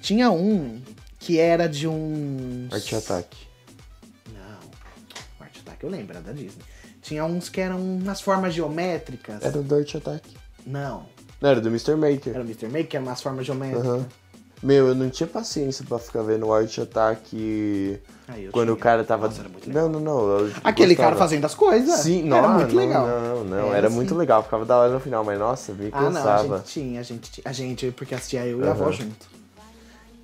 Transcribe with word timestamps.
Tinha 0.00 0.30
um 0.30 0.80
que 1.18 1.38
era 1.38 1.68
de 1.68 1.86
um. 1.86 2.68
Arte 2.72 2.94
Attack. 2.96 3.36
Não. 4.32 4.58
Art 5.40 5.56
Attack 5.60 5.84
eu 5.84 5.90
lembro, 5.90 6.12
era 6.16 6.20
da 6.20 6.32
Disney. 6.32 6.62
Tinha 7.02 7.24
uns 7.24 7.48
que 7.48 7.60
eram 7.60 7.80
umas 7.80 8.20
formas 8.20 8.54
geométricas. 8.54 9.42
Era 9.42 9.60
do 9.62 9.74
Art 9.74 9.94
Attack. 9.94 10.28
Não. 10.66 11.06
Não, 11.40 11.48
era 11.50 11.60
do 11.60 11.68
Mr. 11.68 11.94
Maker. 11.96 12.34
Era 12.34 12.42
o 12.42 12.46
Mr. 12.46 12.68
Make, 12.68 12.88
que 12.88 12.96
era 12.96 13.04
umas 13.04 13.22
formas 13.22 13.46
geométricas. 13.46 13.86
Aham. 13.86 14.06
Meu, 14.62 14.88
eu 14.88 14.94
não 14.94 15.08
tinha 15.08 15.26
paciência 15.26 15.82
pra 15.88 15.98
ficar 15.98 16.20
vendo 16.20 16.46
o 16.46 16.52
Art 16.52 16.78
Attack 16.78 17.98
Aí 18.28 18.44
eu 18.44 18.52
quando 18.52 18.66
tinha. 18.66 18.74
o 18.74 18.76
cara 18.76 19.02
tava. 19.04 19.28
Nossa, 19.28 19.40
era 19.40 19.50
não, 19.68 19.88
não, 19.88 20.00
não. 20.00 20.50
Aquele 20.62 20.88
gostava. 20.94 21.08
cara 21.10 21.16
fazendo 21.16 21.46
as 21.46 21.54
coisas. 21.54 22.00
Sim, 22.00 22.24
não, 22.24 22.36
era 22.36 22.48
muito 22.48 22.74
não, 22.74 22.82
legal. 22.82 23.06
Não, 23.06 23.44
não, 23.44 23.66
Era 23.68 23.76
era 23.78 23.86
assim. 23.86 23.96
muito 23.96 24.14
legal. 24.14 24.42
Ficava 24.42 24.66
da 24.66 24.76
hora 24.76 24.92
no 24.92 25.00
final, 25.00 25.24
mas 25.24 25.38
nossa, 25.38 25.72
me 25.72 25.88
Ah, 25.90 26.02
não, 26.02 26.08
a 26.08 26.12
cansava. 26.12 26.56
gente 26.58 26.66
tinha, 26.66 27.00
a 27.00 27.02
gente 27.02 27.30
tinha. 27.30 27.42
A 27.46 27.52
gente, 27.52 27.90
porque 27.92 28.14
assistia 28.14 28.44
eu 28.46 28.60
e 28.60 28.68
a 28.68 28.72
avó 28.72 28.92
junto. 28.92 29.26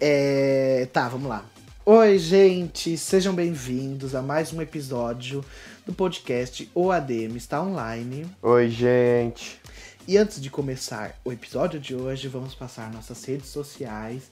É. 0.00 0.88
Tá, 0.92 1.08
vamos 1.08 1.28
lá. 1.28 1.44
Oi, 1.84 2.18
gente, 2.18 2.98
sejam 2.98 3.34
bem-vindos 3.34 4.14
a 4.14 4.20
mais 4.20 4.52
um 4.52 4.60
episódio 4.60 5.44
do 5.86 5.92
podcast 5.92 6.68
O 6.74 6.90
ADM 6.90 7.36
está 7.36 7.62
online. 7.62 8.26
Oi, 8.42 8.68
gente. 8.68 9.60
E 10.06 10.18
antes 10.18 10.40
de 10.40 10.50
começar 10.50 11.18
o 11.24 11.32
episódio 11.32 11.80
de 11.80 11.94
hoje, 11.94 12.28
vamos 12.28 12.54
passar 12.54 12.92
nossas 12.92 13.24
redes 13.24 13.48
sociais. 13.48 14.30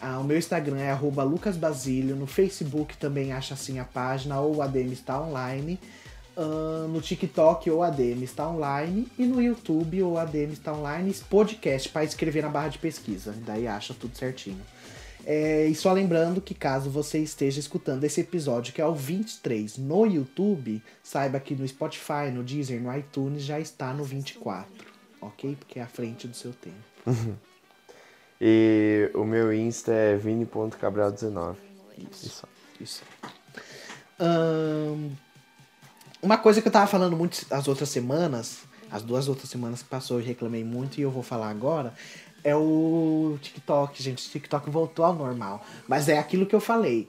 Ah, 0.00 0.18
o 0.18 0.24
meu 0.24 0.38
Instagram 0.38 0.80
é 0.80 0.94
lucasbasilio, 0.94 2.16
no 2.16 2.26
Facebook 2.26 2.96
também 2.96 3.32
acha 3.32 3.54
assim 3.54 3.78
a 3.78 3.84
página, 3.84 4.40
ou 4.40 4.56
o 4.56 4.62
ADM 4.62 4.92
está 4.92 5.20
online. 5.20 5.78
Ah, 6.36 6.86
no 6.88 7.00
TikTok, 7.00 7.70
ou 7.70 7.82
ADM 7.82 8.22
está 8.22 8.48
online. 8.48 9.06
E 9.18 9.26
no 9.26 9.42
YouTube, 9.42 10.02
ou 10.02 10.18
ADM 10.18 10.52
está 10.52 10.72
online, 10.72 11.14
podcast, 11.28 11.88
para 11.90 12.04
escrever 12.04 12.42
na 12.42 12.48
barra 12.48 12.68
de 12.68 12.78
pesquisa. 12.78 13.34
Daí 13.44 13.66
acha 13.66 13.92
tudo 13.92 14.16
certinho. 14.16 14.60
É, 15.24 15.66
e 15.66 15.74
só 15.74 15.92
lembrando 15.92 16.40
que 16.40 16.54
caso 16.54 16.90
você 16.90 17.18
esteja 17.18 17.60
escutando 17.60 18.04
esse 18.04 18.20
episódio, 18.20 18.72
que 18.72 18.80
é 18.80 18.86
o 18.86 18.94
23, 18.94 19.78
no 19.78 20.04
YouTube, 20.06 20.82
saiba 21.02 21.38
que 21.38 21.54
no 21.54 21.66
Spotify, 21.66 22.30
no 22.32 22.42
Deezer, 22.42 22.80
no 22.80 22.96
iTunes 22.96 23.42
já 23.42 23.60
está 23.60 23.92
no 23.92 24.04
24, 24.04 24.66
ok? 25.20 25.56
Porque 25.56 25.78
é 25.78 25.82
à 25.82 25.86
frente 25.86 26.26
do 26.26 26.36
seu 26.36 26.52
tempo. 26.52 27.38
E 28.44 29.08
o 29.14 29.22
meu 29.24 29.52
Insta 29.52 29.92
é 29.92 30.16
vini.cabral19. 30.16 31.54
Isso. 32.10 32.44
Isso. 32.80 33.02
Ahn, 34.18 35.10
uma 36.20 36.36
coisa 36.38 36.60
que 36.60 36.66
eu 36.66 36.72
tava 36.72 36.88
falando 36.88 37.16
muito 37.16 37.46
as 37.50 37.68
outras 37.68 37.88
semanas, 37.88 38.62
as 38.90 39.02
duas 39.02 39.28
outras 39.28 39.48
semanas 39.48 39.82
que 39.82 39.88
passou 39.88 40.18
eu 40.18 40.26
reclamei 40.26 40.64
muito 40.64 40.98
e 40.98 41.02
eu 41.02 41.10
vou 41.10 41.22
falar 41.22 41.50
agora, 41.50 41.94
é 42.44 42.54
o 42.54 43.38
TikTok, 43.40 44.02
gente. 44.02 44.26
O 44.26 44.30
TikTok 44.30 44.70
voltou 44.70 45.04
ao 45.04 45.14
normal. 45.14 45.64
Mas 45.86 46.08
é 46.08 46.18
aquilo 46.18 46.46
que 46.46 46.54
eu 46.54 46.60
falei. 46.60 47.08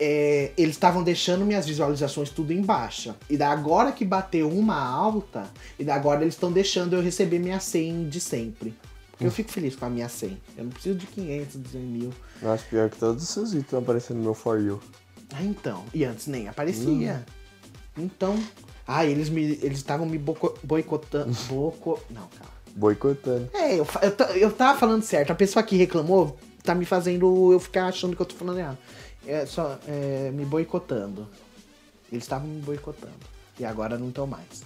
É, 0.00 0.52
eles 0.56 0.76
estavam 0.76 1.02
deixando 1.02 1.44
minhas 1.44 1.66
visualizações 1.66 2.30
tudo 2.30 2.52
em 2.52 2.62
baixa. 2.62 3.16
E 3.28 3.36
da 3.36 3.50
agora 3.50 3.92
que 3.92 4.04
bateu 4.04 4.48
uma 4.48 4.78
alta, 4.78 5.50
e 5.78 5.84
da 5.84 5.94
agora 5.94 6.22
eles 6.22 6.34
estão 6.34 6.52
deixando 6.52 6.94
eu 6.94 7.02
receber 7.02 7.38
minha 7.38 7.58
100 7.58 8.08
de 8.08 8.20
sempre. 8.20 8.74
Porque 9.10 9.26
eu 9.26 9.32
fico 9.32 9.50
feliz 9.50 9.74
com 9.74 9.84
a 9.84 9.90
minha 9.90 10.08
100. 10.08 10.40
Eu 10.56 10.64
não 10.64 10.70
preciso 10.70 10.96
de 10.96 11.06
500, 11.06 11.56
200 11.56 11.88
mil. 11.88 12.14
Nossa, 12.40 12.64
pior 12.70 12.88
que 12.88 12.96
todos 12.96 13.24
os 13.24 13.28
seus 13.28 13.50
vídeos 13.50 13.64
estão 13.64 13.80
aparecendo 13.80 14.18
no 14.18 14.22
meu 14.22 14.34
For 14.34 14.60
You. 14.60 14.80
Ah, 15.34 15.42
então. 15.42 15.84
E 15.92 16.04
antes 16.04 16.28
nem 16.28 16.46
aparecia. 16.46 17.26
Então. 17.96 18.38
Ah, 18.86 19.04
eles 19.04 19.28
me 19.28 19.42
eles 19.60 19.78
estavam 19.78 20.06
me 20.06 20.18
boicotando. 20.62 21.36
Boco... 21.48 22.00
Não, 22.08 22.28
calma. 22.28 22.57
Boicotando. 22.78 23.50
É, 23.54 23.74
eu, 23.74 23.86
eu, 24.02 24.36
eu 24.36 24.52
tava 24.52 24.78
falando 24.78 25.02
certo. 25.02 25.32
A 25.32 25.34
pessoa 25.34 25.64
que 25.64 25.76
reclamou 25.76 26.38
tá 26.62 26.76
me 26.76 26.84
fazendo 26.84 27.52
eu 27.52 27.58
ficar 27.58 27.86
achando 27.86 28.14
que 28.14 28.22
eu 28.22 28.26
tô 28.26 28.36
falando 28.36 28.60
errado. 28.60 28.78
É 29.26 29.44
só 29.44 29.76
é, 29.88 30.30
me 30.32 30.44
boicotando. 30.44 31.28
Eles 32.10 32.22
estavam 32.22 32.46
me 32.46 32.62
boicotando. 32.62 33.18
E 33.58 33.64
agora 33.64 33.98
não 33.98 34.10
estão 34.10 34.28
mais. 34.28 34.62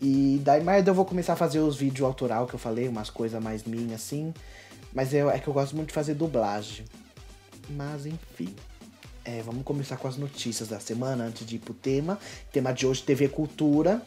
E 0.00 0.40
daí 0.42 0.64
mais 0.64 0.86
eu 0.86 0.94
vou 0.94 1.04
começar 1.04 1.34
a 1.34 1.36
fazer 1.36 1.58
os 1.58 1.76
vídeos 1.76 2.06
autoral 2.06 2.46
que 2.46 2.54
eu 2.54 2.58
falei, 2.58 2.88
umas 2.88 3.10
coisas 3.10 3.42
mais 3.42 3.64
minhas 3.64 4.00
assim. 4.00 4.32
Mas 4.94 5.12
eu, 5.12 5.30
é 5.30 5.38
que 5.38 5.46
eu 5.46 5.52
gosto 5.52 5.76
muito 5.76 5.88
de 5.88 5.94
fazer 5.94 6.14
dublagem. 6.14 6.86
Mas 7.68 8.06
enfim. 8.06 8.54
É, 9.26 9.42
vamos 9.42 9.62
começar 9.62 9.98
com 9.98 10.08
as 10.08 10.16
notícias 10.16 10.68
da 10.68 10.80
semana 10.80 11.24
antes 11.24 11.44
de 11.44 11.56
ir 11.56 11.58
pro 11.58 11.74
tema. 11.74 12.18
Tema 12.50 12.72
de 12.72 12.86
hoje, 12.86 13.02
TV 13.02 13.28
Cultura. 13.28 14.00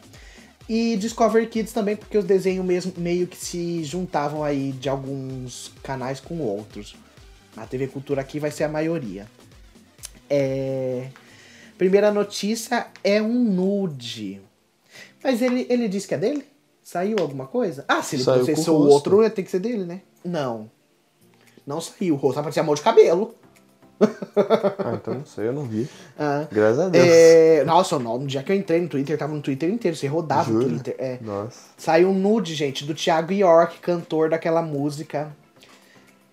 E 0.68 0.96
Discovery 0.96 1.46
Kids 1.48 1.72
também, 1.72 1.96
porque 1.96 2.16
os 2.16 2.24
desenhos 2.24 2.64
mesmo, 2.64 2.92
meio 2.96 3.26
que 3.26 3.36
se 3.36 3.82
juntavam 3.84 4.44
aí 4.44 4.72
de 4.72 4.88
alguns 4.88 5.72
canais 5.82 6.20
com 6.20 6.38
outros. 6.40 6.94
A 7.56 7.66
TV 7.66 7.88
Cultura 7.88 8.20
aqui 8.20 8.38
vai 8.38 8.50
ser 8.50 8.64
a 8.64 8.68
maioria. 8.68 9.26
É... 10.28 11.08
Primeira 11.76 12.12
notícia 12.12 12.86
é 13.02 13.20
um 13.20 13.42
nude. 13.42 14.40
Mas 15.22 15.42
ele, 15.42 15.66
ele 15.68 15.88
disse 15.88 16.06
que 16.06 16.14
é 16.14 16.18
dele? 16.18 16.44
Saiu 16.82 17.16
alguma 17.20 17.46
coisa? 17.46 17.84
Ah, 17.88 18.02
se 18.02 18.16
ele 18.16 18.24
Saiu 18.24 18.44
processou 18.44 18.80
o 18.80 18.88
outro, 18.88 19.28
tem 19.30 19.44
que 19.44 19.50
ser 19.50 19.60
dele, 19.60 19.84
né? 19.84 20.02
Não. 20.24 20.70
Não 21.66 21.80
saiu. 21.80 22.14
O 22.14 22.16
rosto 22.16 22.38
aparecia 22.38 22.62
amor 22.62 22.76
de 22.76 22.82
cabelo. 22.82 23.34
Ah, 24.78 24.94
então 24.94 25.14
não 25.14 25.26
sei, 25.26 25.48
eu 25.48 25.52
não 25.52 25.64
vi. 25.64 25.88
Ah. 26.18 26.46
Graças 26.50 26.78
a 26.78 26.88
Deus. 26.88 27.04
É, 27.06 27.64
Nossa, 27.64 27.98
no 27.98 28.26
dia 28.26 28.42
que 28.42 28.50
eu 28.50 28.56
entrei 28.56 28.80
no 28.80 28.88
Twitter, 28.88 29.18
tava 29.18 29.34
no 29.34 29.42
Twitter 29.42 29.68
inteiro, 29.68 29.96
você 29.96 30.06
rodava 30.06 30.50
o 30.50 30.54
Jura? 30.54 30.66
Twitter. 30.68 30.94
É. 30.98 31.18
Nossa. 31.20 31.58
Saiu 31.76 32.08
um 32.08 32.14
nude, 32.14 32.54
gente, 32.54 32.84
do 32.84 32.94
Thiago 32.94 33.32
York, 33.32 33.78
cantor 33.80 34.30
daquela 34.30 34.62
música. 34.62 35.30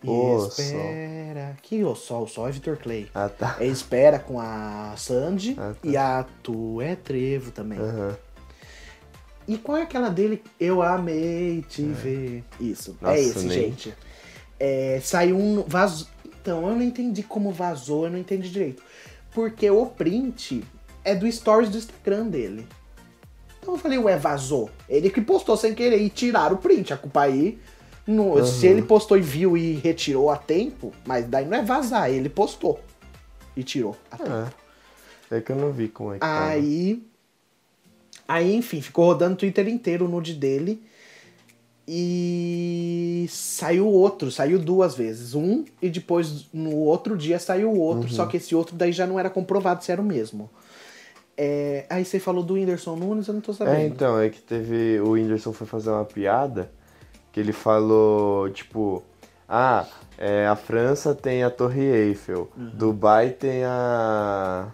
Ô, 0.06 0.47
espera. 0.47 1.57
Que 1.61 1.83
o 1.83 1.95
sol, 1.95 2.23
o 2.23 2.27
sol 2.27 2.47
é 2.47 2.51
Vitor 2.51 2.77
Clay. 2.77 3.09
Ah, 3.13 3.27
tá. 3.29 3.57
É 3.59 3.66
Espera 3.66 4.19
com 4.19 4.39
a 4.39 4.94
Sandy 4.95 5.56
Ah, 5.59 5.73
tá. 5.73 5.88
e 5.88 5.97
a 5.97 6.25
Tu 6.44 6.81
é 6.81 6.95
Trevo 6.95 7.51
também. 7.51 7.79
Aham. 7.79 8.16
E 9.47 9.57
qual 9.57 9.77
é 9.77 9.81
aquela 9.83 10.09
dele? 10.09 10.44
Eu 10.59 10.81
amei 10.81 11.63
te 11.67 11.81
ver. 11.81 12.44
Isso, 12.59 12.95
Nossa, 13.01 13.16
é 13.16 13.22
esse, 13.22 13.39
nem- 13.45 13.50
gente. 13.50 13.94
É, 14.59 15.00
saiu 15.03 15.38
um. 15.38 15.63
Vaz... 15.67 16.07
Então, 16.47 16.65
eu 16.69 16.75
não 16.75 16.81
entendi 16.81 17.23
como 17.23 17.51
vazou, 17.51 18.05
eu 18.05 18.09
não 18.11 18.17
entendi 18.17 18.49
direito. 18.49 18.81
Porque 19.33 19.69
o 19.69 19.85
print 19.85 20.63
é 21.03 21.13
do 21.13 21.29
stories 21.29 21.69
do 21.69 21.77
Instagram 21.77 22.27
dele. 22.27 22.65
Então 23.59 23.73
eu 23.73 23.77
falei, 23.77 23.97
ué, 23.97 24.15
vazou. 24.15 24.69
Ele 24.87 25.09
que 25.09 25.19
postou 25.19 25.57
sem 25.57 25.75
querer 25.75 26.01
e 26.01 26.09
tiraram 26.09 26.55
o 26.55 26.57
print. 26.57 26.93
A 26.93 26.97
culpa 26.97 27.23
aí. 27.23 27.59
no- 28.07 28.45
Se 28.45 28.65
ele 28.65 28.81
postou 28.81 29.17
e 29.17 29.21
viu 29.21 29.57
e 29.57 29.73
retirou 29.73 30.29
a 30.29 30.37
tempo, 30.37 30.93
mas 31.05 31.25
daí 31.27 31.43
não 31.45 31.57
é 31.57 31.61
vazar, 31.61 32.09
ele 32.09 32.29
postou. 32.29 32.79
E 33.53 33.61
tirou 33.61 33.97
a 34.09 34.15
tempo. 34.17 34.31
É. 35.29 35.37
É 35.37 35.41
que 35.41 35.51
eu 35.51 35.57
não 35.57 35.73
vi 35.73 35.89
como 35.89 36.11
é 36.11 36.13
que 36.13 36.19
tava. 36.21 36.45
Aí. 36.47 37.03
Aí, 38.25 38.55
enfim, 38.55 38.79
ficou 38.81 39.03
rodando 39.07 39.33
o 39.33 39.37
Twitter 39.37 39.67
inteiro 39.67 40.05
o 40.05 40.07
nude 40.07 40.33
dele. 40.33 40.81
E 41.87 43.25
saiu 43.29 43.87
outro, 43.87 44.29
saiu 44.29 44.59
duas 44.59 44.95
vezes. 44.95 45.33
Um, 45.33 45.63
e 45.81 45.89
depois 45.89 46.45
no 46.53 46.75
outro 46.75 47.15
dia 47.17 47.39
saiu 47.39 47.71
o 47.71 47.79
outro. 47.79 48.09
Só 48.09 48.25
que 48.25 48.37
esse 48.37 48.53
outro 48.53 48.75
daí 48.75 48.91
já 48.91 49.07
não 49.07 49.17
era 49.17 49.29
comprovado 49.29 49.83
se 49.83 49.91
era 49.91 50.01
o 50.01 50.05
mesmo. 50.05 50.49
É, 51.37 51.85
aí 51.89 52.03
você 52.03 52.19
falou 52.19 52.43
do 52.43 52.55
Whindersson 52.55 52.95
Nunes, 52.95 53.27
eu 53.27 53.33
não 53.35 53.41
tô 53.41 53.53
sabendo. 53.53 53.75
É, 53.77 53.85
então, 53.85 54.19
é 54.19 54.29
que 54.29 54.41
teve. 54.41 54.99
O 54.99 55.11
Whindersson 55.11 55.53
foi 55.53 55.67
fazer 55.67 55.91
uma 55.91 56.03
piada 56.03 56.69
que 57.31 57.39
ele 57.39 57.53
falou, 57.53 58.49
tipo, 58.49 59.03
ah, 59.47 59.85
é, 60.17 60.47
a 60.47 60.55
França 60.55 61.13
tem 61.13 61.43
a 61.43 61.49
Torre 61.51 61.85
Eiffel, 61.85 62.49
Uhum. 62.57 62.71
Dubai 62.73 63.29
tem 63.29 63.63
a. 63.63 64.67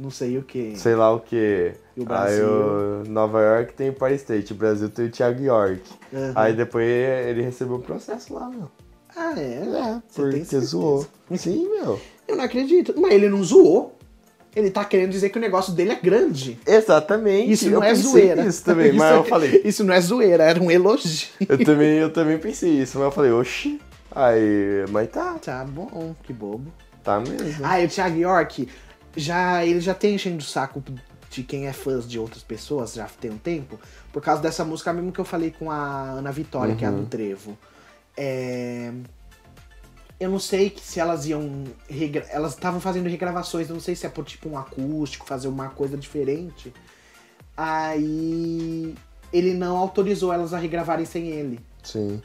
Não 0.00 0.10
sei 0.10 0.38
o 0.38 0.42
que. 0.42 0.72
sei 0.78 0.94
lá 0.94 1.12
o 1.12 1.20
que. 1.20 1.72
E 1.94 2.00
o 2.00 2.02
Aí 2.04 2.06
Brasil? 2.08 2.46
o 2.46 3.04
Nova 3.08 3.40
York 3.42 3.74
tem 3.74 3.90
o 3.90 3.92
Empire 3.92 4.14
State, 4.14 4.52
o 4.52 4.56
Brasil 4.56 4.88
tem 4.88 5.06
o 5.06 5.10
Thiago 5.10 5.42
York. 5.42 5.82
Uhum. 6.10 6.32
Aí 6.34 6.54
depois 6.54 6.86
ele 6.88 7.42
recebeu 7.42 7.76
o 7.76 7.82
processo 7.82 8.32
lá, 8.32 8.48
meu. 8.48 8.70
Ah, 9.14 9.34
é? 9.38 9.42
É, 9.42 10.00
Você 10.08 10.22
porque 10.22 10.60
zoou. 10.60 11.06
Sim, 11.36 11.68
meu. 11.68 12.00
Eu 12.26 12.36
não 12.36 12.44
acredito. 12.44 12.94
Mas 12.98 13.12
ele 13.12 13.28
não 13.28 13.44
zoou. 13.44 13.94
Ele 14.56 14.70
tá 14.70 14.84
querendo 14.84 15.10
dizer 15.10 15.28
que 15.28 15.36
o 15.38 15.40
negócio 15.40 15.72
dele 15.74 15.92
é 15.92 15.96
grande. 15.96 16.58
Exatamente. 16.66 17.52
Isso 17.52 17.66
eu 17.66 17.72
não 17.72 17.84
é 17.84 17.94
zoeira. 17.94 18.42
Isso 18.48 18.64
também, 18.64 18.88
Isso 18.88 18.96
mas 18.96 19.12
é- 19.12 19.16
eu 19.18 19.24
falei. 19.24 19.60
Isso 19.64 19.84
não 19.84 19.92
é 19.94 20.00
zoeira, 20.00 20.44
era 20.44 20.60
um 20.60 20.70
elogio. 20.70 21.28
Eu 21.46 21.62
também, 21.64 21.98
eu 21.98 22.10
também 22.12 22.38
pensei 22.38 22.70
isso, 22.70 22.96
mas 22.98 23.04
eu 23.04 23.12
falei, 23.12 23.30
oxi. 23.32 23.78
Aí, 24.12 24.84
mas 24.90 25.08
tá, 25.10 25.34
Tá 25.34 25.64
bom, 25.64 26.14
que 26.24 26.32
bobo. 26.32 26.72
tá 27.04 27.20
mesmo. 27.20 27.60
Ah, 27.64 27.80
e 27.80 27.86
o 27.86 27.88
Thiago 27.88 28.16
York, 28.18 28.66
já, 29.16 29.64
ele 29.64 29.80
já 29.80 29.94
tem 29.94 30.14
enchendo 30.14 30.38
o 30.38 30.42
saco 30.42 30.82
de 31.30 31.42
quem 31.42 31.66
é 31.66 31.72
fã 31.72 31.98
de 32.00 32.18
outras 32.18 32.42
pessoas, 32.42 32.94
já 32.94 33.06
tem 33.06 33.30
um 33.30 33.38
tempo, 33.38 33.78
por 34.12 34.20
causa 34.22 34.42
dessa 34.42 34.64
música 34.64 34.92
mesmo 34.92 35.12
que 35.12 35.20
eu 35.20 35.24
falei 35.24 35.50
com 35.50 35.70
a 35.70 35.76
Ana 36.10 36.32
Vitória, 36.32 36.74
que 36.74 36.84
é 36.84 36.88
a 36.88 36.90
do 36.90 37.06
Trevo. 37.06 37.56
É, 38.16 38.92
Eu 40.18 40.28
não 40.28 40.38
sei 40.38 40.76
se 40.82 41.00
elas 41.00 41.24
iam. 41.26 41.64
regra- 41.88 42.26
Elas 42.30 42.52
estavam 42.54 42.78
fazendo 42.80 43.08
regravações, 43.08 43.68
eu 43.68 43.74
não 43.74 43.80
sei 43.80 43.94
se 43.96 44.04
é 44.04 44.08
por 44.10 44.24
tipo 44.24 44.48
um 44.50 44.58
acústico, 44.58 45.24
fazer 45.24 45.48
uma 45.48 45.70
coisa 45.70 45.96
diferente. 45.96 46.74
Aí 47.56 48.94
ele 49.32 49.54
não 49.54 49.76
autorizou 49.76 50.32
elas 50.32 50.52
a 50.52 50.58
regravarem 50.58 51.06
sem 51.06 51.28
ele. 51.28 51.60
Sim. 51.82 52.20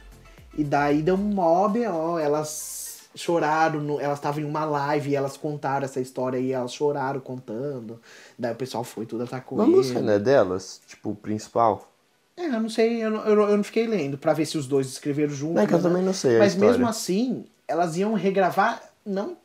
E 0.58 0.64
daí 0.64 1.02
deu 1.02 1.14
um 1.14 1.18
mob, 1.18 1.86
ó, 1.86 2.18
elas 2.18 2.85
choraram, 3.16 3.80
no- 3.80 3.98
elas 4.00 4.18
estavam 4.18 4.40
em 4.42 4.44
uma 4.44 4.64
live 4.64 5.10
e 5.10 5.16
elas 5.16 5.36
contaram 5.36 5.84
essa 5.84 6.00
história 6.00 6.38
e 6.38 6.52
elas 6.52 6.72
choraram 6.72 7.18
contando. 7.18 8.00
Daí 8.38 8.52
o 8.52 8.56
pessoal 8.56 8.84
foi 8.84 9.06
tudo 9.06 9.24
atacou 9.24 9.58
Uma 9.58 9.66
música 9.66 10.00
não 10.00 10.12
é 10.12 10.18
delas? 10.18 10.80
Tipo, 10.86 11.10
o 11.10 11.14
principal? 11.16 11.90
É, 12.36 12.46
eu 12.46 12.60
não 12.60 12.68
sei, 12.68 13.02
eu 13.02 13.10
não, 13.10 13.24
eu 13.24 13.56
não- 13.56 13.64
fiquei 13.64 13.86
lendo 13.86 14.18
pra 14.18 14.34
ver 14.34 14.44
se 14.44 14.58
os 14.58 14.66
dois 14.66 14.86
escreveram 14.86 15.32
juntos. 15.32 15.62
É 15.62 15.66
que 15.66 15.72
eu 15.72 15.78
né? 15.78 15.82
também 15.82 16.02
não 16.02 16.12
sei 16.12 16.38
Mas 16.38 16.54
mesmo 16.54 16.86
assim, 16.86 17.46
elas 17.66 17.96
iam 17.96 18.12
regravar, 18.14 18.82
não 19.04 19.36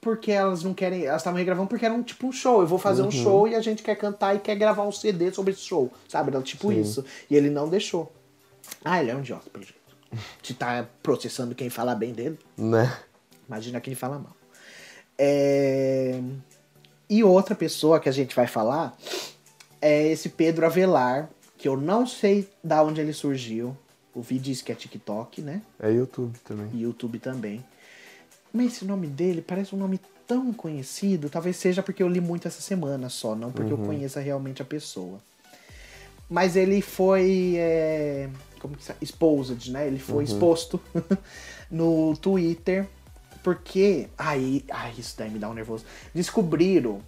porque 0.00 0.30
elas 0.30 0.62
não 0.62 0.72
querem. 0.72 1.04
Elas 1.04 1.20
estavam 1.20 1.36
regravando 1.36 1.68
porque 1.68 1.84
era 1.84 1.92
um 1.92 2.02
tipo 2.02 2.26
um 2.28 2.32
show. 2.32 2.60
Eu 2.62 2.66
vou 2.66 2.78
fazer 2.78 3.02
Uhum. 3.02 3.08
um 3.08 3.10
show 3.10 3.48
e 3.48 3.54
a 3.54 3.60
gente 3.60 3.82
quer 3.82 3.96
cantar 3.96 4.34
e 4.34 4.38
quer 4.38 4.54
gravar 4.54 4.84
um 4.84 4.92
CD 4.92 5.30
sobre 5.32 5.52
esse 5.52 5.60
show. 5.62 5.92
Sabe? 6.08 6.30
Era 6.30 6.40
tipo 6.40 6.70
Sim. 6.72 6.80
isso. 6.80 7.04
E 7.28 7.36
ele 7.36 7.50
não 7.50 7.68
deixou. 7.68 8.10
Ah, 8.84 9.00
ele 9.02 9.10
é 9.10 9.14
um 9.14 9.18
idiota, 9.20 9.50
pelo 9.50 9.64
jeito. 9.64 9.78
Se 10.42 10.54
tá 10.54 10.86
processando 11.02 11.54
quem 11.54 11.68
fala 11.68 11.94
bem 11.94 12.12
dele, 12.14 12.38
Né? 12.56 12.90
Imagina 13.48 13.80
quem 13.80 13.94
fala 13.94 14.18
mal. 14.18 14.36
É... 15.16 16.20
E 17.10 17.24
outra 17.24 17.54
pessoa 17.54 17.98
que 17.98 18.08
a 18.08 18.12
gente 18.12 18.36
vai 18.36 18.46
falar 18.46 18.96
é 19.80 20.08
esse 20.08 20.28
Pedro 20.28 20.66
Avelar, 20.66 21.30
que 21.56 21.66
eu 21.66 21.76
não 21.76 22.06
sei 22.06 22.48
da 22.62 22.82
onde 22.82 23.00
ele 23.00 23.12
surgiu. 23.12 23.76
O 24.14 24.20
vídeo 24.20 24.44
diz 24.44 24.62
que 24.62 24.72
é 24.72 24.74
TikTok, 24.74 25.40
né? 25.40 25.62
É 25.80 25.90
YouTube 25.90 26.38
também. 26.44 26.68
YouTube 26.74 27.18
também. 27.18 27.64
Mas 28.52 28.74
esse 28.74 28.84
nome 28.84 29.06
dele 29.06 29.40
parece 29.40 29.74
um 29.74 29.78
nome 29.78 30.00
tão 30.26 30.52
conhecido, 30.52 31.30
talvez 31.30 31.56
seja 31.56 31.82
porque 31.82 32.02
eu 32.02 32.08
li 32.08 32.20
muito 32.20 32.46
essa 32.46 32.60
semana 32.60 33.08
só, 33.08 33.34
não 33.34 33.50
porque 33.50 33.72
eu 33.72 33.78
conheça 33.78 34.20
realmente 34.20 34.60
a 34.60 34.64
pessoa. 34.64 35.18
Mas 36.28 36.56
ele 36.56 36.82
foi. 36.82 37.54
é, 37.56 38.28
como 38.60 38.76
que 38.76 38.82
se 38.82 38.88
chama? 38.88 38.98
Exposed, 39.00 39.72
né? 39.72 39.86
Ele 39.86 39.98
foi 39.98 40.24
exposto 40.24 40.78
no 41.70 42.14
Twitter. 42.16 42.86
Porque. 43.42 44.08
Aí. 44.16 44.64
Ai, 44.70 44.94
isso 44.98 45.14
daí 45.16 45.30
me 45.30 45.38
dá 45.38 45.48
um 45.48 45.54
nervoso. 45.54 45.84
Descobriram. 46.14 47.00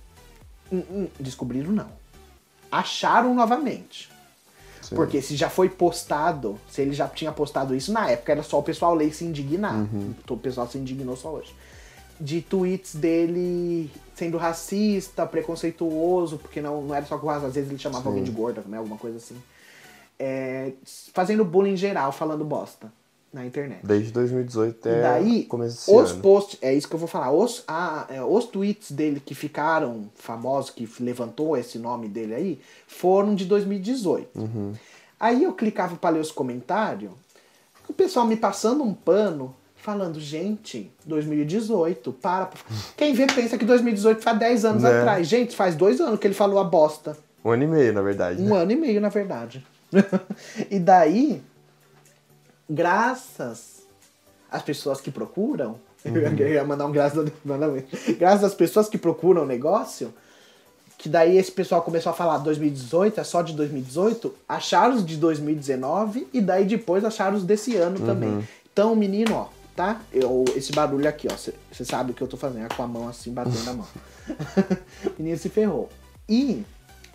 hum, 0.71 0.83
hum, 0.91 1.09
Descobriram 1.19 1.73
não. 1.73 1.89
Acharam 2.71 3.35
novamente. 3.35 4.11
Sim. 4.81 4.95
Porque 4.95 5.21
se 5.21 5.37
já 5.37 5.51
foi 5.51 5.69
postado, 5.69 6.59
se 6.69 6.81
ele 6.81 6.93
já 6.93 7.09
tinha 7.09 7.33
postado 7.33 7.75
isso 7.75 7.93
na 7.93 8.09
época, 8.11 8.33
era 8.33 8.43
só 8.43 8.59
o 8.59 8.63
pessoal 8.63 8.95
ler 8.95 9.09
e 9.09 9.13
se 9.13 9.25
indignar. 9.25 9.75
Uhum. 9.75 10.15
O 10.29 10.37
pessoal 10.37 10.69
se 10.69 10.79
indignou 10.79 11.17
só 11.17 11.31
hoje. 11.31 11.55
De 12.19 12.41
tweets 12.43 12.95
dele 12.95 13.91
sendo 14.15 14.37
racista, 14.37 15.27
preconceituoso, 15.27 16.39
porque 16.39 16.61
não, 16.61 16.83
não 16.83 16.95
era 16.95 17.07
só 17.07 17.19
com 17.19 17.27
raça, 17.27 17.47
às 17.47 17.55
vezes 17.55 17.71
ele 17.71 17.79
chamava 17.79 18.03
Sim. 18.03 18.09
alguém 18.09 18.25
de 18.25 18.31
gorda, 18.31 18.63
né? 18.67 18.79
Alguma 18.79 18.99
coisa 18.99 19.17
assim. 19.17 19.37
É, 20.19 20.73
fazendo 21.15 21.45
bullying 21.45 21.73
em 21.73 21.77
geral, 21.77 22.13
falando 22.13 22.45
bosta 22.45 22.93
na 23.33 23.47
internet. 23.47 23.81
Desde 23.85 24.11
2018 24.13 24.79
até 24.81 24.99
E 24.99 25.03
daí, 25.03 25.43
começo 25.45 25.77
desse 25.77 25.95
os 25.95 26.11
ano. 26.13 26.21
posts, 26.21 26.59
é 26.61 26.75
isso 26.75 26.89
que 26.89 26.95
eu 26.95 26.99
vou 26.99 27.09
falar, 27.09 27.31
os, 27.33 27.63
a- 27.69 28.07
é, 28.11 28.23
os 28.23 28.45
tweets 28.47 28.91
dele 28.93 29.21
que 29.25 29.35
ficaram 29.35 30.11
famosos, 30.17 30.71
que 30.71 30.89
levantou 31.01 31.57
esse 31.57 31.79
nome 31.79 32.09
dele 32.09 32.35
aí, 32.35 32.61
foram 32.89 33.35
de 33.35 33.45
2018. 33.45 34.29
Uhum. 34.39 34.73
Aí 35.19 35.45
eu 35.45 35.53
clicava 35.53 35.97
para 35.97 36.11
ler 36.11 36.21
os 36.21 36.33
comentários, 36.33 37.13
o 37.89 37.93
pessoal 37.93 38.27
me 38.27 38.37
passando 38.37 38.83
um 38.83 38.93
pano, 38.95 39.55
falando, 39.77 40.19
gente, 40.21 40.91
2018, 41.07 42.13
para. 42.15 42.51
Quem 42.97 43.13
vê 43.15 43.27
pensa 43.27 43.57
que 43.57 43.65
2018 43.65 44.23
faz 44.23 44.39
10 44.39 44.65
anos 44.65 44.83
Né? 44.83 44.99
atrás. 44.99 45.27
Gente, 45.29 45.55
faz 45.57 45.75
dois 45.75 46.01
anos 46.01 46.19
que 46.19 46.27
ele 46.27 46.35
falou 46.35 46.59
a 46.59 46.65
bosta. 46.65 47.17
Um 47.45 47.51
ano 47.51 47.63
e 47.65 47.67
meio, 47.67 47.93
na 47.93 48.03
verdade. 48.03 48.43
Um 48.43 48.51
né? 48.51 48.57
ano 48.63 48.73
e 48.73 48.77
meio, 48.77 49.01
na 49.01 49.09
verdade. 49.09 49.65
e 50.71 50.79
daí, 50.79 51.43
graças 52.71 53.83
às 54.51 54.63
pessoas 54.63 55.01
que 55.01 55.11
procuram, 55.11 55.77
eu 56.05 56.49
ia 56.49 56.65
mandar 56.65 56.87
um 56.87 56.93
graças, 56.93 57.29
graças 58.17 58.45
às 58.45 58.55
pessoas 58.55 58.89
que 58.89 58.97
procuram 58.97 59.43
o 59.43 59.47
negócio, 59.47 60.15
que 60.97 61.09
daí 61.09 61.37
esse 61.37 61.51
pessoal 61.51 61.83
começou 61.83 62.11
a 62.11 62.15
falar 62.15 62.39
2018, 62.39 63.21
é 63.21 63.25
só 63.25 63.43
de 63.43 63.55
2018, 63.55 64.35
acharam 64.49 64.97
os 64.97 65.05
de 65.05 65.17
2019 65.17 66.29
e 66.33 66.41
daí 66.41 66.65
depois 66.65 67.05
acharam 67.05 67.37
os 67.37 67.45
desse 67.45 67.75
ano 67.75 67.99
também. 68.01 68.47
Então, 68.71 68.95
menino, 68.95 69.35
ó, 69.35 69.49
tá? 69.75 70.01
Eu, 70.13 70.45
esse 70.55 70.73
barulho 70.73 71.09
aqui, 71.09 71.27
ó, 71.31 71.35
você 71.35 71.85
sabe 71.85 72.13
o 72.13 72.15
que 72.15 72.23
eu 72.23 72.29
tô 72.29 72.37
fazendo, 72.37 72.67
é 72.67 72.69
com 72.69 72.83
a 72.83 72.87
mão 72.87 73.09
assim, 73.09 73.33
batendo 73.33 73.71
a 73.71 73.73
mão. 73.73 73.87
o 75.07 75.13
menino 75.19 75.39
se 75.39 75.49
ferrou. 75.49 75.89
E 76.29 76.65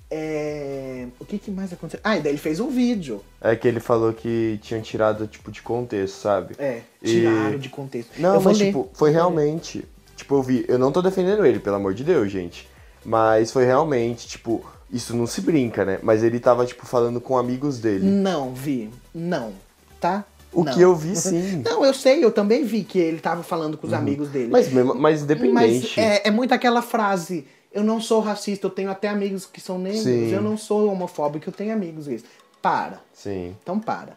é, 0.09 1.07
o 1.19 1.25
que, 1.25 1.37
que 1.37 1.51
mais 1.51 1.73
aconteceu? 1.73 1.99
Ah, 2.03 2.17
e 2.17 2.21
daí 2.21 2.31
ele 2.33 2.37
fez 2.39 2.59
um 2.59 2.69
vídeo. 2.69 3.21
É 3.41 3.55
que 3.55 3.67
ele 3.67 3.79
falou 3.79 4.13
que 4.13 4.59
tinham 4.61 4.81
tirado, 4.81 5.27
tipo, 5.27 5.51
de 5.51 5.61
contexto, 5.61 6.15
sabe? 6.15 6.55
É, 6.57 6.81
E- 7.01 7.07
tiraram 7.09 7.57
de 7.57 7.69
contexto. 7.69 8.11
Não, 8.19 8.35
Eu 8.35 8.41
mas 8.41 8.57
tipo, 8.57 8.89
foi 8.93 9.11
realmente. 9.11 9.83
Tipo, 10.15 10.35
eu 10.35 10.43
vi. 10.43 10.65
Eu 10.67 10.77
não 10.79 10.91
tô 10.91 11.01
defendendo 11.01 11.45
ele, 11.45 11.59
pelo 11.59 11.75
amor 11.75 11.93
de 11.93 12.03
Deus, 12.03 12.31
gente. 12.31 12.67
Mas 13.03 13.51
foi 13.51 13.65
realmente, 13.65 14.27
tipo, 14.27 14.65
isso 14.91 15.15
não 15.15 15.27
se 15.27 15.41
brinca, 15.41 15.83
né? 15.83 15.99
Mas 16.01 16.23
ele 16.23 16.39
tava, 16.39 16.65
tipo, 16.65 16.85
falando 16.85 17.19
com 17.19 17.37
amigos 17.37 17.79
dele. 17.79 18.05
Não, 18.05 18.53
vi. 18.53 18.89
Não. 19.13 19.53
Tá? 19.99 20.23
O 20.53 20.63
Não. 20.63 20.73
que 20.73 20.81
eu 20.81 20.95
vi 20.95 21.15
sim. 21.15 21.61
Não, 21.65 21.83
eu 21.83 21.93
sei, 21.93 22.23
eu 22.23 22.31
também 22.31 22.63
vi 22.63 22.83
que 22.83 22.97
ele 22.97 23.19
tava 23.19 23.43
falando 23.43 23.77
com 23.77 23.85
os 23.87 23.91
amigos 23.93 24.29
dele. 24.29 24.47
Mas, 24.49 24.71
mas 24.71 25.21
independente. 25.23 25.53
Mas 25.53 25.97
é, 25.97 26.27
é 26.29 26.31
muito 26.31 26.53
aquela 26.53 26.81
frase. 26.81 27.45
Eu 27.75 27.83
não 27.83 27.99
sou 27.99 28.21
racista, 28.21 28.65
eu 28.65 28.71
tenho 28.71 28.89
até 28.89 29.09
amigos 29.09 29.45
que 29.45 29.59
são 29.59 29.77
negros. 29.77 30.01
Sim. 30.03 30.31
Eu 30.31 30.41
não 30.41 30.57
sou 30.57 30.89
homofóbico, 30.89 31.49
eu 31.49 31.53
tenho 31.53 31.73
amigos 31.73 32.07
gays. 32.07 32.23
Para. 32.61 33.01
Sim. 33.13 33.55
Então 33.61 33.79
para. 33.79 34.13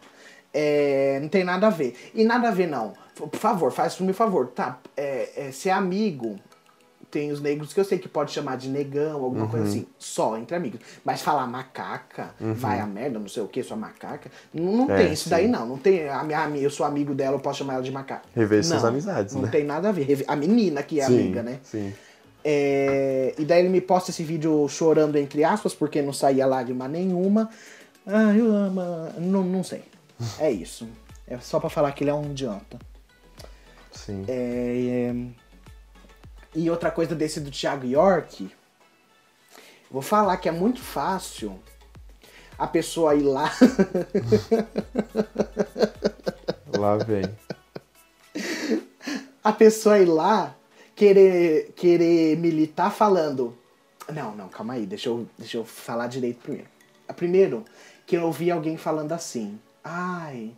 É, 0.53 1.19
não 1.21 1.27
tem 1.29 1.43
nada 1.43 1.67
a 1.67 1.69
ver. 1.69 1.93
E 2.15 2.23
nada 2.23 2.47
a 2.47 2.51
ver, 2.51 2.67
não. 2.67 2.93
Por 3.15 3.35
favor, 3.37 3.71
faz 3.71 3.99
me 3.99 4.13
favor. 4.13 4.47
Tá, 4.47 4.79
é, 4.95 5.47
é, 5.47 5.51
ser 5.51 5.71
amigo, 5.71 6.39
tem 7.11 7.31
os 7.31 7.41
negros 7.41 7.73
que 7.73 7.79
eu 7.79 7.83
sei 7.83 7.99
que 7.99 8.07
pode 8.07 8.31
chamar 8.31 8.55
de 8.55 8.69
negão, 8.69 9.21
alguma 9.23 9.47
coisa 9.47 9.65
Uhum. 9.65 9.71
assim, 9.71 9.87
só 9.99 10.37
entre 10.37 10.55
amigos. 10.55 10.79
Mas 11.03 11.21
falar 11.21 11.45
macaca, 11.45 12.33
vai 12.39 12.79
a 12.79 12.85
merda, 12.87 13.19
não 13.19 13.27
sei 13.27 13.43
o 13.43 13.47
que, 13.47 13.61
sua 13.61 13.75
macaca, 13.75 14.31
não, 14.53 14.71
não 14.87 14.91
É, 14.91 15.03
tem 15.03 15.13
isso 15.13 15.29
daí 15.29 15.45
sim. 15.45 15.51
não. 15.51 15.65
Não 15.65 15.77
tem, 15.77 16.07
a 16.07 16.23
minha, 16.23 16.39
ami- 16.39 16.63
eu 16.63 16.69
sou 16.69 16.85
amigo 16.85 17.13
dela, 17.13 17.35
eu 17.35 17.39
posso 17.41 17.59
chamar 17.59 17.73
ela 17.73 17.83
de 17.83 17.91
macaca. 17.91 18.23
Rever 18.33 18.63
suas 18.63 18.81
Não, 18.83 18.89
amizades, 18.89 19.35
Não 19.35 19.41
né? 19.41 19.49
tem 19.51 19.63
nada 19.65 19.89
a 19.89 19.91
ver. 19.91 20.23
A 20.27 20.35
menina 20.35 20.81
que 20.81 20.99
é 21.01 21.05
sim, 21.05 21.19
amiga, 21.19 21.43
né? 21.43 21.59
Sim. 21.63 21.93
É, 22.51 23.35
e 23.37 23.45
daí 23.45 23.59
ele 23.59 23.69
me 23.69 23.79
posta 23.79 24.09
esse 24.09 24.23
vídeo 24.23 24.67
chorando, 24.67 25.17
entre 25.17 25.43
aspas, 25.43 25.75
porque 25.75 26.01
não 26.01 26.11
saía 26.11 26.47
lágrima 26.47 26.87
nenhuma. 26.87 27.47
Ah, 28.07 28.33
eu 28.35 28.51
amo. 28.51 28.81
Não, 29.19 29.43
não 29.43 29.63
sei. 29.63 29.83
É 30.39 30.49
isso. 30.51 30.89
É 31.27 31.37
só 31.37 31.59
pra 31.59 31.69
falar 31.69 31.91
que 31.91 32.03
ele 32.03 32.09
é 32.09 32.13
um 32.13 32.31
idiota. 32.31 32.79
Sim. 33.91 34.25
É, 34.27 35.13
é, 35.13 35.15
E 36.55 36.67
outra 36.71 36.89
coisa 36.89 37.13
desse 37.13 37.39
do 37.39 37.51
Thiago 37.51 37.85
York. 37.85 38.49
Vou 39.91 40.01
falar 40.01 40.37
que 40.37 40.49
é 40.49 40.51
muito 40.51 40.81
fácil 40.81 41.59
a 42.57 42.65
pessoa 42.65 43.13
ir 43.15 43.21
lá. 43.21 43.51
Lá 46.77 46.97
vem. 46.97 47.23
a 49.43 49.51
pessoa 49.51 49.99
ir 49.99 50.05
lá 50.05 50.55
querer, 50.99 51.71
querer 51.77 52.37
militar 52.37 52.91
falando. 52.91 53.57
Não, 54.13 54.35
não, 54.35 54.49
calma 54.49 54.73
aí, 54.73 54.85
deixa 54.85 55.07
eu, 55.07 55.25
deixa 55.37 55.55
eu 55.55 55.63
falar 55.63 56.07
direito 56.07 56.41
primeiro. 56.41 56.67
A 57.07 57.13
Primeiro, 57.13 57.63
que 58.05 58.17
eu 58.17 58.25
ouvi 58.25 58.51
alguém 58.51 58.75
falando 58.75 59.13
assim. 59.13 59.57
Ai, 59.81 60.51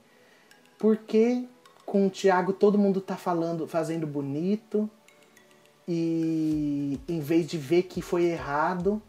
por 0.79 0.97
que 0.97 1.47
com 1.85 2.07
o 2.07 2.09
Thiago 2.09 2.53
todo 2.53 2.75
mundo 2.75 2.99
tá 2.99 3.15
falando, 3.15 3.67
fazendo 3.67 4.07
bonito 4.07 4.89
e 5.87 6.99
em 7.07 7.19
vez 7.19 7.45
de 7.45 7.59
ver 7.59 7.83
que 7.83 8.01
foi 8.01 8.23
errado 8.23 8.99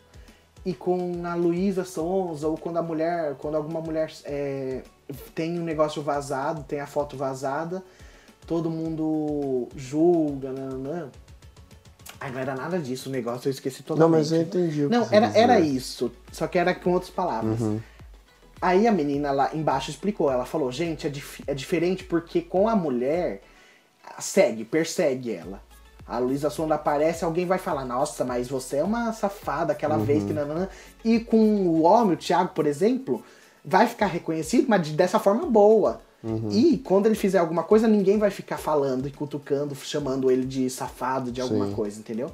e 0.66 0.74
com 0.74 1.24
a 1.24 1.34
Luísa 1.34 1.84
Sonza 1.84 2.46
ou 2.46 2.58
quando 2.58 2.76
a 2.76 2.82
mulher, 2.82 3.36
quando 3.36 3.56
alguma 3.56 3.80
mulher 3.80 4.12
é, 4.24 4.82
tem 5.34 5.58
um 5.58 5.64
negócio 5.64 6.02
vazado, 6.02 6.62
tem 6.64 6.78
a 6.78 6.86
foto 6.86 7.16
vazada, 7.16 7.82
todo 8.46 8.68
mundo 8.68 9.66
julga, 9.74 10.52
nananã. 10.52 11.10
Ai, 12.22 12.30
não 12.30 12.38
era 12.40 12.54
nada 12.54 12.78
disso 12.78 13.08
o 13.08 13.12
negócio, 13.12 13.48
eu 13.48 13.50
esqueci 13.50 13.80
Não, 13.80 13.86
totalmente. 13.96 14.18
mas 14.20 14.32
eu 14.32 14.42
entendi 14.42 14.84
o 14.84 14.88
que 14.88 14.94
Não, 14.94 15.04
você 15.04 15.16
era, 15.16 15.26
era 15.36 15.60
isso, 15.60 16.12
só 16.30 16.46
que 16.46 16.56
era 16.56 16.72
com 16.72 16.92
outras 16.92 17.10
palavras. 17.10 17.60
Uhum. 17.60 17.80
Aí 18.60 18.86
a 18.86 18.92
menina 18.92 19.32
lá 19.32 19.50
embaixo 19.52 19.90
explicou, 19.90 20.30
ela 20.30 20.44
falou, 20.44 20.70
gente, 20.70 21.04
é, 21.04 21.10
dif- 21.10 21.42
é 21.48 21.52
diferente 21.54 22.04
porque 22.04 22.40
com 22.40 22.68
a 22.68 22.76
mulher, 22.76 23.42
segue, 24.20 24.64
persegue 24.64 25.32
ela. 25.34 25.60
A 26.06 26.18
Luísa 26.18 26.48
Sonda 26.48 26.76
aparece, 26.76 27.24
alguém 27.24 27.44
vai 27.44 27.58
falar, 27.58 27.84
nossa, 27.84 28.24
mas 28.24 28.46
você 28.46 28.76
é 28.76 28.84
uma 28.84 29.12
safada 29.12 29.72
aquela 29.72 29.96
Uhum. 29.96 30.04
vez 30.04 30.22
que 30.22 30.32
nananã. 30.32 30.68
E 31.04 31.18
com 31.18 31.36
o 31.38 31.82
homem, 31.82 32.14
o 32.14 32.16
Thiago, 32.16 32.50
por 32.54 32.66
exemplo, 32.66 33.24
vai 33.64 33.88
ficar 33.88 34.06
reconhecido, 34.06 34.66
mas 34.68 34.86
de- 34.86 34.92
dessa 34.92 35.18
forma 35.18 35.44
boa. 35.46 36.00
Uhum. 36.22 36.48
E 36.50 36.78
quando 36.78 37.06
ele 37.06 37.14
fizer 37.16 37.38
alguma 37.38 37.62
coisa, 37.64 37.88
ninguém 37.88 38.18
vai 38.18 38.30
ficar 38.30 38.56
falando 38.56 39.08
e 39.08 39.10
cutucando, 39.10 39.74
chamando 39.74 40.30
ele 40.30 40.46
de 40.46 40.70
safado 40.70 41.32
de 41.32 41.40
alguma 41.40 41.66
Sim. 41.66 41.72
coisa, 41.72 41.98
entendeu? 41.98 42.30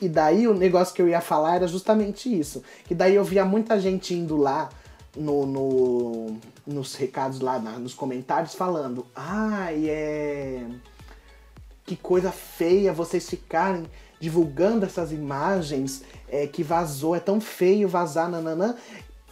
E 0.00 0.08
daí 0.08 0.48
o 0.48 0.54
negócio 0.54 0.92
que 0.94 1.00
eu 1.00 1.08
ia 1.08 1.20
falar 1.20 1.54
era 1.56 1.68
justamente 1.68 2.28
isso. 2.36 2.62
Que 2.84 2.94
daí 2.94 3.14
eu 3.14 3.22
via 3.24 3.44
muita 3.44 3.78
gente 3.80 4.12
indo 4.14 4.36
lá 4.36 4.68
no, 5.16 5.46
no- 5.46 6.36
nos 6.66 6.94
recados 6.96 7.38
lá, 7.40 7.58
na- 7.60 7.78
nos 7.78 7.94
comentários, 7.94 8.54
falando, 8.54 9.06
ai, 9.14 9.88
é. 9.88 10.66
O 10.68 11.84
que 11.86 11.94
coisa 11.96 12.32
feia 12.32 12.92
vocês 12.92 13.28
ficarem 13.28 13.84
divulgando 14.18 14.84
essas 14.86 15.12
imagens 15.12 16.02
é, 16.28 16.46
que 16.46 16.62
vazou, 16.62 17.14
é 17.14 17.20
tão 17.20 17.40
feio 17.40 17.88
vazar, 17.88 18.28
nananã. 18.30 18.74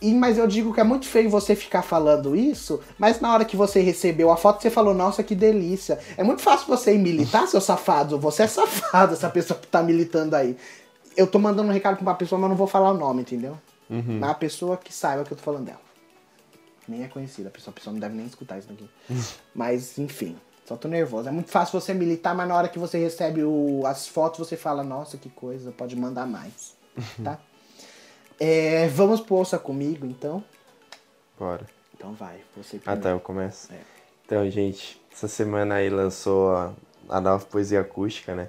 E, 0.02 0.14
mas 0.14 0.38
eu 0.38 0.46
digo 0.46 0.72
que 0.72 0.80
é 0.80 0.84
muito 0.84 1.06
feio 1.06 1.28
você 1.28 1.54
ficar 1.54 1.82
falando 1.82 2.34
isso, 2.34 2.80
mas 2.98 3.20
na 3.20 3.32
hora 3.34 3.44
que 3.44 3.54
você 3.56 3.80
recebeu 3.80 4.30
a 4.30 4.36
foto, 4.36 4.62
você 4.62 4.70
falou, 4.70 4.94
nossa, 4.94 5.22
que 5.22 5.34
delícia. 5.34 5.98
É 6.16 6.24
muito 6.24 6.40
fácil 6.40 6.66
você 6.68 6.94
ir 6.94 6.98
militar, 6.98 7.46
seu 7.46 7.60
safado. 7.60 8.18
Você 8.18 8.44
é 8.44 8.46
safado, 8.46 9.12
essa 9.12 9.28
pessoa 9.28 9.60
que 9.60 9.66
tá 9.66 9.82
militando 9.82 10.34
aí. 10.34 10.56
Eu 11.16 11.26
tô 11.26 11.38
mandando 11.38 11.68
um 11.68 11.72
recado 11.72 11.96
pra 11.96 12.02
uma 12.02 12.14
pessoa, 12.14 12.40
mas 12.40 12.48
não 12.48 12.56
vou 12.56 12.66
falar 12.66 12.92
o 12.92 12.96
nome, 12.96 13.20
entendeu? 13.22 13.58
Uhum. 13.90 14.18
Mas 14.20 14.30
a 14.30 14.34
pessoa 14.34 14.76
que 14.78 14.92
saiba 14.92 15.22
que 15.24 15.32
eu 15.32 15.36
tô 15.36 15.42
falando 15.42 15.66
dela. 15.66 15.80
Nem 16.88 17.04
é 17.04 17.08
conhecida, 17.08 17.48
a 17.48 17.52
pessoa, 17.52 17.72
a 17.72 17.74
pessoa 17.74 17.92
não 17.92 18.00
deve 18.00 18.14
nem 18.16 18.24
escutar 18.26 18.58
isso 18.58 18.68
daqui. 18.68 18.88
mas, 19.54 19.98
enfim, 19.98 20.34
só 20.66 20.76
tô 20.76 20.88
nervoso. 20.88 21.28
É 21.28 21.32
muito 21.32 21.50
fácil 21.50 21.78
você 21.78 21.92
militar, 21.92 22.34
mas 22.34 22.48
na 22.48 22.56
hora 22.56 22.68
que 22.68 22.78
você 22.78 22.98
recebe 22.98 23.44
o- 23.44 23.82
as 23.86 24.08
fotos, 24.08 24.38
você 24.48 24.56
fala, 24.56 24.82
nossa, 24.82 25.18
que 25.18 25.28
coisa, 25.28 25.70
pode 25.72 25.94
mandar 25.94 26.26
mais. 26.26 26.74
Tá? 27.22 27.38
É, 28.40 28.88
vamos 28.88 29.20
pro 29.20 29.34
Ouça 29.36 29.58
Comigo, 29.58 30.06
então? 30.06 30.42
Bora. 31.38 31.66
Então 31.94 32.14
vai, 32.14 32.40
você 32.56 32.76
Ah, 32.78 32.80
primeiro. 32.80 33.02
tá, 33.02 33.10
eu 33.10 33.20
começo. 33.20 33.70
É. 33.72 33.78
Então, 34.24 34.48
gente, 34.50 35.00
essa 35.12 35.28
semana 35.28 35.74
aí 35.74 35.90
lançou 35.90 36.50
a, 36.56 36.72
a 37.08 37.20
nova 37.20 37.44
poesia 37.44 37.80
acústica, 37.82 38.34
né? 38.34 38.48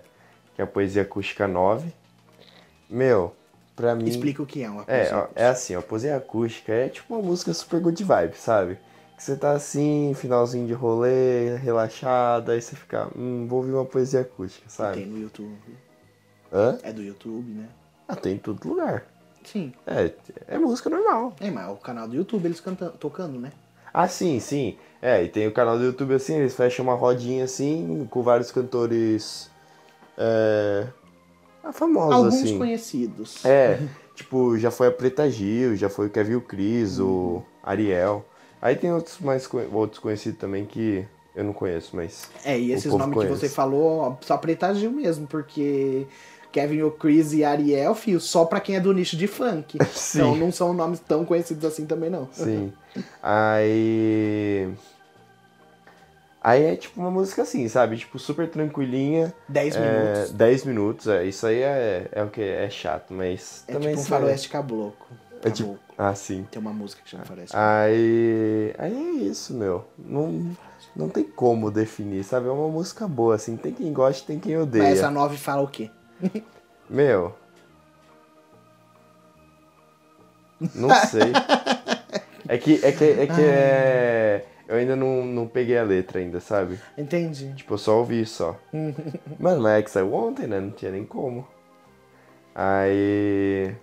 Que 0.55 0.61
é 0.61 0.63
a 0.63 0.67
poesia 0.67 1.01
acústica 1.01 1.47
9. 1.47 1.91
Meu, 2.89 3.35
pra 3.75 3.93
mim. 3.95 4.07
Explica 4.07 4.41
o 4.41 4.45
que 4.45 4.63
é 4.63 4.69
uma 4.69 4.83
É, 4.83 4.99
poesia 5.09 5.17
ó, 5.17 5.27
é 5.35 5.45
assim, 5.47 5.75
ó, 5.75 5.81
poesia 5.81 6.15
acústica 6.15 6.71
é 6.71 6.87
tipo 6.87 7.13
uma 7.13 7.21
música 7.21 7.53
super 7.53 7.81
good 7.81 8.01
vibe, 8.03 8.35
sabe? 8.37 8.77
Que 9.17 9.23
você 9.23 9.35
tá 9.35 9.51
assim, 9.51 10.13
finalzinho 10.15 10.65
de 10.67 10.73
rolê, 10.73 11.57
relaxado, 11.57 12.51
aí 12.51 12.61
você 12.61 12.75
fica, 12.75 13.07
hum, 13.15 13.45
vou 13.47 13.59
ouvir 13.59 13.73
uma 13.73 13.85
poesia 13.85 14.21
acústica, 14.21 14.63
Tem 14.67 14.69
sabe? 14.69 15.05
no 15.05 15.19
YouTube. 15.19 15.77
Hã? 16.51 16.79
É 16.83 16.91
do 16.93 17.03
YouTube, 17.03 17.51
né? 17.51 17.69
Ah, 18.07 18.15
tem 18.15 18.35
em 18.35 18.37
todo 18.39 18.67
lugar. 18.67 19.05
Sim. 19.43 19.73
É, 19.85 20.11
é 20.47 20.57
música 20.57 20.89
normal. 20.89 21.33
É, 21.39 21.49
mas 21.49 21.67
é 21.67 21.71
o 21.71 21.75
canal 21.75 22.07
do 22.07 22.15
YouTube 22.15 22.45
eles 22.45 22.59
cantando, 22.59 22.93
tocando, 22.93 23.39
né? 23.39 23.51
Ah, 23.93 24.07
sim, 24.07 24.39
sim. 24.39 24.77
É, 25.01 25.23
e 25.23 25.27
tem 25.27 25.47
o 25.47 25.51
canal 25.51 25.77
do 25.77 25.83
YouTube 25.83 26.13
assim, 26.13 26.35
eles 26.35 26.55
fecham 26.55 26.83
uma 26.83 26.93
rodinha 26.93 27.43
assim, 27.43 28.07
com 28.09 28.21
vários 28.21 28.51
cantores. 28.51 29.49
É. 30.17 30.87
ah, 31.63 31.73
famosos, 31.73 32.13
Alguns 32.13 32.35
assim. 32.35 32.57
conhecidos. 32.57 33.43
É, 33.45 33.79
tipo, 34.15 34.57
já 34.57 34.71
foi 34.71 34.87
a 34.87 34.91
Preta 34.91 35.29
Gil, 35.29 35.75
já 35.75 35.89
foi 35.89 36.07
o 36.07 36.09
Kevin 36.09 36.39
Cris, 36.39 36.99
o 36.99 37.43
Ariel. 37.63 38.25
Aí 38.61 38.75
tem 38.75 38.93
outros 38.93 39.19
mais 39.19 39.49
outros 39.73 39.99
conhecidos 39.99 40.39
também 40.39 40.65
que 40.65 41.05
eu 41.35 41.43
não 41.43 41.53
conheço, 41.53 41.95
mas. 41.95 42.29
É, 42.45 42.59
e 42.59 42.71
o 42.71 42.73
esses 42.73 42.85
povo 42.85 42.99
nomes 42.99 43.17
que 43.17 43.25
conhece. 43.25 43.47
você 43.47 43.49
falou, 43.49 43.99
ó, 43.99 44.17
só 44.21 44.37
Preta 44.37 44.73
Gil 44.75 44.91
mesmo, 44.91 45.27
porque 45.27 46.05
Kevin 46.51 46.81
O'Chris 46.83 47.33
e 47.33 47.43
Ariel, 47.43 47.95
fio, 47.95 48.19
só 48.19 48.45
pra 48.45 48.59
quem 48.59 48.75
é 48.75 48.79
do 48.79 48.93
nicho 48.93 49.15
de 49.15 49.27
funk. 49.27 49.77
Sim. 49.93 50.19
Então 50.19 50.35
não 50.35 50.51
são 50.51 50.73
nomes 50.73 50.99
tão 50.99 51.23
conhecidos 51.25 51.63
assim 51.65 51.85
também, 51.85 52.09
não. 52.09 52.27
Sim. 52.31 52.73
Aí. 53.21 54.69
Aí 56.43 56.63
é 56.63 56.75
tipo 56.75 56.99
uma 56.99 57.11
música 57.11 57.43
assim, 57.43 57.67
sabe? 57.67 57.97
Tipo, 57.97 58.17
super 58.17 58.49
tranquilinha. 58.49 59.33
10 59.47 59.75
É, 59.75 59.79
minutos. 59.79 60.31
10 60.31 60.65
minutos, 60.65 61.07
é. 61.07 61.25
Isso 61.25 61.45
aí 61.45 61.61
é, 61.61 62.07
é 62.11 62.23
o 62.23 62.29
que? 62.29 62.41
É 62.41 62.69
chato, 62.69 63.13
mas. 63.13 63.63
É 63.67 63.73
também 63.73 63.89
tipo 63.89 63.99
um 63.99 64.01
isso 64.01 64.09
faroeste 64.09 64.49
caboclo. 64.49 64.95
É 65.43 65.51
tipo. 65.51 65.77
Ah, 65.97 66.15
sim. 66.15 66.47
Tem 66.49 66.59
uma 66.59 66.73
música 66.73 67.01
que 67.03 67.11
chama 67.11 67.25
faroeste 67.25 67.55
Aí. 67.55 68.73
Aí 68.77 68.93
é 68.93 69.23
isso, 69.23 69.53
meu. 69.53 69.85
Não, 69.99 70.51
não 70.95 71.09
tem 71.09 71.23
como 71.23 71.69
definir, 71.69 72.23
sabe? 72.23 72.47
É 72.47 72.51
uma 72.51 72.69
música 72.69 73.07
boa, 73.07 73.35
assim. 73.35 73.55
Tem 73.55 73.71
quem 73.71 73.93
gosta 73.93 74.25
tem 74.25 74.39
quem 74.39 74.57
odeia. 74.57 74.83
Mas 74.83 74.97
essa 74.97 75.11
9 75.11 75.37
fala 75.37 75.61
o 75.61 75.67
quê? 75.67 75.91
Meu. 76.89 77.35
Não 80.75 80.93
sei. 81.07 81.31
É 82.47 82.57
que 82.57 82.79
é 82.83 82.91
que, 82.91 83.03
é, 83.03 83.27
que 83.27 83.41
é... 83.41 84.45
Eu 84.67 84.75
ainda 84.77 84.95
não, 84.95 85.25
não 85.25 85.47
peguei 85.47 85.77
a 85.77 85.83
letra 85.83 86.19
ainda, 86.19 86.39
sabe? 86.39 86.79
Entendi. 86.97 87.53
Tipo, 87.55 87.73
eu 87.73 87.77
só 87.77 87.97
ouvi 87.97 88.25
só. 88.25 88.57
Mano, 89.37 89.59
mas 89.63 89.79
é 89.79 89.81
que 89.81 89.91
saiu 89.91 90.13
ontem, 90.13 90.47
né? 90.47 90.59
Não 90.59 90.71
tinha 90.71 90.91
nem 90.91 91.03
como. 91.03 91.45
Aí. 92.55 93.75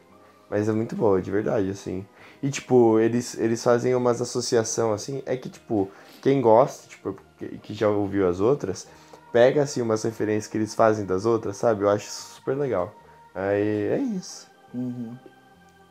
Mas 0.48 0.68
é 0.68 0.72
muito 0.72 0.96
boa, 0.96 1.20
de 1.20 1.30
verdade, 1.30 1.68
assim. 1.68 2.06
E, 2.42 2.48
tipo, 2.50 2.98
eles, 2.98 3.38
eles 3.38 3.62
fazem 3.62 3.94
umas 3.94 4.22
associação 4.22 4.92
assim. 4.92 5.22
É 5.26 5.36
que, 5.36 5.50
tipo, 5.50 5.90
quem 6.22 6.40
gosta, 6.40 6.88
tipo, 6.88 7.16
que, 7.36 7.58
que 7.58 7.74
já 7.74 7.88
ouviu 7.88 8.26
as 8.26 8.40
outras, 8.40 8.88
pega, 9.32 9.62
assim, 9.62 9.82
umas 9.82 10.02
referências 10.02 10.46
que 10.46 10.58
eles 10.58 10.74
fazem 10.74 11.04
das 11.04 11.24
outras, 11.24 11.56
sabe? 11.56 11.82
Eu 11.82 11.90
acho 11.90 12.10
super 12.10 12.56
legal. 12.56 12.94
Aí 13.34 13.88
é 13.88 13.98
isso. 13.98 14.46
Uhum. 14.74 15.16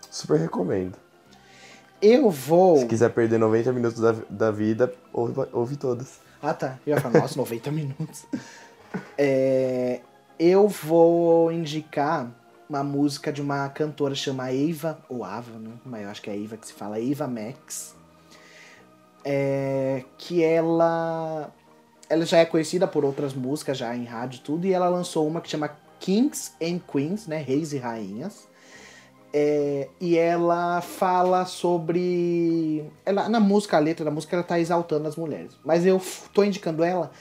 Super 0.10 0.40
recomendo. 0.40 0.98
Eu 2.02 2.30
vou. 2.30 2.78
Se 2.78 2.86
quiser 2.86 3.10
perder 3.10 3.40
90 3.40 3.72
minutos 3.72 4.00
da, 4.00 4.16
da 4.30 4.52
vida, 4.52 4.94
ouve, 5.12 5.34
ouve 5.52 5.76
todas. 5.76 6.20
Ah, 6.42 6.54
tá. 6.54 6.78
Eu 6.86 6.96
ia 6.96 7.02
falar, 7.02 7.22
nossa, 7.22 7.38
90 7.40 7.72
minutos. 7.72 8.26
É, 9.18 10.02
eu 10.40 10.68
vou 10.68 11.52
indicar 11.52 12.32
uma 12.70 12.84
música 12.84 13.32
de 13.32 13.42
uma 13.42 13.68
cantora 13.70 14.14
chamada 14.14 14.54
Eva, 14.54 15.00
ou 15.10 15.24
Ava, 15.24 15.58
né? 15.58 15.72
Mas 15.86 16.04
eu 16.04 16.10
acho 16.10 16.22
que 16.22 16.30
é 16.30 16.44
Eva 16.44 16.58
que 16.58 16.68
se 16.68 16.74
fala, 16.74 17.02
Eva 17.02 17.28
Max. 17.28 17.96
É, 19.24 20.04
que 20.18 20.44
ela. 20.44 21.52
Ela 22.10 22.26
já 22.26 22.38
é 22.40 22.46
conhecida 22.46 22.88
por 22.88 23.04
outras 23.04 23.34
músicas, 23.34 23.78
já 23.78 23.96
em 23.96 24.06
rádio 24.06 24.42
tudo, 24.44 24.66
e 24.66 24.74
ela 24.74 24.88
lançou 24.88 25.28
uma 25.28 25.42
que 25.42 25.50
chama 25.50 25.76
Kings 26.00 26.52
and 26.62 26.80
Queens, 26.92 27.28
né? 27.28 27.38
Reis 27.38 27.74
e 27.74 27.78
Rainhas. 27.78 28.48
É, 29.34 29.90
e 30.00 30.18
ela 30.18 30.82
fala 30.82 31.46
sobre. 31.46 32.86
Ela, 33.06 33.28
na 33.28 33.40
música, 33.40 33.78
a 33.78 33.80
letra 33.80 34.06
da 34.06 34.12
música, 34.12 34.36
ela 34.36 34.44
tá 34.44 34.60
exaltando 34.60 35.08
as 35.08 35.16
mulheres. 35.16 35.52
Mas 35.64 35.86
eu 35.86 36.02
tô 36.34 36.44
indicando 36.44 36.84
ela 36.84 37.12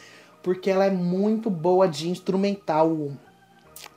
porque 0.47 0.71
ela 0.71 0.85
é 0.85 0.90
muito 0.90 1.50
boa 1.50 1.88
de 1.88 2.09
instrumental, 2.09 3.11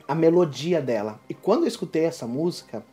a 0.08 0.16
melodia 0.16 0.82
dela. 0.82 1.20
E 1.28 1.34
quando 1.34 1.62
eu 1.62 1.68
escutei 1.68 2.04
essa 2.04 2.26
música, 2.26 2.84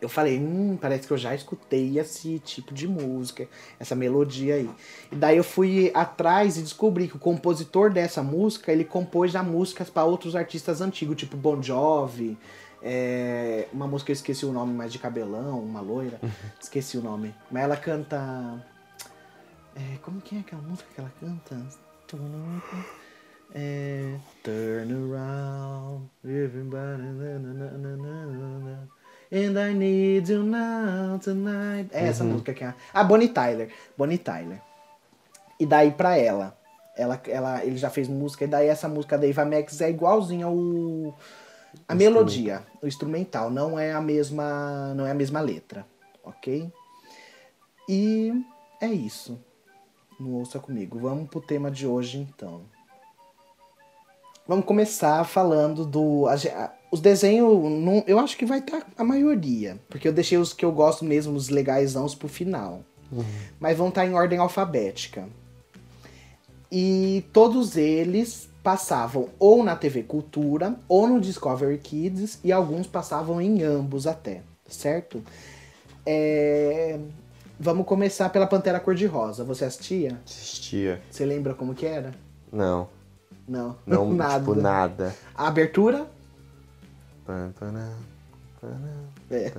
eu 0.00 0.08
falei, 0.08 0.38
hum, 0.38 0.78
parece 0.80 1.06
que 1.06 1.12
eu 1.12 1.18
já 1.18 1.34
escutei 1.34 1.98
esse 1.98 2.38
tipo 2.38 2.72
de 2.72 2.86
música, 2.86 3.48
essa 3.80 3.94
melodia 3.94 4.54
aí. 4.54 4.70
E 5.10 5.16
daí 5.16 5.36
eu 5.36 5.44
fui 5.44 5.90
atrás 5.94 6.56
e 6.56 6.62
descobri 6.62 7.08
que 7.08 7.16
o 7.16 7.18
compositor 7.18 7.92
dessa 7.92 8.22
música, 8.22 8.72
ele 8.72 8.84
compôs 8.84 9.32
já 9.32 9.42
músicas 9.42 9.90
para 9.90 10.04
outros 10.04 10.36
artistas 10.36 10.80
antigos, 10.80 11.16
tipo 11.16 11.36
Bon 11.36 11.60
Jovi, 11.62 12.38
é, 12.80 13.66
uma 13.72 13.88
música 13.88 14.06
que 14.06 14.12
eu 14.12 14.14
esqueci 14.14 14.46
o 14.46 14.52
nome, 14.52 14.72
mas 14.72 14.92
de 14.92 14.98
cabelão, 14.98 15.60
uma 15.60 15.80
loira, 15.80 16.20
esqueci 16.60 16.96
o 16.96 17.02
nome. 17.02 17.34
Mas 17.50 17.64
ela 17.64 17.76
canta... 17.76 18.64
é, 19.74 19.98
como 20.02 20.20
que 20.20 20.36
é 20.36 20.40
aquela 20.40 20.62
música 20.62 20.88
que 20.94 21.00
ela 21.00 21.12
canta? 21.20 21.66
É, 23.54 24.14
Turn 24.42 24.92
around, 24.92 26.08
everybody, 26.24 27.02
na, 27.02 27.38
na, 27.38 27.96
na. 28.58 28.97
And 29.30 29.58
I 29.60 29.74
need 29.74 30.30
you 30.32 30.42
now 30.42 31.18
tonight. 31.18 31.90
É 31.92 32.06
essa 32.08 32.24
música 32.24 32.54
que 32.54 32.64
é. 32.64 32.74
Ah, 32.94 33.04
Bonnie 33.04 33.28
Tyler. 33.28 33.70
Bonnie 33.96 34.18
Tyler. 34.18 34.60
E 35.60 35.66
daí 35.66 35.90
pra 35.90 36.16
ela. 36.16 36.56
Ela, 36.96 37.20
ela, 37.28 37.64
ele 37.64 37.76
já 37.76 37.90
fez 37.90 38.08
música, 38.08 38.44
e 38.44 38.48
daí 38.48 38.66
essa 38.66 38.88
música 38.88 39.16
da 39.16 39.28
Eva 39.28 39.44
Max 39.44 39.80
é 39.80 39.90
igualzinha 39.90 40.46
ao. 40.46 41.14
A 41.86 41.94
melodia, 41.94 42.62
o 42.82 42.86
instrumental, 42.86 43.50
não 43.50 43.78
é 43.78 43.92
a 43.92 44.00
mesma. 44.00 44.94
Não 44.94 45.06
é 45.06 45.10
a 45.10 45.14
mesma 45.14 45.40
letra. 45.40 45.86
Ok? 46.24 46.72
E 47.88 48.32
é 48.80 48.86
isso. 48.88 49.38
Não 50.18 50.32
ouça 50.34 50.58
comigo. 50.58 50.98
Vamos 50.98 51.28
pro 51.28 51.40
tema 51.40 51.70
de 51.70 51.86
hoje 51.86 52.18
então. 52.18 52.62
Vamos 54.46 54.64
começar 54.64 55.22
falando 55.24 55.84
do. 55.84 56.26
a 56.26 56.32
a- 56.34 56.72
os 56.90 57.00
desenhos, 57.00 57.48
não, 57.70 58.02
eu 58.06 58.18
acho 58.18 58.36
que 58.36 58.46
vai 58.46 58.58
estar 58.58 58.86
a 58.96 59.04
maioria. 59.04 59.78
Porque 59.88 60.08
eu 60.08 60.12
deixei 60.12 60.38
os 60.38 60.52
que 60.52 60.64
eu 60.64 60.72
gosto 60.72 61.04
mesmo, 61.04 61.36
os 61.36 61.48
legaisãos, 61.48 62.14
pro 62.14 62.28
final. 62.28 62.82
Mas 63.58 63.76
vão 63.76 63.88
estar 63.88 64.06
em 64.06 64.14
ordem 64.14 64.38
alfabética. 64.38 65.26
E 66.70 67.24
todos 67.32 67.76
eles 67.76 68.48
passavam 68.62 69.28
ou 69.38 69.64
na 69.64 69.74
TV 69.74 70.02
Cultura 70.02 70.78
ou 70.86 71.08
no 71.08 71.20
Discovery 71.20 71.78
Kids 71.78 72.38
e 72.44 72.52
alguns 72.52 72.86
passavam 72.86 73.40
em 73.40 73.62
ambos 73.62 74.06
até, 74.06 74.42
certo? 74.68 75.22
É, 76.04 76.98
Vamos 77.60 77.86
começar 77.86 78.28
pela 78.28 78.46
Pantera 78.46 78.78
Cor-de-Rosa. 78.78 79.42
Você 79.42 79.64
assistia? 79.64 80.20
Assistia. 80.24 81.02
Você 81.10 81.24
lembra 81.26 81.54
como 81.54 81.74
que 81.74 81.84
era? 81.84 82.14
Não. 82.52 82.88
Não. 83.48 83.76
Não, 83.84 84.12
nada. 84.14 84.38
tipo, 84.38 84.54
nada. 84.54 85.16
A 85.34 85.48
abertura? 85.48 86.06
É. 89.30 89.50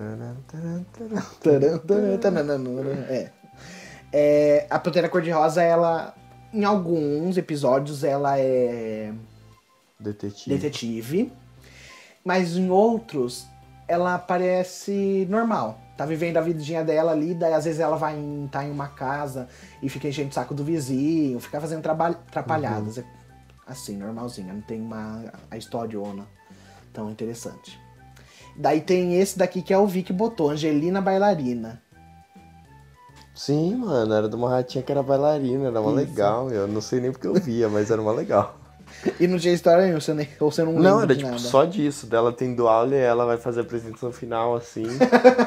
É. 4.12 4.68
A 4.70 4.80
Pantera 4.80 5.10
Cor-de-Rosa, 5.10 5.62
ela. 5.62 6.16
Em 6.52 6.64
alguns 6.64 7.38
episódios, 7.38 8.04
ela 8.04 8.40
é. 8.40 9.14
Detetive. 10.00 10.58
detetive. 10.58 11.34
Mas 12.26 12.56
em 12.56 12.70
outros, 12.70 13.48
ela 13.88 14.18
parece 14.18 15.28
normal. 15.30 15.80
Tá 15.96 16.06
vivendo 16.06 16.38
a 16.38 16.42
vidinha 16.42 16.84
dela 16.84 17.12
ali, 17.12 17.34
daí 17.34 17.54
às 17.54 17.66
vezes 17.66 17.80
ela 17.80 17.98
vai 17.98 18.18
em, 18.18 18.48
tá 18.50 18.64
em 18.64 18.72
uma 18.72 18.88
casa 18.88 19.50
e 19.84 19.90
fica 19.90 20.08
enchendo 20.08 20.30
o 20.30 20.34
saco 20.34 20.56
do 20.56 20.64
vizinho, 20.64 21.40
fica 21.40 21.60
fazendo 21.60 21.86
atrapalhadas. 21.86 22.98
É 22.98 23.04
Assim, 23.68 23.98
normalzinha, 23.98 24.54
não 24.54 24.62
tem 24.62 24.82
uma 24.82 25.32
a 25.52 25.58
historiona 25.58 26.26
tão 26.94 27.10
interessante. 27.10 27.80
Daí 28.56 28.82
tem 28.82 29.20
esse 29.20 29.38
daqui 29.38 29.62
que 29.62 29.74
é 29.74 29.78
o 29.78 29.88
Vic 29.88 30.12
botou, 30.12 30.50
Angelina 30.50 31.02
Bailarina. 31.02 31.82
Sim, 33.34 33.76
mano, 33.76 34.14
era 34.14 34.28
de 34.28 34.36
uma 34.36 34.50
ratinha 34.50 34.84
que 34.84 34.92
era 34.92 35.02
bailarina, 35.02 35.68
era 35.68 35.80
uma 35.80 35.92
Isso. 35.92 36.12
legal. 36.12 36.52
Eu 36.52 36.68
não 36.68 36.82
sei 36.82 37.00
nem 37.00 37.10
porque 37.10 37.26
eu 37.26 37.36
via, 37.36 37.70
mas 37.70 37.90
era 37.90 38.02
uma 38.02 38.12
legal. 38.12 38.59
E 39.20 39.28
não 39.28 39.38
tinha 39.38 39.54
história 39.54 39.84
nenhuma, 39.84 40.02
você 40.02 40.14
nem, 40.14 40.28
ou 40.40 40.52
você 40.52 40.64
não 40.64 40.74
lembra 40.74 40.90
Não, 40.90 41.02
era 41.02 41.16
tipo 41.16 41.30
nada. 41.30 41.40
só 41.40 41.66
disso, 41.66 42.06
dela 42.08 42.32
tendo 42.32 42.68
aula 42.68 42.96
e 42.96 43.00
ela 43.00 43.26
vai 43.26 43.38
fazer 43.38 43.62
a 43.62 43.64
apresentação 43.64 44.12
final 44.12 44.56
assim. 44.56 44.84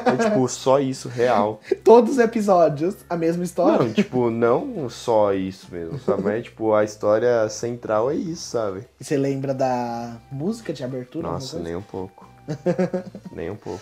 é 0.05 0.29
tipo 0.29 0.47
só 0.47 0.79
isso, 0.79 1.07
real. 1.09 1.59
Todos 1.83 2.13
os 2.13 2.19
episódios, 2.19 2.95
a 3.09 3.15
mesma 3.15 3.43
história. 3.43 3.85
Não, 3.85 3.93
tipo, 3.93 4.29
não 4.29 4.89
só 4.89 5.33
isso 5.33 5.67
mesmo, 5.71 5.99
sabe? 5.99 6.23
Mas 6.23 6.43
tipo, 6.43 6.73
a 6.73 6.83
história 6.83 7.47
central 7.49 8.09
é 8.11 8.15
isso, 8.15 8.49
sabe? 8.49 8.87
E 8.99 9.03
Você 9.03 9.17
lembra 9.17 9.53
da 9.53 10.17
música 10.31 10.73
de 10.73 10.83
abertura? 10.83 11.27
Nossa, 11.27 11.59
nem 11.59 11.75
um 11.75 11.81
pouco. 11.81 12.27
nem 13.31 13.49
um 13.49 13.55
pouco. 13.55 13.81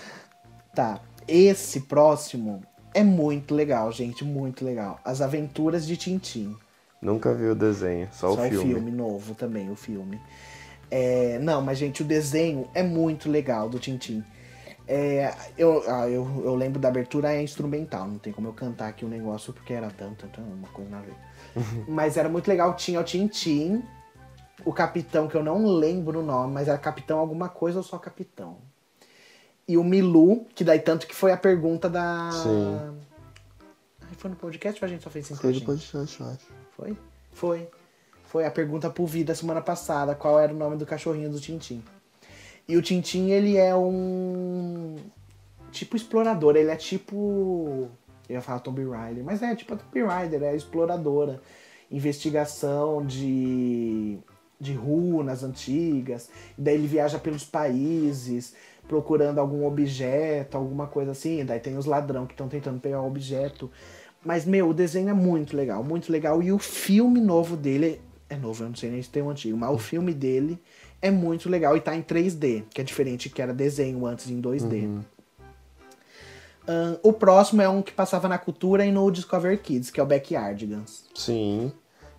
Tá. 0.75 1.00
Esse 1.28 1.82
próximo 1.82 2.62
é 2.94 3.04
muito 3.04 3.56
legal, 3.56 3.92
gente. 3.92 4.24
Muito 4.24 4.66
legal. 4.66 5.00
As 5.04 5.22
Aventuras 5.22 5.86
de 5.86 5.96
Tintim. 5.98 6.56
Nunca 7.01 7.34
vi 7.34 7.48
o 7.48 7.55
desenho, 7.55 8.08
só, 8.12 8.34
o 8.34 8.38
filme. 8.38 8.91
novo 8.91 9.34
também, 9.34 9.72
o 9.72 9.75
filme. 9.75 10.22
É, 10.89 11.39
não, 11.39 11.62
mas, 11.62 11.77
gente, 11.77 12.03
o 12.03 12.05
desenho 12.05 12.70
é 12.75 12.84
muito 12.84 13.29
legal 13.29 13.67
do 13.67 13.79
Tintim. 13.79 14.24
É, 14.88 15.34
eu, 15.58 15.84
ah, 15.88 16.08
eu, 16.10 16.43
eu 16.43 16.53
lembro 16.53 16.79
da 16.79 16.89
abertura 16.89 17.34
é 17.34 17.41
instrumental, 17.41 18.08
não 18.08 18.17
tem 18.20 18.34
como 18.34 18.50
eu 18.50 18.53
cantar 18.53 18.89
aqui 18.89 19.05
o 19.05 19.08
negócio 19.08 19.53
porque 19.53 19.74
era 19.74 19.89
tanto, 19.89 20.27
tanto 20.27 20.41
uma 20.41 20.67
coisa 20.67 20.91
na 20.91 21.00
ver. 21.00 21.15
mas 21.88 22.17
era 22.17 22.27
muito 22.27 22.48
legal, 22.48 22.75
tinha 22.75 23.00
o 23.00 23.03
Tintim, 23.03 23.81
o 24.65 24.74
capitão, 24.74 25.27
que 25.27 25.36
eu 25.36 25.43
não 25.43 25.65
lembro 25.65 26.20
o 26.20 26.24
nome, 26.24 26.53
mas 26.53 26.67
era 26.67 26.77
capitão 26.77 27.20
alguma 27.20 27.50
coisa 27.50 27.79
ou 27.79 27.84
só 27.84 27.98
capitão. 27.98 28.58
E 29.67 29.77
o 29.77 29.84
Milu, 29.84 30.46
que 30.53 30.63
daí 30.63 30.79
tanto 30.79 31.08
que 31.08 31.15
foi 31.15 31.31
a 31.31 31.38
pergunta 31.38 31.89
da. 31.89 32.29
Sim. 32.31 33.00
Ai, 34.01 34.15
foi 34.17 34.29
no 34.29 34.36
podcast 34.36 34.84
ou 34.84 34.86
a 34.86 34.89
gente 34.89 35.03
só 35.03 35.10
fez 35.10 35.25
sem 35.25 35.38
Foi 35.38 35.53
do 35.53 35.62
podcast, 35.62 36.20
eu 36.20 36.27
acho. 36.27 36.61
Foi? 36.81 36.97
Foi. 37.31 37.67
Foi 38.25 38.45
a 38.45 38.51
pergunta 38.51 38.89
pro 38.89 39.05
Vida 39.05 39.35
semana 39.35 39.61
passada, 39.61 40.15
qual 40.15 40.39
era 40.39 40.51
o 40.51 40.57
nome 40.57 40.77
do 40.77 40.85
cachorrinho 40.85 41.29
do 41.29 41.39
Tintim. 41.39 41.83
E 42.67 42.75
o 42.75 42.81
Tintim, 42.81 43.29
ele 43.29 43.57
é 43.57 43.75
um 43.75 44.95
tipo 45.71 45.95
explorador, 45.95 46.55
ele 46.55 46.71
é 46.71 46.75
tipo 46.75 47.89
eu 48.27 48.35
ia 48.35 48.41
falar 48.41 48.59
Tomb 48.59 48.83
Raider, 48.89 49.23
mas 49.23 49.41
é 49.41 49.53
tipo 49.55 49.73
a 49.73 49.77
Tomb 49.77 50.03
Raider, 50.03 50.43
é 50.43 50.55
exploradora. 50.55 51.41
Investigação 51.91 53.05
de 53.05 54.17
de 54.59 54.73
runas 54.73 55.43
antigas, 55.43 56.29
daí 56.55 56.75
ele 56.75 56.85
viaja 56.85 57.17
pelos 57.17 57.43
países 57.43 58.53
procurando 58.88 59.39
algum 59.39 59.65
objeto, 59.65 60.55
alguma 60.55 60.85
coisa 60.85 61.11
assim, 61.11 61.43
daí 61.43 61.59
tem 61.59 61.77
os 61.77 61.85
ladrão 61.85 62.27
que 62.27 62.33
estão 62.33 62.47
tentando 62.47 62.79
pegar 62.79 63.01
o 63.01 63.07
objeto. 63.07 63.71
Mas, 64.24 64.46
meu, 64.46 64.70
o 64.70 64.74
desenho 64.74 65.10
é 65.10 65.13
muito 65.13 65.56
legal, 65.56 65.84
muito 65.84 66.12
legal. 66.12 66.42
E 66.44 66.51
o 66.51 66.60
filme 66.60 67.20
novo 67.20 67.58
dele 67.58 68.00
é 68.30 68.36
novo, 68.36 68.63
eu 68.63 68.70
não 68.70 68.75
sei 68.75 68.90
nem 68.90 69.01
se 69.01 69.10
tem 69.10 69.22
um 69.22 69.30
antigo, 69.30 69.58
mas 69.58 69.70
o 69.72 69.78
filme 69.78 70.13
dele 70.13 70.62
é 71.01 71.12
muito 71.12 71.50
legal 71.50 71.75
e 71.75 71.82
tá 71.82 71.96
em 71.96 72.01
3D, 72.01 72.63
que 72.74 72.80
é 72.80 72.84
diferente 72.84 73.30
que 73.30 73.42
era 73.42 73.53
desenho 73.53 74.05
antes 74.05 74.29
em 74.29 74.40
2D. 74.40 75.01
Ahn, 76.68 76.96
o 77.01 77.12
próximo 77.12 77.62
é 77.62 77.68
um 77.68 77.81
que 77.81 77.92
passava 77.92 78.27
na 78.27 78.38
cultura 78.38 78.86
e 78.86 78.92
no 78.92 79.10
Discover 79.12 79.60
Kids, 79.62 79.90
que 79.90 80.00
é 80.00 80.03
o 80.03 80.05
Backyardigans. 80.05 81.05
Sim, 81.16 81.72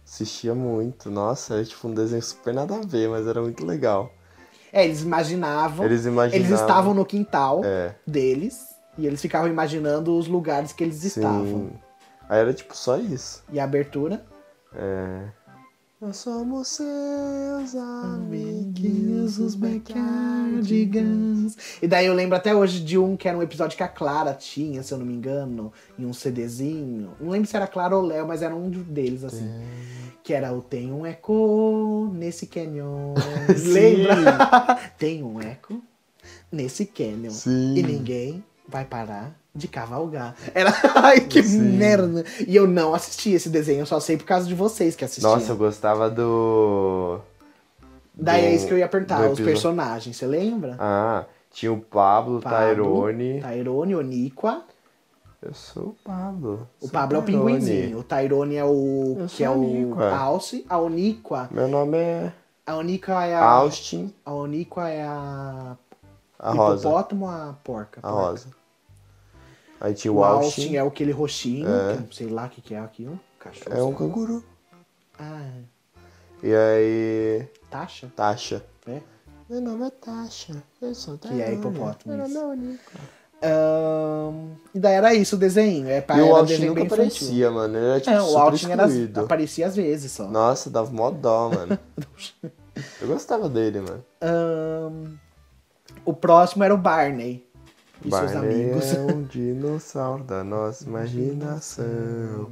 assistia 0.05 0.55
muito. 0.55 1.11
Nossa, 1.11 1.55
era 1.55 1.65
tipo 1.65 1.87
um 1.89 1.95
desenho 1.95 2.23
super 2.23 2.53
nada 2.53 2.75
a 2.77 2.81
ver, 2.81 3.09
mas 3.09 3.27
era 3.27 3.41
muito 3.41 3.65
legal. 3.65 4.13
É, 4.73 4.85
eles 4.85 5.03
imaginavam. 5.03 5.87
Eles 5.87 6.05
imaginavam. 6.05 6.47
Eles 6.47 6.61
estavam 6.61 6.93
no 6.93 7.05
quintal 7.07 7.61
É. 7.65 7.95
deles 8.07 8.75
e 8.99 9.07
eles 9.07 9.21
ficavam 9.21 9.49
imaginando 9.49 10.19
os 10.19 10.27
lugares 10.27 10.73
que 10.73 10.83
eles 10.83 11.05
estavam. 11.05 11.71
Aí 12.33 12.41
era 12.41 12.53
tipo 12.55 12.75
só 12.75 12.97
isso. 12.97 13.45
E 13.53 13.61
a 13.61 13.65
abertura? 13.65 14.25
É. 14.75 15.25
Nós 16.01 16.17
somos 16.17 16.69
seus 16.69 17.75
Amiguinhos, 17.75 19.39
os 19.39 19.55
Backyardigans. 19.55 21.59
E 21.83 21.87
daí 21.87 22.07
eu 22.07 22.15
lembro 22.15 22.35
até 22.35 22.55
hoje 22.55 22.81
de 22.81 22.97
um 22.97 23.19
que 23.19 23.29
era 23.29 23.37
um 23.37 23.43
episódio 23.43 23.77
que 23.77 23.83
a 23.83 23.89
Clara 23.89 24.33
tinha, 24.33 24.83
se 24.83 24.95
eu 24.95 24.99
não 24.99 25.05
me 25.05 25.13
engano, 25.13 25.71
em 25.99 26.07
um 26.07 26.15
CDzinho. 26.15 27.13
Não 27.21 27.29
lembro 27.29 27.47
se 27.47 27.55
era 27.55 27.67
Clara 27.67 27.95
ou 27.95 28.03
Léo, 28.03 28.27
mas 28.27 28.41
era 28.41 28.57
um 28.57 28.71
deles, 28.71 29.25
assim. 29.25 29.47
Que 30.23 30.33
era 30.33 30.55
o 30.55 30.63
Tem 30.63 30.91
um 30.91 31.05
eco 31.05 32.11
nesse 32.15 32.47
canyon. 32.47 33.13
Lembra? 33.63 34.79
Tem 34.97 35.23
um 35.23 35.39
eco 35.39 35.83
nesse 36.51 36.87
canyon. 36.87 37.31
Sim. 37.31 37.75
E 37.77 37.83
ninguém 37.83 38.43
vai 38.67 38.87
parar 38.87 39.42
de 39.55 39.69
cavalgar. 39.69 40.35
Era. 40.55 40.73
Ai, 40.97 41.21
que 41.21 41.43
Sim. 41.43 41.61
merda. 41.77 42.25
E 42.47 42.57
eu 42.57 42.67
não 42.67 42.95
assisti 42.95 43.33
esse 43.33 43.49
desenho, 43.49 43.81
eu 43.81 43.87
só 43.87 44.01
sei 44.01 44.17
por 44.17 44.25
causa 44.25 44.47
de 44.47 44.55
vocês 44.55 44.97
que 44.97 45.05
assistiam. 45.05 45.33
Nossa, 45.35 45.53
eu 45.53 45.57
gostava 45.57 46.09
do. 46.11 47.19
Daí 48.15 48.47
é 48.47 48.49
do- 48.51 48.55
isso 48.57 48.67
que 48.67 48.73
eu 48.75 48.79
ia 48.79 48.89
perguntar, 48.89 49.27
do 49.27 49.33
os 49.33 49.41
personagens, 49.41 50.17
você 50.17 50.27
lembra? 50.27 50.77
Ah, 50.79 51.25
tinha 51.51 51.73
o 51.73 51.81
Pablo, 51.81 52.41
Pablo, 52.41 52.59
Tyrone. 52.67 53.41
Tyrone, 53.43 53.95
Oniqua. 53.97 54.63
Eu 55.43 55.53
sou 55.55 55.89
o 55.89 55.97
Pablo. 56.05 56.69
O 56.81 56.89
Pablo 56.89 57.17
é 57.17 57.21
o 57.21 57.23
pinguinzinho. 57.25 57.99
O 57.99 58.03
Tyrone 58.05 58.55
é 58.57 58.65
o. 58.65 59.17
Eu 59.19 59.27
que 59.27 59.43
é 59.43 59.51
o. 59.51 59.97
Alce. 60.01 60.65
A 60.69 60.79
Oniqua. 60.79 61.49
Meu 61.51 61.67
nome 61.67 61.99
é 61.99 62.33
A 62.65 62.77
Oniqua 62.77 63.25
é 63.25 63.35
a. 63.35 63.43
Austin, 63.45 64.15
A 64.25 64.33
Oniqua 64.33 64.89
é 64.89 65.03
a. 65.03 65.77
a 66.39 66.53
Rosa. 66.53 66.87
Hipopótamo 66.87 67.29
a 67.29 67.57
porca? 67.65 67.99
A 68.03 68.09
Porca. 68.09 68.27
Rosa. 68.29 68.47
Aí 69.85 69.95
tinha 69.95 70.13
O 70.13 70.19
o 70.19 70.25
Austin 70.25 70.61
Austin. 70.63 70.77
é 70.77 70.81
aquele 70.81 71.11
roxinho, 71.11 71.67
É. 71.69 71.97
que 72.09 72.15
sei 72.15 72.29
lá 72.29 72.47
o 72.47 72.49
que, 72.49 72.61
que 72.61 72.73
é 72.75 72.79
aquilo. 72.79 73.19
Cachorro. 73.41 73.77
É 73.77 73.83
um 73.83 73.93
canguru. 73.93 74.45
Ah, 75.19 75.51
E 76.41 76.55
aí. 76.55 77.49
Tasha? 77.69 78.13
Tasha. 78.15 78.65
É. 78.87 79.01
Meu 79.51 79.61
nome 79.61 79.87
é 79.87 79.91
Tasha. 79.91 80.63
Eu 80.81 80.95
sou 80.95 81.19
Que 81.19 81.43
é 81.43 81.53
hipopótamo, 81.55 82.17
Meu 82.17 82.29
nome 82.29 82.35
é 82.37 82.45
Onico. 82.45 82.93
E 84.73 84.79
daí 84.79 84.95
era 84.95 85.13
isso 85.15 85.35
o 85.35 85.39
desenho. 85.39 85.89
É, 85.89 85.99
E 85.99 86.21
o 86.21 86.43
desenho 86.43 86.69
nunca 86.69 86.83
infantil. 86.83 86.87
aparecia, 86.87 87.51
mano. 87.51 87.77
Ele 87.77 87.87
era 87.87 88.01
tipo 88.01 88.11
É, 88.17 88.23
o 88.23 88.39
Austin 88.39 88.71
era, 88.71 88.87
aparecia 89.21 89.67
às 89.67 89.75
vezes 89.75 90.13
só. 90.13 90.29
Nossa, 90.29 90.71
dava 90.71 90.91
mó 90.93 91.11
dó, 91.11 91.51
mano. 91.55 91.77
Eu 93.01 93.09
gostava 93.09 93.49
dele, 93.49 93.81
mano. 93.81 94.05
Ahn, 94.21 95.15
o 96.05 96.13
próximo 96.15 96.63
era 96.63 96.73
o 96.73 96.79
Barney 96.79 97.45
e 98.09 98.11
seus 98.11 98.33
Barney 98.33 98.65
amigos. 98.71 98.95
é 98.95 99.01
um 99.01 99.23
dinossauro 99.25 100.25
da 100.25 100.43
nossa 100.45 100.85
imaginação. 100.85 102.51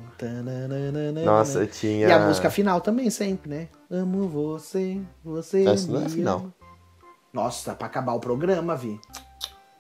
Nossa, 1.25 1.67
tinha... 1.67 2.09
E 2.09 2.13
a 2.13 2.27
música 2.27 2.51
final 2.51 2.81
também, 2.81 3.11
sempre, 3.11 3.51
né? 3.51 3.69
Amo 3.91 4.29
você, 4.29 5.01
você. 5.25 5.67
Essa 5.67 5.91
não 5.91 6.03
é 6.05 6.09
final. 6.09 6.47
Nossa, 7.33 7.75
pra 7.75 7.87
acabar 7.87 8.13
o 8.15 8.21
programa, 8.21 8.75
Vi. 8.77 9.01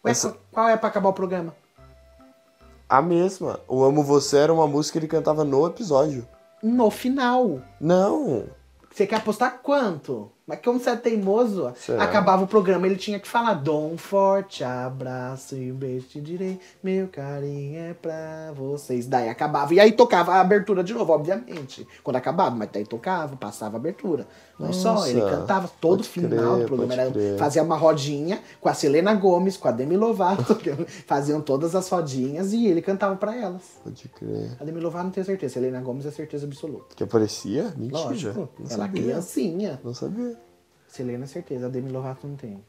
Ué, 0.04 0.10
Essa- 0.12 0.36
qual 0.52 0.68
é 0.68 0.76
pra 0.76 0.88
acabar 0.88 1.08
o 1.08 1.12
programa? 1.12 1.54
A 2.88 3.00
mesma. 3.02 3.60
O 3.68 3.84
Amo 3.84 4.02
Você 4.02 4.36
era 4.38 4.52
uma 4.52 4.66
música 4.66 4.98
que 4.98 5.04
ele 5.04 5.10
cantava 5.10 5.44
no 5.44 5.66
episódio. 5.66 6.26
No 6.62 6.90
final. 6.90 7.60
Não. 7.80 8.44
Você 8.92 9.06
quer 9.06 9.16
apostar 9.16 9.60
quanto? 9.62 10.30
Mas 10.50 10.58
como 10.64 10.80
você 10.80 10.90
é 10.90 10.96
teimoso, 10.96 11.72
Será? 11.76 12.02
acabava 12.02 12.42
o 12.42 12.46
programa, 12.48 12.84
ele 12.84 12.96
tinha 12.96 13.20
que 13.20 13.28
falar: 13.28 13.54
Dom 13.54 13.92
um 13.92 13.96
forte 13.96 14.64
abraço 14.64 15.54
e 15.56 15.70
um 15.70 15.76
beijo 15.76 16.08
te 16.08 16.20
direi, 16.20 16.58
meu 16.82 17.06
carinho 17.06 17.78
é 17.78 17.94
pra 17.94 18.50
vocês. 18.56 19.06
Daí 19.06 19.28
acabava, 19.28 19.72
e 19.72 19.78
aí 19.78 19.92
tocava 19.92 20.32
a 20.32 20.40
abertura 20.40 20.82
de 20.82 20.92
novo, 20.92 21.12
obviamente. 21.12 21.86
Quando 22.02 22.16
acabava, 22.16 22.56
mas 22.56 22.68
daí 22.72 22.84
tocava, 22.84 23.36
passava 23.36 23.76
a 23.76 23.78
abertura. 23.78 24.26
Não 24.66 24.72
só, 24.74 25.06
ele 25.06 25.20
cantava 25.22 25.70
todo 25.80 26.04
final 26.04 26.28
crer, 26.56 26.66
do 26.68 26.76
programa. 26.76 26.94
Era, 26.94 27.38
fazia 27.38 27.62
uma 27.62 27.76
rodinha 27.76 28.42
com 28.60 28.68
a 28.68 28.74
Selena 28.74 29.14
Gomes, 29.14 29.56
com 29.56 29.68
a 29.68 29.70
Demi 29.70 29.96
Lovato, 29.96 30.56
faziam 31.06 31.40
todas 31.40 31.74
as 31.74 31.88
rodinhas 31.88 32.52
e 32.52 32.66
ele 32.66 32.82
cantava 32.82 33.16
pra 33.16 33.34
elas. 33.34 33.62
Pode 33.82 34.08
crer. 34.08 34.50
A 34.60 34.64
Demi 34.64 34.78
Lovato 34.80 35.04
não 35.04 35.10
tenho 35.10 35.24
certeza, 35.24 35.52
a 35.52 35.54
Selena 35.54 35.80
Gomes 35.80 36.04
é 36.04 36.10
certeza 36.10 36.46
absoluta. 36.46 36.94
Que 36.94 37.02
aparecia? 37.04 37.72
Mentira. 37.76 37.98
Lógico, 38.04 38.48
Não 38.58 38.66
ela 38.66 38.76
sabia. 38.76 39.02
criancinha. 39.02 39.80
Não 39.82 39.94
sabia. 39.94 40.36
Selena 40.86 41.24
é 41.24 41.26
certeza, 41.26 41.66
a 41.66 41.68
Demi 41.68 41.90
Lovato 41.90 42.26
não 42.26 42.36
tem. 42.36 42.62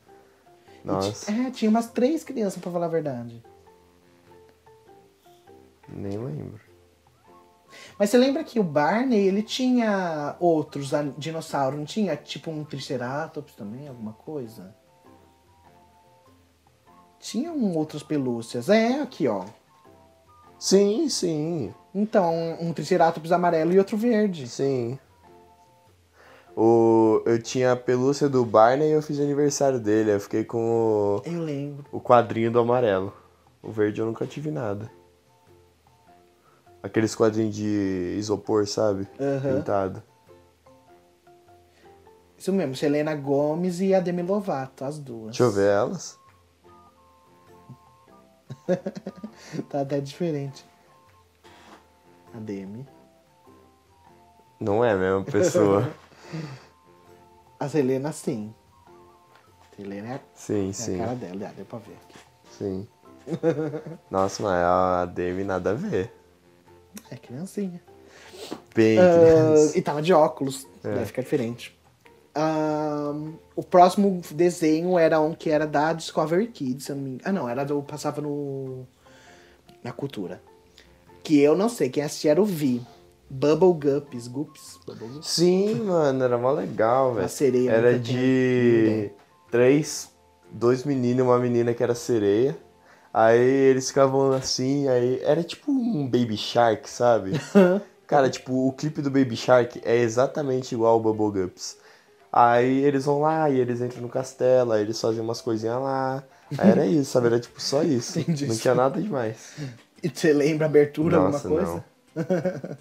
Nossa, 0.85 1.31
É, 1.31 1.51
tinha 1.51 1.69
umas 1.69 1.87
três 1.89 2.23
crianças, 2.23 2.61
pra 2.61 2.71
falar 2.71 2.85
a 2.85 2.89
verdade. 2.89 3.43
nem 5.89 6.17
lembro. 6.17 6.70
Mas 7.97 8.09
você 8.09 8.17
lembra 8.17 8.43
que 8.43 8.59
o 8.59 8.63
Barney, 8.63 9.27
ele 9.27 9.43
tinha 9.43 10.35
outros 10.39 10.91
dinossauros, 11.17 11.77
não 11.79 11.85
tinha? 11.85 12.15
Tipo 12.15 12.51
um 12.51 12.63
Triceratops 12.63 13.55
também, 13.55 13.87
alguma 13.87 14.13
coisa? 14.13 14.75
Tinha 17.19 17.51
um 17.51 17.77
outras 17.77 18.01
pelúcias. 18.03 18.69
É, 18.69 19.01
aqui, 19.01 19.27
ó. 19.27 19.45
Sim, 20.57 21.09
sim, 21.09 21.73
Então, 21.93 22.57
um 22.61 22.71
Triceratops 22.73 23.31
amarelo 23.31 23.73
e 23.73 23.77
outro 23.79 23.97
verde. 23.97 24.47
sim. 24.47 24.99
O, 26.55 27.23
eu 27.25 27.41
tinha 27.41 27.71
a 27.71 27.75
pelúcia 27.77 28.27
do 28.27 28.43
Barney 28.45 28.89
e 28.89 28.91
eu 28.91 29.01
fiz 29.01 29.19
aniversário 29.19 29.79
dele. 29.79 30.11
Eu 30.13 30.19
fiquei 30.19 30.43
com 30.43 31.21
Eu 31.25 31.39
lembro. 31.41 31.85
o, 31.91 31.97
o 31.97 32.01
quadrinho 32.01 32.51
do 32.51 32.59
amarelo. 32.59 33.13
O 33.63 33.71
verde 33.71 34.01
eu 34.01 34.05
nunca 34.05 34.25
tive 34.27 34.51
nada. 34.51 34.91
Aqueles 36.83 37.13
quadrinhos 37.15 37.55
de 37.55 38.15
isopor, 38.17 38.67
sabe? 38.67 39.07
Aham. 39.19 39.57
Pintado. 39.57 40.03
Isso 42.37 42.51
mesmo, 42.51 42.75
Selena 42.75 43.13
Gomes 43.15 43.79
e 43.81 43.93
a 43.93 43.99
Demi 43.99 44.23
Lovato, 44.23 44.83
as 44.83 44.97
duas. 44.97 45.37
Deixa 45.37 45.43
eu 45.43 45.51
ver 45.51 45.69
elas. 45.69 46.19
Tá 49.69 49.81
até 49.81 49.99
diferente. 49.99 50.65
A 52.33 52.39
Demi. 52.39 52.87
Não 54.59 54.83
é 54.85 54.91
a 54.91 54.97
mesma 54.97 55.23
pessoa. 55.23 55.91
A 57.59 57.67
Selena, 57.67 58.11
sim. 58.11 58.53
Selena 59.75 60.07
é 60.07 60.15
a, 60.15 60.19
sim, 60.33 60.69
é 60.69 60.73
sim, 60.73 60.95
a 60.95 61.05
cara 61.05 61.15
dela, 61.15 61.53
deu 61.55 61.65
pra 61.65 61.79
ver 61.79 61.95
aqui. 62.03 62.17
sim. 62.57 62.87
Nossa, 64.09 64.41
mas 64.41 64.63
a 64.63 65.05
Demi 65.05 65.43
nada 65.43 65.71
a 65.71 65.73
ver. 65.73 66.11
É 67.09 67.15
criancinha. 67.15 67.81
Bem 68.75 68.97
criança. 68.97 69.77
e 69.77 69.81
tava 69.81 70.01
de 70.01 70.13
óculos, 70.13 70.67
É. 70.83 70.93
vai 70.95 71.05
ficar 71.05 71.21
diferente. 71.21 71.77
Ah, 72.33 73.13
o 73.55 73.63
próximo 73.63 74.21
desenho 74.31 74.97
era 74.97 75.19
um 75.19 75.33
que 75.33 75.49
era 75.49 75.67
da 75.67 75.91
Discovery 75.93 76.47
Kids, 76.47 76.85
se 76.85 76.91
eu 76.91 76.95
não 76.95 77.03
me 77.03 77.09
engano. 77.11 77.23
Ah, 77.25 77.31
não, 77.31 77.49
era 77.49 77.63
do. 77.65 77.81
Passava 77.83 78.21
no. 78.21 78.87
Na 79.83 79.91
cultura. 79.91 80.41
Que 81.23 81.39
eu 81.39 81.55
não 81.57 81.67
sei, 81.69 81.89
quem 81.89 82.03
assistia 82.03 82.31
era 82.31 82.41
o 82.41 82.45
Vi. 82.45 82.81
Bubble 83.29 83.73
Bubble 83.73 84.27
Guppies. 84.27 84.77
Sim, 85.21 85.75
mano, 85.85 86.23
era 86.23 86.37
mó 86.37 86.51
legal, 86.51 87.13
velho. 87.13 87.29
Sereia 87.29 87.71
Era 87.71 87.97
de 87.97 89.09
três, 89.49 90.09
dois 90.51 90.83
meninos 90.83 91.19
e 91.19 91.21
uma 91.21 91.39
menina 91.39 91.73
que 91.73 91.81
era 91.81 91.95
sereia. 91.95 92.57
Aí 93.13 93.39
eles 93.41 93.87
ficavam 93.89 94.31
assim, 94.31 94.87
aí 94.87 95.19
era 95.23 95.43
tipo 95.43 95.71
um 95.71 96.05
Baby 96.07 96.37
Shark, 96.37 96.89
sabe? 96.89 97.31
Cara, 98.07 98.29
tipo, 98.29 98.67
o 98.67 98.73
clipe 98.73 99.01
do 99.01 99.09
Baby 99.09 99.35
Shark 99.35 99.81
é 99.83 99.97
exatamente 99.97 100.75
igual 100.75 100.93
ao 100.93 100.99
Bubble 100.99 101.43
Gups. 101.43 101.77
Aí 102.31 102.83
eles 102.83 103.05
vão 103.05 103.21
lá 103.21 103.49
e 103.49 103.59
eles 103.59 103.81
entram 103.81 104.01
no 104.01 104.09
castelo, 104.09 104.71
aí 104.71 104.81
eles 104.81 104.99
fazem 104.99 105.21
umas 105.21 105.41
coisinhas 105.41 105.81
lá. 105.81 106.23
Aí 106.57 106.69
era 106.69 106.85
isso, 106.87 107.11
sabe? 107.11 107.27
Era 107.27 107.39
tipo 107.39 107.61
só 107.61 107.83
isso. 107.83 108.19
Entendi. 108.19 108.47
Não 108.47 108.55
tinha 108.57 108.75
nada 108.75 109.01
demais. 109.01 109.53
E 110.01 110.09
você 110.09 110.31
lembra 110.33 110.65
a 110.65 110.69
abertura, 110.69 111.17
Nossa, 111.19 111.47
alguma 111.47 111.63
coisa? 111.65 111.83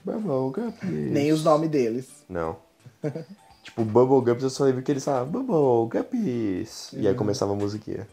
não. 0.05 0.21
Bubble 0.21 0.63
Gups. 0.65 0.83
Nem 0.83 1.33
os 1.33 1.43
nomes 1.45 1.71
deles. 1.71 2.09
Não. 2.29 2.57
tipo, 3.63 3.85
Bubble 3.85 4.21
Gups 4.21 4.43
eu 4.45 4.51
só 4.51 4.65
lembro 4.65 4.83
que 4.83 4.91
eles 4.93 5.05
falavam 5.05 5.31
Bubble 5.45 6.01
Gups. 6.01 6.93
E 6.93 7.07
aí 7.09 7.15
começava 7.15 7.53
a 7.53 7.57
musiquinha. 7.57 8.07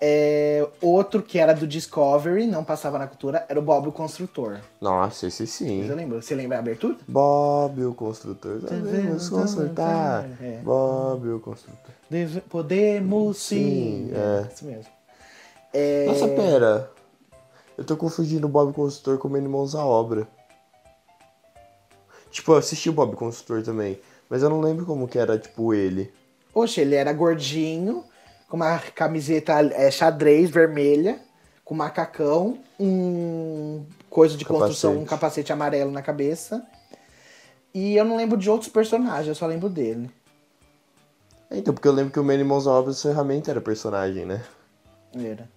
É, 0.00 0.64
outro 0.80 1.20
que 1.22 1.38
era 1.40 1.52
do 1.52 1.66
Discovery, 1.66 2.46
não 2.46 2.62
passava 2.62 2.98
na 2.98 3.08
cultura, 3.08 3.44
era 3.48 3.58
o 3.58 3.62
Bob 3.62 3.88
o 3.88 3.92
Construtor. 3.92 4.58
Nossa, 4.80 5.26
esse 5.26 5.44
Você 5.44 5.64
sim. 5.64 5.82
lembra? 5.88 6.22
Você 6.22 6.34
lembra 6.36 6.56
a 6.58 6.60
abertura? 6.60 6.96
Bob 7.08 7.84
o 7.84 7.94
construtor. 7.94 8.60
Devemos 8.60 9.28
consertar. 9.28 10.24
É. 10.40 10.60
Bob 10.62 11.28
o 11.30 11.40
construtor. 11.40 11.92
Deve- 12.08 12.40
Podemos 12.42 13.38
sim. 13.38 14.08
Sim, 14.08 14.12
é. 14.14 14.52
Isso 14.54 14.64
mesmo. 14.64 14.92
É, 15.74 16.06
Nossa, 16.06 16.28
pera. 16.28 16.90
Eu 17.76 17.84
tô 17.84 17.96
confundindo 17.96 18.46
o 18.46 18.50
Bob 18.50 18.72
Construtor 18.72 19.18
com 19.18 19.26
o 19.28 19.48
Mãos 19.48 19.74
à 19.74 19.84
Obra. 19.84 20.26
Tipo, 22.30 22.52
eu 22.52 22.56
assisti 22.58 22.88
o 22.88 22.92
Bob 22.92 23.16
Construtor 23.16 23.62
também. 23.62 23.98
Mas 24.28 24.42
eu 24.42 24.50
não 24.50 24.60
lembro 24.60 24.84
como 24.86 25.08
que 25.08 25.18
era, 25.18 25.38
tipo, 25.38 25.72
ele. 25.74 26.12
Oxe, 26.54 26.80
ele 26.80 26.94
era 26.94 27.12
gordinho, 27.12 28.04
com 28.48 28.56
uma 28.56 28.78
camiseta 28.78 29.52
é, 29.74 29.90
xadrez 29.90 30.50
vermelha, 30.50 31.20
com 31.64 31.74
macacão, 31.74 32.58
um 32.80 33.84
coisa 34.08 34.36
de 34.36 34.44
construção, 34.44 34.92
um 34.92 34.94
Capacete. 35.04 35.10
capacete 35.10 35.52
amarelo 35.52 35.90
na 35.90 36.00
cabeça. 36.00 36.66
E 37.74 37.94
eu 37.94 38.04
não 38.04 38.16
lembro 38.16 38.38
de 38.38 38.48
outros 38.50 38.70
personagens, 38.70 39.28
eu 39.28 39.34
só 39.34 39.46
lembro 39.46 39.68
dele. 39.68 40.10
É, 41.50 41.58
Então, 41.58 41.74
porque 41.74 41.86
eu 41.86 41.92
lembro 41.92 42.10
que 42.12 42.18
o 42.18 42.66
Obra, 42.66 42.92
sua 42.92 43.10
ferramenta 43.12 43.50
era 43.50 43.60
personagem, 43.60 44.24
né? 44.24 44.42
Era. 45.14 45.48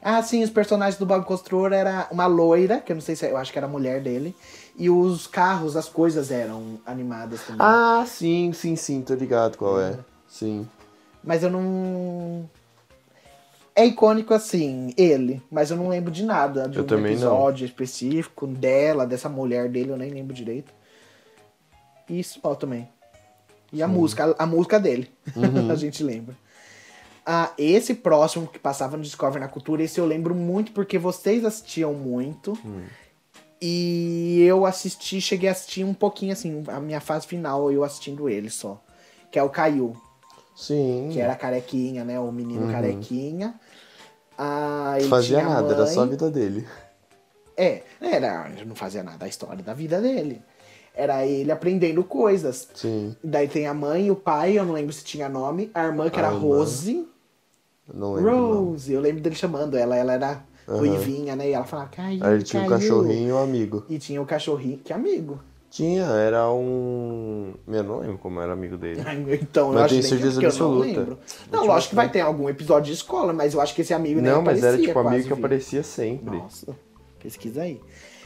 Ah, 0.00 0.22
sim, 0.22 0.44
os 0.44 0.50
personagens 0.50 0.96
do 0.98 1.04
Bob 1.04 1.24
Construtor 1.24 1.72
era 1.72 2.06
uma 2.12 2.26
loira, 2.26 2.78
que 2.78 2.92
eu 2.92 2.94
não 2.94 3.00
sei 3.00 3.16
se 3.16 3.26
é, 3.26 3.32
eu 3.32 3.36
acho 3.36 3.50
que 3.50 3.58
era 3.58 3.66
a 3.66 3.70
mulher 3.70 4.00
dele, 4.00 4.36
e 4.76 4.88
os 4.88 5.26
carros, 5.26 5.76
as 5.76 5.88
coisas 5.88 6.30
eram 6.30 6.78
animadas 6.86 7.40
também. 7.42 7.58
Ah, 7.60 8.04
sim, 8.06 8.52
sim, 8.52 8.76
sim, 8.76 9.02
tô 9.02 9.14
ligado 9.14 9.56
qual 9.58 9.80
é. 9.80 9.98
Sim. 10.28 10.68
Mas 11.26 11.42
eu 11.42 11.50
não. 11.50 12.48
É 13.74 13.84
icônico 13.84 14.32
assim, 14.32 14.94
ele, 14.96 15.42
mas 15.50 15.70
eu 15.70 15.76
não 15.76 15.88
lembro 15.88 16.10
de 16.10 16.24
nada. 16.24 16.66
De 16.66 16.78
Eu 16.78 16.84
um 16.84 16.86
também 16.86 17.04
não. 17.04 17.10
episódio 17.12 17.66
específico 17.66 18.46
dela, 18.46 19.04
dessa 19.06 19.28
mulher 19.28 19.68
dele, 19.68 19.90
eu 19.90 19.98
nem 19.98 20.10
lembro 20.10 20.32
direito. 20.32 20.72
E 22.08 22.18
isso 22.18 22.40
ó, 22.42 22.54
também. 22.54 22.88
E 23.70 23.82
a 23.82 23.88
música, 23.88 24.34
a, 24.38 24.44
a 24.44 24.46
música 24.46 24.80
dele, 24.80 25.10
Uhum. 25.34 25.68
a 25.70 25.74
gente 25.74 26.02
lembra. 26.02 26.34
Ah, 27.26 27.52
esse 27.58 27.92
próximo 27.92 28.46
que 28.46 28.58
passava 28.58 28.96
no 28.96 29.02
Discovery 29.02 29.40
na 29.40 29.48
Cultura, 29.48 29.82
esse 29.82 29.98
eu 30.00 30.06
lembro 30.06 30.34
muito 30.34 30.72
porque 30.72 30.96
vocês 30.96 31.44
assistiam 31.44 31.92
muito. 31.92 32.56
Hum. 32.64 32.84
E 33.60 34.42
eu 34.46 34.64
assisti, 34.64 35.20
cheguei 35.20 35.48
a 35.48 35.52
assistir 35.52 35.82
um 35.84 35.92
pouquinho 35.92 36.32
assim, 36.32 36.62
a 36.68 36.78
minha 36.78 37.00
fase 37.00 37.26
final, 37.26 37.70
eu 37.72 37.82
assistindo 37.84 38.28
ele 38.28 38.48
só. 38.48 38.82
Que 39.30 39.38
é 39.38 39.42
o 39.42 39.50
Caiu. 39.50 39.94
Sim. 40.56 41.10
Que 41.12 41.20
era 41.20 41.34
carequinha, 41.36 42.02
né? 42.04 42.18
O 42.18 42.32
menino 42.32 42.72
carequinha. 42.72 43.54
Ah, 44.38 44.96
Não 45.00 45.08
fazia 45.08 45.42
nada, 45.42 45.72
era 45.74 45.84
mãe. 45.84 45.94
só 45.94 46.02
a 46.02 46.06
vida 46.06 46.30
dele. 46.30 46.66
É, 47.56 47.82
era, 48.00 48.50
não 48.66 48.74
fazia 48.74 49.02
nada, 49.02 49.24
a 49.24 49.28
história 49.28 49.62
da 49.62 49.72
vida 49.72 50.00
dele. 50.00 50.42
Era 50.94 51.26
ele 51.26 51.52
aprendendo 51.52 52.02
coisas. 52.02 52.68
Sim. 52.74 53.14
Daí 53.22 53.48
tem 53.48 53.66
a 53.66 53.74
mãe 53.74 54.06
e 54.06 54.10
o 54.10 54.16
pai, 54.16 54.58
eu 54.58 54.64
não 54.64 54.72
lembro 54.74 54.92
se 54.92 55.04
tinha 55.04 55.28
nome. 55.28 55.70
A 55.74 55.84
irmã, 55.84 56.08
que 56.08 56.18
era. 56.18 56.28
Rose. 56.30 57.06
Não 57.92 58.14
lembro. 58.14 58.30
não. 58.30 58.64
Rose, 58.70 58.92
eu 58.92 59.00
lembro 59.00 59.20
dele 59.22 59.34
chamando 59.36 59.76
ela. 59.76 59.94
Ela 59.96 60.12
era 60.14 60.42
Aham. 60.66 60.78
ruivinha, 60.78 61.36
né? 61.36 61.48
E 61.50 61.52
ela 61.52 61.64
falava, 61.64 61.90
caiu, 61.90 62.24
Aí 62.24 62.34
ele 62.34 62.42
tinha 62.42 62.62
um 62.62 62.66
caiu." 62.68 62.78
cachorrinho 62.80 63.28
e 63.28 63.32
um 63.32 63.38
amigo. 63.42 63.84
E 63.90 63.98
tinha 63.98 64.20
o 64.22 64.26
cachorrinho, 64.26 64.78
que 64.78 64.92
é 64.92 64.96
amigo. 64.96 65.38
Tinha, 65.76 66.04
era 66.04 66.50
um. 66.50 67.52
Eu 67.68 67.84
não 67.84 67.98
lembro 67.98 68.16
como 68.16 68.40
era 68.40 68.54
amigo 68.54 68.78
dele. 68.78 69.02
Então, 69.42 69.68
eu 69.68 69.74
Mas 69.74 69.82
acho 69.82 69.90
tenho 69.90 70.02
que 70.02 70.08
certeza 70.08 70.40
porque 70.40 70.46
eu 70.46 70.66
não 70.68 70.72
absoluta. 70.78 71.00
lembro. 71.00 71.18
Não, 71.52 71.66
lógico 71.66 71.90
que 71.90 71.96
vai 71.96 72.08
ter 72.08 72.20
algum 72.20 72.48
episódio 72.48 72.86
de 72.86 72.92
escola, 72.94 73.34
mas 73.34 73.52
eu 73.52 73.60
acho 73.60 73.74
que 73.74 73.82
esse 73.82 73.92
amigo 73.92 74.18
nem 74.22 74.32
Não, 74.32 74.40
mas 74.40 74.64
era 74.64 74.78
tipo 74.78 74.98
amigo 74.98 75.26
que 75.26 75.32
aparecia 75.34 75.82
sempre. 75.82 76.38
Nossa, 76.38 76.74
pesquisa 77.22 77.60
aí. 77.60 77.78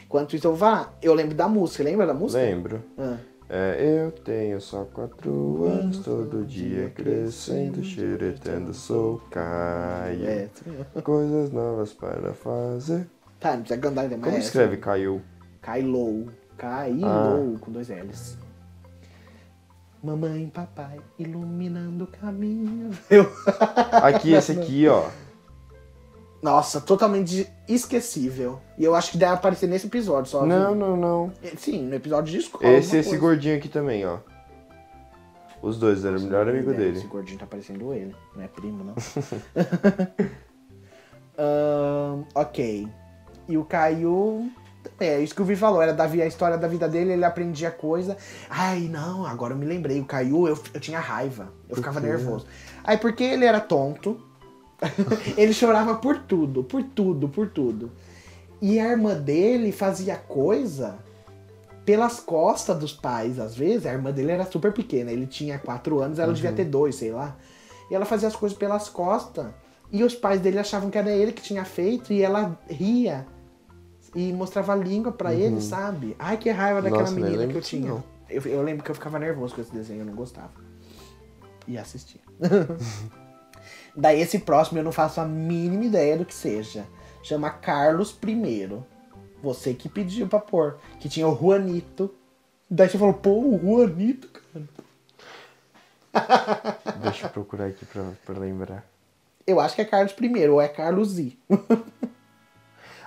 Enquanto 0.05 0.37
isso 0.37 0.47
eu 0.47 0.55
vá, 0.55 0.93
eu 1.03 1.13
lembro 1.13 1.35
da 1.35 1.49
música, 1.49 1.83
lembra 1.83 2.07
da 2.07 2.15
música? 2.15 2.41
Lembro. 2.41 2.85
Ah. 2.97 3.17
É, 3.49 4.05
eu 4.05 4.13
tenho 4.13 4.61
só 4.61 4.85
quatro 4.85 5.65
anos, 5.65 5.99
todo 6.05 6.45
dia 6.45 6.91
crescendo, 6.91 7.83
xeretando, 7.83 8.73
sou 8.73 9.21
Caio. 9.29 10.25
É. 10.25 10.49
Coisas 11.03 11.51
novas 11.51 11.93
para 11.93 12.33
fazer. 12.33 13.09
Tá, 13.41 13.55
não 13.55 13.63
precisa 13.63 13.81
cantar 13.81 14.09
demais. 14.09 14.25
Como 14.25 14.39
escreve 14.39 14.77
Caio? 14.77 15.21
Kylo. 15.61 16.29
Kylo, 16.61 17.07
Ah. 17.07 17.59
com 17.61 17.73
dois 17.73 17.89
L's. 17.89 18.37
Mamãe 20.03 20.45
e 20.45 20.47
papai 20.51 20.99
iluminando 21.19 22.05
o 22.05 22.07
caminho. 22.07 22.91
Eu... 23.11 23.31
Aqui, 24.03 24.33
esse 24.33 24.53
aqui, 24.53 24.87
ó. 24.89 25.09
Nossa, 26.43 26.81
totalmente 26.81 27.47
esquecível. 27.69 28.61
E 28.79 28.85
eu 28.85 28.95
acho 28.95 29.11
que 29.11 29.19
deve 29.19 29.35
aparecer 29.35 29.67
nesse 29.69 29.87
episódio 29.89 30.31
só. 30.31 30.47
Não, 30.47 30.75
não, 30.75 30.97
não. 30.97 31.33
Sim, 31.59 31.83
no 31.83 31.95
episódio 31.95 32.33
de 32.33 32.39
escola. 32.39 32.65
Esse 32.65 32.87
alguma 32.87 33.01
esse 33.01 33.09
coisa. 33.11 33.21
gordinho 33.25 33.57
aqui 33.59 33.69
também, 33.69 34.07
ó. 34.07 34.19
Os 35.61 35.79
dois, 35.79 36.03
era 36.03 36.17
o 36.17 36.21
melhor 36.23 36.49
amigo 36.49 36.71
É, 36.71 36.75
dele. 36.75 36.97
Esse 36.97 37.07
gordinho 37.07 37.39
tá 37.39 37.45
parecendo 37.45 37.93
ele. 37.93 38.17
Não 38.35 38.43
é 38.43 38.49
primo, 38.49 38.83
não. 38.83 38.95
Ahn, 41.37 42.25
ok. 42.35 42.89
E 43.47 43.59
o 43.59 43.65
Caio. 43.67 44.51
É, 44.99 45.21
isso 45.21 45.35
que 45.35 45.43
o 45.43 45.45
Vi 45.45 45.57
falou, 45.57 45.81
era 45.81 45.93
da, 45.93 46.05
a 46.05 46.27
história 46.27 46.57
da 46.57 46.69
vida 46.69 46.89
dele, 46.89 47.13
ele 47.13 47.25
aprendia 47.25 47.71
coisa. 47.71 48.17
Ai, 48.49 48.81
não, 48.81 49.27
agora 49.27 49.55
eu 49.55 49.59
me 49.59 49.65
lembrei. 49.65 50.01
O 50.01 50.05
Caio, 50.05 50.47
eu, 50.47 50.59
eu 50.75 50.81
tinha 50.81 50.99
raiva. 50.99 51.53
Eu 51.69 51.77
ficava 51.77 52.01
nervoso. 52.01 52.47
Aí, 52.85 52.97
porque 52.97 53.25
ele 53.25 53.45
era 53.45 53.61
tonto, 53.61 54.21
ele 55.37 55.53
chorava 55.53 55.95
por 55.97 56.19
tudo, 56.19 56.65
por 56.65 56.83
tudo, 56.83 57.29
por 57.29 57.49
tudo. 57.49 57.91
E 58.61 58.79
a 58.79 58.89
irmã 58.89 59.15
dele 59.15 59.73
fazia 59.73 60.17
coisa 60.17 60.99
pelas 61.85 62.21
costas 62.21 62.79
dos 62.79 62.93
pais, 62.93 63.39
às 63.39 63.55
vezes. 63.55 63.87
A 63.87 63.93
irmã 63.93 64.11
dele 64.11 64.33
era 64.33 64.45
super 64.45 64.73
pequena, 64.73 65.11
ele 65.11 65.27
tinha 65.27 65.59
4 65.59 66.01
anos, 66.01 66.19
ela 66.19 66.33
devia 66.33 66.53
ter 66.53 66.65
dois, 66.65 66.95
sei 66.95 67.11
lá. 67.11 67.37
E 67.91 67.95
ela 67.95 68.05
fazia 68.05 68.29
as 68.29 68.37
coisas 68.37 68.57
pelas 68.57 68.89
costas. 68.89 69.47
E 69.91 70.05
os 70.05 70.15
pais 70.15 70.41
dele 70.41 70.59
achavam 70.59 70.91
que 70.91 70.99
era 70.99 71.11
ele 71.11 71.33
que 71.33 71.43
tinha 71.43 71.65
feito 71.65 72.13
e 72.13 72.23
ela 72.23 72.59
ria 72.69 73.27
e 74.15 74.33
mostrava 74.33 74.73
a 74.73 74.77
língua 74.77 75.13
pra 75.13 75.33
ele, 75.33 75.61
sabe? 75.61 76.17
Ai, 76.19 76.37
que 76.37 76.51
raiva 76.51 76.83
daquela 76.83 77.03
Nossa, 77.03 77.15
nem 77.15 77.25
menina 77.25 77.47
que 77.47 77.57
eu 77.57 77.63
tinha. 77.63 78.03
Eu, 78.29 78.43
eu 78.43 78.63
lembro 78.63 78.85
que 78.85 78.91
eu 78.91 78.95
ficava 78.95 79.19
nervoso 79.19 79.55
com 79.55 79.61
esse 79.61 79.73
desenho, 79.73 80.01
eu 80.01 80.07
não 80.07 80.15
gostava. 80.15 80.53
E 81.67 81.79
assistia. 81.79 82.21
Daí 83.97 84.21
esse 84.21 84.39
próximo 84.39 84.79
eu 84.79 84.85
não 84.85 84.93
faço 84.93 85.21
a 85.21 85.25
mínima 85.25 85.85
ideia 85.85 86.17
do 86.17 86.25
que 86.25 86.35
seja. 86.35 86.87
Chama 87.23 87.51
Carlos 87.51 88.17
I. 88.27 88.83
Você 89.43 89.75
que 89.75 89.89
pediu 89.89 90.27
pra 90.29 90.39
pôr. 90.39 90.79
Que 90.99 91.09
tinha 91.09 91.27
o 91.29 91.37
Juanito. 91.37 92.15
Daí 92.69 92.89
você 92.89 92.99
falou, 92.99 93.15
pô, 93.15 93.31
o 93.31 93.59
Juanito, 93.59 94.29
cara. 94.29 94.67
Deixa 97.03 97.27
eu 97.27 97.31
procurar 97.31 97.67
aqui 97.67 97.85
pra, 97.87 98.05
pra 98.25 98.39
lembrar. 98.39 98.85
Eu 99.47 99.59
acho 99.59 99.75
que 99.75 99.83
é 99.83 99.85
Carlos 99.85 100.15
I, 100.21 100.49
ou 100.49 100.61
é 100.61 100.69
Carlos 100.69 101.19
I. 101.19 101.39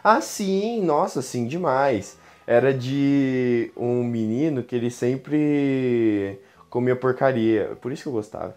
Ah, 0.03 0.19
sim, 0.19 0.81
nossa, 0.83 1.21
sim, 1.21 1.47
demais. 1.47 2.17
Era 2.45 2.73
de 2.73 3.71
um 3.77 4.03
menino 4.03 4.61
que 4.63 4.75
ele 4.75 4.91
sempre 4.91 6.39
comia 6.69 6.95
porcaria. 6.95 7.77
Por 7.81 7.91
isso 7.91 8.03
que 8.03 8.09
eu 8.09 8.13
gostava. 8.13 8.55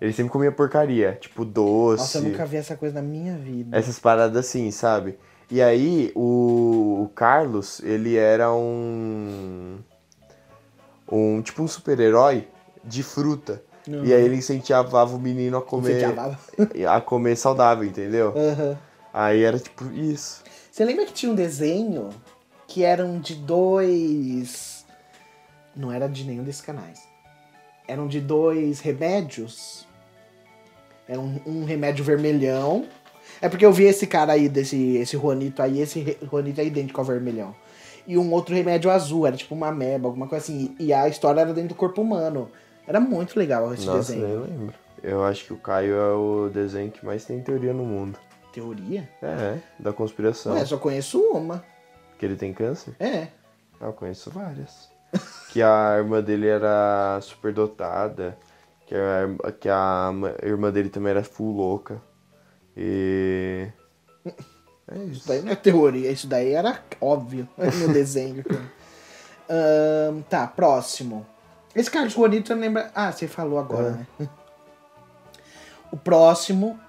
Ele 0.00 0.12
sempre 0.12 0.32
comia 0.32 0.50
porcaria, 0.50 1.18
tipo 1.20 1.44
doce. 1.44 2.00
Nossa, 2.00 2.18
eu 2.18 2.22
nunca 2.22 2.46
vi 2.46 2.56
essa 2.56 2.76
coisa 2.76 2.94
na 2.96 3.02
minha 3.02 3.36
vida. 3.36 3.76
Essas 3.76 3.98
paradas 3.98 4.46
assim, 4.46 4.70
sabe? 4.70 5.18
E 5.50 5.60
aí, 5.60 6.10
o, 6.14 7.02
o 7.04 7.10
Carlos, 7.14 7.80
ele 7.80 8.16
era 8.16 8.52
um. 8.52 9.78
Um 11.10 11.42
tipo 11.42 11.62
um 11.62 11.68
super-herói 11.68 12.48
de 12.82 13.02
fruta. 13.02 13.62
Uhum. 13.86 14.04
E 14.04 14.14
aí 14.14 14.24
ele 14.24 14.36
incentivava 14.36 15.14
o 15.14 15.18
menino 15.18 15.58
a 15.58 15.62
comer. 15.62 16.14
A 16.88 17.00
comer 17.00 17.36
saudável, 17.36 17.84
entendeu? 17.84 18.32
Aham. 18.34 18.78
Aí 19.12 19.42
era 19.42 19.58
tipo 19.58 19.84
isso. 19.92 20.41
Você 20.72 20.86
lembra 20.86 21.04
que 21.04 21.12
tinha 21.12 21.30
um 21.30 21.34
desenho 21.34 22.08
que 22.66 22.82
eram 22.82 23.20
de 23.20 23.34
dois. 23.34 24.86
Não 25.76 25.92
era 25.92 26.08
de 26.08 26.24
nenhum 26.24 26.42
desses 26.42 26.62
canais. 26.62 27.06
Eram 27.86 28.08
de 28.08 28.22
dois 28.22 28.80
remédios. 28.80 29.86
Era 31.06 31.20
um, 31.20 31.38
um 31.44 31.64
remédio 31.66 32.02
vermelhão. 32.02 32.86
É 33.38 33.50
porque 33.50 33.66
eu 33.66 33.72
vi 33.72 33.84
esse 33.84 34.06
cara 34.06 34.32
aí, 34.32 34.48
desse 34.48 34.96
esse 34.96 35.14
Juanito 35.14 35.60
aí, 35.60 35.78
esse 35.78 36.16
Juanito 36.22 36.62
é 36.62 36.64
idêntico 36.64 37.02
ao 37.02 37.04
vermelhão. 37.04 37.54
E 38.06 38.16
um 38.16 38.32
outro 38.32 38.54
remédio 38.54 38.90
azul, 38.90 39.26
era 39.26 39.36
tipo 39.36 39.54
uma 39.54 39.68
ameba, 39.68 40.08
alguma 40.08 40.26
coisa 40.26 40.42
assim. 40.42 40.74
E 40.78 40.90
a 40.90 41.06
história 41.06 41.42
era 41.42 41.52
dentro 41.52 41.68
do 41.68 41.74
corpo 41.74 42.00
humano. 42.00 42.50
Era 42.86 42.98
muito 42.98 43.38
legal 43.38 43.74
esse 43.74 43.84
Nossa, 43.84 44.14
desenho. 44.14 44.26
nem 44.26 44.56
lembro. 44.56 44.74
Eu 45.02 45.22
acho 45.22 45.44
que 45.44 45.52
o 45.52 45.58
Caio 45.58 45.94
é 45.96 46.14
o 46.14 46.48
desenho 46.48 46.90
que 46.90 47.04
mais 47.04 47.26
tem 47.26 47.42
teoria 47.42 47.74
no 47.74 47.84
mundo. 47.84 48.18
Teoria? 48.52 49.08
É, 49.22 49.58
da 49.78 49.92
conspiração. 49.92 50.54
Ué, 50.54 50.64
só 50.64 50.76
conheço 50.76 51.20
uma. 51.32 51.64
Que 52.18 52.26
ele 52.26 52.36
tem 52.36 52.52
câncer? 52.52 52.94
É. 53.00 53.28
Ah, 53.80 53.86
Eu 53.86 53.92
conheço 53.92 54.30
várias. 54.30 54.90
que 55.50 55.62
a 55.62 55.96
irmã 55.98 56.22
dele 56.22 56.46
era 56.48 57.18
super 57.22 57.52
dotada. 57.52 58.36
Que 58.86 58.94
a, 58.94 59.52
que 59.52 59.68
a 59.68 60.10
irmã 60.42 60.70
dele 60.70 60.88
também 60.90 61.10
era 61.10 61.24
full 61.24 61.56
louca. 61.56 62.00
E. 62.76 63.68
É 64.88 64.98
Isso 65.04 65.12
isso. 65.12 65.28
daí 65.28 65.42
não 65.42 65.52
é 65.52 65.56
teoria, 65.56 66.10
isso 66.10 66.26
daí 66.26 66.52
era 66.52 66.82
óbvio 67.00 67.48
no 67.56 67.88
desenho. 67.94 68.44
Ahn, 69.48 70.20
tá, 70.28 70.46
próximo. 70.46 71.26
Esse 71.74 71.90
Carlos 71.90 72.12
Juanito, 72.12 72.52
eu 72.52 72.58
lembro. 72.58 72.82
Ah, 72.94 73.10
você 73.10 73.26
falou 73.26 73.58
agora, 73.58 73.92
né? 73.92 74.06
O 75.90 75.96
próximo, 75.96 76.80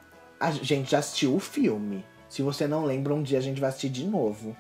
a 0.44 0.52
gente 0.52 0.92
já 0.92 1.00
assistiu 1.00 1.34
o 1.36 1.40
filme. 1.40 2.04
Se 2.28 2.42
você 2.42 2.68
não 2.68 2.84
lembra, 2.84 3.14
um 3.14 3.24
dia 3.24 3.38
a 3.38 3.42
gente 3.42 3.62
vai 3.62 3.70
assistir 3.70 3.90
de 3.90 4.06
novo. 4.06 4.56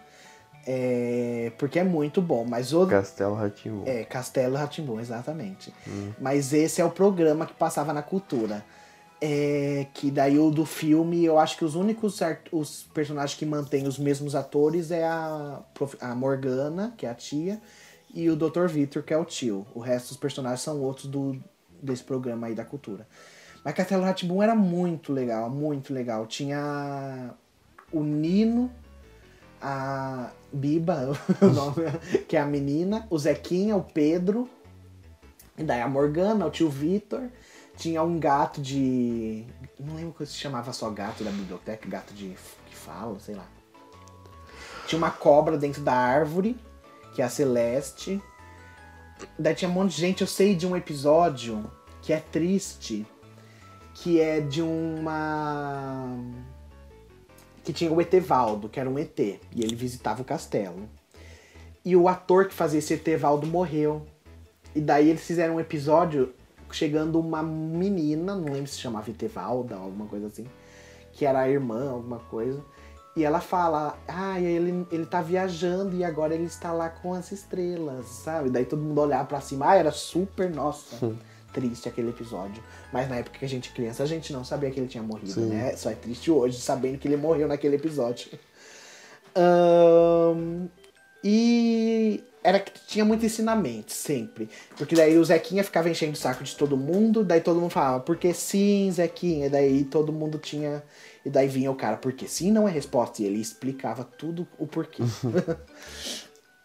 É, 0.65 1.52
porque 1.58 1.78
é 1.78 1.84
muito 1.84 2.22
bom, 2.22 2.46
mas 2.46 2.72
o. 2.72 2.88
Castelo 2.88 3.36
Ratimbu. 3.36 3.84
É, 3.86 4.06
Castelo 4.06 4.56
Ratimbun, 4.56 5.02
exatamente. 5.02 5.74
Mas 6.22 6.54
esse 6.54 6.80
é 6.80 6.86
o 6.86 6.89
programa 6.89 7.46
que 7.46 7.54
passava 7.54 7.91
na 7.91 8.02
cultura. 8.02 8.63
É, 9.19 9.88
que 9.93 10.10
daí 10.10 10.39
o 10.39 10.50
do 10.50 10.65
filme, 10.65 11.24
eu 11.24 11.38
acho 11.38 11.58
que 11.58 11.65
os 11.65 11.76
únicos 11.76 12.19
os 12.52 12.84
personagens 12.93 13.38
que 13.38 13.46
mantêm 13.46 13.88
os 13.88 13.98
mesmos 13.98 14.36
atores 14.36 14.91
é 14.91 15.04
a, 15.06 15.62
a 16.00 16.15
Morgana, 16.15 16.93
que 16.98 17.06
é 17.06 17.10
a 17.10 17.13
tia, 17.13 17.62
e 18.13 18.30
o 18.30 18.36
Dr. 18.36 18.67
Victor, 18.67 19.04
que 19.04 19.13
é 19.13 19.17
o 19.17 19.26
tio. 19.26 19.65
O 19.74 19.80
resto 19.80 20.10
dos 20.10 20.17
personagens 20.17 20.62
são 20.62 20.82
outros 20.82 21.08
do, 21.08 21.38
desse 21.82 22.04
programa 22.04 22.48
aí 22.48 22.56
da 22.56 22.63
cultura. 22.63 23.08
Mas 23.63 23.73
Castelo 23.73 24.04
Ratimbun 24.04 24.43
era 24.43 24.56
muito 24.56 25.13
legal, 25.13 25.49
muito 25.49 25.93
legal. 25.93 26.26
Tinha 26.28 27.34
o 27.91 28.04
Nino, 28.04 28.69
a 29.62 30.32
Biba, 30.52 31.17
o 31.41 31.45
nome, 31.45 31.86
que 32.28 32.36
é 32.36 32.41
a 32.41 32.45
menina, 32.45 33.08
o 33.10 33.17
Zequinha, 33.17 33.78
o 33.78 33.84
Pedro, 33.84 34.49
e 35.58 35.63
daí 35.63 35.82
a 35.82 35.88
Morgana, 35.88 36.45
o 36.45 36.49
tio 36.49 36.69
Vitor, 36.69 37.30
tinha 37.78 38.04
um 38.04 38.19
gato 38.19 38.62
de. 38.62 39.45
Não 39.80 39.95
lembro 39.95 40.13
como 40.13 40.28
se 40.28 40.36
chamava 40.36 40.73
só 40.73 40.89
gato 40.89 41.23
da 41.23 41.32
biblioteca, 41.32 41.88
gato 41.88 42.13
de 42.13 42.36
que 42.65 42.76
fala, 42.76 43.19
sei 43.19 43.36
lá. 43.36 43.47
Tinha 44.86 44.97
uma 44.97 45.12
cobra 45.12 45.58
dentro 45.58 45.82
da 45.82 45.93
árvore, 45.93 46.58
que 47.15 47.21
é 47.21 47.26
a 47.26 47.30
Celeste. 47.30 48.21
Daí 49.39 49.56
tinha 49.56 49.69
um 49.69 49.73
monte 49.73 49.95
de 49.95 50.02
gente, 50.02 50.21
eu 50.21 50.28
sei 50.28 50.56
de 50.56 50.67
um 50.67 50.76
episódio 50.76 51.71
que 52.02 52.12
é 52.12 52.19
triste, 52.19 53.08
que 53.93 54.19
é 54.19 54.39
de 54.39 54.62
uma 54.62 56.17
que 57.63 57.71
tinha 57.71 57.91
o 57.91 58.01
Etevaldo, 58.01 58.67
que 58.67 58.79
era 58.79 58.89
um 58.89 58.99
ET, 58.99 59.17
e 59.17 59.39
ele 59.56 59.75
visitava 59.75 60.21
o 60.21 60.25
castelo. 60.25 60.89
E 61.86 61.95
o 61.95 62.08
ator 62.08 62.47
que 62.47 62.53
fazia 62.53 62.79
esse 62.79 62.93
Etevaldo 62.93 63.47
morreu. 63.47 64.06
E 64.75 64.82
daí 64.82 65.10
eles 65.10 65.25
fizeram 65.25 65.56
um 65.56 65.60
episódio 65.60 66.34
chegando 66.71 67.19
uma 67.19 67.43
menina, 67.43 68.36
não 68.36 68.51
lembro 68.51 68.67
se 68.67 68.79
chamava 68.79 69.10
Etevalda 69.10 69.77
ou 69.77 69.84
alguma 69.84 70.08
coisa 70.08 70.27
assim, 70.27 70.45
que 71.13 71.25
era 71.25 71.41
a 71.41 71.49
irmã, 71.49 71.91
alguma 71.91 72.19
coisa. 72.19 72.60
E 73.15 73.23
ela 73.23 73.39
fala, 73.39 73.95
ah, 74.08 74.41
ele, 74.41 74.88
ele 74.91 75.06
tá 75.06 75.21
viajando 75.21 75.95
e 75.95 76.03
agora 76.03 76.34
ele 76.34 76.45
está 76.45 76.73
lá 76.73 76.89
com 76.89 77.13
as 77.13 77.32
estrelas, 77.32 78.08
sabe? 78.08 78.49
Daí 78.49 78.65
todo 78.65 78.82
mundo 78.82 78.99
olhava 78.99 79.25
pra 79.25 79.39
cima, 79.39 79.69
ah, 79.69 79.75
era 79.75 79.91
super, 79.91 80.49
nossa, 80.49 81.15
triste 81.54 81.88
aquele 81.88 82.10
episódio. 82.10 82.62
Mas 82.92 83.10
na 83.10 83.18
época 83.18 83.39
que 83.39 83.46
a 83.46 83.50
gente 83.50 83.72
criança, 83.72 84.04
a 84.04 84.06
gente 84.06 84.34
não 84.34 84.44
sabia 84.44 84.72
que 84.72 84.80
ele 84.80 84.88
tinha 84.88 85.04
morrido, 85.04 85.32
Sim. 85.32 85.46
né? 85.48 85.76
Só 85.76 85.89
é 85.89 85.96
triste 85.96 86.32
hoje, 86.32 86.60
sabendo 86.60 86.98
que 86.98 87.08
ele 87.08 87.18
morreu 87.18 87.48
naquele 87.48 87.76
episódio. 87.76 88.28
Ahn, 89.36 90.68
e 91.24 92.24
era 92.44 92.60
que 92.60 92.74
tinha 92.86 93.06
muito 93.06 93.26
ensinamento, 93.26 93.94
sempre. 93.94 94.50
Porque 94.78 94.96
daí 94.96 95.18
o 95.18 95.24
Zequinha 95.24 95.63
ficava 95.63 95.89
enchendo 95.89 96.13
o 96.13 96.18
saco 96.18 96.44
de 96.44 96.56
todo 96.56 96.76
mundo, 96.76 97.24
daí 97.24 97.39
todo 97.39 97.60
mundo 97.60 97.72
falava, 97.72 98.02
porque 98.02 98.34
sim, 98.34 98.92
Zequinha, 98.92 99.46
e 99.46 99.50
daí 99.50 99.84
todo 99.86 100.12
mundo 100.12 100.38
tinha. 100.38 100.84
E 101.26 101.30
daí 101.30 101.48
vinha 101.48 101.72
o 101.72 101.76
cara, 101.76 101.96
porque 101.96 102.28
sim 102.28 102.52
não 102.52 102.68
é 102.68 102.72
resposta, 102.72 103.22
e 103.22 103.26
ele 103.26 103.39
explicava 103.39 104.04
tudo 104.04 104.46
o 104.58 104.68
porquê. 104.68 105.04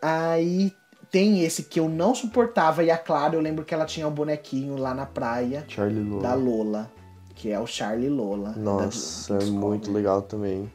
Aí 0.00 0.72
tem 1.10 1.42
esse 1.42 1.64
que 1.64 1.80
eu 1.80 1.88
não 1.88 2.14
suportava, 2.14 2.82
e 2.82 2.90
a 2.90 2.98
Clara, 2.98 3.34
eu 3.34 3.40
lembro 3.40 3.64
que 3.64 3.74
ela 3.74 3.84
tinha 3.84 4.06
um 4.06 4.10
bonequinho 4.10 4.76
lá 4.76 4.94
na 4.94 5.06
praia 5.06 5.64
Charlie 5.68 6.02
Lola. 6.02 6.22
da 6.22 6.34
Lola, 6.34 6.90
que 7.34 7.50
é 7.50 7.58
o 7.58 7.66
Charlie 7.66 8.08
Lola. 8.08 8.54
Nossa, 8.56 9.34
é 9.34 9.44
muito 9.44 9.90
legal 9.92 10.22
também. 10.22 10.70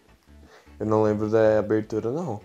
Eu 0.80 0.86
não 0.86 1.04
lembro 1.04 1.30
da 1.30 1.60
abertura, 1.60 2.12
não. 2.12 2.41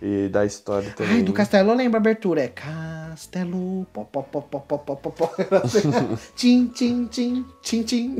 E 0.00 0.28
da 0.28 0.46
história 0.46 0.92
também. 0.96 1.16
Ai, 1.16 1.22
do 1.22 1.32
Castelo 1.32 1.70
eu 1.72 1.76
lembro 1.76 1.96
a 1.96 2.00
abertura. 2.00 2.42
É 2.42 2.48
Castelo. 2.48 3.84
Pó, 3.92 4.04
pó, 4.04 4.22
pó, 4.22 4.40
pó, 4.40 4.60
pó, 4.60 4.78
pó, 4.78 4.94
pó, 4.96 5.10
pó. 5.10 5.30
Tchim, 6.36 6.68
tchim, 6.68 7.06
tchim, 7.06 7.44
tchim, 7.62 7.82
tchim. 7.82 8.18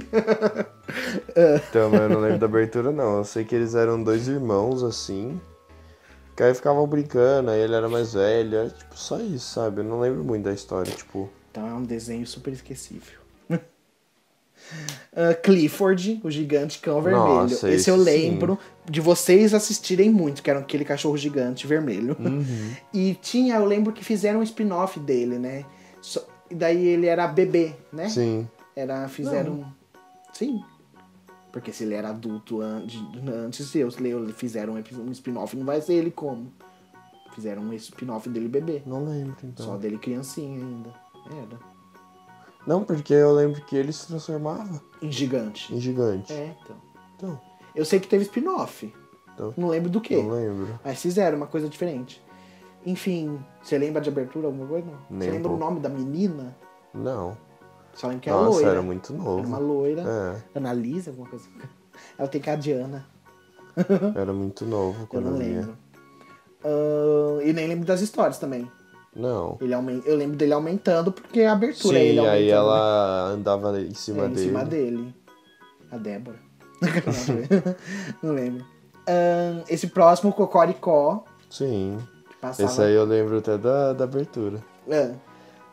Então, 1.70 1.94
eu 1.94 2.08
não 2.08 2.20
lembro 2.20 2.38
da 2.38 2.46
abertura, 2.46 2.90
não. 2.90 3.18
Eu 3.18 3.24
sei 3.24 3.44
que 3.44 3.54
eles 3.54 3.76
eram 3.76 4.02
dois 4.02 4.26
irmãos, 4.26 4.82
assim. 4.82 5.40
Que 6.38 6.44
aí 6.44 6.54
ficavam 6.54 6.86
brincando, 6.86 7.50
aí 7.50 7.60
ele 7.60 7.74
era 7.74 7.88
mais 7.88 8.14
velho. 8.14 8.56
Era, 8.58 8.70
tipo, 8.70 8.96
só 8.96 9.18
isso, 9.18 9.54
sabe? 9.54 9.80
Eu 9.80 9.84
não 9.84 9.98
lembro 9.98 10.22
muito 10.22 10.44
da 10.44 10.52
história, 10.52 10.92
tipo... 10.92 11.28
Então 11.50 11.66
é 11.66 11.74
um 11.74 11.82
desenho 11.82 12.24
super 12.28 12.52
esquecível. 12.52 13.18
Ah, 15.16 15.34
Clifford, 15.34 16.20
o 16.22 16.30
gigante 16.30 16.78
cão 16.78 17.00
vermelho. 17.02 17.26
Nossa, 17.26 17.68
esse 17.70 17.90
eu 17.90 17.96
lembro 17.96 18.56
de 18.88 19.00
vocês 19.00 19.52
assistirem 19.54 20.10
muito, 20.10 20.42
que 20.42 20.50
era 20.50 20.60
aquele 20.60 20.84
cachorro 20.84 21.16
gigante 21.16 21.66
vermelho. 21.66 22.16
E 22.94 23.14
tinha, 23.14 23.56
eu 23.56 23.64
lembro 23.64 23.92
que 23.92 24.04
fizeram 24.04 24.38
um 24.38 24.42
spin-off 24.44 25.00
dele, 25.00 25.38
né? 25.38 25.64
Só- 26.00 26.24
e 26.50 26.54
daí 26.54 26.86
ele 26.86 27.06
era 27.06 27.26
bebê, 27.26 27.72
né? 27.92 28.08
Sim. 28.08 28.48
Era, 28.76 29.08
fizeram. 29.08 29.72
Sim. 30.32 30.62
Porque 31.58 31.72
se 31.72 31.82
ele 31.82 31.94
era 31.94 32.10
adulto 32.10 32.60
antes, 32.60 33.00
eu, 33.74 33.88
eu 33.88 34.28
fizeram 34.32 34.74
um 34.74 35.10
spin-off, 35.10 35.56
não 35.56 35.66
vai 35.66 35.80
ser 35.80 35.94
ele 35.94 36.10
como? 36.12 36.52
Fizeram 37.34 37.62
um 37.62 37.72
spin-off 37.72 38.28
dele 38.28 38.48
bebê. 38.48 38.80
Não 38.86 39.04
lembro, 39.04 39.34
então. 39.42 39.66
Só 39.66 39.76
dele 39.76 39.98
criancinha 39.98 40.56
ainda. 40.64 40.94
Era. 41.26 41.58
Não, 42.64 42.84
porque 42.84 43.12
eu 43.12 43.32
lembro 43.32 43.60
que 43.64 43.74
ele 43.76 43.92
se 43.92 44.06
transformava 44.06 44.80
Em 45.02 45.10
gigante. 45.10 45.74
em 45.74 45.80
gigante. 45.80 46.32
É, 46.32 46.54
então. 46.62 46.76
Então, 47.16 47.40
Eu 47.74 47.84
sei 47.84 47.98
que 47.98 48.06
teve 48.06 48.22
spin-off. 48.22 48.94
Então. 49.34 49.52
Não 49.56 49.68
lembro 49.68 49.90
do 49.90 50.00
que. 50.00 50.16
não 50.16 50.30
lembro. 50.30 50.78
Mas 50.84 51.02
fizeram 51.02 51.38
uma 51.38 51.46
coisa 51.48 51.68
diferente. 51.68 52.22
Enfim, 52.86 53.36
você 53.60 53.76
lembra 53.76 54.00
de 54.00 54.08
abertura 54.08 54.46
alguma 54.46 54.66
coisa? 54.66 54.86
Não? 54.86 54.98
Nem 55.10 55.28
você 55.28 55.34
lembra 55.34 55.50
o 55.50 55.56
nome 55.56 55.80
da 55.80 55.88
menina? 55.88 56.56
Não. 56.94 57.36
Só 57.98 58.06
lembro 58.06 58.22
que 58.22 58.30
era 58.30 58.38
Nossa, 58.38 58.50
loira. 58.50 58.70
era 58.70 58.82
muito 58.82 59.12
novo. 59.12 59.38
Era 59.40 59.48
uma 59.48 59.58
loira. 59.58 60.02
É, 60.54 60.58
Analisa, 60.58 61.10
alguma 61.10 61.28
coisa. 61.28 61.44
Ela 62.16 62.28
tem 62.28 62.40
cara 62.40 62.56
de 62.56 62.70
Ana. 62.70 63.04
era 64.14 64.32
muito 64.32 64.64
novo 64.64 65.00
Eu 65.02 65.06
quando 65.08 65.24
não 65.24 65.32
eu, 65.32 65.38
lembro. 65.38 65.76
Ah, 66.64 67.42
e 67.42 67.52
nem 67.52 67.66
lembro 67.66 67.84
das 67.84 68.00
histórias 68.00 68.38
também. 68.38 68.70
Não. 69.16 69.58
Ele 69.60 69.74
aumen... 69.74 70.00
Eu 70.06 70.16
lembro 70.16 70.36
dele 70.36 70.52
aumentando 70.52 71.10
porque 71.10 71.42
a 71.42 71.52
abertura 71.52 71.98
Sim, 71.98 72.04
é 72.04 72.06
ele 72.08 72.18
aumentando. 72.20 72.36
aí 72.38 72.44
né? 72.46 72.50
ela 72.52 73.24
andava 73.30 73.80
em 73.80 73.94
cima 73.94 74.24
É, 74.24 74.26
em 74.26 74.30
dele. 74.32 74.46
cima 74.46 74.64
dele. 74.64 75.14
A 75.90 75.96
Débora. 75.96 76.38
não 78.22 78.32
lembro. 78.32 78.64
Ah, 79.08 79.64
esse 79.68 79.88
próximo, 79.88 80.32
Cocoricó, 80.32 81.24
Sim. 81.50 81.98
que 82.30 82.36
passava... 82.36 82.70
Esse 82.70 82.80
aí 82.82 82.94
eu 82.94 83.04
lembro 83.04 83.38
até 83.38 83.58
da, 83.58 83.92
da 83.92 84.04
abertura. 84.04 84.62
Ah, 84.88 85.14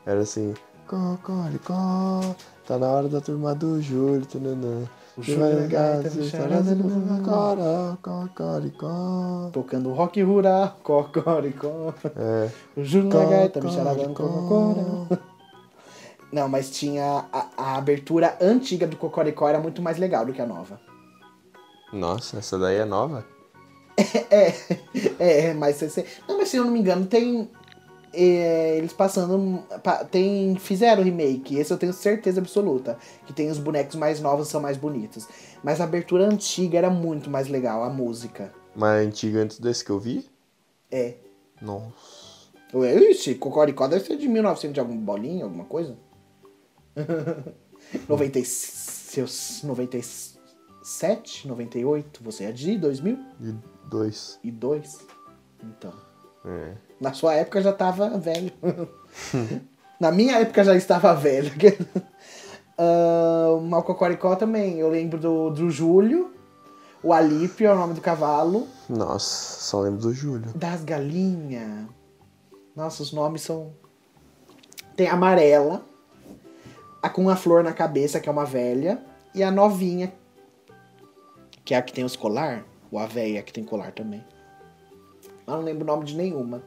Era 0.06 0.22
assim. 0.22 0.56
Cocoricó, 0.88 2.36
tá 2.68 2.78
na 2.78 2.88
hora 2.88 3.08
da 3.08 3.20
turma 3.22 3.56
do 3.56 3.82
Júlio. 3.82 4.26
Tananã. 4.26 4.84
O 5.18 5.24
Júlio 5.24 5.40
vai 5.40 5.54
na 5.54 5.68
gaita, 5.68 6.10
se 6.10 6.18
no 6.18 6.26
charada 6.26 6.72
agora, 7.18 7.98
Cocoricó. 8.02 9.50
tocando 9.54 9.92
rock 9.94 10.22
rural, 10.22 10.78
Cocoricó. 10.84 11.94
É. 12.16 12.50
O 12.76 12.84
Júlio 12.84 13.10
na 13.10 13.26
gaita, 13.26 13.62
me 13.62 13.72
charadando 13.72 14.14
Cocoricó. 14.14 14.76
Cocoricó. 14.76 15.36
Não, 16.32 16.50
mas 16.50 16.70
tinha 16.70 17.26
a, 17.32 17.48
a 17.56 17.78
abertura 17.78 18.38
antiga 18.42 18.86
do 18.86 18.98
Cocoricó 18.98 19.48
era 19.48 19.60
muito 19.60 19.82
mais 19.82 19.98
legal 19.98 20.26
do 20.26 20.34
que 20.34 20.42
a 20.42 20.46
nova. 20.46 20.80
Nossa, 21.94 22.40
essa 22.40 22.60
daí 22.60 22.78
é 22.78 22.86
nova? 22.86 23.26
É, 25.18 25.48
é, 25.48 25.54
mas 25.54 25.78
você. 25.78 26.06
Não, 26.28 26.38
mas 26.38 26.50
se 26.50 26.58
eu 26.58 26.66
não 26.66 26.72
me 26.72 26.80
engano, 26.80 27.06
tem. 27.06 27.50
É, 28.16 28.78
eles 28.78 28.94
passando. 28.94 29.64
pa- 29.84 30.04
Tem. 30.06 30.56
Fizeram 30.58 31.04
remake, 31.04 31.58
esse 31.58 31.72
eu 31.74 31.78
tenho 31.78 31.94
certeza 31.94 32.40
absoluta. 32.40 32.98
Que 33.26 33.34
tem 33.34 33.50
os 33.50 33.60
bonecos 33.60 33.96
mais 33.96 34.20
novos 34.20 34.48
são 34.48 34.62
mais 34.62 34.78
bonitos. 34.78 35.28
Mas 35.64 35.82
a 35.82 35.84
abertura 35.84 36.26
antiga 36.28 36.78
era 36.78 36.90
muito 36.90 37.30
mais 37.30 37.48
legal, 37.48 37.84
a 37.84 37.90
música. 37.90 38.54
Mas 38.76 39.06
antiga 39.08 39.40
antes 39.40 39.60
desse 39.60 39.84
que 39.86 39.90
eu 39.92 40.00
vi? 40.00 40.26
É. 40.92 41.16
Nossa. 41.62 42.46
Ué, 42.74 42.96
Ixi, 43.12 43.36
Cocoricó 43.36 43.88
deve 43.88 44.06
ser 44.06 44.18
de 44.18 44.28
1900 44.28 44.74
de 44.74 44.80
algum 44.80 44.98
bolinho, 44.98 45.46
alguma 45.46 45.66
coisa? 45.66 45.96
90, 48.10 48.40
e- 48.40 48.46
seus 48.46 49.62
97, 49.64 51.48
98, 51.48 52.24
você 52.24 52.46
é 52.46 52.52
de 52.52 52.78
2002? 52.78 54.40
E 54.44 54.52
dois. 54.52 55.00
Então. 55.64 55.94
É. 56.46 56.74
Na 57.00 57.14
sua 57.14 57.34
época 57.34 57.62
já 57.62 57.74
tava 57.74 58.18
velho. 58.18 58.52
Na 60.00 60.12
minha 60.12 60.40
época 60.40 60.64
já 60.64 60.76
estava 60.76 61.14
velho. 61.14 61.52
uh, 62.78 63.56
o 63.76 63.84
Cocoricó 63.84 64.36
também. 64.36 64.80
Eu 64.80 64.90
lembro 64.90 65.20
do, 65.20 65.50
do 65.50 65.70
Júlio. 65.70 66.34
O 67.02 67.14
Alípio 67.14 67.68
é 67.68 67.74
o 67.74 67.78
nome 67.78 67.94
do 67.94 68.02
cavalo. 68.02 68.68
Nossa, 68.90 69.62
só 69.62 69.82
lembro 69.82 70.02
do 70.02 70.14
Júlio. 70.14 70.52
Das 70.56 70.84
galinhas. 70.84 71.88
Nossa, 72.76 73.04
os 73.04 73.12
nomes 73.14 73.42
são. 73.42 73.74
Tem 74.96 75.08
a 75.08 75.14
amarela. 75.14 75.86
A 77.02 77.10
com 77.10 77.30
a 77.30 77.36
flor 77.36 77.64
na 77.64 77.74
cabeça, 77.74 78.20
que 78.20 78.28
é 78.28 78.32
uma 78.32 78.46
velha. 78.46 79.00
E 79.34 79.44
a 79.44 79.52
novinha. 79.52 80.12
Que 81.64 81.74
é 81.74 81.78
a 81.78 81.82
que 81.82 81.94
tem 81.94 82.04
os 82.04 82.16
colar. 82.16 82.66
Ou 82.92 83.00
a 83.00 83.06
velha 83.06 83.44
que 83.44 83.54
tem 83.54 83.64
colar 83.64 83.92
também. 83.92 84.24
Eu 85.48 85.54
não 85.56 85.62
lembro 85.62 85.84
o 85.84 85.88
nome 85.88 86.06
de 86.06 86.16
nenhuma. 86.16 86.64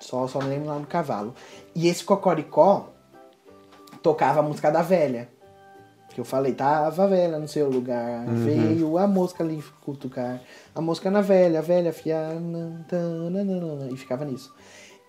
Só, 0.00 0.26
só 0.26 0.40
não 0.40 0.48
lembro 0.48 0.64
o 0.64 0.72
nome 0.72 0.82
do 0.82 0.88
cavalo. 0.88 1.34
E 1.74 1.86
esse 1.86 2.02
Cocoricó 2.04 2.88
tocava 4.02 4.40
a 4.40 4.42
música 4.42 4.70
da 4.70 4.82
velha. 4.82 5.28
Que 6.08 6.20
eu 6.20 6.24
falei, 6.24 6.52
tava 6.54 7.06
velha 7.06 7.38
no 7.38 7.46
seu 7.46 7.70
lugar. 7.70 8.26
Veio 8.26 8.98
a 8.98 9.06
mosca 9.06 9.44
ali 9.44 9.62
cutucar. 9.82 10.40
A 10.74 10.80
mosca 10.80 11.10
na 11.10 11.20
velha, 11.20 11.60
a 11.60 11.62
velha 11.62 11.92
fiar. 11.92 12.32
E 13.92 13.96
ficava 13.96 14.24
nisso. 14.24 14.52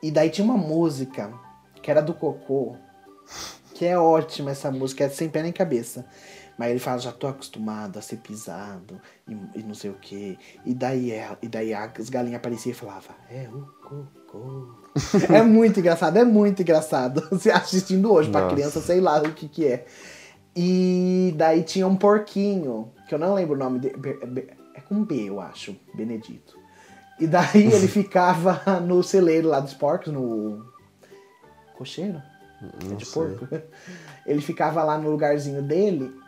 E 0.04 0.12
daí 0.12 0.30
tinha 0.30 0.46
uma 0.46 0.58
música 0.58 1.34
que 1.82 1.90
era 1.90 2.02
do 2.02 2.14
Cocô. 2.14 2.76
Que 3.74 3.86
é 3.86 3.98
ótima 3.98 4.52
essa 4.52 4.70
música, 4.70 5.06
é 5.06 5.10
sem 5.10 5.28
pé 5.28 5.42
nem 5.42 5.52
cabeça. 5.52 6.06
Mas 6.62 6.70
ele 6.70 6.80
fala, 6.80 7.00
já 7.00 7.12
tô 7.12 7.26
acostumado 7.26 7.98
a 7.98 8.04
ser 8.04 8.18
pisado 8.18 9.02
e, 9.28 9.36
e 9.56 9.64
não 9.64 9.74
sei 9.74 9.90
o 9.90 9.96
quê. 9.96 10.38
E 10.64 10.76
daí, 10.76 11.12
é, 11.12 11.36
e 11.42 11.48
daí 11.48 11.74
as 11.74 12.08
galinhas 12.08 12.38
apareciam 12.38 12.70
e 12.70 12.76
falavam, 12.76 13.16
é 13.32 13.50
o 13.50 13.66
cocô. 13.82 14.68
é 15.34 15.42
muito 15.42 15.80
engraçado, 15.80 16.18
é 16.18 16.24
muito 16.24 16.62
engraçado. 16.62 17.28
Você 17.34 17.50
assistindo 17.50 18.14
hoje, 18.14 18.30
pra 18.30 18.42
Nossa. 18.42 18.54
criança, 18.54 18.80
sei 18.80 19.02
lá 19.02 19.20
o 19.24 19.34
que 19.34 19.48
que 19.48 19.66
é. 19.66 19.88
E 20.56 21.34
daí 21.36 21.64
tinha 21.64 21.88
um 21.88 21.96
porquinho, 21.96 22.92
que 23.10 23.16
eu 23.16 23.18
não 23.18 23.34
lembro 23.34 23.56
o 23.56 23.58
nome 23.58 23.80
dele. 23.80 23.96
É 24.76 24.82
com 24.82 25.04
B, 25.04 25.30
eu 25.30 25.42
acho, 25.42 25.76
Benedito. 25.96 26.60
E 27.20 27.26
daí 27.26 27.74
ele 27.74 27.88
ficava 27.90 28.80
no 28.82 29.02
celeiro 29.02 29.48
lá 29.48 29.60
dos 29.60 29.74
porcos, 29.74 30.14
no. 30.14 30.64
Cocheiro? 31.76 32.22
É 32.62 32.86
Não 32.88 32.98
de 32.98 33.06
sei. 33.06 33.14
porco? 33.16 33.48
Ele 34.28 34.42
ficava 34.42 34.84
lá 34.84 34.96
no 35.00 35.10
lugarzinho 35.10 35.64
dele 35.64 36.21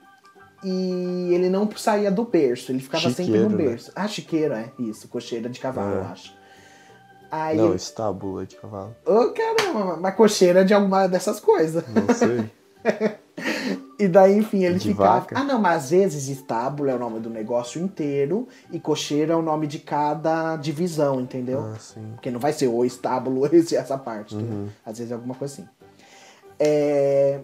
e 0.64 1.34
ele 1.34 1.50
não 1.50 1.70
saía 1.76 2.10
do 2.12 2.24
berço, 2.26 2.72
ele 2.72 2.80
ficava 2.80 3.04
sempre 3.10 3.26
Chiqueiro, 3.26 3.50
no 3.50 3.58
né? 3.58 3.64
berço. 3.66 3.92
Ah, 3.96 4.08
chiqueiro, 4.08 4.54
é 4.54 4.72
isso, 4.80 5.08
cocheira 5.08 5.50
de 5.50 5.60
cavalo, 5.60 5.96
É. 5.96 5.98
eu 6.00 6.04
acho. 6.06 6.34
Aí, 7.32 7.58
Não, 7.58 7.74
estábula 7.74 8.46
de 8.46 8.56
cavalo. 8.56 8.96
Ô, 9.06 9.32
caramba, 9.34 9.98
mas 9.98 10.16
cocheira 10.16 10.64
de 10.64 10.74
alguma 10.74 11.08
dessas 11.08 11.40
coisas. 11.40 11.84
Não 11.88 12.14
sei. 12.14 12.50
E 14.00 14.08
daí, 14.08 14.38
enfim, 14.38 14.64
ele 14.66 14.78
De 14.80 14.90
ficava. 14.90 15.20
vaca? 15.22 15.40
Ah, 15.40 15.44
não, 15.44 15.60
mas 15.62 15.86
às 15.86 15.90
vezes 15.92 16.28
estábulo 16.28 16.90
é 16.90 16.96
o 16.96 17.00
nome 17.00 17.20
do 17.20 17.30
negócio 17.30 17.82
inteiro 17.82 18.48
e 18.72 18.80
cocheiro 18.80 19.32
é 19.32 19.36
o 19.36 19.42
nome 19.42 19.66
de 19.66 19.80
cada 19.80 20.56
divisão, 20.58 21.22
entendeu? 21.22 21.62
ah, 21.74 21.80
sim. 21.80 22.12
Porque 22.14 22.30
não 22.30 22.40
vai 22.40 22.52
ser 22.54 22.68
o 22.68 22.84
estábulo 22.84 23.46
esse, 23.56 23.76
essa 23.76 23.98
parte. 23.98 24.36
entendeu? 24.36 24.68
Às 24.86 24.98
vezes 24.98 25.12
é 25.12 25.16
alguma 25.16 25.36
coisa 25.36 25.54
assim. 25.54 25.68
É, 26.60 27.40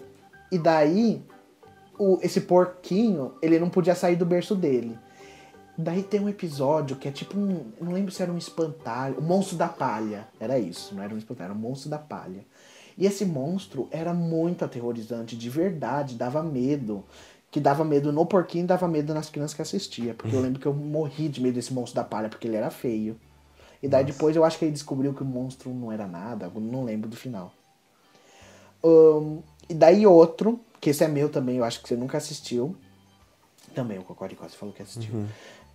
E 0.52 0.58
daí, 0.58 1.24
o- 2.00 2.18
esse 2.22 2.42
porquinho, 2.42 3.34
ele 3.42 3.60
não 3.60 3.70
podia 3.70 3.94
sair 3.94 4.16
do 4.16 4.26
berço 4.26 4.56
dele. 4.56 4.98
Daí 5.78 6.02
tem 6.04 6.20
um 6.20 6.28
episódio 6.28 6.96
que 6.98 7.08
é 7.08 7.12
tipo 7.12 7.38
um. 7.38 7.72
Não 7.80 7.92
lembro 7.94 8.12
se 8.12 8.22
era 8.22 8.32
um 8.32 8.38
espantalho. 8.38 9.20
O 9.20 9.22
monstro 9.22 9.56
da 9.56 9.68
palha. 9.68 10.28
Era 10.40 10.58
isso, 10.60 10.94
não 10.96 11.04
era 11.04 11.14
um 11.14 11.18
espantalho, 11.18 11.52
era 11.52 11.54
um 11.58 11.62
monstro 11.62 11.90
da 11.90 11.98
palha. 11.98 12.44
E 12.98 13.06
esse 13.06 13.24
monstro 13.26 13.88
era 13.92 14.14
muito 14.14 14.66
aterrorizante, 14.66 15.38
de 15.38 15.50
verdade, 15.50 16.16
dava 16.16 16.44
medo. 16.44 17.06
Que 17.50 17.60
dava 17.60 17.84
medo 17.86 18.12
no 18.12 18.26
porquinho 18.26 18.66
e 18.66 18.68
dava 18.68 18.88
medo 18.88 19.14
nas 19.14 19.30
crianças 19.30 19.56
que 19.56 19.62
assistia. 19.62 20.14
Porque 20.14 20.36
eu 20.36 20.42
lembro 20.42 20.60
que 20.60 20.66
eu 20.66 20.74
morri 20.74 21.30
de 21.30 21.42
medo 21.42 21.56
desse 21.56 21.74
monstro 21.74 21.96
da 21.96 22.04
palha, 22.08 22.30
porque 22.30 22.48
ele 22.48 22.58
era 22.58 22.70
feio. 22.70 23.16
E 23.82 23.88
daí 23.88 24.04
depois 24.04 24.36
eu 24.36 24.44
acho 24.44 24.60
que 24.60 24.66
ele 24.66 24.74
descobriu 24.74 25.14
que 25.14 25.24
o 25.24 25.26
monstro 25.26 25.74
não 25.74 25.92
era 25.92 26.06
nada, 26.06 26.52
não 26.56 26.84
lembro 26.84 27.10
do 27.10 27.16
final. 27.16 27.54
Ahn, 28.84 29.40
e 29.70 29.74
daí 29.74 30.06
outro, 30.06 30.60
que 30.80 30.90
esse 30.90 31.04
é 31.04 31.08
meu 31.08 31.30
também, 31.30 31.58
eu 31.58 31.64
acho 31.64 31.82
que 31.82 31.88
você 31.90 31.96
nunca 31.96 32.18
assistiu. 32.18 32.76
Também 33.76 34.00
o 34.00 34.04
Cocoricó, 34.04 34.48
você 34.48 34.56
falou 34.58 34.74
que 34.74 34.82
assistiu. 34.82 35.14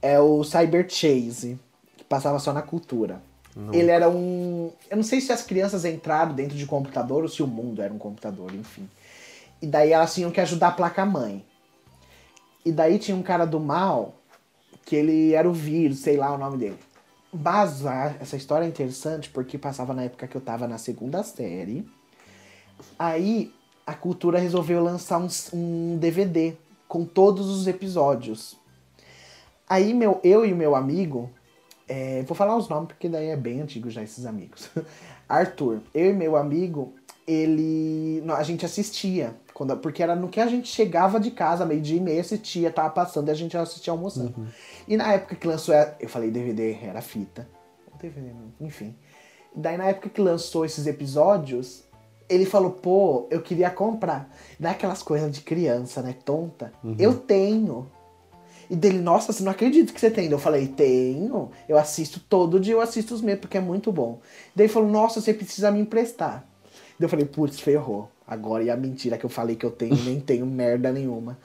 É 0.02 0.18
o 0.20 0.42
Cyber 0.44 0.86
Chase, 0.88 1.58
que 1.96 2.04
passava 2.04 2.38
só 2.38 2.52
na 2.52 2.62
cultura. 2.62 3.22
Ele 3.72 3.90
era 3.90 4.08
um. 4.10 4.72
Eu 4.90 4.96
não 4.96 5.04
sei 5.04 5.20
se 5.20 5.32
as 5.32 5.42
crianças 5.42 5.84
entraram 5.84 6.34
dentro 6.34 6.56
de 6.56 6.66
computador 6.66 7.22
ou 7.22 7.28
se 7.28 7.42
o 7.42 7.46
mundo 7.46 7.80
era 7.80 7.92
um 7.94 7.98
computador, 7.98 8.52
enfim. 8.54 8.88
E 9.62 9.66
daí 9.66 9.92
elas 9.92 10.12
tinham 10.12 10.30
que 10.30 10.40
ajudar 10.40 10.68
a 10.68 10.72
placa-mãe. 10.72 11.44
E 12.64 12.72
daí 12.72 12.98
tinha 12.98 13.16
um 13.16 13.22
cara 13.22 13.44
do 13.46 13.60
mal, 13.60 14.14
que 14.84 14.96
ele 14.96 15.32
era 15.34 15.48
o 15.48 15.52
vírus, 15.52 15.98
sei 16.00 16.16
lá 16.16 16.34
o 16.34 16.38
nome 16.38 16.56
dele. 16.58 16.78
Mas 17.32 17.84
a- 17.86 18.14
essa 18.20 18.36
história 18.36 18.64
é 18.64 18.68
interessante 18.68 19.30
porque 19.30 19.56
passava 19.56 19.94
na 19.94 20.02
época 20.04 20.26
que 20.26 20.36
eu 20.36 20.40
tava 20.40 20.66
na 20.66 20.78
segunda 20.78 21.22
série. 21.22 21.86
Aí 22.98 23.52
a 23.86 23.94
cultura 23.94 24.38
resolveu 24.38 24.82
lançar 24.82 25.18
um, 25.18 25.28
um 25.52 25.96
DVD 25.98 26.54
com 26.88 27.04
todos 27.04 27.48
os 27.48 27.66
episódios. 27.66 28.56
Aí 29.68 29.92
meu, 29.94 30.20
eu 30.22 30.44
e 30.44 30.52
o 30.52 30.56
meu 30.56 30.74
amigo, 30.74 31.30
é, 31.88 32.22
vou 32.22 32.34
falar 32.34 32.56
os 32.56 32.68
nomes 32.68 32.88
porque 32.88 33.08
daí 33.08 33.28
é 33.28 33.36
bem 33.36 33.60
antigo 33.60 33.90
já 33.90 34.02
esses 34.02 34.26
amigos. 34.26 34.70
Arthur, 35.28 35.80
eu 35.94 36.10
e 36.10 36.12
meu 36.12 36.36
amigo, 36.36 36.94
ele, 37.26 38.22
a 38.36 38.42
gente 38.42 38.66
assistia 38.66 39.34
Quando, 39.54 39.76
porque 39.78 40.02
era 40.02 40.14
no 40.14 40.28
que 40.28 40.40
a 40.40 40.46
gente 40.46 40.68
chegava 40.68 41.18
de 41.18 41.30
casa, 41.30 41.64
meio-dia 41.64 41.96
e 41.96 42.00
meia, 42.00 42.20
assistia, 42.20 42.70
tava 42.70 42.90
passando 42.90 43.28
e 43.28 43.30
a 43.30 43.34
gente 43.34 43.56
assistia 43.56 43.92
almoçando. 43.92 44.34
E 44.86 44.96
na 44.96 45.12
época 45.12 45.36
que 45.36 45.46
lançou, 45.46 45.74
eu 45.98 46.08
falei 46.08 46.30
DVD, 46.30 46.78
era 46.82 47.00
fita. 47.00 47.48
DVD, 48.00 48.30
enfim. 48.60 48.94
Daí 49.54 49.76
na 49.76 49.86
época 49.86 50.08
que 50.08 50.20
lançou 50.20 50.64
esses 50.64 50.86
episódios, 50.86 51.83
ele 52.28 52.46
falou, 52.46 52.70
pô, 52.70 53.26
eu 53.30 53.40
queria 53.40 53.70
comprar. 53.70 54.28
Daquelas 54.58 55.02
coisas 55.02 55.30
de 55.30 55.40
criança, 55.40 56.02
né, 56.02 56.14
tonta. 56.24 56.72
Eu 56.98 57.14
tenho. 57.14 57.86
E 58.70 58.74
dele, 58.74 58.98
nossa, 58.98 59.32
você 59.32 59.42
não 59.42 59.52
acredita 59.52 59.92
que 59.92 60.00
você 60.00 60.10
tem. 60.10 60.30
Eu 60.30 60.38
falei, 60.38 60.68
tenho. 60.68 61.50
Eu 61.68 61.78
assisto 61.78 62.18
todo 62.20 62.58
dia, 62.58 62.74
eu 62.74 62.80
assisto 62.80 63.14
os 63.14 63.20
meus, 63.20 63.38
porque 63.38 63.58
é 63.58 63.60
muito 63.60 63.92
bom. 63.92 64.20
Daí 64.54 64.66
ele 64.66 64.72
falou, 64.72 64.88
nossa, 64.88 65.20
você 65.20 65.34
precisa 65.34 65.70
me 65.70 65.80
emprestar. 65.80 66.44
Daí 66.98 67.04
eu 67.04 67.08
falei, 67.08 67.26
putz, 67.26 67.60
ferrou. 67.60 68.08
Agora 68.26 68.62
e 68.62 68.70
a 68.70 68.76
mentira 68.76 69.18
que 69.18 69.24
eu 69.24 69.30
falei 69.30 69.54
que 69.54 69.66
eu 69.66 69.70
tenho, 69.70 69.96
nem 69.96 70.18
tenho 70.20 70.46
merda 70.46 70.90
nenhuma. 70.90 71.38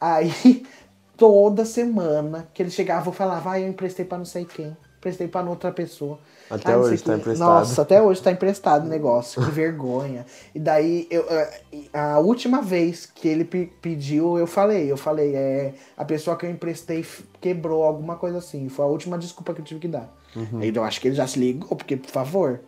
Aí, 0.00 0.64
toda 1.16 1.64
semana 1.64 2.48
que 2.54 2.62
ele 2.62 2.70
chegava, 2.70 3.08
eu 3.08 3.12
falava, 3.12 3.52
ah, 3.52 3.60
eu 3.60 3.68
emprestei 3.68 4.04
pra 4.04 4.18
não 4.18 4.24
sei 4.24 4.44
quem. 4.44 4.74
Emprestei 5.02 5.26
pra 5.26 5.42
outra 5.42 5.72
pessoa. 5.72 6.16
Até 6.48 6.74
Ah, 6.74 6.78
hoje 6.78 7.02
tá 7.02 7.10
quem. 7.10 7.20
emprestado. 7.20 7.48
Nossa, 7.48 7.82
até 7.82 8.00
hoje 8.00 8.22
tá 8.22 8.30
emprestado 8.30 8.84
o 8.86 8.88
negócio. 8.88 9.44
Que 9.44 9.50
vergonha. 9.50 10.24
E 10.54 10.60
daí, 10.60 11.08
eu, 11.10 11.26
eh, 11.28 11.60
a 11.92 12.20
última 12.20 12.62
vez 12.62 13.04
que 13.04 13.26
ele 13.26 13.44
pe- 13.44 13.72
pediu, 13.82 14.38
eu 14.38 14.46
falei. 14.46 14.88
Eu 14.88 14.96
falei, 14.96 15.34
é, 15.34 15.74
a 15.96 16.04
pessoa 16.04 16.36
que 16.36 16.46
eu 16.46 16.50
emprestei 16.50 17.04
quebrou, 17.40 17.82
alguma 17.82 18.14
coisa 18.14 18.38
assim. 18.38 18.68
Foi 18.68 18.84
a 18.84 18.88
última 18.88 19.18
desculpa 19.18 19.52
que 19.52 19.60
eu 19.60 19.64
tive 19.64 19.80
que 19.80 19.88
dar. 19.88 20.08
Uhum. 20.36 20.60
Aí 20.60 20.72
eu 20.72 20.84
acho 20.84 21.00
que 21.00 21.08
ele 21.08 21.16
já 21.16 21.26
se 21.26 21.36
ligou, 21.36 21.76
porque, 21.76 21.96
por 21.96 22.08
favor. 22.10 22.60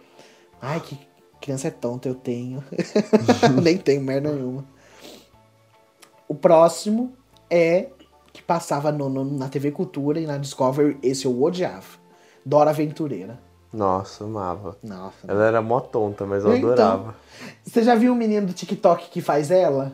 Ai, 0.60 0.80
que 0.80 0.98
criança 1.40 1.68
é 1.68 1.70
tonta, 1.70 2.08
eu 2.08 2.16
tenho. 2.16 2.64
Nem 3.62 3.78
tenho 3.78 4.00
merda 4.02 4.32
nenhuma. 4.32 4.64
O 6.26 6.34
próximo 6.34 7.12
é 7.48 7.90
que 8.32 8.42
passava 8.42 8.90
no- 8.90 9.08
no- 9.08 9.24
na 9.24 9.48
TV 9.48 9.70
Cultura 9.70 10.18
e 10.18 10.26
na 10.26 10.36
Discovery, 10.36 10.98
esse 11.00 11.26
eu 11.26 11.40
odiava. 11.40 12.02
Dora 12.44 12.70
Aventureira. 12.70 13.38
Nossa, 13.72 14.24
amava. 14.24 14.76
Nossa. 14.82 15.26
Ela 15.26 15.44
era 15.46 15.62
mó 15.62 15.80
tonta, 15.80 16.24
mas 16.24 16.44
eu 16.44 16.56
Então. 16.56 16.70
adorava. 16.72 17.14
Você 17.64 17.82
já 17.82 17.94
viu 17.94 18.12
o 18.12 18.16
menino 18.16 18.46
do 18.46 18.52
TikTok 18.52 19.10
que 19.10 19.20
faz 19.20 19.50
ela? 19.50 19.92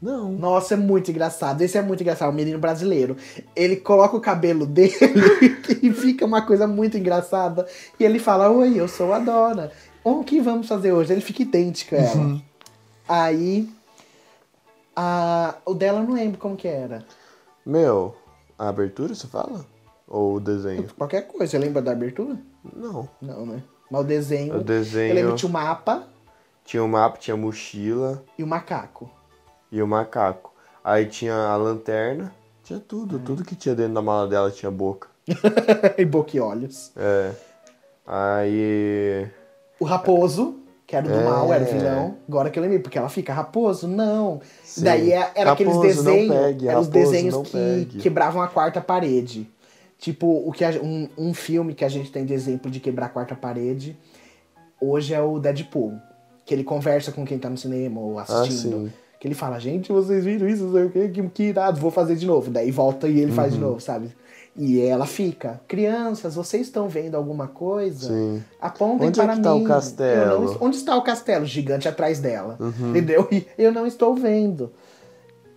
Não. 0.00 0.30
Nossa, 0.30 0.74
é 0.74 0.76
muito 0.76 1.10
engraçado. 1.10 1.62
Esse 1.62 1.78
é 1.78 1.82
muito 1.82 2.02
engraçado, 2.02 2.30
o 2.30 2.34
menino 2.34 2.58
brasileiro. 2.58 3.16
Ele 3.56 3.76
coloca 3.76 4.16
o 4.16 4.20
cabelo 4.20 4.64
dele 4.66 4.94
e 5.82 5.90
fica 5.92 6.24
uma 6.24 6.42
coisa 6.42 6.66
muito 6.66 6.96
engraçada. 6.98 7.66
E 7.98 8.04
ele 8.04 8.18
fala: 8.18 8.48
Oi, 8.50 8.78
eu 8.78 8.86
sou 8.86 9.12
a 9.12 9.18
Dora. 9.18 9.72
O 10.04 10.22
que 10.22 10.40
vamos 10.40 10.68
fazer 10.68 10.92
hoje? 10.92 11.12
Ele 11.12 11.20
fica 11.20 11.42
idêntico 11.42 11.94
a 11.94 11.98
ela. 11.98 12.40
Aí. 13.08 13.68
A... 14.94 15.54
O 15.64 15.74
dela 15.74 16.00
eu 16.00 16.04
não 16.04 16.14
lembro 16.14 16.38
como 16.38 16.56
que 16.56 16.68
era. 16.68 17.04
Meu, 17.64 18.14
a 18.58 18.68
abertura 18.68 19.14
você 19.14 19.26
fala? 19.26 19.64
Ou 20.08 20.36
o 20.36 20.40
desenho? 20.40 20.88
Qualquer 20.96 21.22
coisa. 21.28 21.50
Você 21.50 21.58
lembra 21.58 21.82
da 21.82 21.92
abertura? 21.92 22.36
Não. 22.74 23.08
Não, 23.20 23.44
né? 23.46 23.62
Mas 23.90 24.00
o 24.00 24.04
desenho. 24.04 24.56
O 24.56 24.64
desenho- 24.64 25.08
Eu 25.10 25.14
lembro 25.14 25.30
que 25.32 25.38
tinha 25.38 25.48
o 25.50 25.52
mapa 25.52 26.02
Tinha 26.64 26.82
o 26.84 26.88
mapa, 26.88 27.18
tinha 27.18 27.34
a 27.34 27.36
mochila 27.36 28.22
e 28.38 28.42
o 28.42 28.46
macaco. 28.46 29.10
e 29.72 29.80
o 29.82 29.86
macaco. 29.86 30.52
Aí 30.84 31.06
tinha 31.06 31.34
a 31.34 31.56
lanterna. 31.56 32.32
Tinha 32.62 32.78
É. 32.78 32.82
tudo. 32.86 33.18
Tudo 33.18 33.44
que 33.44 33.54
tinha 33.54 33.74
dentro 33.74 33.94
da 33.94 34.02
mala 34.02 34.26
dela 34.28 34.50
tinha 34.50 34.70
boca. 34.70 35.08
e 35.98 36.04
boca 36.04 36.36
e 36.36 36.40
olhos. 36.40 36.90
É. 36.96 37.32
Aí. 38.06 39.26
O 39.78 39.84
raposo, 39.84 40.56
que 40.86 40.96
era 40.96 41.06
do 41.08 41.14
É. 41.14 41.24
mal, 41.24 41.52
era 41.52 41.64
o 41.64 41.66
vilão. 41.66 42.16
Agora 42.28 42.50
que 42.50 42.58
eu 42.58 42.62
lembrei, 42.62 42.80
porque 42.80 42.98
ela 42.98 43.08
fica, 43.08 43.32
raposo, 43.32 43.86
não. 43.86 44.40
Sim. 44.64 44.84
Daí 44.84 45.12
é- 45.12 45.30
era 45.34 45.52
aqueles 45.52 45.74
Raposo, 45.74 46.02
não 46.02 46.12
desenhos, 46.12 46.34
pegue, 46.36 46.68
eram 46.68 46.80
os 46.80 46.86
raposo, 46.86 47.04
desenhos 47.12 47.34
não 47.34 47.42
que 47.42 47.52
pegue. 47.52 47.98
quebravam 47.98 48.42
a 48.42 48.48
quarta 48.48 48.80
parede. 48.80 49.48
Tipo, 49.98 50.26
o 50.48 50.52
que 50.52 50.64
a- 50.64 50.80
um, 50.82 51.08
um 51.18 51.34
filme 51.34 51.74
que 51.74 51.84
a 51.84 51.88
gente 51.88 52.10
tem 52.12 52.24
de 52.24 52.32
exemplo 52.32 52.70
de 52.70 52.78
quebrar 52.80 53.06
a 53.06 53.08
quarta 53.08 53.34
parede, 53.34 53.96
hoje 54.80 55.12
é 55.12 55.20
o 55.20 55.38
Deadpool. 55.38 55.94
Que 56.46 56.54
ele 56.54 56.64
conversa 56.64 57.10
com 57.12 57.24
quem 57.26 57.38
tá 57.38 57.50
no 57.50 57.56
cinema 57.58 58.00
ou 58.00 58.18
assistindo. 58.18 58.86
sim. 58.86 58.92
que 59.20 59.26
ele 59.26 59.34
fala, 59.34 59.58
gente, 59.58 59.90
vocês 59.90 60.24
viram 60.24 60.48
isso, 60.48 60.70
sei 60.72 60.84
o 60.84 60.90
quê, 60.90 61.08
que, 61.08 61.20
que 61.30 61.42
irado, 61.42 61.80
vou 61.80 61.90
fazer 61.90 62.14
de 62.14 62.24
novo. 62.24 62.52
Daí 62.52 62.70
volta 62.70 63.08
e 63.08 63.18
ele 63.18 63.32
faz 63.32 63.52
Uhum. 63.52 63.58
de 63.58 63.64
novo, 63.64 63.80
sabe? 63.80 64.14
E 64.54 64.80
ela 64.80 65.06
fica, 65.06 65.60
crianças, 65.66 66.36
vocês 66.36 66.68
estão 66.68 66.88
vendo 66.88 67.16
alguma 67.16 67.48
coisa? 67.48 68.06
Sim. 68.06 68.40
Apontem 68.60 69.08
Onde 69.08 69.20
é 69.20 69.24
para 69.24 69.34
que 69.34 69.42
tá 69.42 69.54
o 69.54 69.58
mim. 69.58 69.64
castelo? 69.64 70.44
Não- 70.44 70.56
onde 70.60 70.76
está 70.76 70.96
o 70.96 71.02
castelo 71.02 71.44
gigante 71.44 71.88
atrás 71.88 72.20
dela? 72.20 72.56
Uhum. 72.60 72.90
Entendeu? 72.90 73.26
E 73.32 73.44
eu 73.58 73.72
não 73.72 73.88
estou 73.88 74.14
vendo. 74.14 74.70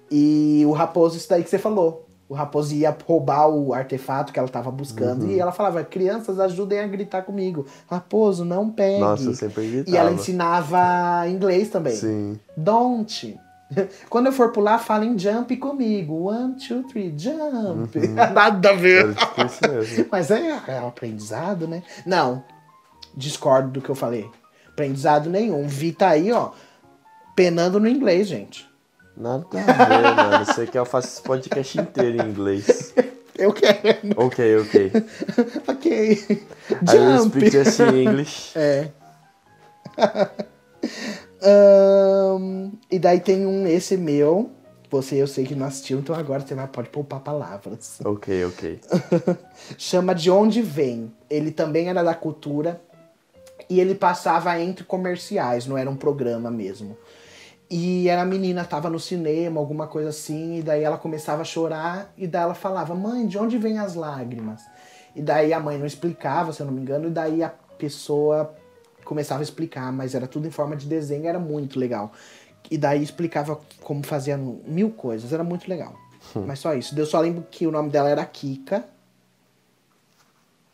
E 0.09 0.63
o 0.65 0.71
raposo, 0.71 1.17
isso 1.17 1.29
daí 1.29 1.43
que 1.43 1.49
você 1.51 1.59
falou. 1.59 2.07
O 2.31 2.33
raposo 2.33 2.73
ia 2.73 2.95
roubar 3.05 3.49
o 3.49 3.73
artefato 3.73 4.31
que 4.31 4.39
ela 4.39 4.45
estava 4.45 4.71
buscando. 4.71 5.23
Uhum. 5.23 5.31
E 5.31 5.37
ela 5.37 5.51
falava, 5.51 5.83
crianças, 5.83 6.39
ajudem 6.39 6.79
a 6.79 6.87
gritar 6.87 7.23
comigo. 7.23 7.65
Raposo, 7.89 8.45
não 8.45 8.69
pegue. 8.69 9.01
Nossa, 9.01 9.25
eu 9.25 9.35
sempre 9.35 9.69
gritava. 9.69 9.93
E 9.93 9.99
ela 9.99 10.13
ensinava 10.13 11.27
inglês 11.27 11.67
também. 11.67 11.93
Sim. 11.93 12.39
Don't. 12.55 13.37
Quando 14.09 14.27
eu 14.27 14.31
for 14.31 14.53
pular, 14.53 14.79
fala 14.79 15.03
em 15.03 15.19
jump 15.19 15.57
comigo. 15.57 16.29
One, 16.29 16.55
two, 16.55 16.83
three, 16.83 17.13
jump. 17.17 17.99
Uhum. 17.99 18.13
Nada 18.33 18.69
a 18.69 18.73
ver. 18.75 19.13
Tipo. 19.13 20.07
Mas 20.09 20.31
é, 20.31 20.61
é 20.69 20.81
um 20.81 20.87
aprendizado, 20.87 21.67
né? 21.67 21.83
Não. 22.05 22.41
Discordo 23.13 23.71
do 23.71 23.81
que 23.81 23.89
eu 23.89 23.95
falei. 23.95 24.25
Aprendizado 24.69 25.29
nenhum. 25.29 25.67
Vi 25.67 25.91
tá 25.91 26.11
aí, 26.11 26.31
ó, 26.31 26.51
penando 27.35 27.77
no 27.77 27.89
inglês, 27.89 28.25
gente. 28.25 28.70
Nada 29.21 29.45
a 29.53 29.85
ver, 29.85 30.15
mano. 30.15 30.45
Você 30.45 30.65
quer 30.65 30.79
eu 30.79 30.85
faço 30.85 31.07
esse 31.09 31.21
podcast 31.21 31.79
inteiro 31.79 32.23
em 32.23 32.29
inglês. 32.29 32.91
Eu 33.37 33.53
quero. 33.53 33.97
Ok, 34.17 34.57
ok. 34.57 34.91
ok. 35.67 36.11
I 36.11 36.97
will 36.97 37.17
Jump. 37.17 37.29
speak 37.29 37.49
just 37.49 37.79
in 37.79 38.03
English. 38.03 38.51
É. 38.55 38.89
Ahn, 41.41 42.71
e 42.91 42.99
daí 42.99 43.19
tem 43.19 43.45
um, 43.47 43.65
esse 43.65 43.97
meu. 43.97 44.51
Você 44.91 45.15
eu 45.15 45.25
sei 45.25 45.45
que 45.45 45.55
não 45.55 45.65
assistiu, 45.65 45.99
então 45.99 46.13
agora 46.13 46.41
você 46.41 46.53
vai, 46.53 46.67
pode 46.67 46.89
poupar 46.89 47.21
palavras. 47.21 47.99
Ok, 48.03 48.45
ok. 48.45 48.79
Chama 49.77 50.13
De 50.13 50.29
Onde 50.29 50.61
Vem. 50.61 51.11
Ele 51.27 51.49
também 51.49 51.87
era 51.87 52.03
da 52.03 52.13
cultura. 52.13 52.79
E 53.69 53.79
ele 53.79 53.95
passava 53.95 54.59
entre 54.59 54.83
comerciais, 54.83 55.65
não 55.65 55.77
era 55.77 55.89
um 55.89 55.95
programa 55.95 56.51
mesmo. 56.51 56.95
E 57.73 58.09
era 58.09 58.23
a 58.23 58.25
menina, 58.25 58.65
tava 58.65 58.89
no 58.89 58.99
cinema, 58.99 59.57
alguma 59.57 59.87
coisa 59.87 60.09
assim, 60.09 60.57
e 60.57 60.61
daí 60.61 60.83
ela 60.83 60.97
começava 60.97 61.41
a 61.41 61.45
chorar, 61.45 62.11
e 62.17 62.27
daí 62.27 62.41
ela 62.41 62.53
falava, 62.53 62.93
mãe, 62.93 63.25
de 63.25 63.37
onde 63.37 63.57
vêm 63.57 63.79
as 63.79 63.95
lágrimas? 63.95 64.61
E 65.15 65.21
daí 65.21 65.53
a 65.53 65.59
mãe 65.59 65.77
não 65.77 65.85
explicava, 65.85 66.51
se 66.51 66.61
eu 66.61 66.65
não 66.65 66.73
me 66.73 66.81
engano, 66.81 67.07
e 67.07 67.09
daí 67.09 67.41
a 67.41 67.47
pessoa 67.77 68.53
começava 69.05 69.39
a 69.39 69.43
explicar, 69.43 69.89
mas 69.93 70.13
era 70.13 70.27
tudo 70.27 70.45
em 70.45 70.51
forma 70.51 70.75
de 70.75 70.85
desenho, 70.85 71.25
era 71.25 71.39
muito 71.39 71.79
legal. 71.79 72.11
E 72.69 72.77
daí 72.77 73.01
explicava 73.01 73.57
como 73.79 74.05
fazia 74.05 74.37
mil 74.37 74.91
coisas, 74.91 75.31
era 75.31 75.43
muito 75.43 75.69
legal. 75.69 75.95
Mas 76.35 76.59
só 76.59 76.73
isso. 76.73 76.97
Eu 76.99 77.05
só 77.05 77.21
lembro 77.21 77.47
que 77.49 77.65
o 77.65 77.71
nome 77.71 77.89
dela 77.89 78.09
era 78.09 78.25
Kika. 78.25 78.83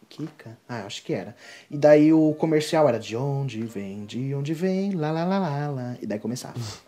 Kika? 0.10 0.58
Ah, 0.68 0.80
acho 0.80 1.04
que 1.04 1.14
era. 1.14 1.36
E 1.70 1.78
daí 1.78 2.12
o 2.12 2.34
comercial 2.34 2.90
era 2.90 3.00
de 3.00 3.16
onde 3.16 3.62
vem, 3.62 4.04
de 4.06 4.34
onde 4.34 4.56
vem, 4.56 4.96
lá 4.96 5.12
lá 5.12 5.24
lá 5.24 5.38
lá 5.38 5.70
lá. 5.70 5.98
E 6.02 6.08
daí 6.08 6.18
começava. 6.18 6.56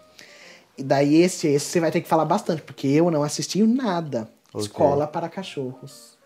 E 0.79 0.83
daí 0.83 1.21
esse, 1.21 1.45
esse 1.45 1.65
você 1.65 1.79
vai 1.81 1.91
ter 1.91 1.99
que 1.99 2.07
falar 2.07 2.23
bastante, 2.23 2.61
porque 2.61 2.87
eu 2.87 3.11
não 3.11 3.21
assisti 3.21 3.61
nada. 3.63 4.29
Ok. 4.53 4.61
Escola 4.61 5.05
para 5.05 5.27
cachorros. 5.27 6.17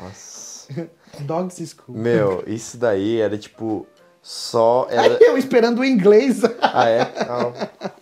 Nossa. 0.00 0.88
Dogs 1.20 1.66
School. 1.66 1.98
Meu, 1.98 2.44
isso 2.46 2.76
daí 2.76 3.20
era 3.20 3.36
tipo. 3.36 3.84
Só 4.22 4.86
era. 4.88 5.18
Eu 5.20 5.36
esperando 5.36 5.80
o 5.80 5.84
inglês. 5.84 6.42
Ah, 6.74 6.88
é? 6.88 7.00
Ah, 7.28 7.52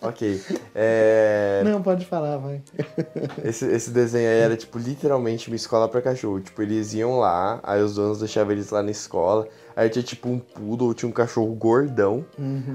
ok. 0.03 0.41
É. 0.73 1.61
Não, 1.65 1.81
pode 1.81 2.05
falar, 2.05 2.37
vai. 2.37 2.61
Esse, 3.43 3.65
esse 3.65 3.89
desenho 3.89 4.29
aí 4.29 4.37
era, 4.37 4.55
tipo, 4.55 4.77
literalmente 4.77 5.49
uma 5.49 5.57
escola 5.57 5.89
pra 5.89 6.01
cachorro. 6.01 6.39
Tipo, 6.39 6.61
eles 6.61 6.93
iam 6.93 7.19
lá, 7.19 7.59
aí 7.63 7.81
os 7.81 7.95
donos 7.95 8.19
deixavam 8.19 8.53
eles 8.53 8.69
lá 8.69 8.81
na 8.81 8.91
escola. 8.91 9.45
Aí 9.75 9.89
tinha, 9.89 10.03
tipo, 10.03 10.29
um 10.29 10.39
poodle, 10.39 10.93
tinha 10.93 11.09
um 11.09 11.11
cachorro 11.11 11.53
gordão. 11.53 12.25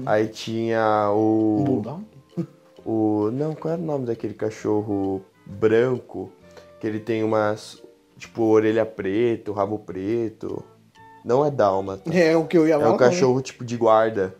Aí 0.05 0.27
tinha 0.27 1.09
o... 1.11 1.61
Um 1.61 1.63
bulldog? 1.63 2.16
O... 2.87 3.29
Não, 3.31 3.53
qual 3.53 3.73
era 3.73 3.81
o 3.81 3.85
nome 3.85 4.05
daquele 4.05 4.33
cachorro 4.33 5.21
branco? 5.45 6.31
Que 6.79 6.87
ele 6.87 6.99
tem 6.99 7.23
umas, 7.23 7.81
tipo, 8.17 8.43
orelha 8.43 8.85
preta, 8.85 9.51
rabo 9.51 9.79
preto. 9.79 10.63
Não 11.25 11.45
é 11.45 11.51
dálmata. 11.51 12.09
É 12.15 12.35
o 12.37 12.45
que 12.45 12.57
eu 12.57 12.67
ia 12.67 12.75
É 12.75 12.79
falar. 12.79 12.93
um 12.93 12.97
cachorro, 12.97 13.41
tipo, 13.41 13.65
de 13.65 13.75
guarda. 13.75 14.33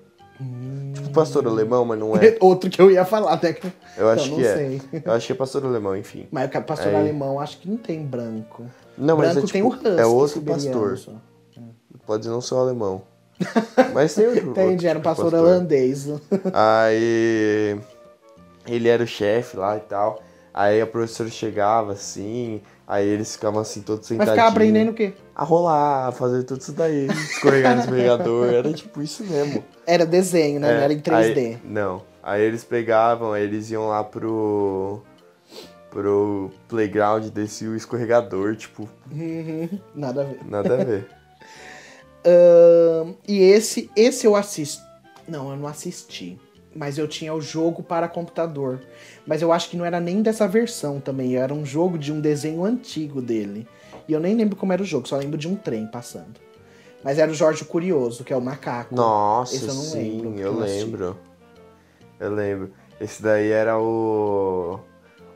Tipo 0.93 1.10
pastor 1.10 1.48
alemão, 1.48 1.84
mas 1.84 1.98
não 2.00 2.16
é. 2.16 2.38
Outro 2.39 2.70
que 2.70 2.80
eu 2.80 2.91
ia 2.91 3.04
falar, 3.04 3.34
até 3.34 3.54
que 3.54 3.68
Eu 3.98 4.08
acho 4.10 4.30
não 4.30 4.38
que 4.38 4.45
é. 4.45 4.54
sei. 4.56 4.82
Eu 5.04 5.12
acho 5.12 5.26
que 5.26 5.34
é 5.34 5.36
pastor 5.36 5.66
alemão, 5.66 5.98
enfim. 5.98 6.28
Mas 6.32 6.48
o 6.54 6.62
pastor 6.62 6.89
Aí. 6.89 6.95
alemão 6.95 7.39
acho 7.39 7.58
que 7.60 7.68
não 7.68 7.78
tem 7.78 8.06
branco. 8.06 8.64
Não, 8.95 9.18
mas 9.18 9.34
branco 9.34 9.48
é, 9.50 9.52
tem 9.52 9.64
o 9.64 9.70
tipo, 9.72 9.88
husky 9.88 10.00
é 10.00 10.06
outro 10.06 10.41
pastor. 10.41 10.98
só. 10.98 11.12
Pode 12.06 12.28
não 12.30 12.39
ser 12.39 12.54
o 12.54 12.58
alemão. 12.60 13.02
Mas 13.93 14.16
tem 14.16 14.28
outro. 14.28 14.52
Entendi, 14.52 14.88
era 14.88 14.98
um 14.98 15.02
tipo 15.02 15.14
de 15.14 15.22
pastor 15.22 15.34
holandês. 15.34 16.08
Aí. 16.54 17.78
Ele 18.68 18.88
era 18.88 19.03
o 19.03 19.07
chefe 19.07 19.57
lá 19.57 19.78
e 19.78 19.82
tal. 19.82 20.22
Aí 20.53 20.82
a 20.82 20.88
professora 20.88 21.30
chegava 21.30 21.91
assim, 21.93 22.61
aí 22.88 23.07
eles 23.07 23.34
ficavam 23.36 23.59
assim 23.61 23.82
todos 23.82 24.01
Mas 24.01 24.07
sentadinhos. 24.07 24.32
ficava 24.32 24.49
aprendendo 24.49 24.89
o 24.91 24.93
quê? 24.93 25.13
A 25.36 25.43
rolar, 25.43 26.07
a 26.07 26.11
fazer 26.11 26.43
tudo 26.43 26.61
isso 26.61 26.72
daí, 26.74 27.05
escorregar 27.05 27.76
no 27.76 27.82
escorregador, 27.84 28.49
era 28.53 28.74
tipo 28.74 29.01
isso 29.01 29.24
mesmo. 29.24 29.63
Era 29.86 30.03
desenho, 30.05 30.59
né? 30.59 30.72
É, 30.72 30.76
Não 30.76 30.82
era 30.82 30.93
em 30.93 30.99
3D. 30.99 31.38
aí- 31.38 31.59
não. 31.63 32.01
Aí 32.24 32.41
eles 32.41 32.63
pegavam, 32.63 33.34
aí 33.34 33.43
eles 33.43 33.70
iam 33.72 33.88
lá 33.88 34.03
pro. 34.03 35.01
pro 35.91 36.49
playground, 36.68 37.26
descia 37.30 37.70
o 37.70 37.76
escorregador, 37.76 38.55
tipo, 38.55 38.89
Uhum, 39.11 39.70
Nada 39.95 40.22
a 40.22 40.26
ver. 40.26 40.39
nada 40.43 40.74
a 40.74 40.84
ver. 40.84 41.07
Ahn, 42.26 43.13
e 43.28 43.39
esse, 43.39 43.89
esse 43.95 44.26
eu 44.26 44.36
assisti. 44.36 44.82
Não, 45.28 45.51
eu 45.51 45.55
não 45.57 45.68
assisti. 45.68 46.38
Mas 46.78 47.00
eu 47.00 47.08
tinha 47.08 47.34
o 47.34 47.42
jogo 47.42 47.82
para 47.82 48.08
computador. 48.08 48.80
Mas 49.26 49.42
eu 49.42 49.52
acho 49.52 49.68
que 49.68 49.76
não 49.76 49.84
era 49.84 50.00
nem 50.00 50.22
dessa 50.22 50.48
versão 50.48 51.00
também. 51.00 51.36
Era 51.36 51.52
um 51.52 51.66
jogo 51.66 51.98
de 51.98 52.14
um 52.14 52.22
desenho 52.22 52.64
antigo 52.64 53.20
dele. 53.20 53.68
E 54.08 54.14
eu 54.14 54.20
nem 54.20 54.36
lembro 54.36 54.56
como 54.56 54.72
era 54.72 54.82
o 54.84 54.86
jogo, 54.86 55.08
só 55.08 55.18
lembro 55.18 55.40
de 55.40 55.48
um 55.48 55.56
trem 55.56 55.88
passando. 55.88 56.40
Mas 57.04 57.18
era 57.18 57.32
o 57.32 57.34
Jorge 57.34 57.66
Curioso, 57.66 58.24
que 58.24 58.32
é 58.32 58.38
o 58.38 58.42
macaco. 58.42 58.94
Nossa, 58.96 59.56
Esse 59.56 59.68
eu 59.68 59.74
não 59.74 59.82
sim, 59.82 60.22
lembro, 60.22 60.40
eu 60.40 60.54
lembro. 60.60 61.18
Eu 62.20 62.32
lembro. 62.32 62.72
Esse 63.02 63.22
daí 63.24 63.50
era 63.50 63.80
o. 63.80 64.80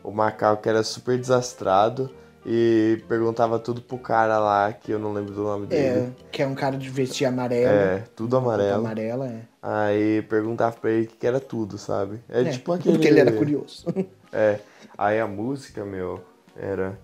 O 0.03 0.11
macaco 0.11 0.61
que 0.61 0.69
era 0.69 0.83
super 0.83 1.17
desastrado 1.19 2.09
e 2.45 3.03
perguntava 3.07 3.57
tudo 3.59 3.81
pro 3.81 3.97
cara 3.99 4.39
lá, 4.39 4.73
que 4.73 4.91
eu 4.91 4.97
não 4.99 5.13
lembro 5.13 5.33
do 5.33 5.43
nome 5.43 5.67
É, 5.69 5.93
dele. 5.93 6.15
que 6.31 6.41
é 6.41 6.47
um 6.47 6.55
cara 6.55 6.75
de 6.77 6.89
vestir 6.89 7.25
amarelo. 7.25 7.67
É, 7.71 8.03
tudo 8.15 8.37
amarelo. 8.37 8.79
Amarela, 8.79 9.27
é. 9.27 9.50
Aí 9.61 10.23
perguntava 10.23 10.75
pra 10.75 10.89
ele 10.89 11.05
o 11.05 11.09
que 11.09 11.27
era 11.27 11.39
tudo, 11.39 11.77
sabe? 11.77 12.19
É, 12.27 12.41
É, 12.41 12.45
tipo 12.49 12.71
aquele. 12.71 12.95
Porque 12.95 13.07
ele 13.07 13.19
era 13.19 13.31
curioso. 13.31 13.85
É. 14.33 14.59
Aí 14.97 15.19
a 15.19 15.27
música, 15.27 15.83
meu, 15.83 16.21
era. 16.55 16.97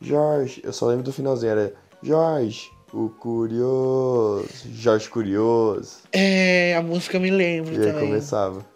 Jorge, 0.00 0.60
eu 0.64 0.72
só 0.72 0.86
lembro 0.88 1.04
do 1.04 1.12
finalzinho, 1.12 1.52
era 1.52 1.72
Jorge, 2.02 2.68
o 2.92 3.08
curioso. 3.08 4.48
Jorge 4.72 5.08
Curioso. 5.08 5.98
é, 6.12 6.74
a 6.76 6.82
música 6.82 7.16
eu 7.16 7.20
me 7.20 7.30
lembro 7.30 7.72
E 7.74 7.78
aí 7.78 7.86
também. 7.92 8.08
começava. 8.08 8.66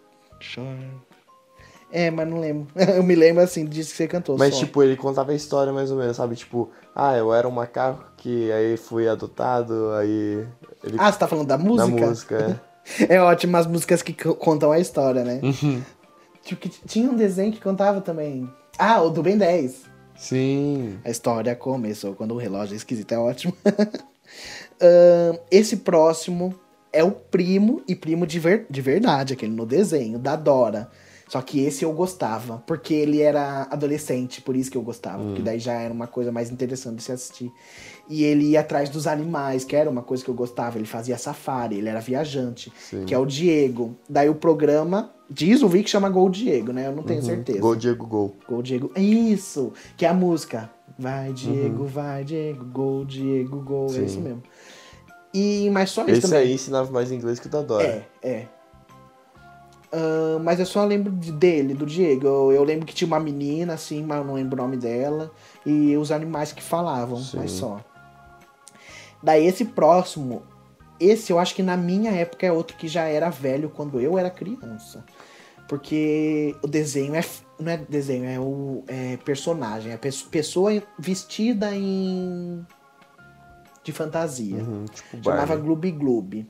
É, 1.91 2.09
mas 2.09 2.25
não 2.25 2.39
lembro. 2.39 2.67
Eu 2.95 3.03
me 3.03 3.15
lembro 3.15 3.43
assim, 3.43 3.65
disso 3.65 3.91
que 3.91 3.97
você 3.97 4.07
cantou. 4.07 4.37
Mas, 4.37 4.53
só. 4.55 4.61
tipo, 4.61 4.81
ele 4.81 4.95
contava 4.95 5.33
a 5.33 5.35
história 5.35 5.73
mais 5.73 5.91
ou 5.91 5.97
menos, 5.97 6.15
sabe? 6.15 6.37
Tipo, 6.37 6.71
ah, 6.95 7.17
eu 7.17 7.33
era 7.33 7.45
um 7.45 7.51
macaco 7.51 8.13
que 8.15 8.49
aí 8.49 8.77
fui 8.77 9.09
adotado, 9.09 9.91
aí. 9.95 10.47
Ele... 10.85 10.95
Ah, 10.97 11.11
você 11.11 11.19
tá 11.19 11.27
falando 11.27 11.47
da 11.47 11.57
música? 11.57 11.99
Na 11.99 12.07
música, 12.07 12.35
é. 12.37 12.70
É 13.07 13.21
ótimo 13.21 13.55
as 13.57 13.67
músicas 13.67 14.01
que 14.01 14.13
co- 14.13 14.35
contam 14.35 14.71
a 14.71 14.79
história, 14.79 15.23
né? 15.23 15.39
Uhum. 15.43 15.81
Tipo, 16.43 16.67
tinha 16.87 17.09
um 17.09 17.15
desenho 17.15 17.51
que 17.51 17.61
contava 17.61 18.01
também. 18.01 18.49
Ah, 18.77 19.01
o 19.01 19.09
do 19.09 19.21
Ben 19.21 19.37
10. 19.37 19.83
Sim. 20.15 20.99
A 21.05 21.09
história 21.09 21.55
começou 21.55 22.13
quando 22.15 22.33
o 22.33 22.37
relógio 22.37 22.73
é 22.73 22.77
esquisito, 22.77 23.11
é 23.11 23.17
ótimo. 23.17 23.53
Ahn, 24.81 25.37
esse 25.49 25.77
próximo 25.77 26.53
é 26.91 27.03
o 27.03 27.11
primo, 27.11 27.81
e 27.87 27.95
primo 27.95 28.25
de, 28.27 28.39
ver- 28.39 28.65
de 28.69 28.81
verdade, 28.81 29.33
aquele 29.33 29.53
no 29.53 29.65
desenho, 29.65 30.19
da 30.19 30.35
Dora. 30.35 30.89
Só 31.29 31.41
que 31.41 31.63
esse 31.63 31.85
eu 31.85 31.93
gostava, 31.93 32.61
porque 32.67 32.93
ele 32.93 33.21
era 33.21 33.65
adolescente, 33.71 34.41
por 34.41 34.53
isso 34.53 34.69
que 34.69 34.77
eu 34.77 34.81
gostava. 34.81 35.21
Hum. 35.23 35.27
Porque 35.27 35.41
daí 35.41 35.59
já 35.59 35.73
era 35.73 35.93
uma 35.93 36.07
coisa 36.07 36.29
mais 36.31 36.51
interessante 36.51 36.97
de 36.97 37.03
se 37.03 37.11
assistir. 37.13 37.49
E 38.09 38.23
ele 38.23 38.45
ia 38.51 38.59
atrás 38.59 38.89
dos 38.89 39.07
animais, 39.07 39.63
que 39.63 39.75
era 39.75 39.89
uma 39.89 40.01
coisa 40.01 40.23
que 40.23 40.29
eu 40.29 40.33
gostava. 40.35 40.77
Ele 40.77 40.85
fazia 40.85 41.17
safari, 41.17 41.77
ele 41.77 41.87
era 41.87 41.99
viajante, 42.01 42.71
Sim. 42.77 43.05
que 43.05 43.13
é 43.13 43.17
o 43.17 43.25
Diego. 43.25 43.95
Daí 44.09 44.27
o 44.29 44.35
programa, 44.35 45.11
diz 45.29 45.61
o 45.63 45.67
Vic 45.69 45.89
chama 45.89 46.09
Gol 46.09 46.29
Diego, 46.29 46.73
né? 46.73 46.87
Eu 46.87 46.91
não 46.95 47.03
tenho 47.03 47.21
certeza. 47.23 47.57
Uhum. 47.59 47.63
Gol 47.63 47.75
Diego 47.75 48.05
Gol. 48.07 48.35
Gol 48.49 48.61
Diego. 48.61 48.91
Isso! 48.97 49.71
Que 49.95 50.05
é 50.05 50.09
a 50.09 50.13
música. 50.13 50.69
Vai, 50.99 51.29
Uhum. 51.29 51.33
Diego, 51.33 51.85
vai, 51.85 52.23
Diego, 52.25 52.65
gol, 52.65 53.05
Diego, 53.05 53.61
gol. 53.61 53.85
É 53.87 53.89
Sim. 53.93 54.05
isso 54.05 54.19
mesmo. 54.19 54.43
E, 55.33 55.69
mas 55.71 55.89
só 55.91 56.01
isso 56.03 56.11
Esse 56.11 56.21
também. 56.23 56.39
aí 56.39 56.53
ensinava 56.53 56.91
mais 56.91 57.11
inglês 57.11 57.39
que 57.39 57.47
o 57.47 57.49
da 57.49 57.61
Dora. 57.61 57.83
É, 57.83 58.05
é. 58.21 58.47
Ahn, 59.93 60.39
mas 60.43 60.59
eu 60.59 60.65
só 60.65 60.85
lembro 60.85 61.11
de- 61.11 61.31
dele, 61.31 61.73
do 61.73 61.85
Diego. 61.85 62.25
Eu, 62.27 62.51
eu 62.51 62.63
lembro 62.63 62.85
que 62.85 62.93
tinha 62.93 63.07
uma 63.07 63.19
menina, 63.19 63.73
assim, 63.73 64.03
mas 64.03 64.17
eu 64.19 64.23
não 64.25 64.33
lembro 64.35 64.57
o 64.59 64.61
nome 64.61 64.77
dela. 64.77 65.31
E 65.65 65.95
os 65.97 66.11
animais 66.11 66.51
que 66.53 66.61
falavam, 66.63 67.17
Sim. 67.17 67.37
mas 67.37 67.51
só. 67.51 67.79
Daí 69.23 69.45
esse 69.45 69.65
próximo, 69.65 70.43
esse 70.99 71.31
eu 71.31 71.39
acho 71.39 71.53
que 71.55 71.63
na 71.63 71.77
minha 71.77 72.11
época 72.11 72.45
é 72.45 72.51
outro 72.51 72.75
que 72.77 72.87
já 72.87 73.03
era 73.03 73.29
velho 73.29 73.69
quando 73.69 73.99
eu 73.99 74.17
era 74.17 74.29
criança. 74.29 75.05
Porque 75.67 76.55
o 76.61 76.67
desenho 76.67 77.15
é. 77.15 77.23
Não 77.59 77.71
é 77.71 77.77
desenho, 77.77 78.25
é 78.25 78.39
o 78.39 78.83
é 78.87 79.17
personagem. 79.17 79.91
É 79.93 79.97
pesso- 79.97 80.27
pessoa 80.29 80.81
vestida 80.97 81.73
em. 81.75 82.65
de 83.83 83.91
fantasia. 83.91 84.57
Uhum, 84.57 84.85
tipo 84.85 85.23
Chamava. 85.23 85.55
Gloob 85.55 85.91
Gloob. 85.91 86.47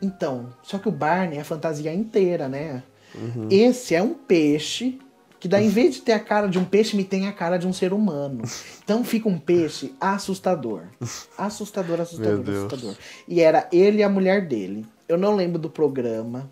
Então, 0.00 0.48
só 0.62 0.78
que 0.78 0.88
o 0.88 0.92
Barney 0.92 1.38
é 1.38 1.40
a 1.40 1.44
fantasia 1.44 1.92
inteira, 1.92 2.48
né? 2.48 2.82
Uhum. 3.14 3.48
Esse 3.50 3.94
é 3.94 4.02
um 4.02 4.14
peixe 4.14 4.98
que 5.40 5.46
daí, 5.46 5.66
em 5.66 5.70
vez 5.70 5.94
de 5.94 6.02
ter 6.02 6.12
a 6.12 6.20
cara 6.20 6.48
de 6.48 6.58
um 6.58 6.64
peixe, 6.64 6.96
me 6.96 7.04
tem 7.04 7.28
a 7.28 7.32
cara 7.32 7.58
de 7.58 7.66
um 7.66 7.72
ser 7.72 7.92
humano. 7.92 8.42
Então 8.82 9.04
fica 9.04 9.28
um 9.28 9.38
peixe 9.38 9.94
assustador. 10.00 10.82
Assustador, 11.36 12.00
assustador, 12.00 12.48
assustador. 12.48 12.96
E 13.26 13.40
era 13.40 13.68
ele 13.72 13.98
e 13.98 14.02
a 14.02 14.08
mulher 14.08 14.46
dele. 14.48 14.84
Eu 15.08 15.16
não 15.16 15.36
lembro 15.36 15.58
do 15.58 15.70
programa. 15.70 16.50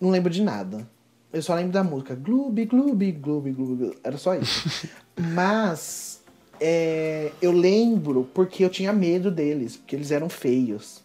Não 0.00 0.10
lembro 0.10 0.28
de 0.28 0.42
nada. 0.42 0.88
Eu 1.32 1.42
só 1.42 1.54
lembro 1.54 1.72
da 1.72 1.84
música. 1.84 2.14
Gloob, 2.14 2.64
Gloob, 2.64 3.12
Gloob. 3.12 3.52
Gloob. 3.52 3.98
Era 4.02 4.16
só 4.16 4.34
isso. 4.34 4.88
Mas 5.16 6.22
é, 6.60 7.30
eu 7.40 7.52
lembro 7.52 8.28
porque 8.34 8.64
eu 8.64 8.70
tinha 8.70 8.92
medo 8.92 9.30
deles, 9.30 9.76
porque 9.76 9.94
eles 9.94 10.10
eram 10.10 10.28
feios. 10.28 11.02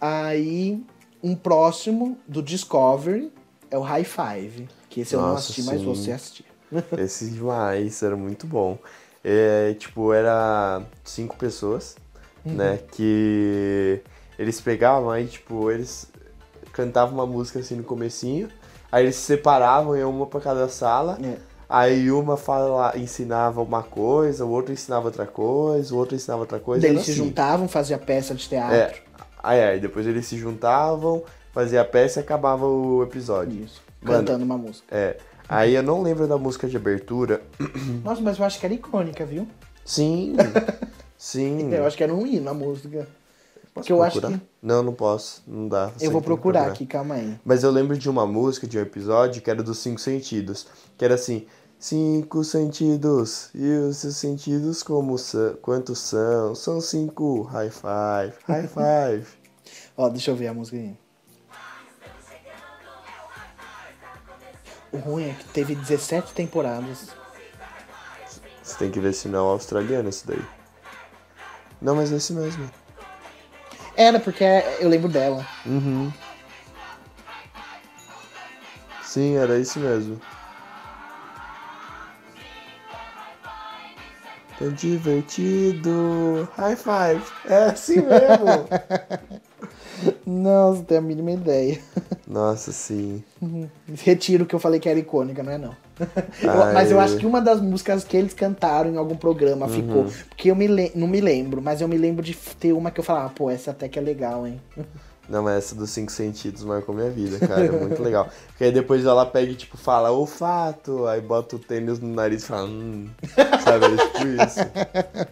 Aí, 0.00 0.82
um 1.22 1.34
próximo 1.34 2.18
do 2.28 2.42
Discovery 2.42 3.32
é 3.70 3.78
o 3.78 3.80
High 3.80 4.04
Five. 4.04 4.68
Que 4.94 5.00
esse 5.00 5.14
eu 5.14 5.20
não 5.20 5.30
Nossa, 5.30 5.40
assisti, 5.50 5.62
mas 5.64 5.80
sim. 5.80 5.86
você 5.86 6.12
assistiu. 6.12 6.44
Esse 6.96 7.28
demais, 7.30 8.00
era 8.00 8.14
muito 8.16 8.46
bom. 8.46 8.78
É, 9.24 9.74
tipo, 9.76 10.12
era 10.12 10.82
cinco 11.02 11.36
pessoas, 11.36 11.96
Uhum. 12.46 12.52
né? 12.54 12.78
Que 12.92 14.00
eles 14.38 14.60
pegavam 14.60 15.10
aí, 15.10 15.26
tipo, 15.26 15.68
eles 15.68 16.06
cantavam 16.72 17.14
uma 17.14 17.26
música 17.26 17.58
assim 17.58 17.74
no 17.74 17.82
comecinho, 17.82 18.48
aí 18.92 19.04
eles 19.04 19.16
se 19.16 19.22
separavam, 19.22 19.96
iam 19.96 20.10
uma 20.10 20.26
pra 20.26 20.40
cada 20.40 20.68
sala, 20.68 21.18
É. 21.24 21.38
aí 21.68 22.08
uma 22.12 22.36
fala, 22.36 22.96
ensinava 22.96 23.60
uma 23.62 23.82
coisa, 23.82 24.44
o 24.44 24.50
outro 24.50 24.72
ensinava 24.72 25.06
outra 25.06 25.26
coisa, 25.26 25.92
o 25.92 25.98
outro 25.98 26.14
ensinava 26.14 26.42
outra 26.42 26.60
coisa. 26.60 26.82
Daí 26.82 26.92
eles 26.92 27.04
se 27.04 27.10
assim. 27.10 27.18
juntavam, 27.24 27.66
faziam 27.66 27.98
peça 27.98 28.32
de 28.32 28.48
teatro. 28.48 28.76
É, 28.76 28.94
aí, 29.42 29.60
aí 29.60 29.80
depois 29.80 30.06
eles 30.06 30.24
se 30.26 30.36
juntavam, 30.38 31.24
fazia 31.52 31.80
a 31.80 31.84
peça 31.84 32.20
e 32.20 32.22
acabava 32.22 32.64
o 32.64 33.02
episódio. 33.02 33.64
Isso. 33.64 33.82
Mano. 34.04 34.18
Cantando 34.18 34.44
uma 34.44 34.58
música. 34.58 34.86
É. 34.94 35.16
Aí 35.48 35.74
eu 35.74 35.82
não 35.82 36.02
lembro 36.02 36.26
da 36.26 36.38
música 36.38 36.68
de 36.68 36.76
abertura. 36.76 37.42
Nossa, 38.04 38.20
mas 38.22 38.38
eu 38.38 38.44
acho 38.44 38.58
que 38.60 38.66
era 38.66 38.74
icônica, 38.74 39.24
viu? 39.26 39.46
Sim. 39.84 40.34
Sim. 41.18 41.72
Eu 41.72 41.86
acho 41.86 41.96
que 41.96 42.02
era 42.04 42.14
um 42.14 42.26
hino 42.26 42.50
a 42.50 42.54
música. 42.54 43.06
Posso 43.72 43.86
que 43.86 43.92
eu 43.92 44.02
acho 44.02 44.20
procurar? 44.20 44.38
que- 44.38 44.46
Não, 44.62 44.82
não 44.82 44.92
posso. 44.94 45.42
Não 45.46 45.68
dá. 45.68 45.90
Eu 46.00 46.10
vou 46.10 46.20
que 46.20 46.26
procurar 46.26 46.66
aqui, 46.68 46.86
calma 46.86 47.16
aí. 47.16 47.38
Mas 47.44 47.62
eu 47.64 47.70
lembro 47.70 47.96
de 47.98 48.08
uma 48.08 48.26
música, 48.26 48.66
de 48.66 48.78
um 48.78 48.80
episódio, 48.82 49.42
que 49.42 49.50
era 49.50 49.62
dos 49.62 49.78
cinco 49.78 50.00
sentidos. 50.00 50.66
Que 50.96 51.04
era 51.04 51.14
assim, 51.14 51.46
cinco 51.78 52.44
sentidos. 52.44 53.50
E 53.54 53.68
os 53.68 53.96
seus 53.96 54.16
sentidos 54.16 54.82
como 54.82 55.18
são? 55.18 55.54
Quantos 55.60 55.98
são? 55.98 56.54
São 56.54 56.80
cinco. 56.80 57.42
High 57.42 57.70
five. 57.70 58.34
High 58.46 58.68
five. 58.68 59.26
Ó, 59.96 60.08
deixa 60.08 60.30
eu 60.30 60.36
ver 60.36 60.48
a 60.48 60.54
música 60.54 60.76
aí. 60.76 60.96
O 64.94 64.98
ruim 64.98 65.28
é 65.28 65.34
que 65.34 65.44
teve 65.46 65.74
17 65.74 66.32
temporadas. 66.34 67.08
Você 68.62 68.78
tem 68.78 68.92
que 68.92 69.00
ver 69.00 69.12
se 69.12 69.26
não 69.26 69.48
é 69.48 69.52
australiano 69.52 70.08
esse 70.08 70.24
daí. 70.24 70.40
Não, 71.82 71.96
mas 71.96 72.12
é 72.12 72.16
esse 72.16 72.32
mesmo. 72.32 72.70
Era, 73.96 74.20
porque 74.20 74.44
eu 74.78 74.88
lembro 74.88 75.08
dela. 75.08 75.44
Uhum. 75.66 76.12
Sim, 79.02 79.36
era 79.36 79.58
isso 79.58 79.80
mesmo. 79.80 80.20
Tão 84.60 84.70
divertido. 84.70 86.48
High 86.56 86.76
five. 86.76 87.32
É 87.46 87.64
assim 87.64 87.96
mesmo. 87.96 88.68
Não, 90.26 90.74
você 90.74 90.82
tem 90.84 90.98
a 90.98 91.00
mínima 91.00 91.30
ideia. 91.32 91.78
Nossa, 92.26 92.72
sim. 92.72 93.22
Retiro 94.02 94.44
o 94.44 94.46
que 94.46 94.54
eu 94.54 94.58
falei 94.58 94.80
que 94.80 94.88
era 94.88 94.98
icônica, 94.98 95.42
não 95.42 95.52
é 95.52 95.58
não. 95.58 95.76
Eu- 96.42 96.72
mas 96.74 96.90
eu 96.90 96.98
acho 96.98 97.16
que 97.18 97.26
uma 97.26 97.40
das 97.40 97.60
músicas 97.60 98.02
que 98.04 98.16
eles 98.16 98.34
cantaram 98.34 98.90
em 98.90 98.96
algum 98.96 99.16
programa 99.16 99.68
ficou. 99.68 100.02
Uhum. 100.02 100.10
Porque 100.28 100.50
eu 100.50 100.56
me 100.56 100.66
não 100.94 101.06
me 101.06 101.20
lembro, 101.20 101.62
mas 101.62 101.80
eu 101.80 101.86
me 101.88 101.96
lembro 101.96 102.22
de 102.22 102.34
ter 102.58 102.72
uma 102.72 102.90
que 102.90 102.98
eu 103.00 103.04
falava, 103.04 103.30
pô, 103.30 103.50
essa 103.50 103.70
até 103.70 103.88
que 103.88 103.98
é 103.98 104.02
legal, 104.02 104.46
hein? 104.46 104.60
Não, 105.28 105.42
mas 105.42 105.64
essa 105.64 105.74
dos 105.74 105.90
cinco 105.90 106.12
sentidos 106.12 106.62
marcou 106.64 106.94
minha 106.94 107.10
vida, 107.10 107.38
cara. 107.46 107.64
É 107.64 107.70
muito 107.70 108.02
legal. 108.02 108.28
Porque 108.48 108.64
aí 108.64 108.72
depois 108.72 109.04
ela 109.04 109.24
pega 109.24 109.52
e, 109.52 109.54
tipo, 109.54 109.76
fala 109.76 110.10
olfato, 110.10 111.06
aí 111.06 111.20
bota 111.20 111.56
o 111.56 111.58
tênis 111.58 111.98
no 111.98 112.08
nariz 112.08 112.42
e 112.42 112.46
fala, 112.46 112.66
hum, 112.66 113.08
sabe? 113.64 113.86
É 113.86 113.96
tipo 113.96 114.26
isso. 114.42 114.60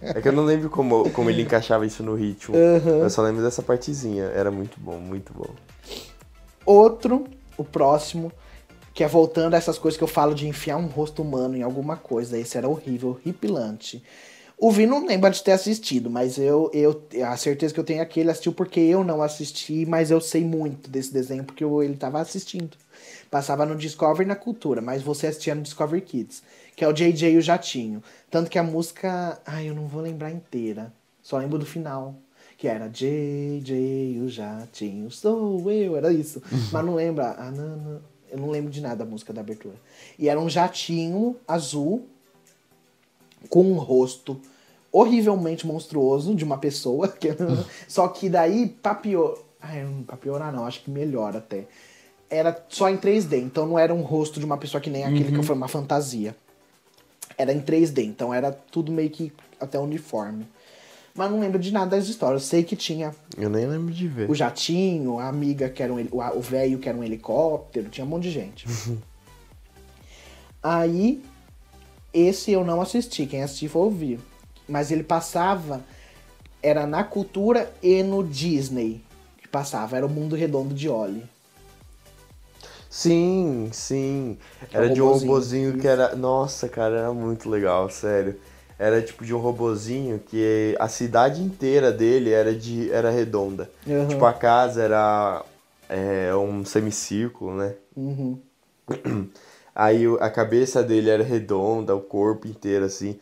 É 0.00 0.20
que 0.20 0.28
eu 0.28 0.32
não 0.32 0.44
lembro 0.44 0.70
como, 0.70 1.10
como 1.10 1.28
ele 1.28 1.42
encaixava 1.42 1.84
isso 1.84 2.02
no 2.02 2.14
ritmo. 2.14 2.56
Uhum. 2.56 3.02
Eu 3.02 3.10
só 3.10 3.22
lembro 3.22 3.42
dessa 3.42 3.62
partezinha. 3.62 4.24
Era 4.24 4.50
muito 4.50 4.80
bom, 4.80 4.98
muito 4.98 5.32
bom. 5.34 5.50
Outro, 6.64 7.24
o 7.56 7.64
próximo, 7.64 8.32
que 8.94 9.04
é 9.04 9.08
voltando 9.08 9.54
a 9.54 9.56
essas 9.58 9.78
coisas 9.78 9.98
que 9.98 10.04
eu 10.04 10.08
falo 10.08 10.34
de 10.34 10.46
enfiar 10.46 10.76
um 10.76 10.86
rosto 10.86 11.22
humano 11.22 11.56
em 11.56 11.62
alguma 11.62 11.96
coisa. 11.96 12.38
Esse 12.38 12.56
era 12.56 12.68
horrível, 12.68 13.10
horripilante. 13.10 14.02
O 14.62 14.70
Vi 14.70 14.86
não 14.86 15.04
lembra 15.04 15.28
de 15.28 15.42
ter 15.42 15.50
assistido, 15.50 16.08
mas 16.08 16.38
eu, 16.38 16.70
eu 16.72 17.02
a 17.26 17.36
certeza 17.36 17.74
que 17.74 17.80
eu 17.80 17.82
tenho 17.82 18.00
é 18.00 18.04
que 18.04 18.20
ele 18.20 18.30
assistiu 18.30 18.52
porque 18.52 18.78
eu 18.78 19.02
não 19.02 19.20
assisti, 19.20 19.84
mas 19.84 20.08
eu 20.08 20.20
sei 20.20 20.44
muito 20.44 20.88
desse 20.88 21.12
desenho 21.12 21.42
porque 21.42 21.64
eu, 21.64 21.82
ele 21.82 21.94
estava 21.94 22.20
assistindo. 22.20 22.76
Passava 23.28 23.66
no 23.66 23.74
Discovery 23.74 24.24
na 24.24 24.36
Cultura, 24.36 24.80
mas 24.80 25.02
você 25.02 25.26
assistia 25.26 25.52
no 25.56 25.62
Discovery 25.62 26.00
Kids, 26.00 26.44
que 26.76 26.84
é 26.84 26.86
o 26.86 26.92
JJ 26.92 27.32
e 27.32 27.38
o 27.38 27.42
Jatinho. 27.42 28.04
Tanto 28.30 28.48
que 28.48 28.56
a 28.56 28.62
música, 28.62 29.36
ai, 29.44 29.68
eu 29.68 29.74
não 29.74 29.88
vou 29.88 30.00
lembrar 30.00 30.30
inteira, 30.30 30.92
só 31.20 31.38
lembro 31.38 31.58
do 31.58 31.66
final, 31.66 32.14
que 32.56 32.68
era 32.68 32.86
JJ 32.86 34.20
o 34.20 34.28
Jatinho, 34.28 35.10
sou 35.10 35.72
eu, 35.72 35.96
era 35.96 36.12
isso. 36.12 36.40
mas 36.70 36.86
não 36.86 36.94
lembro, 36.94 37.24
ah, 37.24 37.50
não, 37.52 37.76
não, 37.78 38.02
eu 38.30 38.38
não 38.38 38.48
lembro 38.48 38.70
de 38.70 38.80
nada 38.80 39.04
da 39.04 39.10
música 39.10 39.32
da 39.32 39.40
abertura. 39.40 39.74
E 40.16 40.28
era 40.28 40.38
um 40.38 40.48
jatinho 40.48 41.36
azul 41.48 42.06
com 43.48 43.64
um 43.64 43.74
rosto 43.74 44.40
horrivelmente 44.92 45.66
monstruoso 45.66 46.34
de 46.34 46.44
uma 46.44 46.58
pessoa. 46.58 47.08
Que... 47.18 47.28
só 47.88 48.06
que 48.08 48.28
daí, 48.28 48.68
pra 48.68 48.94
pior... 48.94 49.38
Ai, 49.60 49.86
pra 50.06 50.16
piorar 50.16 50.52
não, 50.52 50.66
acho 50.66 50.82
que 50.82 50.90
melhor 50.90 51.36
até. 51.36 51.66
Era 52.28 52.64
só 52.68 52.88
em 52.88 52.96
3D, 52.96 53.38
então 53.42 53.66
não 53.66 53.78
era 53.78 53.94
um 53.94 54.02
rosto 54.02 54.38
de 54.38 54.46
uma 54.46 54.58
pessoa 54.58 54.80
que 54.80 54.90
nem 54.90 55.04
aquele 55.04 55.32
que 55.32 55.42
foi 55.42 55.54
uma 55.54 55.68
fantasia. 55.68 56.34
Era 57.38 57.52
em 57.52 57.60
3D, 57.60 58.04
então 58.04 58.34
era 58.34 58.50
tudo 58.50 58.90
meio 58.90 59.10
que 59.10 59.32
até 59.60 59.78
uniforme. 59.78 60.46
Mas 61.14 61.30
não 61.30 61.40
lembro 61.40 61.58
de 61.58 61.70
nada 61.72 61.96
das 61.96 62.08
histórias. 62.08 62.42
Eu 62.42 62.48
sei 62.48 62.64
que 62.64 62.74
tinha 62.74 63.14
Eu 63.36 63.50
nem 63.50 63.66
lembro 63.66 63.92
de 63.92 64.08
ver. 64.08 64.30
o 64.30 64.34
jatinho, 64.34 65.18
a 65.18 65.28
amiga 65.28 65.68
que 65.68 65.82
era 65.82 65.92
um, 65.92 65.98
o 66.34 66.40
velho 66.40 66.78
que 66.78 66.88
era 66.88 66.96
um 66.96 67.04
helicóptero, 67.04 67.90
tinha 67.90 68.04
um 68.04 68.08
monte 68.08 68.24
de 68.24 68.30
gente. 68.30 68.66
Aí, 70.62 71.22
esse 72.14 72.50
eu 72.52 72.64
não 72.64 72.80
assisti, 72.80 73.26
quem 73.26 73.42
assistiu 73.42 73.68
foi 73.68 73.82
ouvir. 73.82 74.20
Mas 74.68 74.90
ele 74.90 75.02
passava, 75.02 75.82
era 76.62 76.86
na 76.86 77.04
cultura 77.04 77.72
e 77.82 78.02
no 78.02 78.22
Disney 78.22 79.02
que 79.38 79.48
passava, 79.48 79.96
era 79.96 80.06
o 80.06 80.10
Mundo 80.10 80.36
Redondo 80.36 80.74
de 80.74 80.88
Oli. 80.88 81.24
Sim, 82.92 83.70
sim. 83.72 84.36
Era 84.70 84.90
de 84.90 85.00
um 85.00 85.08
robozinho. 85.08 85.78
que 85.78 85.88
era. 85.88 86.14
Nossa, 86.14 86.68
cara, 86.68 86.98
era 86.98 87.12
muito 87.12 87.48
legal, 87.48 87.88
sério. 87.88 88.38
Era 88.78 89.00
tipo 89.00 89.24
de 89.24 89.32
um 89.34 89.38
robozinho 89.38 90.18
que 90.18 90.76
a 90.78 90.88
cidade 90.88 91.42
inteira 91.42 91.90
dele 91.90 92.30
era 92.30 92.54
de 92.54 92.92
era 92.92 93.10
redonda. 93.10 93.70
Uhum. 93.86 94.08
Tipo, 94.08 94.26
a 94.26 94.32
casa 94.34 94.82
era 94.82 95.42
é, 95.88 96.34
um 96.34 96.66
semicírculo, 96.66 97.56
né? 97.56 97.74
Uhum. 97.96 98.38
Aí 99.74 100.04
a 100.20 100.28
cabeça 100.28 100.82
dele 100.82 101.08
era 101.08 101.22
redonda, 101.22 101.96
o 101.96 102.00
corpo 102.00 102.46
inteiro 102.46 102.84
assim. 102.84 103.18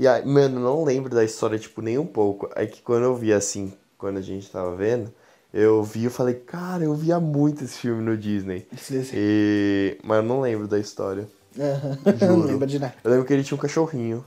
E 0.00 0.08
aí, 0.08 0.24
mano, 0.24 0.58
não 0.58 0.82
lembro 0.82 1.14
da 1.14 1.22
história, 1.22 1.58
tipo, 1.58 1.82
nem 1.82 1.98
um 1.98 2.06
pouco. 2.06 2.48
É 2.56 2.64
que 2.64 2.80
quando 2.80 3.02
eu 3.02 3.14
vi 3.14 3.34
assim, 3.34 3.70
quando 3.98 4.16
a 4.16 4.22
gente 4.22 4.50
tava 4.50 4.74
vendo, 4.74 5.12
eu 5.52 5.82
vi 5.82 6.06
e 6.06 6.08
falei, 6.08 6.36
cara, 6.36 6.82
eu 6.82 6.94
via 6.94 7.20
muito 7.20 7.64
esse 7.64 7.76
filme 7.76 8.00
no 8.02 8.16
Disney. 8.16 8.66
Esse 8.74 8.94
desenho. 8.94 9.22
E... 9.22 9.98
Mas 10.02 10.16
eu 10.16 10.22
não 10.22 10.40
lembro 10.40 10.66
da 10.66 10.78
história. 10.78 11.28
Não 11.54 12.36
Juro. 12.36 12.46
lembro 12.46 12.66
de 12.66 12.78
nada. 12.78 12.94
Eu 13.04 13.10
lembro 13.10 13.26
que 13.26 13.32
ele 13.34 13.44
tinha 13.44 13.56
um 13.56 13.60
cachorrinho. 13.60 14.24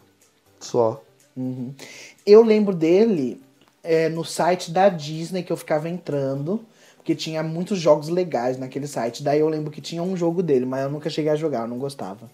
Só. 0.59 1.01
Uhum. 1.35 1.73
Eu 2.23 2.43
lembro 2.43 2.75
dele 2.75 3.41
é, 3.81 4.09
no 4.09 4.23
site 4.23 4.69
da 4.69 4.89
Disney 4.89 5.41
que 5.41 5.51
eu 5.51 5.57
ficava 5.57 5.89
entrando, 5.89 6.63
porque 6.97 7.15
tinha 7.15 7.41
muitos 7.41 7.79
jogos 7.79 8.09
legais 8.09 8.59
naquele 8.59 8.85
site. 8.85 9.23
Daí 9.23 9.39
eu 9.39 9.49
lembro 9.49 9.71
que 9.71 9.81
tinha 9.81 10.03
um 10.03 10.15
jogo 10.15 10.43
dele, 10.43 10.67
mas 10.67 10.83
eu 10.83 10.91
nunca 10.91 11.09
cheguei 11.09 11.31
a 11.31 11.35
jogar, 11.35 11.61
eu 11.61 11.67
não 11.67 11.79
gostava. 11.79 12.29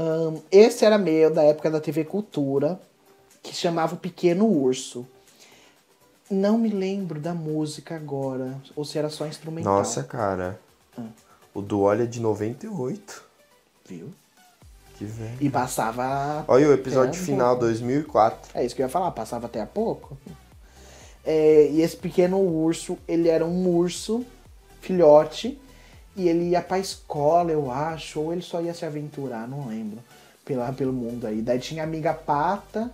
Ahn, 0.00 0.40
esse 0.50 0.82
era 0.86 0.96
meu 0.96 1.30
da 1.30 1.42
época 1.42 1.70
da 1.70 1.78
TV 1.78 2.04
Cultura, 2.04 2.80
que 3.42 3.54
chamava 3.54 3.94
o 3.94 3.98
Pequeno 3.98 4.46
Urso. 4.46 5.06
Não 6.30 6.56
me 6.56 6.70
lembro 6.70 7.20
da 7.20 7.34
música 7.34 7.96
agora, 7.96 8.56
ou 8.74 8.82
se 8.82 8.98
era 8.98 9.10
só 9.10 9.26
instrumental. 9.26 9.78
Nossa, 9.78 10.02
cara. 10.02 10.58
O 11.52 11.60
do 11.60 11.80
Olha 11.80 12.04
é 12.04 12.06
de 12.06 12.18
98. 12.18 13.22
Viu? 13.84 14.08
Que 14.96 15.04
velho. 15.04 15.36
E 15.38 15.50
passava. 15.50 16.44
Olha 16.48 16.68
o 16.68 16.72
episódio 16.72 17.20
um 17.20 17.24
final, 17.24 17.56
pouco. 17.56 17.66
2004. 17.66 18.52
É 18.54 18.64
isso 18.64 18.74
que 18.74 18.80
eu 18.80 18.86
ia 18.86 18.90
falar, 18.90 19.10
passava 19.10 19.46
até 19.46 19.60
há 19.60 19.66
pouco. 19.66 20.16
É, 21.24 21.68
e 21.70 21.82
esse 21.82 21.96
pequeno 21.96 22.38
urso, 22.38 22.96
ele 23.06 23.28
era 23.28 23.44
um 23.44 23.68
urso, 23.68 24.24
filhote, 24.80 25.60
e 26.16 26.28
ele 26.28 26.50
ia 26.50 26.60
pra 26.60 26.78
escola, 26.78 27.50
eu 27.50 27.70
acho, 27.70 28.20
ou 28.20 28.32
ele 28.32 28.42
só 28.42 28.60
ia 28.60 28.74
se 28.74 28.84
aventurar, 28.84 29.48
não 29.48 29.68
lembro, 29.68 29.98
pela, 30.44 30.72
pelo 30.72 30.92
mundo 30.92 31.26
aí. 31.26 31.40
Daí 31.40 31.58
tinha 31.58 31.84
amiga 31.84 32.12
pata, 32.12 32.90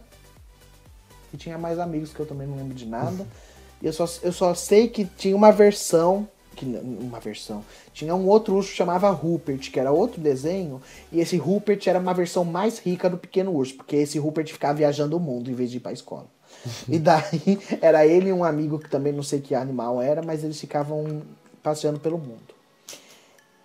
e 1.32 1.36
tinha 1.36 1.58
mais 1.58 1.78
amigos 1.78 2.12
que 2.12 2.20
eu 2.20 2.26
também 2.26 2.46
não 2.46 2.56
lembro 2.56 2.74
de 2.74 2.86
nada. 2.86 3.26
E 3.82 3.84
eu 3.84 3.92
só, 3.92 4.08
eu 4.22 4.32
só 4.32 4.54
sei 4.54 4.88
que 4.88 5.04
tinha 5.04 5.36
uma 5.36 5.52
versão, 5.52 6.26
que 6.54 6.64
uma 6.64 7.20
versão, 7.20 7.62
tinha 7.92 8.14
um 8.14 8.26
outro 8.26 8.54
urso 8.54 8.70
que 8.70 8.74
chamava 8.74 9.10
Rupert, 9.10 9.70
que 9.70 9.78
era 9.78 9.92
outro 9.92 10.18
desenho, 10.18 10.80
e 11.12 11.20
esse 11.20 11.36
Rupert 11.36 11.86
era 11.86 11.98
uma 11.98 12.14
versão 12.14 12.42
mais 12.42 12.78
rica 12.78 13.10
do 13.10 13.18
pequeno 13.18 13.54
urso, 13.54 13.74
porque 13.74 13.96
esse 13.96 14.18
Rupert 14.18 14.50
ficava 14.50 14.72
viajando 14.78 15.18
o 15.18 15.20
mundo 15.20 15.50
em 15.50 15.54
vez 15.54 15.70
de 15.70 15.76
ir 15.76 15.80
pra 15.80 15.92
escola. 15.92 16.26
e 16.88 16.98
daí 16.98 17.58
era 17.82 18.06
ele 18.06 18.30
e 18.30 18.32
um 18.32 18.42
amigo 18.42 18.78
que 18.78 18.88
também 18.88 19.12
não 19.12 19.22
sei 19.22 19.42
que 19.42 19.54
animal 19.54 20.00
era, 20.00 20.22
mas 20.22 20.42
eles 20.42 20.58
ficavam 20.58 21.20
passeando 21.62 22.00
pelo 22.00 22.16
mundo. 22.16 22.55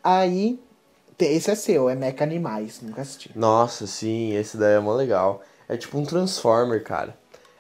Aí, 0.04 0.60
esse 1.20 1.52
é 1.52 1.56
seu, 1.56 1.90
é 1.90 1.96
Mecha 1.96 2.24
Animais, 2.24 2.80
nunca 2.82 3.02
assisti. 3.02 3.32
Nossa, 3.36 3.86
sim, 3.86 4.34
esse 4.36 4.58
daí 4.58 4.76
é 4.76 4.80
mó 4.80 4.94
legal. 4.94 5.42
É 5.70 5.78
tipo 5.78 5.98
um 5.98 6.04
Transformer, 6.04 6.84
cara. 6.84 7.16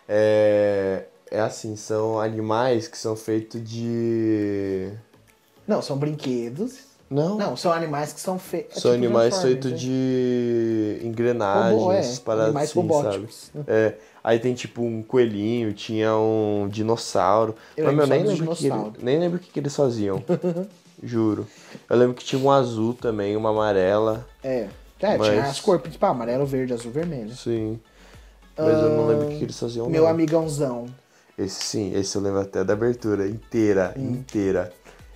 É, 0.07 1.05
é 1.29 1.39
assim, 1.39 1.75
são 1.75 2.19
animais 2.19 2.87
que 2.87 2.97
são 2.97 3.15
feitos 3.15 3.63
de. 3.63 4.91
Não, 5.67 5.81
são 5.81 5.97
brinquedos. 5.97 6.91
Não, 7.09 7.37
Não, 7.37 7.57
são 7.57 7.73
animais 7.73 8.13
que 8.13 8.21
são 8.21 8.39
feitos. 8.39 8.81
são 8.81 8.93
animais 8.93 9.41
feitos 9.41 9.77
de 9.77 11.01
engrenagens, 11.03 11.81
Robô, 11.81 11.91
é. 11.91 12.15
paradas 12.23 12.45
Animais 12.47 12.69
assim, 12.69 12.79
robóticos. 12.79 13.51
sabe? 13.53 13.65
É, 13.67 13.95
aí 14.23 14.39
tem 14.39 14.53
tipo 14.53 14.81
um 14.81 15.03
coelhinho, 15.03 15.73
tinha 15.73 16.15
um 16.15 16.69
dinossauro. 16.69 17.53
Eu 17.75 17.85
Mas, 17.87 17.95
meu, 17.95 18.07
nem 18.07 18.23
lembro, 18.23 18.51
o 18.53 18.55
que 18.55 18.69
nem 19.03 19.19
lembro 19.19 19.37
o 19.37 19.41
que, 19.41 19.51
que 19.51 19.59
eles 19.59 19.75
faziam. 19.75 20.23
Juro. 21.01 21.47
Eu 21.89 21.97
lembro 21.97 22.13
que 22.15 22.23
tinha 22.23 22.41
um 22.41 22.51
azul 22.51 22.93
também, 22.93 23.35
uma 23.35 23.49
amarela. 23.49 24.27
É. 24.43 24.67
É, 24.99 25.17
Mas- 25.17 25.27
tinha 25.29 25.43
as 25.43 25.59
cores 25.59 25.81
principais, 25.81 26.11
amarelo, 26.13 26.45
verde, 26.45 26.73
azul, 26.73 26.91
vermelho. 26.91 27.35
Sim. 27.35 27.79
Mas 28.57 28.67
eu 28.73 28.89
não 28.91 29.07
lembro 29.07 29.25
o 29.25 29.29
que, 29.29 29.43
eles 29.43 29.59
faziam. 29.59 29.89
Meu 29.89 30.03
não. 30.03 30.09
amigãozão. 30.11 30.85
Esse 31.37 31.63
sim, 31.63 31.93
esse 31.95 32.15
eu 32.15 32.21
lembro 32.21 32.41
até 32.41 32.63
da 32.63 32.73
abertura 32.73 33.27
inteira, 33.27 33.95
Hum. 33.97 34.11
inteira. 34.11 34.71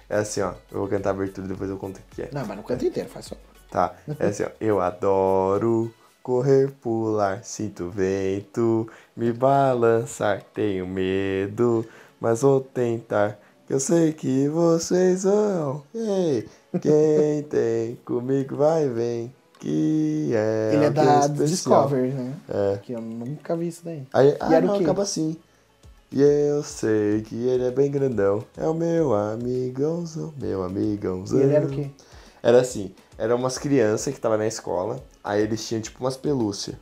É 0.09 0.17
assim, 0.17 0.41
ó. 0.41 0.53
Eu 0.71 0.79
vou 0.79 0.87
cantar 0.87 1.09
a 1.09 1.13
abertura 1.13 1.45
e 1.45 1.49
depois 1.49 1.69
eu 1.69 1.77
conto 1.77 1.97
o 1.99 2.01
que 2.15 2.23
é. 2.23 2.29
Não, 2.31 2.43
mas 2.45 2.57
no 2.57 2.63
canto 2.63 2.83
inteiro, 2.85 3.09
faz 3.09 3.25
só. 3.25 3.35
Tá, 3.69 3.93
é 4.19 4.27
assim, 4.27 4.43
ó. 4.43 4.47
Eu 4.59 4.79
adoro 4.81 5.93
correr, 6.23 6.71
pular, 6.81 7.43
sinto 7.43 7.89
vento, 7.91 8.89
me 9.15 9.31
balançar, 9.31 10.41
tenho 10.53 10.87
medo, 10.87 11.85
mas 12.19 12.41
vou 12.41 12.59
tentar. 12.61 13.37
Que 13.65 13.73
Eu 13.73 13.79
sei 13.79 14.13
que 14.13 14.47
vocês 14.49 15.23
vão. 15.23 15.83
Ei, 15.93 16.47
quem 16.81 17.43
tem 17.49 17.95
comigo 18.05 18.55
vai 18.55 18.87
vem. 18.89 19.33
Que 19.59 20.31
é. 20.33 20.71
Ele 20.73 20.85
é 20.85 20.89
da 20.89 21.19
especial. 21.21 21.47
Discovery, 21.47 22.11
né? 22.11 22.35
É. 22.49 22.77
Que 22.77 22.93
eu 22.93 23.01
nunca 23.01 23.55
vi 23.55 23.67
isso 23.67 23.81
daí. 23.83 24.03
Aí, 24.13 24.35
ah, 24.39 24.53
era 24.53 24.65
o 24.65 24.67
não, 24.67 24.77
quê? 24.77 24.83
acaba 24.83 25.03
assim. 25.03 25.37
E 26.11 26.21
eu 26.21 26.61
sei 26.63 27.21
que 27.21 27.35
ele 27.35 27.65
é 27.65 27.71
bem 27.71 27.89
grandão. 27.89 28.43
É 28.55 28.67
o 28.67 28.73
meu 28.73 29.13
amigãozão, 29.13 30.33
meu 30.37 30.63
amigãozão. 30.63 31.39
E 31.39 31.43
ele 31.43 31.53
era 31.53 31.65
o 31.65 31.69
quê? 31.69 31.89
Era 32.43 32.61
assim, 32.61 32.93
eram 33.17 33.37
umas 33.37 33.57
crianças 33.57 34.13
que 34.13 34.19
estavam 34.19 34.37
na 34.37 34.45
escola, 34.45 35.03
aí 35.23 35.41
eles 35.41 35.67
tinham 35.67 35.81
tipo 35.81 35.99
umas 35.99 36.15
pelúcias. 36.15 36.75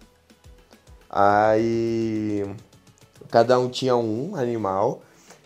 Aí 1.09 2.43
cada 3.29 3.57
um 3.57 3.69
tinha 3.69 3.95
um 3.95 4.35
animal, 4.35 5.01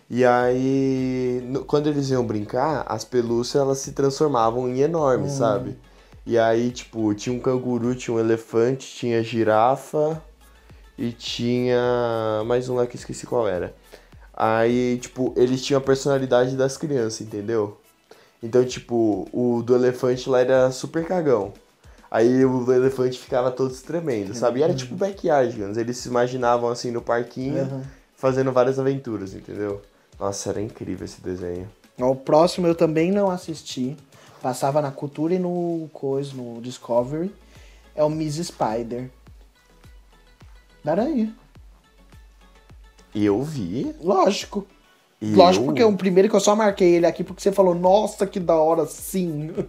e 0.09 0.23
aí 0.25 1.41
no- 1.45 1.65
quando 1.65 1.87
eles 1.87 2.09
iam 2.09 2.25
brincar, 2.25 2.85
as 2.87 3.03
pelúcias 3.03 3.61
elas 3.61 3.77
se 3.79 3.91
transformavam 3.91 4.67
em 4.69 4.79
enormes, 4.81 5.33
sabe? 5.33 5.77
E 6.25 6.37
aí, 6.37 6.71
tipo, 6.71 7.13
tinha 7.15 7.35
um 7.35 7.39
canguru, 7.39 7.95
tinha 7.95 8.15
um 8.15 8.19
elefante, 8.19 8.87
tinha 8.95 9.23
girafa 9.23 10.21
e 10.97 11.11
tinha 11.11 12.43
mais 12.45 12.67
um 12.69 12.75
lá 12.75 12.85
que 12.85 12.95
eu 12.95 12.99
esqueci 12.99 13.25
qual 13.25 13.47
era. 13.47 13.73
Aí, 14.33 14.97
tipo, 15.01 15.33
eles 15.35 15.63
tinham 15.63 15.79
a 15.79 15.83
personalidade 15.83 16.55
das 16.55 16.77
crianças, 16.77 17.21
entendeu? 17.21 17.77
Então, 18.43 18.63
tipo, 18.65 19.27
o 19.33 19.63
do 19.63 19.73
elefante 19.75 20.29
lá 20.29 20.39
era 20.41 20.69
super 20.71 21.05
cagão. 21.05 21.53
Aí 22.11 22.45
o 22.45 22.71
elefante 22.71 23.17
ficava 23.19 23.51
todo 23.51 23.73
tremendo, 23.75 24.33
sabe? 24.33 24.59
E 24.59 24.63
era 24.63 24.73
tipo 24.73 24.95
backyardigans. 24.95 25.75
Eles 25.77 25.97
se 25.97 26.07
imaginavam 26.07 26.69
assim 26.69 26.91
no 26.91 27.01
parquinho, 27.01 27.63
Uhum. 27.63 27.81
fazendo 28.15 28.51
várias 28.51 28.77
aventuras, 28.79 29.33
entendeu? 29.33 29.81
Nossa, 30.19 30.49
era 30.49 30.61
incrível 30.61 31.05
esse 31.05 31.21
desenho. 31.21 31.69
O 31.99 32.15
próximo 32.15 32.67
eu 32.67 32.75
também 32.75 33.11
não 33.11 33.29
assisti. 33.29 33.95
Passava 34.41 34.81
na 34.81 34.91
Cultura 34.91 35.33
e 35.33 35.39
no 35.39 35.89
Coisa, 35.93 36.33
no 36.33 36.61
Discovery. 36.61 37.33
É 37.95 38.03
o 38.03 38.09
Miss 38.09 38.35
Spider. 38.35 39.09
Da 40.83 40.91
aranha. 40.91 41.35
E 43.13 43.25
eu 43.25 43.41
vi. 43.41 43.95
Lógico. 44.01 44.67
E 45.19 45.33
Lógico, 45.33 45.63
eu... 45.63 45.67
porque 45.67 45.83
o 45.83 45.97
primeiro 45.97 46.29
que 46.29 46.35
eu 46.35 46.39
só 46.39 46.55
marquei 46.55 46.95
ele 46.95 47.07
aqui 47.07 47.23
porque 47.23 47.41
você 47.41 47.51
falou, 47.51 47.73
nossa, 47.73 48.27
que 48.27 48.39
da 48.39 48.55
hora, 48.55 48.85
sim. 48.85 49.51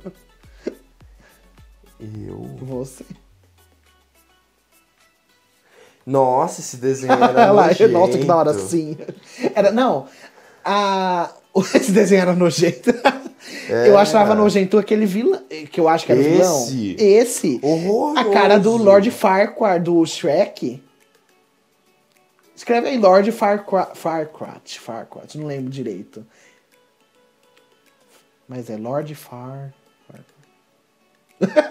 Eu... 1.99 2.42
Você. 2.61 3.05
Nossa, 6.07 6.61
esse 6.61 6.76
desenho 6.76 7.12
era 7.24 7.51
lá, 7.51 7.68
nossa, 7.90 8.18
que 8.18 8.24
da 8.24 8.36
hora, 8.36 8.55
sim. 8.55 8.96
Era, 9.55 9.72
não, 9.72 10.07
a... 10.68 11.30
esse 11.74 11.90
desenho 11.90 12.22
era 12.22 12.34
nojento. 12.34 12.90
Eu 13.68 13.76
Era. 13.76 14.00
achava 14.00 14.34
nojento 14.34 14.78
aquele 14.78 15.06
vilão, 15.06 15.42
que 15.70 15.80
eu 15.80 15.88
acho 15.88 16.04
que 16.04 16.12
era 16.12 16.20
o 16.20 16.24
vilão. 16.24 16.64
Esse? 16.64 16.96
Esse. 16.98 17.60
Horroroso. 17.62 18.18
A 18.18 18.30
cara 18.32 18.58
do 18.58 18.76
Lord 18.76 19.10
Farquaad, 19.10 19.84
do 19.84 20.04
Shrek. 20.04 20.82
Escreve 22.54 22.88
aí, 22.88 22.98
Lord 22.98 23.30
Farquaad, 23.32 23.96
Farquaad, 23.96 24.80
Farquaad, 24.80 25.38
não 25.38 25.46
lembro 25.46 25.70
direito. 25.70 26.26
Mas 28.48 28.68
é 28.68 28.76
Lord 28.76 29.14
Far... 29.14 29.72
Farquaad. 31.40 31.68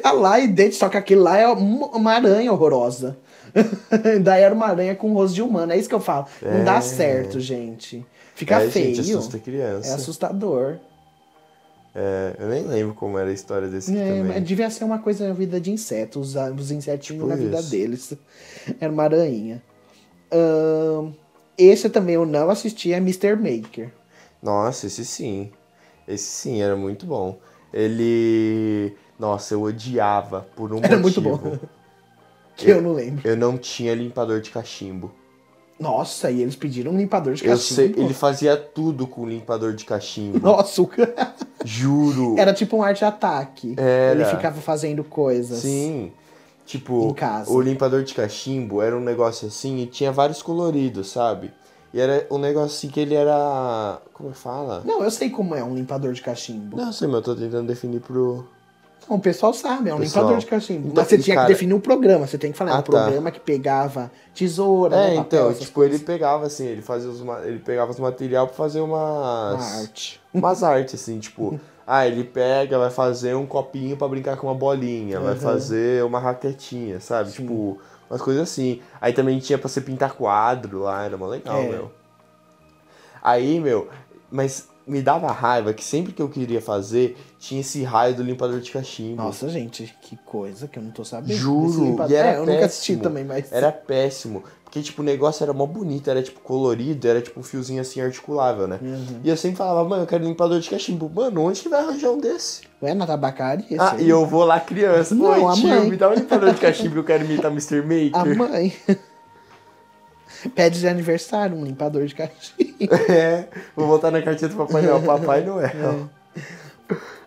ah 0.02 0.12
lá, 0.12 0.40
e 0.40 0.48
dentro, 0.48 0.78
só 0.78 0.88
que 0.88 0.96
aquele 0.96 1.20
lá 1.20 1.36
é 1.36 1.46
uma 1.46 2.12
aranha 2.12 2.52
horrorosa. 2.52 3.18
Daí 4.22 4.42
era 4.42 4.54
uma 4.54 4.66
aranha 4.66 4.94
com 4.94 5.12
rosto 5.12 5.34
de 5.34 5.42
humano, 5.42 5.72
é 5.72 5.76
isso 5.76 5.88
que 5.88 5.94
eu 5.94 6.00
falo. 6.00 6.26
Não 6.42 6.64
dá 6.64 6.76
É. 6.76 6.80
certo, 6.80 7.40
gente. 7.40 8.04
Fica 8.34 8.60
É, 8.62 8.70
feio. 8.70 8.94
gente, 8.94 9.10
assusta 9.12 9.38
criança. 9.38 9.88
é 9.90 9.94
assustador. 9.94 10.78
É, 11.94 12.36
eu 12.38 12.48
nem 12.48 12.62
lembro 12.64 12.94
como 12.94 13.18
era 13.18 13.30
a 13.30 13.32
história 13.32 13.66
desse 13.68 13.96
É, 13.96 14.18
também. 14.22 14.42
devia 14.42 14.70
ser 14.70 14.84
uma 14.84 15.00
coisa 15.00 15.26
na 15.26 15.34
vida 15.34 15.60
de 15.60 15.72
insetos, 15.72 16.36
os, 16.36 16.58
os 16.58 16.70
insetinhos 16.70 17.22
Tipo 17.22 17.26
na 17.26 17.34
vida 17.36 17.58
isso. 17.58 17.70
deles. 17.70 18.12
Era 18.80 18.92
uma 18.92 19.02
aranha. 19.02 19.60
Ahn, 20.32 21.12
esse 21.58 21.90
também 21.90 22.14
eu 22.14 22.24
não 22.24 22.48
assisti, 22.48 22.92
é 22.92 22.98
Mr. 22.98 23.34
Maker. 23.34 23.90
Nossa, 24.40 24.86
esse 24.86 25.04
sim. 25.04 25.50
Esse 26.06 26.24
sim, 26.24 26.62
era 26.62 26.76
muito 26.76 27.04
bom. 27.06 27.38
Ele. 27.74 28.94
Nossa, 29.18 29.54
eu 29.54 29.62
odiava 29.62 30.46
por 30.56 30.72
um 30.72 30.78
Era 30.78 30.96
motivo. 30.96 31.36
muito 31.36 31.40
bom. 31.42 31.58
Que 32.64 32.70
eu, 32.70 32.82
não 32.82 32.92
lembro. 32.92 33.26
Eu 33.28 33.36
não 33.36 33.56
tinha 33.58 33.94
limpador 33.94 34.40
de 34.40 34.50
cachimbo. 34.50 35.10
Nossa, 35.78 36.30
e 36.30 36.42
eles 36.42 36.54
pediram 36.56 36.92
um 36.92 36.96
limpador 36.98 37.32
de 37.34 37.44
Eu 37.44 37.52
cachimbo. 37.52 37.74
sei, 37.74 37.94
ele 37.96 38.12
fazia 38.12 38.54
tudo 38.56 39.06
com 39.06 39.26
limpador 39.26 39.72
de 39.72 39.84
cachimbo. 39.86 40.38
Nossa, 40.38 40.82
o 40.82 40.86
cara- 40.86 41.34
Juro. 41.64 42.34
era 42.38 42.52
tipo 42.52 42.76
um 42.76 42.82
arte-ataque. 42.82 43.74
Era. 43.78 44.20
Ele 44.20 44.24
ficava 44.26 44.60
fazendo 44.60 45.02
coisas. 45.02 45.60
Sim. 45.60 46.12
Tipo, 46.66 47.08
Em 47.08 47.14
casa. 47.14 47.50
o 47.50 47.60
limpador 47.60 48.02
de 48.04 48.14
cachimbo 48.14 48.80
era 48.82 48.96
um 48.96 49.00
negócio 49.00 49.48
assim 49.48 49.78
e 49.78 49.86
tinha 49.86 50.12
vários 50.12 50.40
coloridos, 50.42 51.10
sabe? 51.10 51.50
E 51.92 52.00
era 52.00 52.24
um 52.30 52.38
negócio 52.38 52.76
assim 52.76 52.88
que 52.88 53.00
ele 53.00 53.14
era. 53.14 53.98
Como 54.12 54.32
fala? 54.32 54.82
Não, 54.84 55.02
eu 55.02 55.10
sei 55.10 55.30
como 55.30 55.54
é 55.56 55.64
um 55.64 55.74
limpador 55.74 56.12
de 56.12 56.22
cachimbo. 56.22 56.76
Não 56.76 56.92
sei, 56.92 57.08
mas 57.08 57.16
eu 57.16 57.22
tô 57.22 57.34
tentando 57.34 57.66
definir 57.66 58.00
pro. 58.00 58.46
Não, 59.10 59.16
o 59.16 59.20
pessoal 59.20 59.52
sabe, 59.52 59.90
é 59.90 59.94
um 59.94 59.98
Pessoal. 59.98 60.24
limpador 60.26 60.38
de 60.40 60.46
cachimbo. 60.46 60.86
Então, 60.88 61.02
Mas 61.02 61.08
você 61.08 61.18
tinha 61.18 61.34
cara- 61.34 61.48
que 61.48 61.52
definir 61.52 61.74
o 61.74 61.80
programa. 61.80 62.28
Você 62.28 62.38
tem 62.38 62.52
que 62.52 62.56
falar, 62.56 62.70
Ah, 62.70 62.78
um 62.78 62.82
tá. 62.82 62.84
programa 62.92 63.30
que 63.32 63.40
pegava 63.40 64.08
tesoura, 64.32 64.94
É, 64.94 65.10
né, 65.10 65.16
papel, 65.16 65.50
então, 65.50 65.52
tipo, 65.54 65.82
ele 65.82 65.90
coisas. 65.90 66.02
pegava 66.06 66.46
assim, 66.46 66.64
ele 66.66 66.80
fazia 66.80 67.10
os. 67.10 67.20
Ele 67.44 67.58
pegava 67.58 67.90
os 67.90 67.98
material 67.98 68.46
pra 68.46 68.54
fazer 68.56 68.80
Uma 68.80 69.50
umas. 69.54 69.80
arte. 69.80 70.20
Umas 70.32 70.62
artes, 70.62 70.94
assim, 70.94 71.18
tipo. 71.18 71.58
Ah, 71.92 72.06
ele 72.06 72.22
pega, 72.22 72.78
vai 72.78 72.90
fazer 72.90 73.34
um 73.34 73.44
copinho 73.44 73.96
pra 73.96 74.06
brincar 74.06 74.36
com 74.36 74.46
uma 74.46 74.54
bolinha, 74.54 75.18
vai 75.18 75.32
Uhum. 75.34 75.40
fazer 75.40 76.04
uma 76.04 76.20
raquetinha, 76.20 77.00
sabe? 77.00 77.30
Sim. 77.32 77.42
Tipo, 77.42 77.78
umas 78.08 78.22
coisas 78.22 78.44
assim. 78.44 78.80
Aí 79.00 79.12
também 79.12 79.40
tinha 79.40 79.58
pra 79.58 79.68
você 79.68 79.80
pintar 79.80 80.12
quadro 80.12 80.82
lá, 80.82 81.04
era 81.04 81.16
mó 81.16 81.26
legal, 81.26 81.58
É. 81.58 81.68
meu. 81.68 81.90
Aí, 83.20 83.58
meu, 83.58 83.88
mas 84.30 84.68
me 84.86 85.02
dava 85.02 85.30
raiva 85.30 85.72
que 85.72 85.84
sempre 85.84 86.12
que 86.12 86.20
eu 86.20 86.28
queria 86.28 86.60
fazer, 86.60 87.16
tinha 87.38 87.60
esse 87.60 87.82
raio 87.82 88.14
do 88.14 88.22
limpador 88.22 88.60
de 88.60 88.70
cachimbo. 88.70 89.22
Nossa, 89.22 89.48
gente, 89.48 89.94
que 90.02 90.16
coisa 90.24 90.66
que 90.66 90.78
eu 90.78 90.82
não 90.82 90.90
tô 90.90 91.04
sabendo. 91.04 91.34
Juro, 91.34 91.96
e 92.08 92.14
era 92.14 92.32
é, 92.32 92.36
eu 92.36 92.46
nunca 92.46 92.64
assisti 92.64 92.96
também, 92.96 93.24
mas. 93.24 93.52
Era 93.52 93.70
péssimo. 93.70 94.42
Porque, 94.70 94.82
tipo, 94.82 95.02
o 95.02 95.04
negócio 95.04 95.42
era 95.42 95.52
mó 95.52 95.66
bonito, 95.66 96.08
era, 96.08 96.22
tipo, 96.22 96.38
colorido, 96.38 97.08
era, 97.08 97.20
tipo, 97.20 97.40
um 97.40 97.42
fiozinho, 97.42 97.80
assim, 97.80 98.00
articulável, 98.00 98.68
né? 98.68 98.78
Uhum. 98.80 99.20
E 99.24 99.28
eu 99.28 99.36
sempre 99.36 99.56
falava, 99.56 99.88
mano, 99.88 100.04
eu 100.04 100.06
quero 100.06 100.22
limpador 100.22 100.60
de 100.60 100.70
cachimbo. 100.70 101.10
Mano, 101.12 101.42
onde 101.42 101.60
que 101.60 101.68
vai 101.68 101.80
arranjar 101.80 102.10
um 102.10 102.18
desse? 102.18 102.60
Ué, 102.80 102.94
na 102.94 103.04
tabacaria? 103.04 103.76
ah, 103.80 103.94
aí? 103.94 104.04
e 104.04 104.08
eu 104.08 104.24
vou 104.24 104.44
lá 104.44 104.60
criança. 104.60 105.12
Não, 105.12 105.26
Oi, 105.26 105.44
a 105.44 105.54
tio, 105.54 105.68
mãe. 105.68 105.90
me 105.90 105.96
dá 105.96 106.08
um 106.08 106.14
limpador 106.14 106.54
de 106.54 106.60
cachimbo 106.60 106.92
que 106.92 106.98
eu 107.00 107.04
quero 107.04 107.24
imitar 107.24 107.50
Mr. 107.52 107.80
A 108.12 108.18
Maker. 108.18 108.38
mãe. 108.38 108.72
Pede 110.54 110.80
de 110.80 110.88
aniversário 110.88 111.56
um 111.56 111.64
limpador 111.64 112.06
de 112.06 112.14
cachimbo. 112.14 112.70
é, 113.10 113.48
vou 113.76 113.86
voltar 113.86 114.10
na 114.10 114.22
cartinha 114.22 114.48
do 114.48 114.56
Papai 114.56 114.82
Noel. 114.82 115.02
Papai 115.02 115.44
Noel. 115.44 116.08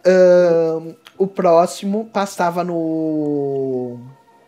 Ahn, 0.06 0.96
o 1.18 1.28
próximo 1.28 2.06
passava 2.12 2.64
no. 2.64 4.00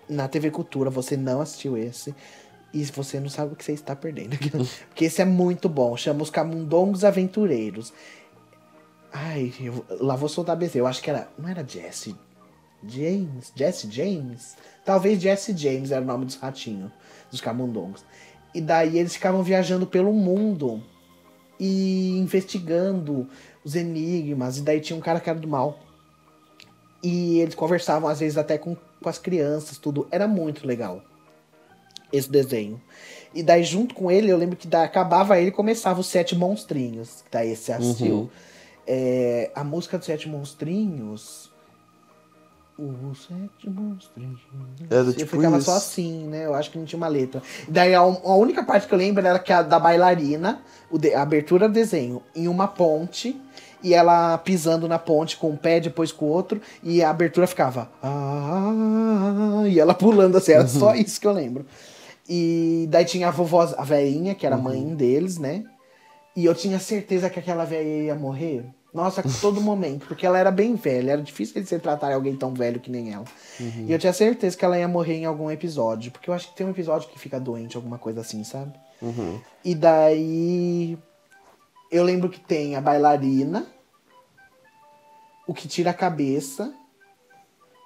Na 0.10 0.28
TV 0.28 0.52
Cultura. 0.52 0.90
Você 0.90 1.16
não 1.16 1.42
assistiu 1.42 1.78
esse. 1.78 2.14
E 2.74 2.84
você 2.86 3.20
não 3.20 3.30
sabe 3.30 3.54
o 3.54 3.56
que 3.56 3.64
você 3.64 3.72
está 3.72 3.96
perdendo. 3.96 4.38
Porque 4.90 5.06
esse 5.06 5.22
é 5.22 5.26
muito 5.26 5.70
bom. 5.70 5.96
Chama 5.96 6.24
Os 6.24 6.30
Camundongos 6.30 7.06
Aventureiros. 7.06 7.94
Ai, 9.14 9.54
eu- 9.62 9.86
lá 10.02 10.16
vou 10.16 10.28
soltar 10.28 10.58
BZ. 10.58 10.76
Eu 10.76 10.88
acho 10.88 11.02
que 11.02 11.10
era. 11.10 11.30
Não 11.38 11.48
era 11.48 11.66
Jesse. 11.66 12.16
James? 12.86 13.52
Jesse 13.56 13.90
James? 13.90 14.58
Talvez 14.84 15.22
Jesse 15.22 15.56
James 15.58 15.92
era 15.92 16.02
o 16.02 16.06
nome 16.06 16.26
dos 16.26 16.36
ratinhos. 16.36 16.92
Dos 17.32 17.40
camundongos. 17.42 18.04
E 18.56 18.62
daí 18.62 18.98
eles 18.98 19.14
ficavam 19.14 19.44
viajando 19.44 19.86
pelo 19.86 20.14
mundo 20.14 20.82
e 21.60 22.18
investigando 22.18 23.28
os 23.66 23.76
enigmas. 23.76 24.58
E 24.58 24.62
daí 24.62 24.80
tinha 24.80 24.96
um 24.96 25.02
cara 25.02 25.20
que 25.20 25.30
era 25.30 25.38
do 25.38 25.46
mal. 25.46 25.78
E 27.04 27.42
eles 27.42 27.54
conversavam, 27.54 28.08
às 28.08 28.22
vezes, 28.22 28.38
até 28.38 28.58
com, 28.58 28.78
com 29.04 29.10
as 29.10 29.20
crianças, 29.20 29.78
tudo. 29.78 30.08
Era 30.10 30.26
muito 30.26 30.66
legal. 30.66 31.04
Esse 32.14 32.32
desenho. 32.32 32.82
E 33.34 33.44
daí, 33.44 33.62
junto 33.62 33.94
com 33.94 34.10
ele, 34.10 34.32
eu 34.32 34.38
lembro 34.38 34.56
que 34.56 34.70
da, 34.70 34.84
acabava 34.84 35.38
ele 35.38 35.50
e 35.50 35.52
começava 35.52 36.00
os 36.00 36.08
Sete 36.08 36.34
Monstrinhos. 36.34 37.24
que 37.26 37.32
Daí 37.32 37.54
você 37.58 37.74
assistiu. 37.74 38.16
Uhum. 38.16 38.30
É, 38.88 39.52
a 39.54 39.66
música 39.66 39.98
dos 39.98 40.06
Sete 40.08 40.30
Monstrinhos. 40.30 41.52
É 44.90 45.04
do 45.04 45.10
Eu 45.12 45.14
tipo 45.14 45.36
ficava 45.38 45.58
isso. 45.58 45.66
só 45.72 45.78
assim, 45.78 46.28
né? 46.28 46.46
Eu 46.46 46.54
acho 46.54 46.70
que 46.72 46.78
não 46.78 46.86
tinha 46.86 46.98
uma 46.98 47.08
letra. 47.08 47.42
Daí 47.68 47.94
a, 47.96 48.00
a 48.00 48.36
única 48.36 48.64
parte 48.64 48.88
que 48.88 48.94
eu 48.94 48.98
lembro 48.98 49.26
era 49.26 49.40
que 49.40 49.54
a 49.54 49.62
da 49.62 49.80
bailarina, 49.80 50.62
o 50.92 50.98
de- 50.98 51.14
a 51.14 51.22
abertura 51.22 51.68
do 51.70 51.74
desenho, 51.74 52.22
em 52.36 52.48
uma 52.48 52.68
ponte, 52.68 53.40
e 53.82 53.94
ela 53.94 54.38
pisando 54.38 54.88
na 54.88 54.98
ponte 55.00 55.38
com 55.38 55.52
um 55.52 55.56
pé, 55.58 55.80
depois 55.80 56.12
com 56.12 56.26
o 56.26 56.30
outro, 56.30 56.60
e 56.84 57.02
a 57.04 57.10
abertura 57.10 57.48
ficava. 57.48 57.90
"Ah", 58.02 59.64
e 59.68 59.80
ela 59.80 59.94
pulando 59.94 60.38
assim, 60.38 60.52
era 60.54 60.68
só 60.68 60.94
isso 60.96 61.20
que 61.22 61.28
eu 61.28 61.32
lembro. 61.32 61.66
E 62.28 62.88
daí 62.90 63.06
tinha 63.06 63.28
a 63.28 63.32
vovó, 63.32 63.62
a 63.78 63.84
velhinha, 63.84 64.34
que 64.36 64.46
era 64.46 64.56
a 64.56 64.58
mãe 64.60 64.96
deles, 64.96 65.38
né? 65.38 65.64
E 66.36 66.44
eu 66.46 66.54
tinha 66.56 66.80
certeza 66.80 67.30
que 67.30 67.40
aquela 67.40 67.64
velha 67.64 68.04
ia 68.06 68.16
morrer. 68.16 68.66
Nossa, 68.96 69.20
a 69.20 69.24
todo 69.42 69.60
momento, 69.60 70.08
porque 70.08 70.26
ela 70.26 70.40
era 70.40 70.50
bem 70.50 70.76
velha, 70.76 71.12
era 71.12 71.22
difícil 71.22 71.62
de 71.62 71.68
se 71.68 71.78
tratar 71.80 72.14
alguém 72.14 72.34
tão 72.34 72.54
velho 72.54 72.80
que 72.80 72.90
nem 72.90 73.14
ela. 73.14 73.26
E 73.60 73.92
eu 73.92 74.00
tinha 74.00 74.14
certeza 74.14 74.56
que 74.56 74.64
ela 74.64 74.80
ia 74.80 74.88
morrer 74.88 75.16
em 75.16 75.26
algum 75.26 75.52
episódio, 75.52 76.12
porque 76.14 76.30
eu 76.30 76.34
acho 76.34 76.48
que 76.48 76.56
tem 76.56 76.66
um 76.66 76.70
episódio 76.70 77.10
que 77.10 77.20
fica 77.20 77.38
doente, 77.38 77.76
alguma 77.76 77.98
coisa 77.98 78.22
assim, 78.22 78.42
sabe? 78.46 78.74
Uhum. 79.02 79.42
E 79.66 79.76
daí 79.76 80.98
eu 81.92 82.04
lembro 82.04 82.30
que 82.30 82.40
tem 82.40 82.78
a 82.78 82.82
bailarina, 82.82 83.68
o 85.46 85.54
que 85.54 85.68
tira 85.68 85.92
a 85.92 85.94
cabeça, 85.94 86.74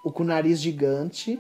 o 0.05 0.11
com 0.11 0.21
o 0.21 0.27
nariz 0.27 0.61
gigante. 0.61 1.39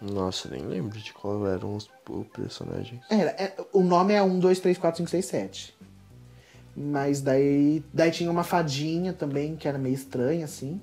Nossa, 0.00 0.48
nem 0.48 0.62
lembro 0.62 0.96
de 0.96 1.12
qual 1.12 1.44
eram 1.48 1.74
os 1.74 1.90
os 2.10 2.26
personagens. 2.28 3.00
Era, 3.10 3.30
é, 3.30 3.54
o 3.72 3.82
nome 3.82 4.14
é 4.14 4.22
1, 4.22 4.38
2, 4.38 4.60
3, 4.60 4.78
4, 4.78 4.98
5, 4.98 5.10
6, 5.10 5.24
7. 5.24 5.76
Mas 6.76 7.20
daí, 7.20 7.82
daí 7.92 8.10
tinha 8.10 8.30
uma 8.30 8.42
fadinha 8.42 9.12
também, 9.12 9.54
que 9.56 9.68
era 9.68 9.78
meio 9.78 9.94
estranha, 9.94 10.44
assim. 10.44 10.80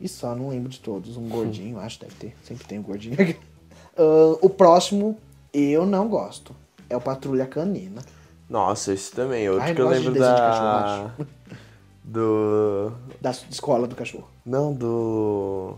E 0.00 0.08
só, 0.08 0.34
não 0.34 0.48
lembro 0.50 0.68
de 0.68 0.80
todos. 0.80 1.16
Um 1.16 1.28
gordinho, 1.28 1.78
acho, 1.78 2.00
deve 2.00 2.14
ter. 2.16 2.36
Sempre 2.42 2.66
tem 2.66 2.78
um 2.78 2.82
gordinho. 2.82 3.16
Ah, 3.96 4.36
o 4.42 4.50
próximo, 4.50 5.16
eu 5.52 5.86
não 5.86 6.08
gosto. 6.08 6.52
é 6.90 6.96
o 6.96 7.00
Patrulha 7.00 7.46
Canina. 7.46 8.02
Nossa, 8.50 8.92
esse 8.92 9.12
também. 9.12 9.48
Outro 9.48 9.62
Ai, 9.64 9.72
que 9.72 9.80
eu 9.80 9.86
de 9.86 9.94
lembro 9.94 10.12
de 10.12 10.18
da. 10.18 10.34
cachorro, 10.34 11.26
do. 12.02 12.92
Da 13.20 13.30
escola 13.30 13.86
do 13.86 13.94
cachorro. 13.94 14.28
Não, 14.44 14.72
do. 14.72 15.76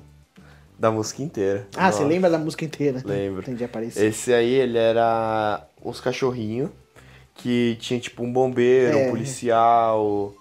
Da 0.78 0.90
música 0.90 1.22
inteira. 1.22 1.68
Ah, 1.76 1.92
você 1.92 1.98
Nossa, 1.98 2.04
lembra 2.08 2.30
da 2.30 2.38
música 2.38 2.64
inteira? 2.64 3.02
Lembro. 3.04 3.42
Entendi, 3.42 3.64
apareceu. 3.64 4.08
Esse 4.08 4.32
aí, 4.32 4.50
ele 4.54 4.78
era 4.78 5.66
os 5.82 6.00
cachorrinhos 6.00 6.70
que 7.36 7.76
tinha 7.80 7.98
tipo 8.00 8.22
um 8.22 8.32
bombeiro, 8.32 8.98
É. 8.98 9.06
um 9.06 9.10
policial. 9.10 10.32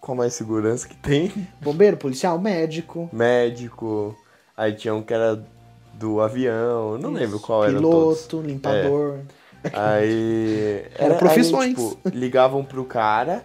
Qual 0.00 0.16
mais 0.16 0.34
segurança 0.34 0.86
que 0.86 0.96
tem? 0.96 1.32
Bombeiro, 1.60 1.96
policial, 1.96 2.38
médico. 2.38 3.08
Médico. 3.12 4.16
Aí 4.56 4.72
tinha 4.74 4.94
um 4.94 5.02
que 5.02 5.12
era 5.12 5.44
do 5.94 6.20
avião. 6.20 6.96
Não 6.98 7.10
lembro 7.10 7.40
qual 7.40 7.64
era 7.64 7.74
Piloto, 7.74 8.40
limpador. 8.40 9.18
Aí. 9.72 10.84
Era 10.96 11.14
profissões. 11.16 11.76
Aí, 11.78 11.90
tipo, 11.90 12.08
ligavam 12.10 12.64
pro 12.64 12.84
cara. 12.84 13.44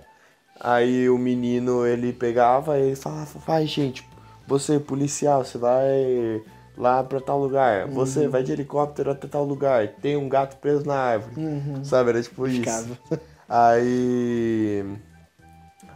Aí 0.59 1.09
o 1.09 1.17
menino 1.17 1.85
ele 1.87 2.13
pegava 2.13 2.79
e 2.79 2.95
falava: 2.95 3.39
vai, 3.39 3.65
gente, 3.65 4.07
você 4.45 4.79
policial, 4.79 5.43
você 5.43 5.57
vai 5.57 6.41
lá 6.81 7.03
pra 7.03 7.21
tal 7.21 7.39
lugar. 7.39 7.85
Uhum. 7.85 7.93
Você 7.93 8.27
vai 8.27 8.41
de 8.41 8.51
helicóptero 8.51 9.11
até 9.11 9.27
tal 9.27 9.45
lugar. 9.45 9.87
Tem 10.01 10.17
um 10.17 10.27
gato 10.27 10.57
preso 10.57 10.83
na 10.85 10.95
árvore. 10.95 11.35
Sabe? 11.83 12.09
Era 12.09 12.23
tipo 12.23 12.47
isso. 12.47 12.97
Aí. 13.47 14.83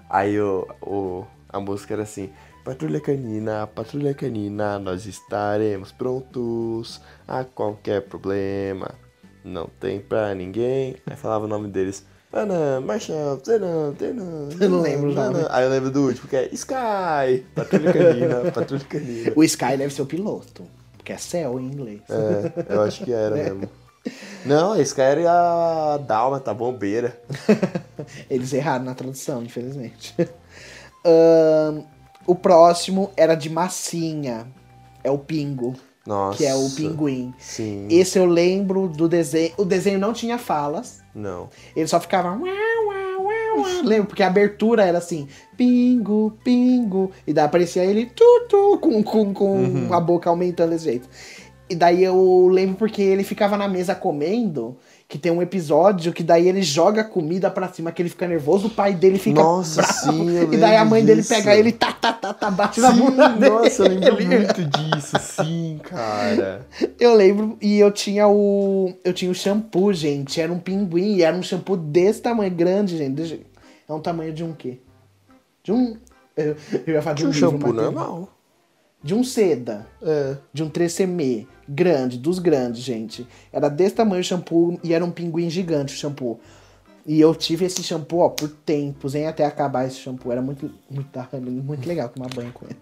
Aí 0.07 0.39
o, 0.39 0.67
o, 0.81 1.25
a 1.49 1.59
música 1.59 1.95
era 1.95 2.03
assim: 2.03 2.29
Patrulha 2.63 2.99
canina, 2.99 3.65
patrulha 3.65 4.13
canina, 4.13 4.77
nós 4.77 5.05
estaremos 5.07 5.91
prontos 5.91 7.01
a 7.27 7.43
qualquer 7.43 8.03
problema. 8.03 8.93
Não 9.43 9.67
tem 9.79 9.99
pra 9.99 10.35
ninguém. 10.35 10.97
Aí 11.07 11.15
falava 11.15 11.45
o 11.45 11.47
nome 11.47 11.67
deles. 11.67 12.05
Eu 14.59 14.69
não 14.69 14.81
lembro 14.81 15.13
nome. 15.13 15.45
Aí 15.49 15.63
eu 15.63 15.69
lembro 15.69 15.89
do 15.89 16.07
último, 16.07 16.27
que 16.27 16.35
é 16.35 16.49
Sky, 16.51 17.45
Patrulha 17.55 17.93
Canina, 17.93 18.35
Patrulha 18.51 18.83
Canina. 18.83 19.31
O 19.35 19.43
Sky 19.43 19.77
deve 19.77 19.93
ser 19.93 20.01
o 20.01 20.05
piloto. 20.05 20.65
Porque 20.97 21.13
é 21.13 21.17
céu 21.17 21.59
em 21.59 21.65
inglês. 21.65 22.01
É, 22.09 22.73
eu 22.73 22.81
acho 22.81 23.05
que 23.05 23.13
era 23.13 23.35
mesmo. 23.35 23.69
Não, 24.45 24.73
a 24.73 24.81
Sky 24.81 25.01
era 25.01 25.93
a 25.93 25.97
Dálmata, 25.97 26.51
a 26.51 26.53
bombeira. 26.53 27.19
Eles 28.29 28.53
erraram 28.53 28.85
na 28.85 28.93
tradução, 28.93 29.41
infelizmente. 29.41 30.13
Ahn, 31.05 31.83
o 32.27 32.35
próximo 32.35 33.11
era 33.15 33.35
de 33.35 33.49
massinha. 33.49 34.45
É 35.03 35.11
o 35.11 35.17
Pingo, 35.17 35.75
Nossa. 36.05 36.37
que 36.37 36.45
é 36.45 36.53
o 36.55 36.69
pinguim. 36.69 37.33
Sim. 37.39 37.87
Esse 37.89 38.19
eu 38.19 38.25
lembro 38.25 38.87
do 38.87 39.07
desenho. 39.09 39.51
O 39.57 39.65
desenho 39.65 39.97
não 39.99 40.13
tinha 40.13 40.37
falas. 40.37 41.01
Não. 41.13 41.49
Ele 41.75 41.87
só 41.87 41.99
ficava. 41.99 42.29
"Uau, 42.29 42.41
uau, 42.41 43.23
uau, 43.25 43.57
uau". 43.59 43.83
Lembro, 43.83 44.07
porque 44.07 44.21
a 44.21 44.27
abertura 44.27 44.83
era 44.85 44.97
assim: 44.99 45.27
pingo, 45.57 46.37
pingo. 46.43 47.11
E 47.25 47.33
daí 47.33 47.45
aparecia 47.45 47.83
ele 47.83 48.05
tu, 48.05 48.45
tu, 48.49 48.77
com, 48.79 49.01
com, 49.03 49.33
com 49.33 49.57
Uhum. 49.57 49.93
a 49.93 49.99
boca 49.99 50.29
aumentando 50.29 50.69
desse 50.71 50.85
jeito. 50.85 51.09
E 51.67 51.73
daí 51.75 52.03
eu 52.03 52.47
lembro 52.51 52.75
porque 52.75 53.01
ele 53.01 53.23
ficava 53.23 53.57
na 53.57 53.67
mesa 53.67 53.95
comendo. 53.95 54.77
Que 55.07 55.19
tem 55.19 55.31
um 55.31 55.39
episódio 55.39 56.11
que 56.11 56.23
daí 56.23 56.47
ele 56.47 56.63
joga 56.63 57.03
comida 57.03 57.51
pra 57.51 57.67
cima, 57.71 57.91
que 57.91 58.01
ele 58.01 58.09
fica 58.09 58.27
nervoso, 58.27 58.67
o 58.67 58.69
pai 58.71 58.95
dele 58.95 59.19
fica 59.19 59.39
Nossa, 59.39 59.83
bravo. 59.83 59.93
sim, 59.93 60.49
e 60.51 60.57
daí 60.57 60.75
a 60.75 60.83
mãe 60.83 61.05
dele 61.05 61.21
disso. 61.21 61.33
pega 61.35 61.55
ele, 61.55 61.71
tá, 61.71 61.91
tá, 61.93 62.11
tá, 62.11 62.33
tá, 62.33 62.49
bate 62.49 62.79
na 62.81 62.91
Sim, 62.91 62.99
bunda 63.01 63.29
dele. 63.29 63.49
nossa, 63.51 63.83
eu 63.83 63.87
lembro 63.89 64.25
muito 64.25 64.65
disso, 64.65 65.15
sim, 65.19 65.79
cara. 65.83 66.65
Eu 66.99 67.13
lembro, 67.13 67.55
e 67.61 67.77
eu 67.77 67.91
tinha 67.91 68.27
o. 68.27 68.93
Eu 69.03 69.13
tinha 69.13 69.29
o 69.29 69.35
shampoo, 69.35 69.93
gente. 69.93 70.41
Era 70.41 70.51
um 70.51 70.57
pinguim, 70.59 71.17
e 71.17 71.21
era 71.21 71.37
um 71.37 71.43
shampoo 71.43 71.77
desse 71.77 72.21
tamanho, 72.23 72.49
grande, 72.51 72.97
gente. 72.97 73.45
É 73.87 73.93
um 73.93 73.99
tamanho 73.99 74.33
de 74.33 74.43
um 74.43 74.53
quê? 74.53 74.79
De 75.63 75.71
um. 75.71 75.97
Eu, 76.35 76.55
eu 76.87 76.93
ia 76.95 77.01
falar 77.03 77.13
de 77.15 77.25
um 77.27 77.29
um 77.29 77.33
shampoo 77.33 77.71
normal. 77.71 78.34
De 79.05 79.13
um 79.13 79.23
seda. 79.23 79.85
É. 80.01 80.35
De 80.51 80.63
um 80.63 80.69
3CM. 80.69 81.47
Grande, 81.69 82.17
dos 82.17 82.39
grandes, 82.39 82.81
gente. 82.81 83.27
Era 83.53 83.69
desse 83.69 83.93
tamanho 83.93 84.21
o 84.21 84.23
shampoo 84.23 84.79
e 84.83 84.93
era 84.95 85.05
um 85.05 85.11
pinguim 85.11 85.47
gigante 85.47 85.93
o 85.93 85.97
shampoo. 85.97 86.39
E 87.05 87.21
eu 87.21 87.35
tive 87.35 87.65
esse 87.65 87.83
shampoo, 87.83 88.21
ó, 88.21 88.29
por 88.29 88.49
tempos, 88.49 89.13
hein, 89.13 89.27
até 89.27 89.45
acabar 89.45 89.85
esse 89.85 89.97
shampoo. 89.97 90.31
Era 90.31 90.41
muito, 90.41 90.71
muito, 90.89 91.11
muito 91.63 91.87
legal 91.87 92.09
tomar 92.09 92.33
banho 92.33 92.51
com 92.51 92.65
ele. 92.65 92.79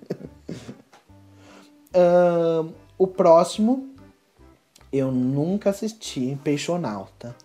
Ahn, 1.94 2.70
o 2.98 3.06
próximo, 3.06 3.90
eu 4.94 5.12
nunca 5.12 5.72
assisti 5.72 6.38
Peixonauta. 6.42 7.36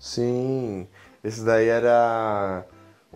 Sim. 0.00 0.88
Esse 1.22 1.44
daí 1.44 1.68
era 1.68 2.66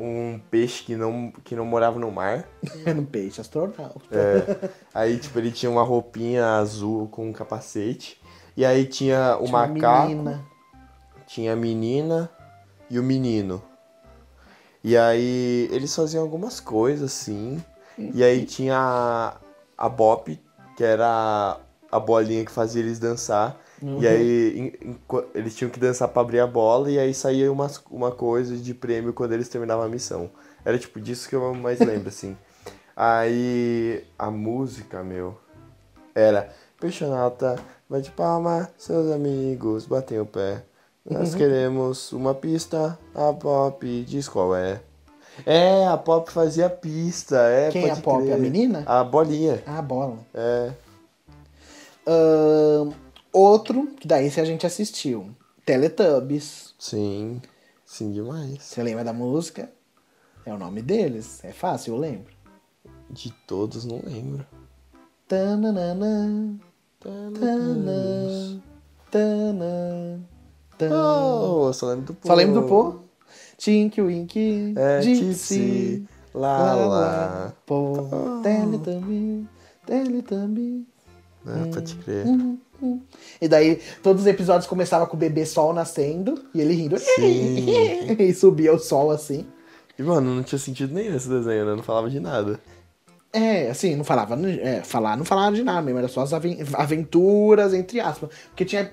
um 0.00 0.40
peixe 0.50 0.84
que 0.84 0.96
não, 0.96 1.30
que 1.44 1.54
não 1.56 1.64
morava 1.64 1.98
no 1.98 2.10
mar. 2.10 2.48
Era 2.84 2.98
um 2.98 3.04
peixe 3.04 3.40
astronauta. 3.40 4.00
É. 4.10 4.70
Aí, 4.94 5.18
tipo, 5.18 5.38
ele 5.38 5.50
tinha 5.50 5.70
uma 5.70 5.82
roupinha 5.82 6.44
azul 6.56 7.08
com 7.08 7.28
um 7.28 7.32
capacete. 7.32 8.20
E 8.56 8.64
aí 8.64 8.84
tinha 8.86 9.36
o 9.36 9.44
Tinha 9.44 9.52
macaco, 9.52 10.08
menina. 10.08 10.44
tinha 11.26 11.52
a 11.52 11.56
menina 11.56 12.30
e 12.90 12.98
o 12.98 13.02
menino. 13.02 13.62
E 14.82 14.96
aí 14.96 15.68
eles 15.72 15.94
faziam 15.94 16.22
algumas 16.22 16.60
coisas, 16.60 17.12
assim. 17.12 17.62
E 17.98 18.22
aí 18.22 18.44
tinha 18.46 18.76
a, 18.78 19.36
a 19.76 19.88
Bop, 19.88 20.40
que 20.76 20.84
era 20.84 21.58
a 21.90 21.98
bolinha 22.00 22.44
que 22.44 22.50
fazia 22.52 22.80
eles 22.82 22.98
dançar. 22.98 23.56
Uhum. 23.80 24.02
E 24.02 24.06
aí 24.08 24.58
em- 24.58 24.90
enqu- 24.90 25.24
eles 25.34 25.54
tinham 25.54 25.70
que 25.70 25.78
dançar 25.78 26.08
pra 26.08 26.22
abrir 26.22 26.40
a 26.40 26.46
bola 26.46 26.90
e 26.90 26.98
aí 26.98 27.14
saía 27.14 27.50
umas, 27.52 27.80
uma 27.90 28.10
coisa 28.10 28.56
de 28.56 28.74
prêmio 28.74 29.12
quando 29.12 29.32
eles 29.32 29.48
terminavam 29.48 29.84
a 29.84 29.88
missão. 29.88 30.30
Era 30.64 30.76
tipo 30.78 31.00
disso 31.00 31.28
que 31.28 31.36
eu 31.36 31.54
mais 31.54 31.78
lembro, 31.80 32.08
assim. 32.08 32.36
Aí 32.96 34.04
a 34.18 34.28
música, 34.28 35.04
meu, 35.04 35.38
era 36.12 36.52
Peixonauta, 36.80 37.56
bate 37.88 38.10
palma, 38.10 38.68
seus 38.76 39.12
amigos 39.12 39.86
batem 39.86 40.18
o 40.18 40.26
pé. 40.26 40.64
Nós 41.08 41.32
Uhum. 41.32 41.38
queremos 41.38 42.12
uma 42.12 42.34
pista, 42.34 42.98
a 43.14 43.32
Pop 43.32 44.04
diz 44.04 44.28
qual 44.28 44.54
é. 44.56 44.80
É, 45.46 45.86
a 45.86 45.96
Pop 45.96 46.28
fazia 46.32 46.68
pista, 46.68 47.36
é, 47.48 47.70
Quem 47.70 47.86
é 47.86 47.92
a 47.92 47.96
Pop? 47.96 48.20
crer. 48.24 48.34
A 48.34 48.36
menina? 48.36 48.82
A 48.84 49.04
bolinha, 49.04 49.62
Ah, 49.64 49.78
a 49.78 49.82
bola. 49.82 50.18
é. 50.34 50.72
Ahn, 52.06 52.92
outro, 53.38 53.86
que 53.98 54.06
daí 54.06 54.30
se 54.30 54.40
a 54.40 54.44
gente 54.44 54.66
assistiu. 54.66 55.30
Teletubbies. 55.64 56.74
Sim, 56.78 57.40
sim 57.84 58.10
demais. 58.12 58.62
Você 58.62 58.82
lembra 58.82 59.04
da 59.04 59.12
música? 59.12 59.70
É 60.46 60.52
o 60.52 60.58
nome 60.58 60.80
deles. 60.82 61.42
É 61.44 61.52
fácil, 61.52 61.94
eu 61.94 62.00
lembro. 62.00 62.32
De 63.10 63.30
todos, 63.46 63.84
não 63.84 64.00
lembro. 64.04 64.46
Tananana, 65.26 66.58
tanã, 69.10 69.10
tanã. 69.10 70.20
Oh, 70.90 71.72
só 71.72 71.86
lembro 71.88 72.06
do 72.06 72.14
Pô. 72.14 72.28
Só 72.28 72.34
lembro 72.34 72.60
do 72.62 72.68
pô? 72.68 73.00
Tinky 73.56 74.00
Winky, 74.00 74.74
É, 74.76 75.02
Gypsy, 75.02 75.24
Gypsy, 75.24 76.08
lá, 76.32 76.74
lá. 76.74 77.52
Pô, 77.66 78.08
Oh. 78.10 78.40
Teletubby, 78.42 79.48
Teletubby. 81.44 81.68
É, 81.68 81.74
pode 81.74 81.94
crer. 81.96 82.26
Hum, 82.26 82.58
hum. 82.82 83.00
E 83.40 83.48
daí, 83.48 83.80
todos 84.02 84.22
os 84.22 84.28
episódios 84.28 84.66
começavam 84.66 85.06
com 85.06 85.16
o 85.16 85.18
bebê 85.18 85.44
sol 85.46 85.72
nascendo 85.72 86.42
e 86.54 86.60
ele 86.60 86.74
rindo. 86.74 86.98
Sim. 86.98 87.66
e 88.18 88.34
subia 88.34 88.72
o 88.72 88.78
sol 88.78 89.10
assim. 89.10 89.46
E, 89.98 90.02
mano, 90.02 90.34
não 90.34 90.42
tinha 90.42 90.58
sentido 90.58 90.94
nenhum 90.94 91.16
esse 91.16 91.28
desenho, 91.28 91.66
né? 91.66 91.74
Não 91.74 91.82
falava 91.82 92.08
de 92.08 92.20
nada. 92.20 92.60
É, 93.32 93.68
assim, 93.68 93.94
não 93.96 94.04
falava. 94.04 94.38
É, 94.46 94.82
falar 94.82 95.16
não 95.16 95.24
falava 95.24 95.54
de 95.54 95.62
nada 95.62 95.82
mesmo, 95.82 95.98
era 95.98 96.08
só 96.08 96.22
as 96.22 96.32
aven- 96.32 96.58
aventuras, 96.74 97.74
entre 97.74 98.00
aspas. 98.00 98.30
Porque 98.48 98.64
tinha. 98.64 98.90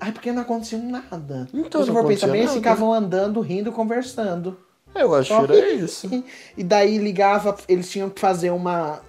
Ai, 0.00 0.12
porque 0.12 0.32
não 0.32 0.42
acontecia 0.42 0.78
nada. 0.78 1.48
Então, 1.52 1.84
Se 1.84 1.90
for 1.92 2.06
pensar 2.06 2.28
bem, 2.28 2.42
eles 2.42 2.54
ficavam 2.54 2.92
andando, 2.92 3.40
rindo, 3.40 3.70
conversando. 3.72 4.56
Eu 4.94 5.14
acho 5.14 5.28
Só 5.28 5.46
que 5.46 5.52
era 5.52 5.70
isso. 5.72 6.08
E 6.56 6.62
daí 6.64 6.98
ligava, 6.98 7.56
eles 7.68 7.90
tinham 7.90 8.08
que 8.08 8.20
fazer 8.20 8.50
uma. 8.50 9.00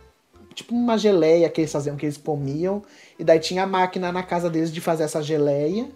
Tipo 0.55 0.73
uma 0.73 0.97
geleia 0.97 1.49
que 1.49 1.61
eles 1.61 1.71
faziam, 1.71 1.95
que 1.97 2.05
eles 2.05 2.17
comiam. 2.17 2.81
E 3.19 3.23
daí 3.23 3.37
tinha 3.39 3.63
a 3.63 3.67
máquina 3.67 4.11
na 4.11 4.23
casa 4.23 4.49
deles 4.49 4.71
de 4.71 4.79
fazer 4.81 5.03
essa 5.03 5.21
geleia. 5.21 5.87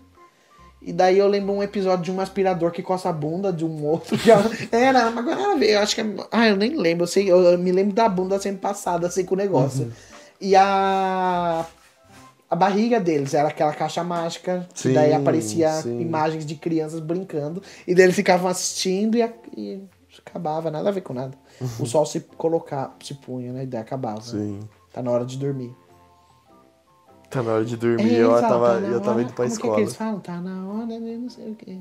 E 0.82 0.94
daí 0.94 1.18
eu 1.18 1.28
lembro 1.28 1.54
um 1.54 1.64
episódio 1.64 2.04
de 2.06 2.12
um 2.12 2.22
aspirador 2.22 2.72
que 2.72 2.82
coça 2.84 3.10
a 3.10 3.14
bunda 3.14 3.52
de 3.52 3.66
um 3.66 3.86
outro. 3.86 4.16
Que 4.20 4.30
ela- 4.32 4.50
era, 4.72 5.08
agora 5.08 5.58
eu 5.66 5.80
acho 5.80 5.96
que. 5.96 6.02
é- 6.02 6.28
Ah, 6.32 6.48
eu 6.50 6.56
nem 6.58 6.76
lembro. 6.76 7.04
Eu, 7.04 7.08
sei, 7.08 7.32
eu, 7.32 7.58
me 7.58 7.72
lembro 7.72 7.94
da 7.94 8.08
bunda 8.08 8.40
sendo 8.40 8.60
passada 8.60 9.08
assim 9.08 9.26
com 9.26 9.34
o 9.34 9.38
negócio. 9.38 9.86
Uhum. 9.86 9.92
E 10.42 10.56
a. 10.56 11.66
A 12.52 12.56
barriga 12.56 13.00
deles 13.00 13.36
era 13.36 13.48
aquela 13.50 13.74
caixa 13.74 14.04
mágica. 14.04 14.68
Sim, 14.74 14.94
daí 14.94 15.14
aparecia 15.14 15.70
sim. 15.84 16.02
imagens 16.02 16.44
de 16.46 16.56
crianças 16.56 17.00
brincando. 17.00 17.62
E 17.88 17.94
daí 17.94 18.06
eles 18.06 18.16
ficavam 18.16 18.50
assistindo 18.50 19.16
e, 19.16 19.22
e 19.56 19.84
acabava, 20.26 20.72
nada 20.72 20.90
a 20.90 20.92
ver 20.92 21.02
com 21.02 21.14
nada. 21.14 21.38
O 21.80 21.86
sol 21.86 22.06
se 22.06 22.22
colocar, 22.22 22.96
se 23.04 23.14
punha, 23.16 23.52
né? 23.52 23.64
E 23.64 23.66
daí 23.68 23.82
acabava. 23.82 24.22
Sim. 24.22 24.60
Tá 24.94 25.02
na 25.02 25.12
hora 25.12 25.26
de 25.26 25.38
dormir. 25.38 25.76
Tá 27.30 27.44
na 27.44 27.54
hora 27.54 27.66
de 27.66 27.78
dormir, 27.78 28.16
É, 28.16 28.24
eu 28.24 28.32
falam, 28.32 28.50
tava, 28.50 28.82
tá 28.82 28.88
eu 28.88 29.02
tava 29.02 29.22
indo 29.22 29.34
pra 29.34 29.46
como 29.46 29.50
que 29.50 29.54
é 29.54 29.60
que 29.62 29.68
escola. 29.68 29.80
eles 29.82 29.96
falam? 29.96 30.20
Tá 30.20 30.42
na 30.42 30.68
hora 30.68 30.88
de 30.88 31.18
não 31.18 31.30
sei 31.30 31.52
o 31.52 31.56
quê. 31.56 31.78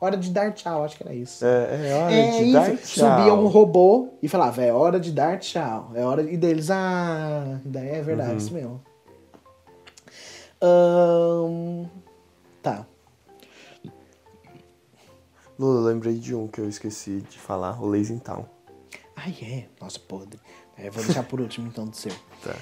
Hora 0.00 0.16
de 0.16 0.30
dar 0.30 0.52
tchau, 0.52 0.84
acho 0.84 0.96
que 0.96 1.02
era 1.02 1.14
isso. 1.14 1.44
É, 1.44 1.88
é 1.90 1.94
hora 1.94 2.12
É 2.12 2.30
de 2.30 2.42
isso. 2.44 2.52
dar 2.52 2.76
tchau. 2.76 3.18
Subia 3.18 3.34
um 3.34 3.46
robô 3.48 4.10
e 4.22 4.28
falava, 4.28 4.62
é 4.62 4.72
hora 4.72 5.00
de 5.00 5.10
dar 5.10 5.38
tchau. 5.38 5.90
É 5.94 6.04
hora. 6.04 6.22
E 6.22 6.36
deles, 6.36 6.70
ah, 6.70 7.58
daí 7.64 7.88
é 7.88 8.02
verdade, 8.02 8.32
Uhum. 8.32 8.36
isso 8.36 8.52
mesmo. 8.54 8.82
Ahn, 10.62 11.86
tá. 12.62 12.86
Lula, 15.58 15.88
lembrei 15.90 16.14
de 16.18 16.34
um 16.34 16.46
que 16.46 16.60
eu 16.60 16.68
esqueci 16.68 17.22
de 17.22 17.38
falar, 17.38 17.82
o 17.82 17.86
Lazy 17.86 18.18
Town. 18.20 18.44
Ai, 19.16 19.34
é. 19.42 19.64
Nossa, 19.80 19.98
podre. 19.98 20.38
É, 20.76 20.90
vou 20.90 21.02
deixar 21.02 21.22
por 21.22 21.40
último, 21.40 21.66
então, 21.68 21.86
do 21.86 21.96
seu. 21.96 22.12
Tá. 22.44 22.54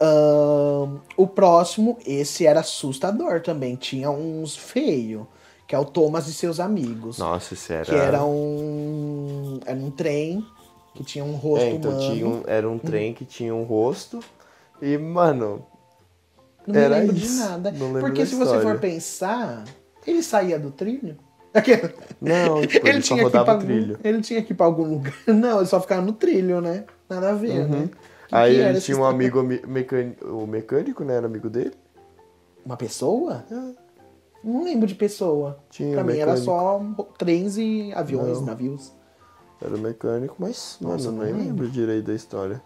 Ahn, 0.00 1.00
o 1.16 1.26
próximo, 1.26 1.98
esse 2.06 2.46
era 2.46 2.60
assustador 2.60 3.40
também. 3.42 3.76
Tinha 3.76 4.10
uns 4.10 4.56
feio, 4.56 5.26
que 5.66 5.74
é 5.74 5.78
o 5.78 5.84
Thomas 5.84 6.26
e 6.28 6.32
seus 6.32 6.60
amigos. 6.60 7.18
Nossa, 7.18 7.54
esse 7.54 7.72
era... 7.72 7.84
Que 7.84 7.94
era 7.94 8.24
um. 8.24 9.60
Era 9.66 9.78
um 9.78 9.90
trem 9.90 10.44
que 10.94 11.04
tinha 11.04 11.24
um 11.24 11.34
rosto 11.34 11.64
É, 11.66 11.70
então 11.72 11.90
humano. 11.92 12.12
tinha 12.12 12.26
um- 12.26 12.42
era 12.46 12.68
um 12.68 12.78
trem 12.78 13.12
que 13.14 13.24
tinha 13.24 13.54
um 13.54 13.62
rosto 13.64 14.18
e, 14.80 14.96
mano, 14.98 15.64
Não 16.66 16.74
me 16.74 16.80
era 16.80 16.96
lembro 16.98 17.14
de 17.14 17.24
isso. 17.24 17.38
nada. 17.38 17.70
Não 17.70 17.86
lembro 17.88 18.00
Porque 18.00 18.24
se 18.26 18.34
você 18.34 18.56
história. 18.56 18.62
for 18.62 18.80
pensar, 18.80 19.64
ele 20.06 20.22
saía 20.22 20.58
do 20.58 20.70
trilho. 20.70 21.16
Não, 22.20 22.62
tipo, 22.66 22.86
ele, 22.88 23.00
só 23.02 23.14
tinha 23.14 23.22
rodava 23.24 23.54
o 23.56 23.58
trilho. 23.60 23.94
Algum, 23.96 24.08
ele 24.08 24.20
tinha 24.22 24.42
que 24.42 24.52
ir 24.52 24.56
pra 24.56 24.66
algum 24.66 24.84
lugar. 24.84 25.14
Não, 25.26 25.58
ele 25.58 25.66
só 25.66 25.80
ficava 25.80 26.02
no 26.02 26.12
trilho, 26.12 26.60
né? 26.60 26.84
Nada 27.08 27.30
a 27.30 27.34
ver, 27.34 27.66
né? 27.68 27.88
Que 28.28 28.34
Uhum. 28.34 28.38
Aí 28.38 28.54
que 28.56 28.60
era 28.60 28.70
ele 28.70 28.80
tinha 28.80 28.96
um 28.98 29.04
amigo 29.04 29.42
me- 29.42 29.62
mecânico, 29.66 30.26
o 30.26 30.46
mecânico, 30.46 31.02
né? 31.04 31.14
Era 31.16 31.26
amigo 31.26 31.48
dele. 31.48 31.72
Uma 32.64 32.76
pessoa? 32.76 33.44
É. 33.50 33.88
Não 34.44 34.64
lembro 34.64 34.86
de 34.86 34.94
pessoa. 34.94 35.58
Tinha 35.70 35.94
pra 35.94 36.02
um 36.02 36.06
mim 36.06 36.18
era 36.18 36.34
mecânico. 36.34 36.44
só 36.44 37.04
trens 37.16 37.56
e 37.56 37.90
aviões, 37.94 38.38
Não. 38.38 38.46
navios. 38.46 38.92
Era 39.62 39.76
mecânico, 39.76 40.36
mas, 40.38 40.76
Nossa, 40.80 41.10
mano, 41.10 41.24
não 41.30 41.36
nem 41.38 41.46
lembro. 41.48 41.68
direito 41.68 42.06
da 42.06 42.14
história. 42.14 42.60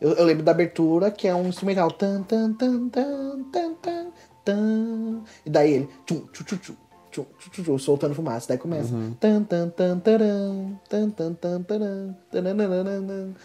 Eu, 0.00 0.12
eu 0.12 0.24
lembro 0.24 0.42
da 0.44 0.52
abertura, 0.52 1.10
que 1.10 1.26
é 1.26 1.34
um 1.34 1.48
instrumental. 1.48 1.90
Tan, 1.90 2.22
tan, 2.22 2.52
tan, 2.52 2.88
tan, 2.88 3.42
tan, 3.52 3.74
tan, 3.74 4.06
tan. 4.44 5.22
E 5.44 5.50
daí 5.50 5.72
ele. 5.74 5.88
Tchum, 6.06 6.26
tchum, 6.32 6.44
tchum, 6.44 6.56
tchum, 6.58 6.74
tchum, 7.10 7.78
soltando 7.78 8.14
fumaça. 8.14 8.48
Daí 8.48 8.58
começa. 8.58 8.94
Uhum. 8.94 9.14
Tan, 9.18 9.42
tan, 9.44 9.68
tan, 9.70 9.98
taran, 9.98 10.78
tan, 10.88 11.10
tan, 11.10 11.34
tan, 11.34 11.62
taran. 11.62 12.14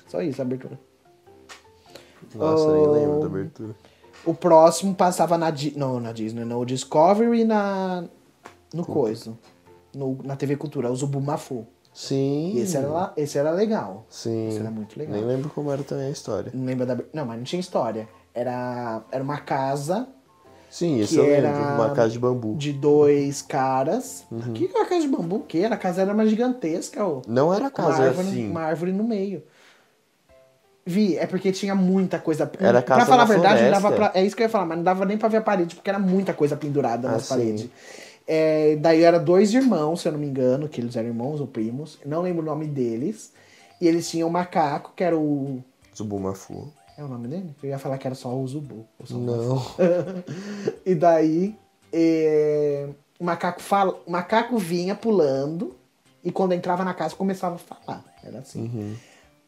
Só 0.07 0.21
isso, 0.21 0.41
a 0.41 0.45
abertura. 0.45 0.79
Nossa, 2.33 2.71
nem 2.73 2.81
Oh. 2.87 2.91
lembro 2.91 3.19
da 3.19 3.25
abertura. 3.27 3.75
O 4.25 4.33
próximo 4.33 4.95
passava 4.95 5.37
na, 5.37 5.51
Di- 5.51 5.73
não, 5.77 5.99
na 5.99 6.11
Disney, 6.11 6.43
no 6.45 6.65
Discovery 6.65 7.43
na. 7.43 8.05
No 8.73 8.83
Coiso. 8.85 9.37
No, 9.93 10.17
na 10.23 10.35
TV 10.35 10.57
Cultura, 10.57 10.91
o 10.91 10.95
Zubumafu. 10.95 11.65
Sim. 11.93 12.51
E 12.55 12.59
esse 12.59 12.75
era, 12.75 13.13
esse 13.15 13.37
era 13.37 13.51
legal. 13.51 14.05
Sim. 14.09 14.49
Esse 14.49 14.59
era 14.59 14.69
muito 14.69 14.97
legal. 14.99 15.15
Nem 15.15 15.23
lembro 15.25 15.49
como 15.49 15.71
era 15.71 15.81
também 15.83 16.07
a 16.07 16.09
história. 16.09 16.51
Não 16.53 16.65
lembra 16.65 16.85
da. 16.85 16.97
Não, 17.13 17.25
mas 17.25 17.37
não 17.37 17.43
tinha 17.45 17.59
história. 17.59 18.09
Era, 18.33 19.01
era 19.11 19.23
uma 19.23 19.37
casa 19.37 20.09
Sim, 20.75 20.99
esse 20.99 21.13
Que 21.13 21.21
eu 21.21 21.23
lembro. 21.25 21.51
Uma 21.51 21.91
casa 21.91 22.09
de 22.09 22.19
bambu. 22.19 22.53
de 22.57 22.73
dois 22.73 23.41
caras. 23.41 24.25
Uhum. 24.29 24.51
Que 24.51 24.65
a 24.75 24.85
casa 24.85 24.99
de 24.99 25.07
bambu? 25.07 25.37
O 25.37 25.39
que? 25.39 25.59
Era 25.59 25.75
a 25.75 25.77
casa 25.77 26.01
era 26.01 26.13
mais 26.13 26.29
gigantesca, 26.29 27.01
ó. 27.05 27.21
Não 27.25 27.53
era 27.53 27.69
Com 27.69 27.81
uma 27.81 27.91
casa 27.91 28.03
árvore, 28.03 28.27
assim. 28.27 28.49
uma 28.49 28.61
árvore 28.63 28.91
no 28.91 29.05
meio. 29.05 29.41
Vi, 30.85 31.15
é 31.17 31.25
porque 31.25 31.53
tinha 31.53 31.73
muita 31.73 32.19
coisa. 32.19 32.51
Era 32.59 32.81
pra 32.81 32.97
casa 32.97 33.05
falar 33.05 33.23
a 33.23 33.25
verdade, 33.25 33.71
dava 33.71 33.89
pra, 33.93 34.11
é 34.13 34.25
isso 34.25 34.35
que 34.35 34.43
eu 34.43 34.47
ia 34.47 34.49
falar, 34.49 34.65
mas 34.65 34.77
não 34.77 34.83
dava 34.83 35.05
nem 35.05 35.17
pra 35.17 35.29
ver 35.29 35.37
a 35.37 35.41
parede, 35.41 35.75
porque 35.75 35.89
era 35.89 35.97
muita 35.97 36.33
coisa 36.33 36.57
pendurada 36.57 37.07
Ah, 37.07 37.11
nas 37.13 37.29
paredes. 37.29 37.69
É, 38.27 38.75
daí 38.75 39.01
era 39.01 39.17
dois 39.17 39.53
irmãos, 39.53 40.01
se 40.01 40.09
eu 40.09 40.11
não 40.11 40.19
me 40.19 40.27
engano, 40.27 40.67
que 40.67 40.81
eles 40.81 40.97
eram 40.97 41.07
irmãos 41.07 41.39
ou 41.39 41.47
primos, 41.47 41.97
não 42.05 42.21
lembro 42.21 42.41
o 42.41 42.45
nome 42.45 42.67
deles. 42.67 43.31
E 43.79 43.87
eles 43.87 44.09
tinham 44.09 44.27
um 44.27 44.31
macaco, 44.31 44.91
que 44.93 45.05
era 45.05 45.17
o. 45.17 45.63
Zubumafu. 45.95 46.67
É 46.97 47.03
o 47.03 47.07
nome 47.07 47.27
dele? 47.27 47.53
Eu 47.61 47.69
ia 47.69 47.79
falar 47.79 47.97
que 47.97 48.07
era 48.07 48.15
só 48.15 48.33
o 48.33 48.47
Zubu. 48.47 48.85
Não. 49.09 49.61
e 50.85 50.95
daí 50.95 51.55
é, 51.91 52.89
o, 53.19 53.23
macaco 53.23 53.61
fala, 53.61 53.97
o 54.05 54.11
macaco 54.11 54.57
vinha 54.57 54.95
pulando 54.95 55.75
e 56.23 56.31
quando 56.31 56.53
entrava 56.53 56.83
na 56.83 56.93
casa 56.93 57.15
começava 57.15 57.55
a 57.55 57.57
falar. 57.57 58.03
Era 58.23 58.39
assim. 58.39 58.63
Uhum. 58.63 58.95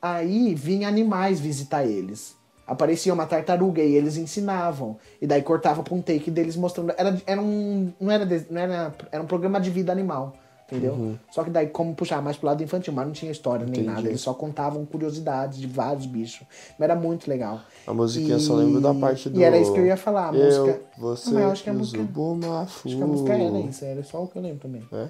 Aí 0.01 0.53
vinha 0.53 0.87
animais 0.87 1.39
visitar 1.39 1.85
eles. 1.85 2.35
Aparecia 2.65 3.13
uma 3.13 3.25
tartaruga 3.25 3.81
e 3.81 3.95
eles 3.95 4.17
ensinavam. 4.17 4.97
E 5.21 5.25
daí 5.25 5.41
cortava 5.41 5.81
pra 5.81 5.95
um 5.95 6.01
take 6.01 6.29
deles 6.29 6.57
mostrando. 6.57 6.93
Era, 6.97 7.21
era 7.25 7.41
um. 7.41 7.93
Não 7.99 8.11
era, 8.11 8.25
não 8.49 8.61
era. 8.61 8.95
Era 9.09 9.23
um 9.23 9.27
programa 9.27 9.59
de 9.59 9.69
vida 9.69 9.91
animal. 9.91 10.33
Entendeu? 10.69 11.17
Só 11.31 11.45
que 11.45 11.49
daí, 11.49 11.67
como 11.67 11.95
puxar 11.95 12.21
mais 12.21 12.35
pro 12.35 12.47
lado 12.47 12.61
infantil, 12.61 12.91
mas 12.91 13.05
não 13.05 13.13
tinha 13.13 13.31
história 13.31 13.65
nem 13.65 13.75
Uhum. 13.75 13.81
Entendi. 13.83 13.95
nada. 13.95 14.07
Eles 14.09 14.19
só 14.19 14.33
contavam 14.33 14.85
curiosidades 14.85 15.59
de 15.59 15.65
vários 15.65 16.05
bichos. 16.05 16.45
Mas 16.77 16.89
era 16.89 16.95
muito 16.99 17.29
legal. 17.29 17.61
A 17.85 17.93
musiquinha 17.93 18.35
eu 18.35 18.39
só 18.39 18.53
lembro 18.55 18.81
da 18.81 18.93
parte 18.93 19.29
do. 19.29 19.39
E 19.39 19.43
era 19.43 19.57
isso 19.57 19.73
que 19.73 19.79
eu 19.79 19.85
ia 19.85 19.95
falar. 19.95 20.29
A 20.29 20.35
eu, 20.35 20.43
música. 20.43 20.81
Você 20.97 21.33
Não, 21.33 21.41
eu 21.41 21.51
acho 21.51 21.63
que 21.63 21.69
a 21.69 21.73
e 21.73 21.77
música-. 21.77 22.03
Acho 22.03 22.83
que 22.97 23.03
a 23.03 23.07
música 23.07 23.33
era 23.33 23.59
isso, 23.59 23.85
era 23.85 24.03
só 24.03 24.23
o 24.23 24.27
que 24.27 24.37
eu 24.37 24.41
lembro 24.41 24.59
também. 24.59 24.83
É? 24.91 25.09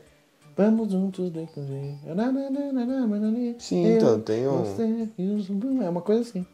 Vamos 0.56 0.92
juntos. 0.92 1.32
Sim, 3.60 3.86
Eu, 3.86 3.98
então, 3.98 4.20
tem 4.22 4.48
um- 4.48 4.64
Você 4.64 5.10
e 5.18 5.84
é 5.84 5.90
uma 5.90 6.02
coisa 6.02 6.22
assim. 6.22 6.46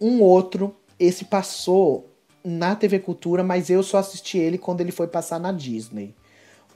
Um 0.00 0.22
outro, 0.22 0.74
esse 0.98 1.24
passou 1.24 2.08
na 2.44 2.76
TV 2.76 3.00
Cultura, 3.00 3.42
mas 3.42 3.70
eu 3.70 3.82
só 3.82 3.98
assisti 3.98 4.38
ele 4.38 4.56
quando 4.56 4.80
ele 4.80 4.92
foi 4.92 5.08
passar 5.08 5.40
na 5.40 5.50
Disney. 5.50 6.14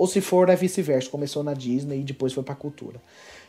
Ou 0.01 0.07
se 0.07 0.23
for, 0.23 0.49
é 0.49 0.57
vice-versa. 0.57 1.11
Começou 1.11 1.43
na 1.43 1.53
Disney 1.53 2.01
e 2.01 2.03
depois 2.03 2.33
foi 2.33 2.43
pra 2.43 2.55
Cultura. 2.55 3.03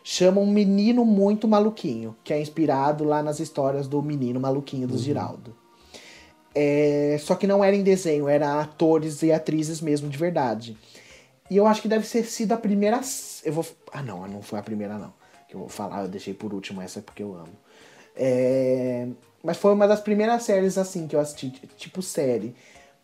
Chama 0.04 0.42
Um 0.42 0.52
Menino 0.52 1.06
Muito 1.06 1.48
Maluquinho, 1.48 2.14
que 2.26 2.34
é 2.34 2.42
inspirado 2.42 3.06
lá 3.06 3.24
nas 3.24 3.40
histórias 3.40 3.88
do 3.88 4.02
Menino 4.02 4.38
Maluquinho 4.38 4.86
do 4.86 4.98
Giraldo. 4.98 5.56
É, 6.54 7.16
só 7.22 7.36
que 7.36 7.48
não 7.48 7.64
era 7.64 7.74
em 7.74 7.84
desenho, 7.84 8.28
era 8.28 8.60
atores 8.60 9.24
e 9.24 9.32
atrizes 9.32 9.80
mesmo 9.80 10.10
de 10.10 10.18
verdade. 10.18 10.78
E 11.50 11.56
eu 11.56 11.66
acho 11.66 11.82
que 11.82 11.88
deve 11.88 12.06
ter 12.06 12.26
sido 12.26 12.52
a 12.52 12.58
primeira. 12.58 13.00
Eu 13.46 13.54
vou. 13.54 13.66
Ah, 13.94 14.04
não, 14.04 14.28
não 14.28 14.42
foi 14.42 14.60
a 14.60 14.64
primeira, 14.64 14.98
não. 14.98 15.14
Que 15.48 15.56
eu 15.56 15.62
vou 15.62 15.70
falar, 15.70 16.02
eu 16.02 16.10
deixei 16.10 16.34
por 16.34 16.54
último 16.54 16.82
essa 16.82 17.02
porque 17.02 17.24
eu 17.24 17.34
amo. 17.34 17.56
É, 18.14 19.08
Mas 19.42 19.56
foi 19.56 19.74
uma 19.74 19.88
das 19.88 20.02
primeiras 20.02 20.44
séries 20.44 20.78
assim 20.78 21.08
que 21.08 21.16
eu 21.16 21.20
assisti, 21.22 21.50
tipo 21.78 22.02
série. 22.02 22.54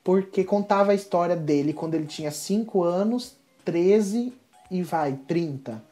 Porque 0.04 0.46
contava 0.46 0.92
a 0.92 0.96
história 0.96 1.36
dele 1.36 1.74
quando 1.74 1.96
ele 1.96 2.06
tinha 2.06 2.32
5 2.32 2.82
anos, 2.82 3.37
13 3.72 4.34
e 4.72 4.82
vai, 4.82 5.20
30. 5.28 5.84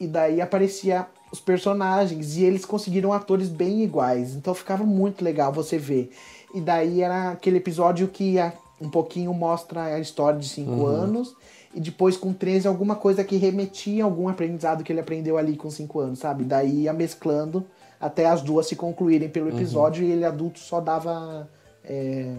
E 0.00 0.06
daí 0.06 0.40
aparecia 0.40 1.06
os 1.30 1.38
personagens 1.40 2.36
e 2.38 2.42
eles 2.44 2.64
conseguiram 2.64 3.12
atores 3.12 3.48
bem 3.50 3.82
iguais. 3.82 4.34
Então 4.34 4.54
ficava 4.54 4.82
muito 4.84 5.22
legal 5.22 5.52
você 5.52 5.76
ver. 5.76 6.10
E 6.54 6.60
daí 6.60 7.02
era 7.02 7.30
aquele 7.32 7.58
episódio 7.58 8.08
que 8.08 8.38
a- 8.38 8.52
um 8.80 8.88
pouquinho 8.88 9.32
mostra 9.34 9.84
a 9.94 10.00
história 10.00 10.38
de 10.40 10.48
5 10.48 10.86
anos. 10.86 11.36
E 11.74 11.80
depois 11.80 12.16
com 12.16 12.32
13 12.32 12.66
alguma 12.66 12.96
coisa 12.96 13.22
que 13.24 13.36
remetia 13.36 14.02
a 14.02 14.06
algum 14.06 14.28
aprendizado 14.28 14.82
que 14.82 14.90
ele 14.92 15.00
aprendeu 15.00 15.36
ali 15.38 15.54
com 15.56 15.70
5 15.70 16.00
anos, 16.00 16.18
sabe? 16.18 16.44
Daí 16.44 16.82
ia 16.82 16.92
mesclando 16.92 17.64
até 18.00 18.26
as 18.26 18.42
duas 18.42 18.66
se 18.66 18.74
concluírem 18.76 19.28
pelo 19.28 19.48
episódio 19.60 20.02
e 20.04 20.10
ele 20.10 20.24
adulto 20.24 20.58
só 20.58 20.80
dava 20.80 21.48
é, 21.84 22.34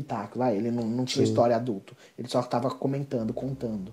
pitaco, 0.00 0.38
vai. 0.38 0.56
Ele 0.56 0.70
não, 0.70 0.84
não 0.84 1.04
tinha 1.04 1.24
Sim. 1.24 1.30
história 1.30 1.56
adulto. 1.56 1.96
Ele 2.18 2.28
só 2.28 2.42
tava 2.42 2.70
comentando, 2.70 3.32
contando. 3.32 3.92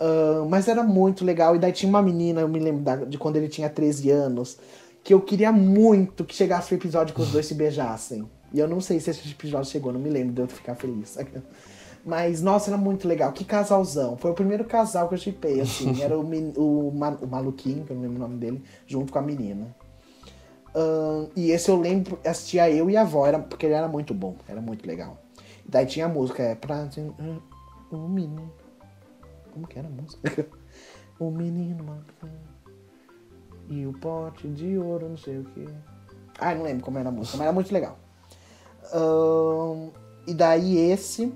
Ah, 0.00 0.46
mas 0.48 0.68
era 0.68 0.82
muito 0.82 1.24
legal. 1.24 1.54
E 1.56 1.58
daí 1.58 1.72
tinha 1.72 1.88
uma 1.88 2.02
menina, 2.02 2.40
eu 2.40 2.48
me 2.48 2.58
lembro 2.58 2.82
da- 2.82 2.96
de 3.04 3.18
quando 3.18 3.36
ele 3.36 3.48
tinha 3.48 3.68
13 3.68 4.10
anos, 4.10 4.58
que 5.02 5.12
eu 5.12 5.20
queria 5.20 5.52
muito 5.52 6.24
que 6.24 6.34
chegasse 6.34 6.72
o 6.72 6.76
episódio 6.76 7.14
que 7.14 7.20
os 7.20 7.30
dois 7.30 7.46
se 7.46 7.54
beijassem. 7.54 8.28
E 8.52 8.58
eu 8.58 8.66
não 8.68 8.80
sei 8.80 8.98
se 9.00 9.10
esse 9.10 9.28
episódio 9.30 9.70
chegou, 9.70 9.92
não 9.92 10.00
me 10.00 10.08
lembro 10.08 10.32
de 10.34 10.40
eu 10.40 10.48
ficar 10.48 10.74
feliz. 10.74 11.18
Mas, 12.04 12.40
nossa, 12.40 12.70
era 12.70 12.78
muito 12.78 13.06
legal. 13.06 13.32
Que 13.32 13.44
casalzão. 13.44 14.16
Foi 14.16 14.30
o 14.30 14.34
primeiro 14.34 14.64
casal 14.64 15.08
que 15.08 15.14
eu 15.14 15.18
chipei, 15.18 15.60
assim. 15.60 15.92
Era 16.00 16.18
o, 16.18 16.22
o, 16.56 16.88
o 16.88 17.26
maluquinho, 17.28 17.84
que 17.84 17.90
eu 17.90 17.96
não 17.96 18.02
lembro 18.02 18.16
o 18.16 18.20
nome 18.20 18.36
dele, 18.38 18.62
junto 18.86 19.12
com 19.12 19.18
a 19.18 19.22
menina. 19.22 19.74
Ahn, 20.74 21.28
e 21.34 21.50
esse 21.50 21.70
eu 21.70 21.80
lembro, 21.80 22.18
assistia 22.24 22.70
eu 22.70 22.90
e 22.90 22.96
a 22.96 23.02
avó, 23.02 23.26
era, 23.26 23.38
porque 23.38 23.66
ele 23.66 23.74
era 23.74 23.88
muito 23.88 24.14
bom, 24.14 24.36
era 24.46 24.60
muito 24.60 24.86
legal. 24.86 25.18
Daí 25.66 25.86
tinha 25.86 26.06
a 26.06 26.08
música, 26.08 26.42
é 26.42 26.54
pra. 26.54 26.88
O 27.90 28.08
menino. 28.08 28.52
Como 29.52 29.66
que 29.66 29.78
era 29.78 29.88
a 29.88 29.90
música? 29.90 30.46
o 31.18 31.30
menino. 31.30 32.04
E 33.68 33.86
o 33.86 33.92
pote 33.92 34.48
de 34.48 34.78
ouro, 34.78 35.10
não 35.10 35.16
sei 35.16 35.38
o 35.38 35.44
que. 35.44 35.66
Ah, 36.38 36.54
não 36.54 36.62
lembro 36.62 36.84
como 36.84 36.98
era 36.98 37.08
a 37.08 37.12
música, 37.12 37.36
mas 37.36 37.46
era 37.46 37.52
muito 37.52 37.72
legal. 37.72 37.98
Ahn, 38.92 39.90
e 40.26 40.34
daí 40.34 40.78
esse 40.90 41.32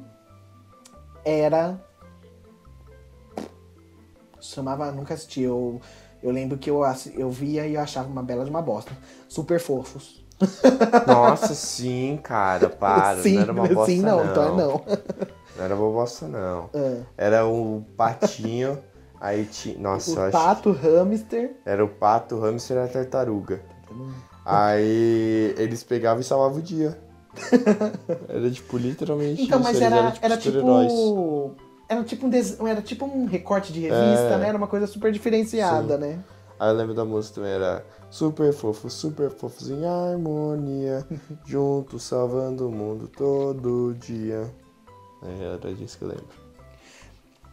era. 1.25 1.79
Chamava, 4.41 4.91
nunca 4.93 5.15
assisti. 5.15 5.43
Eu, 5.43 5.81
eu 6.23 6.31
lembro 6.31 6.57
que 6.59 6.71
eu, 6.71 6.83
eu 7.17 7.31
via 7.31 7.67
e 7.67 7.75
eu 7.75 7.81
achava 7.81 8.09
uma 8.09 8.23
bela 8.23 8.45
de 8.45 8.51
uma 8.51 8.63
bosta. 8.63 8.93
Super 9.29 9.59
fofos. 9.59 10.23
Nossa, 11.07 11.55
sim, 11.55 12.19
cara, 12.23 12.69
para. 12.69 13.23
sim, 13.23 13.35
não 13.35 13.43
era 13.43 13.53
uma 13.53 13.69
bosta, 13.69 13.93
sim, 13.93 14.01
não, 14.01 14.25
não. 14.25 14.31
então 14.31 14.45
é 14.45 14.57
não. 14.57 14.85
Não 15.57 15.65
era 15.65 15.77
bobosta, 15.77 16.27
não. 16.27 16.71
Ah. 16.75 17.03
Era 17.17 17.47
o 17.47 17.85
patinho, 17.97 18.79
aí 19.21 19.45
tinha. 19.45 19.79
Nossa, 19.79 20.19
eu 20.19 20.29
o 20.29 20.33
pato, 20.33 20.73
hamster. 20.73 21.57
Era 21.65 21.85
o 21.85 21.89
pato, 21.89 22.39
hamster 22.41 22.77
e 22.77 22.81
a 22.81 22.89
tartaruga. 22.89 23.63
Aí 24.45 25.55
eles 25.57 25.85
pegavam 25.85 26.21
e 26.21 26.25
salvavam 26.25 26.59
o 26.59 26.63
dia. 26.63 26.99
Era 28.29 28.51
tipo, 28.51 28.77
literalmente 28.77 29.43
Então, 29.43 29.61
isso. 29.61 29.69
mas 29.69 29.81
eles 29.81 29.93
era, 29.93 29.97
eram, 29.97 30.13
era 30.21 30.37
tipo. 30.37 31.55
Era 31.89 32.03
tipo 32.05 32.27
um 32.27 32.31
des... 32.31 32.59
era 32.61 32.81
tipo 32.81 33.05
um 33.05 33.27
recorte 33.27 33.73
de 33.73 33.81
revista, 33.81 34.35
É. 34.35 34.39
né? 34.39 34.49
Era 34.49 34.57
uma 34.59 34.67
coisa 34.67 34.87
super 34.87 35.13
diferenciada, 35.13 35.95
Sim. 35.95 36.01
né? 36.01 36.25
Aí 36.59 36.69
eu 36.71 36.75
lembro 36.75 36.95
da 36.95 37.05
música 37.05 37.37
também, 37.37 37.53
era 37.53 37.85
super 38.09 38.53
fofo, 38.53 38.89
super 38.89 39.31
fofos 39.31 39.69
em 39.69 39.85
harmonia, 39.85 41.05
juntos 41.45 42.05
salvando 42.05 42.69
o 42.69 42.73
mundo 42.73 43.09
todo 43.09 43.95
dia. 43.99 44.49
É, 45.23 45.45
era 45.55 45.75
disso 45.75 45.99
que 45.99 46.05
eu 46.05 46.09
lembro. 46.09 46.27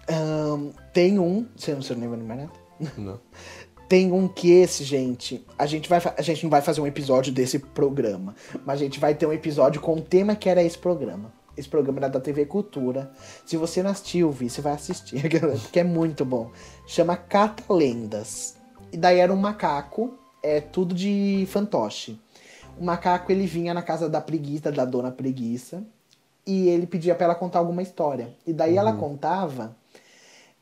Ahn, 0.09 0.71
tem 0.93 1.19
um. 1.19 1.45
Você 1.55 1.73
não, 1.73 1.81
não 1.81 2.11
lembra 2.11 2.17
mais 2.25 2.39
nada? 2.41 2.51
Não. 2.97 3.19
Tem 3.89 4.11
um 4.11 4.27
que 4.27 4.51
esse, 4.51 4.83
gente. 4.83 5.43
A 5.57 5.65
gente, 5.65 5.89
vai, 5.89 5.99
a 6.15 6.21
gente 6.21 6.43
não 6.43 6.49
vai 6.49 6.61
fazer 6.61 6.79
um 6.79 6.85
episódio 6.85 7.33
desse 7.33 7.57
programa. 7.57 8.35
Mas 8.63 8.79
a 8.79 8.83
gente 8.83 8.99
vai 8.99 9.15
ter 9.15 9.25
um 9.25 9.33
episódio 9.33 9.81
com 9.81 9.95
o 9.95 10.01
tema 10.01 10.35
que 10.35 10.47
era 10.47 10.61
esse 10.61 10.77
programa. 10.77 11.33
Esse 11.59 11.67
programa 11.67 11.99
era 11.99 12.07
da 12.07 12.19
TV 12.21 12.45
Cultura. 12.45 13.11
Se 13.45 13.57
você 13.57 13.83
não 13.83 13.91
assistiu, 13.91 14.31
Vi, 14.31 14.49
você 14.49 14.61
vai 14.61 14.73
assistir, 14.73 15.21
porque 15.61 15.79
é 15.79 15.83
muito 15.83 16.23
bom. 16.23 16.51
Chama 16.87 17.17
Catalendas. 17.17 18.55
E 18.91 18.97
daí 18.97 19.19
era 19.19 19.33
um 19.33 19.35
macaco, 19.35 20.17
é 20.41 20.61
tudo 20.61 20.95
de 20.95 21.45
fantoche. 21.49 22.19
O 22.79 22.85
macaco 22.85 23.31
ele 23.31 23.45
vinha 23.45 23.73
na 23.73 23.81
casa 23.81 24.07
da 24.07 24.21
preguiça, 24.21 24.71
da 24.71 24.85
dona 24.85 25.11
preguiça, 25.11 25.83
e 26.47 26.69
ele 26.69 26.87
pedia 26.87 27.13
pra 27.13 27.25
ela 27.25 27.35
contar 27.35 27.59
alguma 27.59 27.81
história. 27.81 28.33
E 28.47 28.53
daí 28.53 28.77
ela 28.77 28.93
contava 28.93 29.75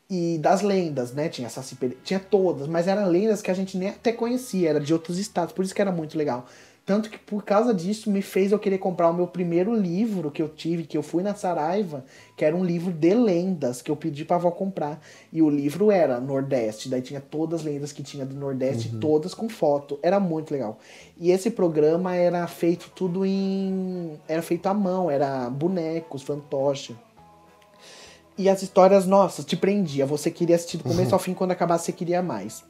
e 0.10 0.38
das 0.40 0.62
lendas, 0.62 1.14
né? 1.14 1.30
Tinha 1.30 1.50
Saci 1.50 1.78
tinha 2.04 2.20
todas, 2.20 2.68
mas 2.68 2.88
eram 2.88 3.10
lendas 3.10 3.42
que 3.42 3.52
a 3.52 3.54
gente 3.54 3.78
nem 3.78 3.90
até 3.90 4.12
conhecia, 4.12 4.70
era 4.70 4.80
de 4.80 4.94
outros 4.94 5.18
estados, 5.20 5.54
por 5.54 5.64
isso 5.64 5.76
que 5.76 5.82
era 5.82 5.92
muito 5.92 6.18
legal. 6.18 6.46
Tanto 6.88 7.10
que 7.10 7.18
por 7.18 7.44
causa 7.44 7.74
disso 7.74 8.10
me 8.10 8.22
fez 8.22 8.54
eu 8.54 8.58
querer 8.58 8.78
comprar 8.78 9.10
o 9.10 9.14
meu 9.14 9.28
primeiro 9.28 9.76
livro 9.76 10.32
que 10.32 10.42
eu 10.42 10.48
tive, 10.48 10.86
que 10.86 10.98
eu 10.98 11.04
fui 11.04 11.22
na 11.22 11.36
Saraiva, 11.36 12.06
que 12.38 12.46
era 12.46 12.56
um 12.56 12.64
livro 12.64 12.94
de 12.94 13.14
lendas 13.14 13.82
que 13.82 13.92
eu 13.92 13.96
pedi 13.98 14.24
pra 14.24 14.38
avó 14.38 14.50
comprar. 14.52 14.98
E 15.34 15.42
o 15.42 15.50
livro 15.50 15.92
era 15.92 16.18
Nordeste, 16.22 16.88
daí 16.88 17.02
tinha 17.02 17.20
todas 17.20 17.60
as 17.60 17.66
lendas 17.66 17.92
que 17.92 18.02
tinha 18.02 18.26
do 18.26 18.34
Nordeste, 18.34 18.88
todas 19.02 19.34
com 19.34 19.50
foto. 19.50 20.00
Era 20.02 20.18
muito 20.18 20.52
legal. 20.52 20.80
E 21.18 21.30
esse 21.30 21.52
programa 21.52 22.16
era 22.16 22.48
feito 22.48 22.90
tudo 22.96 23.26
em. 23.26 24.18
Era 24.26 24.42
feito 24.42 24.68
à 24.68 24.74
mão, 24.74 25.12
era 25.12 25.50
bonecos, 25.50 26.24
fantoche. 26.24 26.96
E 28.38 28.48
as 28.48 28.62
histórias, 28.62 29.06
nossa, 29.06 29.44
te 29.44 29.58
prendia. 29.58 30.06
Você 30.06 30.32
queria 30.32 30.56
assistir 30.56 30.78
do 30.78 30.86
começo 30.86 31.14
ao 31.14 31.20
fim, 31.20 31.34
quando 31.34 31.52
acabasse 31.52 31.84
você 31.84 31.92
queria 31.92 32.22
mais. 32.22 32.64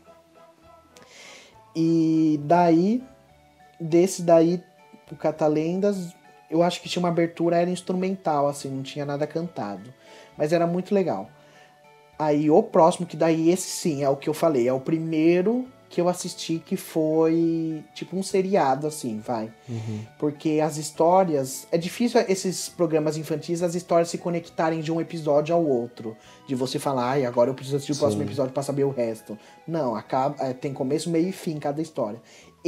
E 1.76 2.40
daí, 2.46 3.04
desse 3.80 4.22
daí, 4.22 4.64
o 5.12 5.16
Catalendas, 5.16 6.14
eu 6.50 6.64
acho 6.64 6.82
que 6.82 6.90
tinha 6.90 7.02
uma 7.02 7.10
abertura, 7.10 7.58
era 7.58 7.70
instrumental, 7.70 8.48
assim, 8.48 8.70
não 8.70 8.84
tinha 8.84 9.06
nada 9.06 9.28
cantado. 9.28 9.94
Mas 10.38 10.54
era 10.54 10.68
muito 10.68 10.94
legal. 10.94 11.30
Aí 12.18 12.50
o 12.50 12.64
próximo, 12.64 13.06
que 13.06 13.18
daí 13.18 13.50
esse 13.50 13.70
sim, 13.70 14.04
é 14.04 14.10
o 14.10 14.16
que 14.16 14.28
eu 14.28 14.34
falei, 14.34 14.68
é 14.68 14.74
o 14.74 14.80
primeiro 14.80 15.68
que 15.90 16.02
eu 16.02 16.10
assisti 16.10 16.62
que 16.64 16.76
foi 16.76 17.84
tipo 17.94 18.18
um 18.18 18.24
seriado, 18.24 18.88
assim, 18.88 19.20
vai. 19.20 19.52
Porque 20.20 20.60
as 20.62 20.78
histórias. 20.78 21.66
É 21.72 21.78
difícil 21.78 22.20
esses 22.28 22.68
programas 22.68 23.18
infantis, 23.18 23.64
as 23.64 23.76
histórias 23.76 24.10
se 24.10 24.18
conectarem 24.18 24.82
de 24.82 24.92
um 24.92 25.00
episódio 25.00 25.56
ao 25.56 25.66
outro. 25.66 26.16
De 26.48 26.56
você 26.56 26.78
falar, 26.78 27.12
ai, 27.12 27.26
agora 27.26 27.50
eu 27.50 27.54
preciso 27.54 27.78
assistir 27.78 27.94
o 27.94 27.98
próximo 27.98 28.22
Sim. 28.22 28.28
episódio 28.28 28.54
pra 28.54 28.64
saber 28.64 28.84
o 28.84 28.90
resto. 28.90 29.38
Não, 29.68 29.96
acaba, 29.96 30.44
é, 30.44 30.54
tem 30.54 30.74
começo, 30.74 31.10
meio 31.10 31.30
e 31.30 31.32
fim 31.32 31.58
cada 31.58 31.82
história. 31.82 32.22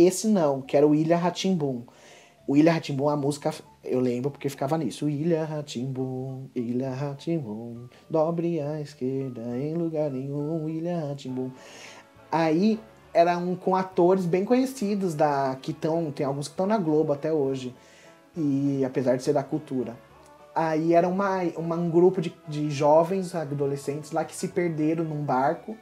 Esse 0.07 0.27
não, 0.27 0.61
que 0.61 0.77
era 0.77 0.87
o 0.87 0.95
Ilha 0.95 1.17
Ratimbum. 1.17 1.83
O 2.47 2.55
Ilha 2.57 2.71
Ratimbum, 2.73 3.09
a 3.09 3.15
música, 3.15 3.53
eu 3.83 3.99
lembro 3.99 4.31
porque 4.31 4.49
ficava 4.49 4.77
nisso. 4.77 5.07
Ilha 5.09 5.43
Ratimbum, 5.45 6.47
Ilha 6.55 6.89
Ratimbum, 6.91 7.87
dobre 8.09 8.59
à 8.59 8.81
esquerda 8.81 9.41
em 9.57 9.73
lugar 9.75 10.09
nenhum, 10.09 10.67
Ilha 10.69 10.99
Ratimbum. 11.07 11.51
Aí 12.31 12.79
era 13.13 13.37
um 13.37 13.55
com 13.55 13.75
atores 13.75 14.25
bem 14.25 14.45
conhecidos 14.45 15.15
da 15.15 15.57
que 15.61 15.71
estão, 15.71 16.11
tem 16.11 16.25
alguns 16.25 16.47
que 16.47 16.53
estão 16.53 16.65
na 16.67 16.77
Globo 16.77 17.13
até 17.13 17.31
hoje. 17.31 17.73
E 18.37 18.83
apesar 18.85 19.17
de 19.17 19.23
ser 19.23 19.33
da 19.33 19.43
cultura. 19.43 19.95
Aí 20.55 20.93
era 20.93 21.07
uma, 21.07 21.41
uma- 21.57 21.75
um 21.75 21.89
grupo 21.89 22.21
de, 22.21 22.33
de 22.47 22.69
jovens, 22.69 23.33
adolescentes 23.35 24.11
lá 24.11 24.23
que 24.25 24.35
se 24.35 24.47
perderam 24.49 25.03
num 25.03 25.23
barco, 25.23 25.75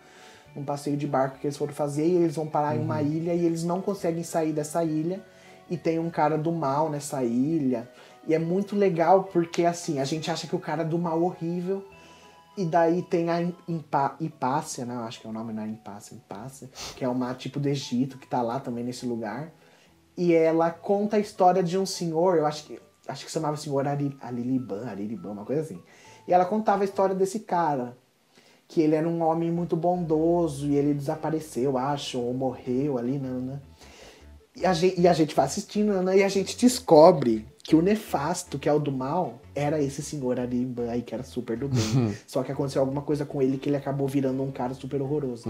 num 0.57 0.65
passeio 0.65 0.97
de 0.97 1.05
barco 1.07 1.37
que 1.39 1.47
eles 1.47 1.55
foram 1.55 1.73
fazer, 1.73 2.05
e 2.05 2.15
eles 2.15 2.35
vão 2.35 2.47
parar 2.47 2.75
em 2.75 2.81
uma 2.81 3.01
ilha 3.01 3.33
e 3.33 3.45
eles 3.45 3.63
não 3.63 3.79
conseguem 3.79 4.23
sair 4.23 4.51
dessa 4.51 4.83
ilha. 4.83 5.23
E 5.69 5.77
tem 5.77 5.99
um 5.99 6.09
cara 6.09 6.37
do 6.37 6.51
mal 6.51 6.89
nessa 6.89 7.23
ilha. 7.23 7.89
E 8.25 8.33
é 8.33 8.39
muito 8.39 8.75
legal 8.75 9.25
porque 9.25 9.65
assim, 9.65 9.99
a 9.99 10.05
gente 10.05 10.31
acha 10.31 10.47
que 10.47 10.55
o 10.55 10.59
cara 10.59 10.83
do 10.83 10.97
mal 10.97 11.17
é 11.19 11.23
horrível. 11.23 11.85
E 12.57 12.65
daí 12.65 13.03
tem 13.03 13.29
a 13.29 13.39
Impa, 13.67 14.15
Hipácia, 14.19 14.83
né? 14.83 14.95
Eu 14.95 15.01
acho 15.01 15.21
que 15.21 15.27
é 15.27 15.29
o 15.29 15.33
nome, 15.33 15.53
não 15.53 15.61
é 15.61 15.67
Impácia, 15.67 16.15
Hipácia, 16.15 16.69
que 16.95 17.05
é 17.05 17.07
uma 17.07 17.33
tipo 17.35 17.59
do 17.59 17.67
Egito, 17.69 18.17
que 18.17 18.25
tá 18.25 18.41
lá 18.41 18.59
também 18.59 18.83
nesse 18.83 19.05
lugar. 19.05 19.51
E 20.17 20.33
ela 20.33 20.71
conta 20.71 21.17
a 21.17 21.19
história 21.19 21.61
de 21.61 21.77
um 21.77 21.85
senhor, 21.85 22.35
eu 22.37 22.47
acho 22.47 22.63
que 22.63 22.79
acho 23.07 23.23
que 23.23 23.31
se 23.31 23.35
chamava 23.35 23.55
senhor 23.55 23.87
Ari- 23.87 24.17
Aliliban, 24.19 24.85
Ariliban, 24.89 25.31
uma 25.31 25.45
coisa 25.45 25.61
assim. 25.61 25.81
E 26.27 26.33
ela 26.33 26.45
contava 26.45 26.81
a 26.81 26.85
história 26.85 27.13
desse 27.13 27.41
cara, 27.41 27.95
que 28.67 28.81
ele 28.81 28.95
era 28.95 29.07
um 29.07 29.21
homem 29.21 29.51
muito 29.51 29.75
bondoso 29.75 30.67
e 30.67 30.75
ele 30.75 30.93
desapareceu, 30.93 31.77
acho, 31.77 32.19
ou 32.19 32.33
morreu 32.33 32.97
ali, 32.97 33.17
né? 33.17 33.59
E 34.55 34.65
a 34.65 34.73
gente, 34.73 34.99
e 34.99 35.07
a 35.07 35.13
gente 35.13 35.35
vai 35.35 35.45
assistindo, 35.45 36.01
né? 36.01 36.17
E 36.17 36.23
a 36.23 36.29
gente 36.29 36.57
descobre 36.57 37.45
que 37.63 37.75
o 37.75 37.81
nefasto, 37.81 38.57
que 38.57 38.67
é 38.67 38.73
o 38.73 38.79
do 38.79 38.91
mal, 38.91 39.39
era 39.53 39.81
esse 39.81 40.01
senhor 40.01 40.39
Ariban 40.39 40.89
aí, 40.89 41.01
que 41.01 41.13
era 41.13 41.23
super 41.23 41.55
do 41.57 41.67
bem. 41.67 42.15
Só 42.25 42.41
que 42.41 42.51
aconteceu 42.51 42.81
alguma 42.81 43.01
coisa 43.01 43.23
com 43.25 43.41
ele 43.41 43.57
que 43.57 43.69
ele 43.69 43.77
acabou 43.77 44.07
virando 44.07 44.41
um 44.41 44.51
cara 44.51 44.73
super 44.73 45.01
horroroso. 45.01 45.47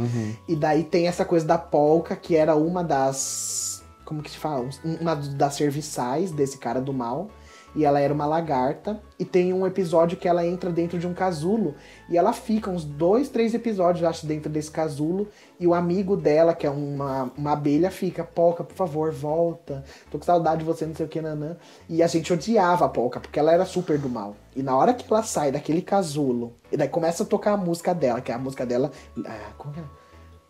E 0.48 0.56
daí 0.56 0.84
tem 0.84 1.08
essa 1.08 1.24
coisa 1.24 1.46
da 1.46 1.58
polca, 1.58 2.16
que 2.16 2.36
era 2.36 2.56
uma 2.56 2.84
das. 2.84 3.84
Como 4.04 4.22
que 4.22 4.32
se 4.32 4.38
fala? 4.38 4.68
Uma 5.00 5.16
das 5.16 5.56
serviçais 5.56 6.32
desse 6.32 6.58
cara 6.58 6.82
do 6.82 6.92
mal. 6.92 7.30
E 7.78 7.86
ela 7.86 8.00
era 8.00 8.12
uma 8.12 8.26
lagarta. 8.26 9.00
E 9.20 9.24
tem 9.24 9.54
um 9.54 9.66
episódio 9.68 10.18
que 10.18 10.28
ela 10.28 10.44
entra 10.44 10.72
dentro 10.72 10.98
de 10.98 11.06
um 11.06 11.14
casulo. 11.14 11.76
E 12.10 12.18
ela 12.18 12.34
fica 12.34 12.72
uns 12.72 12.84
dois, 12.84 13.30
três 13.30 13.54
episódios, 13.54 14.04
acho, 14.04 14.26
dentro 14.26 14.50
desse 14.50 14.72
casulo. 14.72 15.28
E 15.60 15.68
o 15.68 15.76
amigo 15.76 16.18
dela, 16.18 16.56
que 16.56 16.66
é 16.66 16.70
uma, 16.72 17.32
uma 17.38 17.52
abelha, 17.52 17.92
fica: 17.92 18.24
Polca, 18.24 18.64
por 18.64 18.76
favor, 18.76 19.12
volta. 19.12 19.84
Tô 20.10 20.18
com 20.18 20.26
saudade 20.26 20.60
de 20.60 20.66
você, 20.66 20.88
não 20.88 20.96
sei 20.96 21.06
o 21.06 21.10
que, 21.10 21.22
nanã. 21.22 21.56
E 21.88 22.02
a 22.02 22.08
gente 22.08 22.34
odiava 22.34 22.86
a 22.86 22.90
Polca, 22.90 23.20
porque 23.20 23.38
ela 23.38 23.54
era 23.54 23.64
super 23.64 24.00
do 24.00 24.10
mal. 24.10 24.36
E 24.56 24.64
na 24.64 24.76
hora 24.76 24.92
que 24.92 25.06
ela 25.14 25.22
sai 25.22 25.52
daquele 25.52 25.84
casulo, 25.84 26.56
e 26.72 26.78
daí 26.78 26.90
começa 26.90 27.22
a 27.22 27.28
tocar 27.28 27.52
a 27.52 27.58
música 27.58 27.94
dela, 27.94 28.22
que 28.22 28.32
é 28.32 28.36
a 28.36 28.40
música 28.40 28.66
dela. 28.66 28.92
Ah, 29.24 29.52
como 29.56 29.76
é? 29.76 29.97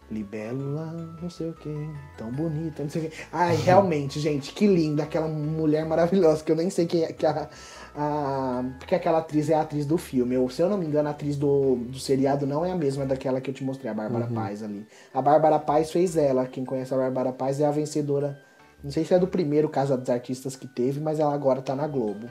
Libélula, 0.09 0.85
não 1.21 1.29
sei 1.29 1.49
o 1.49 1.53
que, 1.53 1.69
tão 2.17 2.31
bonita, 2.31 2.81
não 2.84 2.89
sei 2.89 3.07
o 3.07 3.09
que. 3.09 3.17
Ai, 3.31 3.55
realmente, 3.55 4.19
gente, 4.19 4.53
que 4.53 4.65
linda, 4.65 5.03
aquela 5.03 5.27
mulher 5.27 5.85
maravilhosa, 5.85 6.43
que 6.43 6.51
eu 6.51 6.55
nem 6.55 6.69
sei 6.69 6.85
quem 6.85 7.03
é, 7.03 7.11
que 7.11 7.25
a, 7.25 7.49
a- 7.95 8.63
porque 8.79 8.95
aquela 8.95 9.17
atriz 9.19 9.49
é 9.49 9.55
a 9.55 9.61
atriz 9.61 9.85
do 9.85 9.97
filme. 9.97 10.35
Eu, 10.35 10.49
se 10.49 10.61
eu 10.61 10.69
não 10.69 10.77
me 10.77 10.85
engano, 10.85 11.09
a 11.09 11.11
atriz 11.11 11.35
do, 11.35 11.75
do 11.75 11.99
seriado 11.99 12.47
não 12.47 12.65
é 12.65 12.71
a 12.71 12.75
mesma 12.75 13.05
daquela 13.05 13.41
que 13.41 13.49
eu 13.49 13.53
te 13.53 13.63
mostrei, 13.63 13.91
a 13.91 13.93
Bárbara 13.93 14.27
Paz 14.35 14.63
ali. 14.63 14.88
A 15.13 15.21
Bárbara 15.21 15.59
Paz 15.59 15.91
fez 15.91 16.15
ela, 16.15 16.45
quem 16.47 16.63
conhece 16.63 16.93
a 16.93 16.97
Bárbara 16.97 17.34
Paz 17.34 17.59
é 17.59 17.65
a 17.65 17.71
vencedora, 17.71 18.39
não 18.84 18.91
sei 18.91 19.03
se 19.03 19.13
é 19.13 19.19
do 19.19 19.27
primeiro 19.27 19.67
Casa 19.67 19.97
dos 19.97 20.09
Artistas 20.09 20.55
que 20.55 20.67
teve, 20.67 20.99
mas 21.01 21.19
ela 21.19 21.34
agora 21.34 21.61
tá 21.61 21.75
na 21.75 21.88
Globo. 21.88 22.29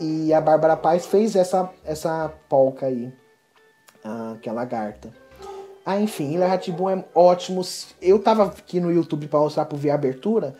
E 0.00 0.32
a 0.34 0.40
Bárbara 0.40 0.76
Paz 0.76 1.06
fez 1.06 1.36
essa, 1.36 1.70
essa 1.84 2.28
polca 2.48 2.86
aí, 2.86 3.12
ah, 4.04 4.36
que 4.42 4.48
é 4.48 4.52
a 4.52 4.54
lagarta. 4.54 5.21
Ah, 5.84 6.00
enfim, 6.00 6.34
Ilha 6.34 6.46
Ratibum 6.46 6.88
é 6.88 7.04
ótimo. 7.14 7.62
Eu 8.00 8.18
tava 8.18 8.44
aqui 8.44 8.78
no 8.78 8.92
YouTube 8.92 9.26
pra 9.26 9.40
mostrar 9.40 9.64
pra 9.64 9.76
ver 9.76 9.90
a 9.90 9.94
abertura. 9.94 10.54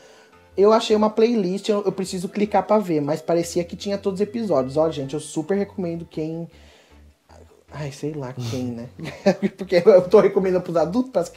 Eu 0.57 0.73
achei 0.73 0.95
uma 0.95 1.09
playlist, 1.09 1.69
eu, 1.69 1.83
eu 1.83 1.93
preciso 1.93 2.29
clicar 2.29 2.67
pra 2.67 2.79
ver, 2.79 3.01
mas 3.01 3.23
parecia 3.23 3.65
que 3.65 3.77
tinha 3.77 3.97
todos 3.97 4.21
os 4.21 4.27
episódios. 4.27 4.77
Ó, 4.77 4.91
gente, 4.91 5.15
eu 5.15 5.21
super 5.21 5.57
recomendo 5.57 6.05
quem. 6.05 6.49
Ai, 7.71 7.91
sei 7.91 8.13
lá 8.13 8.35
quem, 8.35 8.65
né? 8.65 8.89
Porque 9.57 9.83
eu 9.87 10.07
tô 10.07 10.21
recomendando 10.21 10.63
pros 10.63 10.77
adultos, 10.77 11.11
pras 11.11 11.33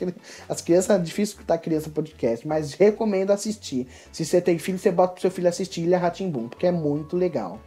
as 0.49 0.61
crianças, 0.61 0.89
é 0.89 0.99
difícil 0.99 1.35
escutar 1.35 1.57
criança 1.59 1.89
podcast, 1.89 2.45
mas 2.45 2.73
recomendo 2.73 3.31
assistir. 3.31 3.87
Se 4.11 4.25
você 4.25 4.41
tem 4.41 4.57
filho, 4.57 4.77
você 4.77 4.91
bota 4.91 5.13
pro 5.13 5.21
seu 5.21 5.31
filho 5.31 5.47
assistir 5.47 5.81
Ilha 5.83 5.97
Ratimbum, 5.97 6.49
porque 6.49 6.67
é 6.67 6.71
muito 6.71 7.15
legal. 7.15 7.57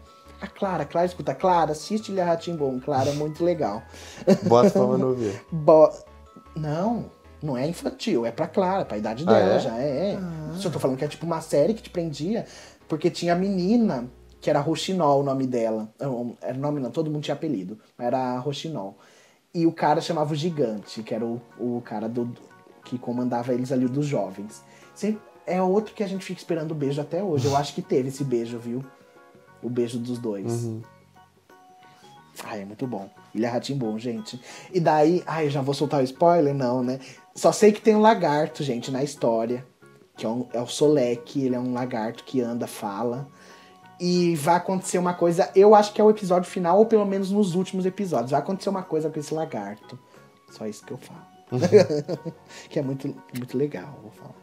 A 0.41 0.47
Clara, 0.47 0.85
Clara, 0.85 1.07
escuta, 1.07 1.35
Clara, 1.35 1.73
assiste 1.73 2.13
Ilha 2.13 2.27
Ratimbum, 2.27 2.79
Clara, 2.79 3.09
é 3.09 3.15
muito 3.15 3.43
legal. 3.43 3.83
Bota 4.43 4.71
pra 4.71 4.87
Manu 4.87 5.15
ver. 5.15 5.43
Bo... 5.51 5.89
Não, 6.57 7.11
não 7.43 7.57
é 7.57 7.67
infantil, 7.69 8.27
é 8.27 8.31
pra 8.33 8.47
Clara, 8.49 8.85
pra 8.85 8.99
idade 8.99 9.25
Ah, 9.27 9.33
dela 9.33 9.55
é? 9.55 9.59
já 9.61 9.77
é. 9.79 10.19
Só 10.57 10.71
tô 10.71 10.79
falando 10.79 10.97
que 10.97 11.05
é 11.05 11.09
tipo 11.09 11.25
uma 11.27 11.41
série 11.41 11.75
que 11.75 11.83
te 11.83 11.91
prendia, 11.91 12.47
porque 12.89 13.11
tinha 13.11 13.33
a 13.33 13.37
menina 13.37 14.09
que 14.41 14.49
era 14.51 14.61
Rochinol 14.61 15.21
o 15.21 15.23
nome 15.25 15.47
dela. 15.47 15.89
Era 16.41 16.57
nome 16.59 16.81
não, 16.81 16.91
todo 16.91 17.11
mundo 17.11 17.23
tinha 17.25 17.35
apelido. 17.35 17.79
Mas 17.97 18.07
era 18.07 18.39
Rochinol. 18.39 18.97
E 19.53 19.67
o 19.67 19.73
cara 19.73 20.01
chamava 20.01 20.33
o 20.33 20.37
Gigante, 20.37 21.03
que 21.03 21.15
era 21.15 21.25
o, 21.25 21.41
o 21.59 21.81
cara 21.85 22.09
do, 22.09 22.33
que 22.85 22.99
comandava 22.99 23.53
eles 23.53 23.73
ali 23.73 23.87
dos 23.87 24.07
jovens. 24.07 24.63
Sempre, 24.95 25.21
é 25.47 25.61
outro 25.63 25.95
que 25.95 26.03
a 26.03 26.07
gente 26.07 26.25
fica 26.25 26.39
esperando 26.39 26.71
o 26.73 26.75
beijo 26.75 27.01
até 27.01 27.23
hoje. 27.23 27.47
Eu 27.47 27.57
acho 27.57 27.75
que 27.75 27.83
teve 27.83 28.09
esse 28.09 28.23
beijo, 28.23 28.59
viu? 28.59 28.85
O 29.63 29.69
beijo 29.69 29.99
dos 29.99 30.19
dois. 30.19 30.69
Ai, 32.45 32.63
é 32.63 32.65
muito 32.65 32.87
bom. 32.87 33.09
Ilha 33.35 33.51
Ratimbom, 33.51 33.99
gente. 33.99 34.41
E 34.73 34.81
daí, 34.81 35.23
ai, 35.27 35.49
já 35.51 35.61
vou 35.63 35.75
soltar 35.75 36.01
o 36.01 36.05
spoiler? 36.05 36.55
Não, 36.55 36.83
né? 36.83 36.99
Só 37.35 37.53
sei 37.53 37.73
que 37.73 37.81
tem 37.81 37.95
um 37.95 38.01
lagarto, 38.01 38.63
gente, 38.63 38.91
na 38.91 39.03
história. 39.03 39.65
Que 40.17 40.27
é, 40.27 40.29
um- 40.29 40.47
é 40.53 40.61
o 40.61 40.67
Solek, 40.67 41.41
ele 41.45 41.55
é 41.55 41.61
um 41.61 41.73
lagarto 41.73 42.25
que 42.25 42.41
anda, 42.41 42.67
fala. 42.67 43.29
E 44.01 44.35
vai 44.37 44.57
acontecer 44.57 44.99
uma 44.99 45.15
coisa, 45.15 45.51
eu 45.55 45.75
acho 45.75 45.93
que 45.93 46.01
é 46.01 46.05
o 46.05 46.11
episódio 46.11 46.49
final, 46.51 46.79
ou 46.79 46.87
pelo 46.87 47.05
menos 47.05 47.31
nos 47.31 47.55
últimos 47.55 47.85
episódios. 47.87 48.31
Vai 48.33 48.41
acontecer 48.41 48.69
uma 48.71 48.83
coisa 48.83 49.11
com 49.11 49.19
esse 49.21 49.33
lagarto. 49.35 49.99
Só 50.51 50.67
isso 50.67 50.85
que 50.85 50.93
eu 50.93 50.99
falo. 50.99 51.21
que 52.69 52.79
é 52.79 52.83
muito, 52.83 53.15
muito 53.37 53.57
legal, 53.57 53.99
vou 54.03 54.11
falar. 54.11 54.35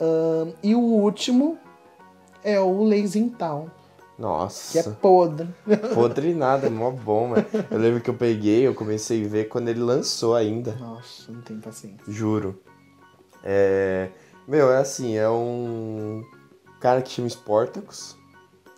Ahn, 0.00 0.52
e 0.62 0.74
o 0.74 0.80
último 0.80 1.58
é 2.44 2.58
o 2.60 2.84
Lazy 2.84 3.30
Town, 3.30 3.68
que 4.18 4.22
é 4.22 4.82
Nossa, 4.82 4.90
podre. 5.00 5.48
podre 5.94 6.34
nada, 6.34 6.66
é 6.66 6.70
mó 6.70 6.90
bom, 6.90 7.28
mano. 7.28 7.46
Eu 7.70 7.78
lembro 7.78 8.00
que 8.00 8.10
eu 8.10 8.14
peguei, 8.14 8.66
eu 8.66 8.74
comecei 8.74 9.24
a 9.24 9.28
ver 9.28 9.48
quando 9.48 9.68
ele 9.68 9.80
lançou 9.80 10.34
ainda. 10.34 10.74
Nossa, 10.74 11.30
não 11.30 11.40
tenho 11.40 11.60
paciência. 11.60 12.02
Juro. 12.08 12.60
É. 13.44 14.10
Meu, 14.46 14.72
é 14.72 14.78
assim, 14.78 15.16
é 15.16 15.28
um 15.28 16.24
cara 16.80 17.00
que 17.00 17.10
chama 17.10 17.28
Sportacus. 17.28 18.16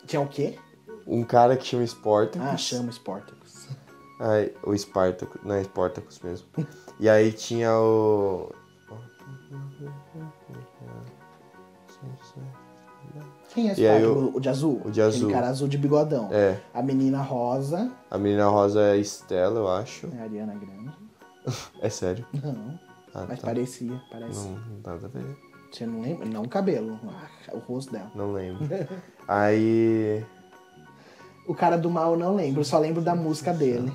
Que 0.06 0.16
é 0.16 0.20
o 0.20 0.26
quê? 0.26 0.58
Um 1.06 1.24
cara 1.24 1.56
que 1.56 1.66
chama 1.66 1.84
Sportacus. 1.84 2.46
Ah, 2.46 2.56
chama 2.58 2.90
Sportacus. 2.90 3.68
Ai, 4.20 4.52
o 4.62 4.76
Spartacus, 4.76 5.40
não 5.42 5.54
é 5.54 5.64
Spartacus 5.64 6.20
mesmo. 6.20 6.46
e 7.00 7.08
aí 7.08 7.32
tinha 7.32 7.74
o. 7.74 8.52
Quem 13.54 13.68
é 13.70 13.74
E 13.78 13.86
aí 13.86 14.02
Sportacus? 14.02 14.36
O 14.36 14.40
de 14.40 14.48
azul? 14.48 14.80
o 14.84 14.90
de 14.90 15.02
azul. 15.02 15.18
Aquele 15.22 15.32
cara 15.32 15.48
azul 15.48 15.68
de 15.68 15.76
bigodão. 15.78 16.28
É, 16.30 16.58
A 16.72 16.82
menina 16.82 17.20
rosa 17.20 17.90
a 18.10 18.16
menina 18.18 18.46
rosa 18.48 18.80
é 18.80 18.92
a 18.92 18.96
Estela, 18.96 19.58
eu 19.58 19.68
acho. 19.68 20.06
é 20.16 20.20
a 20.20 20.22
Ariana 20.24 20.54
Grande. 20.54 20.90
É 21.80 21.88
sério. 21.88 22.24
Não, 22.32 22.78
Ah, 23.14 23.24
mas 23.28 23.40
tá. 23.40 23.46
parecia, 23.46 24.00
parece. 24.12 24.46
Não, 24.46 24.54
não 24.56 24.80
nada 24.84 25.06
a 25.06 25.08
ver. 25.08 25.36
Você 25.72 25.86
não 25.86 26.00
lembra? 26.00 26.26
Não 26.26 26.42
o 26.42 26.48
cabelo, 26.48 26.98
o 27.52 27.58
rosto 27.58 27.92
dela. 27.92 28.10
Não 28.14 28.32
lembro. 28.32 28.66
Aí. 29.26 30.24
O 31.48 31.54
cara 31.54 31.76
do 31.76 31.90
mal 31.90 32.12
eu 32.12 32.18
não 32.18 32.36
lembro, 32.36 32.60
eu 32.60 32.64
só 32.64 32.78
lembro 32.78 33.00
da 33.02 33.14
música 33.14 33.52
dele. 33.52 33.92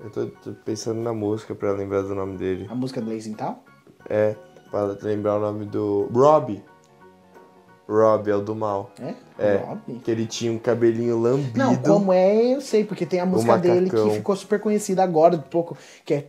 Eu 0.00 0.10
tô, 0.10 0.26
tô 0.26 0.52
pensando 0.64 1.00
na 1.00 1.12
música 1.12 1.54
pra 1.54 1.72
lembrar 1.72 2.02
do 2.02 2.14
nome 2.14 2.36
dele. 2.38 2.66
A 2.70 2.74
música 2.74 3.00
do 3.00 3.10
Lazy 3.10 3.34
Tal? 3.34 3.64
É, 4.08 4.36
pra 4.70 4.84
lembrar 5.02 5.36
o 5.36 5.40
nome 5.40 5.64
do. 5.64 6.08
Rob! 6.12 6.62
Rob 7.88 8.28
é 8.28 8.34
o 8.34 8.40
do 8.40 8.54
mal. 8.54 8.90
É? 9.00 9.14
É. 9.38 9.56
Rob? 9.58 10.00
Que 10.02 10.10
ele 10.10 10.26
tinha 10.26 10.50
um 10.50 10.58
cabelinho 10.58 11.18
lambido. 11.20 11.58
Não, 11.58 11.76
como 11.76 12.12
é, 12.12 12.54
eu 12.54 12.60
sei, 12.60 12.84
porque 12.84 13.06
tem 13.06 13.20
a 13.20 13.26
música 13.26 13.56
dele 13.58 13.88
que 13.90 14.10
ficou 14.10 14.34
super 14.34 14.58
conhecida 14.60 15.02
agora, 15.02 15.36
de 15.36 15.44
pouco, 15.44 15.76
que 16.04 16.14
é. 16.14 16.28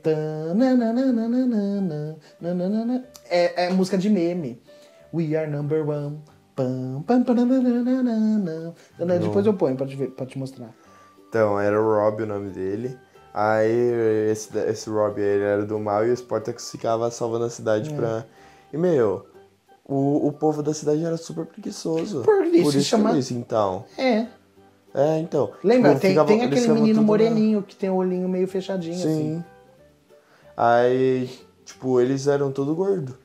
É, 3.30 3.66
é 3.66 3.70
música 3.72 3.98
de 3.98 4.10
meme. 4.10 4.62
We 5.14 5.36
are 5.36 5.50
number 5.50 5.88
one. 5.88 6.20
Pam, 6.56 7.04
pam. 7.06 7.24
Depois 9.20 9.46
eu 9.46 9.54
ponho 9.54 9.76
pra 9.76 9.86
te, 9.86 9.96
ver, 9.96 10.12
pra 10.12 10.26
te 10.26 10.38
mostrar. 10.38 10.70
Então, 11.30 11.60
era 11.60 11.80
o 11.80 11.86
Rob 11.86 12.24
o 12.24 12.26
nome 12.26 12.50
dele. 12.50 12.98
Aí 13.34 14.32
esse, 14.32 14.58
esse 14.58 14.90
Rob 14.90 15.22
ele 15.22 15.44
era 15.44 15.64
do 15.64 15.80
mal 15.80 16.06
e 16.06 16.10
o 16.10 16.14
Sportacus 16.14 16.72
ficava 16.72 17.12
salvando 17.12 17.44
a 17.44 17.48
É. 17.48 17.52
cidade 17.52 17.94
pra. 17.94 18.26
E 18.74 18.78
meu, 18.78 19.27
o, 19.88 20.28
o 20.28 20.32
povo 20.34 20.62
da 20.62 20.74
cidade 20.74 21.04
era 21.04 21.16
super 21.18 21.46
preguiçoso. 21.46 22.22
Por 22.22 22.44
isso 22.46 22.64
Por 22.64 22.76
isso 22.76 22.82
chama- 22.82 23.14
que 23.14 23.20
isso, 23.20 23.34
então. 23.34 23.86
É. 23.98 24.28
É, 24.94 25.20
então. 25.20 25.52
Lembra? 25.64 25.90
tipo, 25.92 26.02
tem, 26.02 26.10
ficava- 26.12 26.28
tem 26.28 26.44
aquele 26.44 26.68
menino 26.70 26.88
tudo 26.88 26.96
na- 27.02 27.08
moreninho 27.08 27.62
que 27.64 27.76
tem 27.76 27.90
o 27.90 27.96
olhinho 27.96 28.28
meio 28.28 28.48
fechadinho, 28.48 28.96
Sim. 28.98 29.04
assim. 29.38 29.44
Aí, 30.56 31.30
tipo, 31.64 32.00
eles 32.02 32.28
eram 32.28 32.52
tudo 32.52 32.74
gordo. 32.76 33.18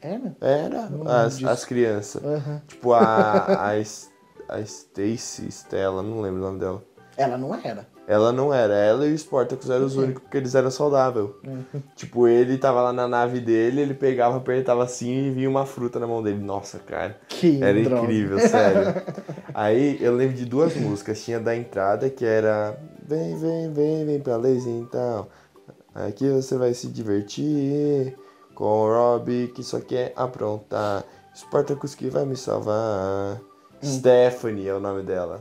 Era? 0.00 0.36
Era, 0.40 0.88
Não 0.90 1.08
as, 1.08 1.42
as 1.42 1.64
crianças. 1.64 2.22
Aham. 2.22 2.62
Tipo, 2.68 2.92
a, 2.92 3.00
a, 3.02 3.70
a 3.72 4.60
Stacy, 4.60 5.48
Stella, 5.50 6.02
não 6.02 6.20
lembro 6.20 6.40
o 6.40 6.44
nome 6.44 6.60
dela. 6.60 6.82
Ela 7.16 7.36
não 7.36 7.54
era. 7.54 7.86
Ela 8.08 8.32
não 8.32 8.54
era, 8.54 8.72
ela 8.74 9.06
e 9.06 9.12
o 9.12 9.14
Sportacus 9.14 9.68
eram 9.68 9.84
os 9.84 9.94
únicos 9.94 10.22
porque 10.22 10.38
eles 10.38 10.54
eram 10.54 10.70
saudáveis. 10.70 11.28
Tipo, 11.94 12.26
ele 12.26 12.56
tava 12.56 12.80
lá 12.80 12.90
na 12.90 13.06
nave 13.06 13.38
dele, 13.38 13.82
ele 13.82 13.92
pegava, 13.92 14.38
apertava 14.38 14.82
assim 14.82 15.26
e 15.26 15.30
vinha 15.30 15.50
uma 15.50 15.66
fruta 15.66 16.00
na 16.00 16.06
mão 16.06 16.22
dele. 16.22 16.42
Nossa, 16.42 16.78
cara. 16.78 17.20
Que 17.28 17.62
Era 17.62 17.78
droga. 17.82 18.04
incrível, 18.04 18.40
sério. 18.40 18.94
Aí 19.52 19.98
eu 20.00 20.14
lembro 20.14 20.34
de 20.34 20.46
duas 20.46 20.74
músicas. 20.74 21.22
Tinha 21.22 21.38
da 21.38 21.54
entrada 21.54 22.08
que 22.08 22.24
era 22.24 22.78
Vem, 23.06 23.36
vem, 23.36 23.72
vem, 23.72 24.06
vem 24.06 24.20
pra 24.20 24.36
Lazy 24.36 24.70
então. 24.70 25.26
Aqui 25.94 26.30
você 26.30 26.56
vai 26.56 26.72
se 26.72 26.88
divertir 26.88 28.16
com 28.54 28.64
o 28.64 28.86
Rob 28.86 29.48
que 29.54 29.62
só 29.62 29.80
quer 29.80 30.14
aprontar. 30.16 31.04
Spartacus 31.34 31.94
que 31.94 32.08
vai 32.08 32.24
me 32.24 32.36
salvar. 32.36 33.38
Stephanie 33.84 34.66
é 34.68 34.74
o 34.74 34.80
nome 34.80 35.02
dela. 35.02 35.40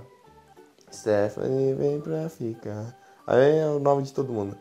Stephanie 0.91 1.73
vem 1.73 1.99
pra 1.99 2.29
ficar. 2.29 2.95
Aí 3.25 3.59
é 3.59 3.67
o 3.67 3.79
nome 3.79 4.03
de 4.03 4.13
todo 4.13 4.31
mundo. 4.31 4.57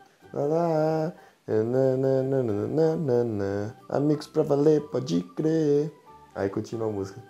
Amigos 3.88 4.26
pra 4.26 4.42
valer, 4.42 4.80
pode 4.88 5.22
crer. 5.36 5.92
Aí 6.34 6.50
continua 6.50 6.88
a 6.88 6.92
música. 6.92 7.22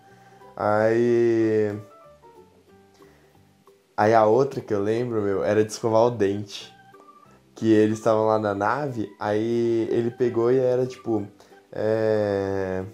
Aí. 0.57 1.79
Aí 3.97 4.15
a 4.15 4.25
outra 4.27 4.61
que 4.61 4.73
eu 4.73 4.83
lembro, 4.83 5.23
meu, 5.23 5.45
era 5.45 5.65
de 5.65 5.71
escovar 5.71 6.03
o 6.03 6.11
dente. 6.11 6.75
Que 7.55 7.73
eles 7.73 7.99
estavam 7.99 8.27
lá 8.27 8.39
na 8.39 8.55
nave, 8.55 9.11
aí 9.19 9.89
ele 9.91 10.11
pegou 10.11 10.51
e 10.51 10.59
era 10.59 10.87
tipo. 10.87 11.27
É. 11.73 12.85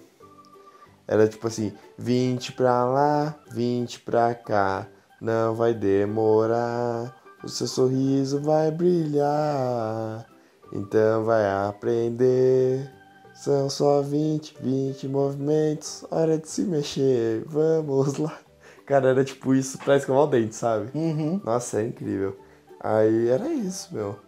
Era 1.07 1.27
tipo 1.27 1.47
assim, 1.47 1.73
20 1.97 2.53
pra 2.53 2.85
lá, 2.85 3.35
20 3.51 3.99
pra 4.01 4.33
cá, 4.33 4.87
não 5.23 5.55
vai 5.55 5.73
demorar, 5.73 7.15
o 7.41 7.47
seu 7.47 7.65
sorriso 7.65 8.41
vai 8.41 8.69
brilhar, 8.69 10.27
então 10.73 11.23
vai 11.23 11.49
aprender. 11.69 12.91
São 13.33 13.69
só 13.69 14.01
20, 14.01 14.57
20 14.61 15.07
movimentos, 15.07 16.05
hora 16.11 16.37
de 16.37 16.47
se 16.47 16.61
mexer, 16.63 17.43
vamos 17.47 18.17
lá. 18.17 18.37
Cara, 18.85 19.09
era 19.09 19.23
tipo 19.23 19.55
isso 19.55 19.77
pra 19.79 19.95
escovar 19.95 20.23
o 20.23 20.27
dente, 20.27 20.55
sabe? 20.55 20.91
Uhum. 20.93 21.39
Nossa, 21.43 21.81
é 21.81 21.87
incrível. 21.87 22.37
Aí 22.79 23.29
era 23.29 23.47
isso, 23.47 23.95
meu. 23.95 24.19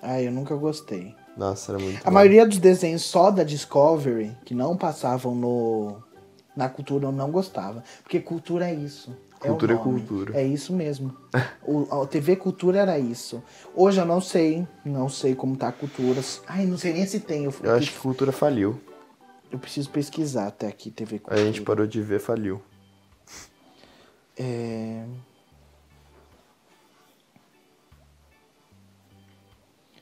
Ai, 0.00 0.28
eu 0.28 0.32
nunca 0.32 0.54
gostei. 0.54 1.14
Nossa, 1.36 1.72
era 1.72 1.80
muito 1.80 2.00
A 2.00 2.04
bom. 2.04 2.12
maioria 2.12 2.46
dos 2.46 2.58
desenhos 2.58 3.02
só 3.02 3.30
da 3.32 3.42
Discovery, 3.42 4.36
que 4.44 4.54
não 4.54 4.76
passavam 4.76 5.34
no 5.34 5.96
na 6.56 6.68
cultura, 6.68 7.06
eu 7.06 7.12
não 7.12 7.32
gostava. 7.32 7.82
Porque 8.04 8.20
cultura 8.20 8.70
é 8.70 8.74
isso. 8.74 9.14
O 9.44 9.48
Cultura 9.50 9.72
é 9.72 9.76
nome. 9.76 10.00
cultura. 10.00 10.40
É 10.40 10.44
isso 10.46 10.72
mesmo. 10.72 11.16
o, 11.66 12.02
a 12.02 12.06
TV 12.06 12.36
Cultura 12.36 12.78
era 12.80 12.98
isso. 12.98 13.42
Hoje 13.74 14.00
eu 14.00 14.04
não 14.06 14.20
sei. 14.20 14.66
Não 14.84 15.08
sei 15.08 15.34
como 15.34 15.56
tá 15.56 15.68
a 15.68 15.72
cultura. 15.72 16.20
Ai, 16.46 16.66
não 16.66 16.76
sei 16.78 16.92
nem 16.92 17.06
se 17.06 17.20
tem. 17.20 17.44
Eu, 17.44 17.54
Eu 17.62 17.74
acho 17.74 17.92
que 17.92 17.98
cultura 17.98 18.32
faliu. 18.32 18.80
eu 19.50 19.58
preciso 19.58 19.90
pesquisar 19.90 20.46
até 20.48 20.66
aqui 20.66 20.90
TV 20.90 21.16
A 21.16 21.18
Cultura. 21.20 21.44
gente 21.44 21.62
parou 21.62 21.86
de 21.86 22.00
ver, 22.02 22.20
faliu. 22.20 22.60
É... 24.36 25.04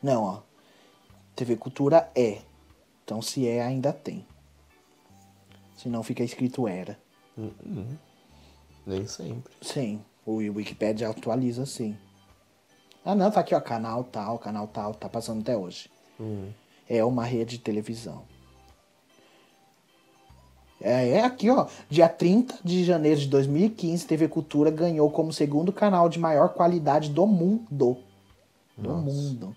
Não, 0.02 0.23
ó. 0.24 0.40
TV 1.36 1.56
Cultura 1.56 2.10
é. 2.14 2.39
Então, 3.05 3.20
se 3.23 3.47
é, 3.47 3.62
ainda 3.62 3.93
tem. 3.93 4.27
Se 5.77 5.89
não, 5.89 6.02
fica 6.02 6.23
escrito 6.23 6.66
era. 6.69 6.98
Nem 8.86 9.06
sempre. 9.06 9.52
Sim. 9.60 10.02
O 10.24 10.36
Wikipedia 10.36 11.09
atualiza 11.09 11.66
sim. 11.66 11.96
Ah, 13.04 13.14
não, 13.14 13.30
tá 13.30 13.40
aqui, 13.40 13.54
ó. 13.54 13.60
Canal 13.60 14.04
tal, 14.04 14.38
canal 14.38 14.66
tal. 14.66 14.94
Tá 14.94 15.09
passando 15.09 15.40
até 15.40 15.56
hoje. 15.56 15.90
É 16.88 17.04
uma 17.04 17.24
rede 17.24 17.59
de 17.59 17.64
televisão. 17.64 18.22
É, 20.80 21.10
é 21.10 21.24
aqui, 21.24 21.48
ó. 21.50 21.66
Dia 21.88 22.09
30 22.09 22.59
de 22.64 22.84
janeiro 22.84 23.20
de 23.20 23.28
2015, 23.28 24.06
TV 24.06 24.28
Cultura 24.28 24.70
ganhou 24.70 25.10
como 25.10 25.32
segundo 25.32 25.72
canal 25.72 26.09
de 26.09 26.18
maior 26.18 26.50
qualidade 26.50 27.10
do 27.10 27.26
mundo. 27.26 27.96
Do 28.76 28.94
mundo. 28.94 29.56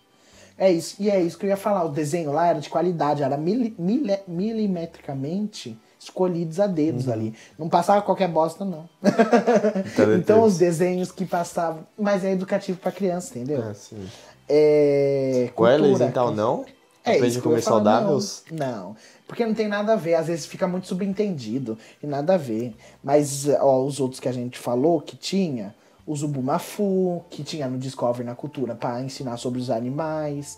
É 0.57 0.71
isso, 0.71 0.95
e 1.01 1.09
é 1.09 1.21
isso 1.21 1.37
que 1.37 1.45
eu 1.45 1.49
ia 1.49 1.57
falar. 1.57 1.83
O 1.83 1.89
desenho 1.89 2.31
lá 2.31 2.47
era 2.47 2.59
de 2.59 2.69
qualidade, 2.69 3.23
era 3.23 3.37
mili, 3.37 3.75
mili, 3.77 4.19
milimetricamente 4.27 5.77
escolhidos 6.05 6.59
a 6.59 6.67
dedos 6.67 7.09
ali. 7.09 7.33
Não 7.57 7.67
passava 7.67 8.01
qualquer 8.01 8.27
bosta, 8.27 8.63
não. 8.63 8.87
então 10.17 10.43
os 10.43 10.57
desenhos 10.57 11.11
que 11.11 11.25
passavam. 11.25 11.85
Mas 11.97 12.23
é 12.23 12.31
educativo 12.31 12.77
pra 12.79 12.91
criança, 12.91 13.37
entendeu? 13.37 13.63
É, 13.63 13.73
sim. 13.73 14.07
É. 14.47 15.39
Elis, 15.39 15.51
cultura, 15.53 16.05
então, 16.05 16.25
cara. 16.25 16.35
não? 16.35 16.65
É, 17.03 17.17
Aprende 17.17 17.37
a 17.37 17.41
comer 17.41 17.61
saudáveis? 17.61 18.43
Não, 18.51 18.57
não, 18.57 18.95
porque 19.27 19.45
não 19.45 19.53
tem 19.53 19.67
nada 19.67 19.93
a 19.93 19.95
ver. 19.95 20.15
Às 20.15 20.27
vezes 20.27 20.45
fica 20.45 20.67
muito 20.67 20.87
subentendido 20.87 21.77
e 22.01 22.07
nada 22.07 22.33
a 22.33 22.37
ver. 22.37 22.75
Mas 23.03 23.47
ó, 23.59 23.83
os 23.83 23.99
outros 23.99 24.19
que 24.19 24.29
a 24.29 24.31
gente 24.31 24.57
falou 24.57 25.01
que 25.01 25.15
tinha, 25.15 25.75
o 26.05 26.15
Zubumafu, 26.15 27.23
que 27.29 27.43
tinha 27.43 27.67
no 27.67 27.77
Discovery 27.77 28.23
na 28.23 28.35
Cultura 28.35 28.75
para 28.75 29.01
ensinar 29.01 29.37
sobre 29.37 29.59
os 29.59 29.69
animais, 29.69 30.57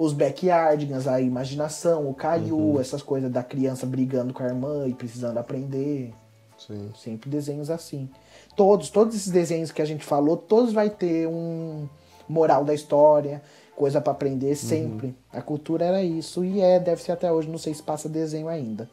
os 0.00 0.12
Backyardigans, 0.12 1.08
a 1.08 1.20
imaginação, 1.20 2.08
o 2.08 2.14
Caillou, 2.14 2.74
Uhum. 2.74 2.80
essas 2.80 3.02
coisas 3.02 3.28
da 3.32 3.42
criança 3.42 3.84
brigando 3.84 4.32
com 4.32 4.44
a 4.44 4.46
irmã 4.46 4.86
e 4.86 4.94
precisando 4.94 5.38
aprender. 5.38 6.14
Sim. 6.56 6.90
Sempre 6.96 7.28
desenhos 7.28 7.68
assim. 7.68 8.08
Todos, 8.56 8.90
todos 8.90 9.16
esses 9.16 9.30
desenhos 9.32 9.72
que 9.72 9.82
a 9.82 9.84
gente 9.84 10.04
falou, 10.04 10.36
todos 10.36 10.72
vai 10.72 10.88
ter 10.88 11.26
um 11.26 11.88
moral 12.28 12.64
da 12.64 12.72
história, 12.72 13.42
coisa 13.74 14.00
pra 14.00 14.12
aprender 14.12 14.54
sempre. 14.54 15.16
A 15.32 15.42
cultura 15.42 15.84
era 15.84 16.00
isso 16.02 16.44
e 16.44 16.60
é, 16.60 16.78
deve 16.78 17.02
ser 17.02 17.10
até 17.12 17.30
hoje, 17.32 17.48
não 17.48 17.58
sei 17.58 17.74
se 17.74 17.82
passa 17.82 18.08
desenho 18.08 18.46
ainda. 18.48 18.88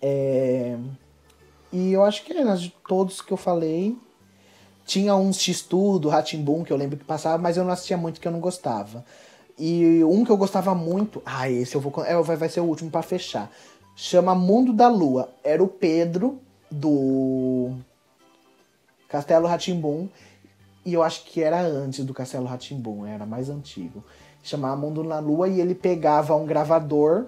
É, 0.00 0.76
E 1.72 1.92
eu 1.92 2.04
acho 2.04 2.24
que 2.24 2.32
era 2.32 2.54
de 2.56 2.72
todos 2.88 3.20
que 3.20 3.32
eu 3.32 3.36
falei. 3.36 3.96
Tinha 4.84 5.16
uns 5.16 5.38
X-Tudo, 5.40 6.08
Ratimbum, 6.08 6.62
que 6.62 6.72
eu 6.72 6.76
lembro 6.76 6.96
que 6.96 7.04
passava, 7.04 7.38
mas 7.42 7.56
eu 7.56 7.64
não 7.64 7.72
assistia 7.72 7.96
muito 7.96 8.20
que 8.20 8.28
eu 8.28 8.32
não 8.32 8.38
gostava. 8.40 9.04
E 9.58 10.04
um 10.04 10.24
que 10.24 10.30
eu 10.30 10.36
gostava 10.36 10.74
muito, 10.74 11.22
ah, 11.24 11.48
esse 11.50 11.74
eu 11.74 11.80
vou 11.80 12.04
é, 12.04 12.20
vai, 12.22 12.36
vai 12.36 12.48
ser 12.48 12.60
o 12.60 12.64
último 12.64 12.90
pra 12.90 13.02
fechar. 13.02 13.50
Chama 13.94 14.34
Mundo 14.34 14.72
da 14.72 14.88
Lua. 14.88 15.30
Era 15.42 15.62
o 15.62 15.68
Pedro 15.68 16.38
do 16.70 17.70
Castelo 19.08 19.46
Ratimbum 19.46 20.08
e 20.84 20.94
eu 20.94 21.02
acho 21.02 21.24
que 21.24 21.42
era 21.42 21.60
antes 21.60 22.04
do 22.04 22.14
Castelo 22.14 22.46
Ratimbum, 22.46 23.06
era 23.06 23.26
mais 23.26 23.48
antigo. 23.48 24.04
Chamava 24.42 24.76
Mundo 24.76 25.02
na 25.02 25.18
Lua 25.18 25.48
e 25.48 25.60
ele 25.60 25.74
pegava 25.74 26.36
um 26.36 26.46
gravador 26.46 27.26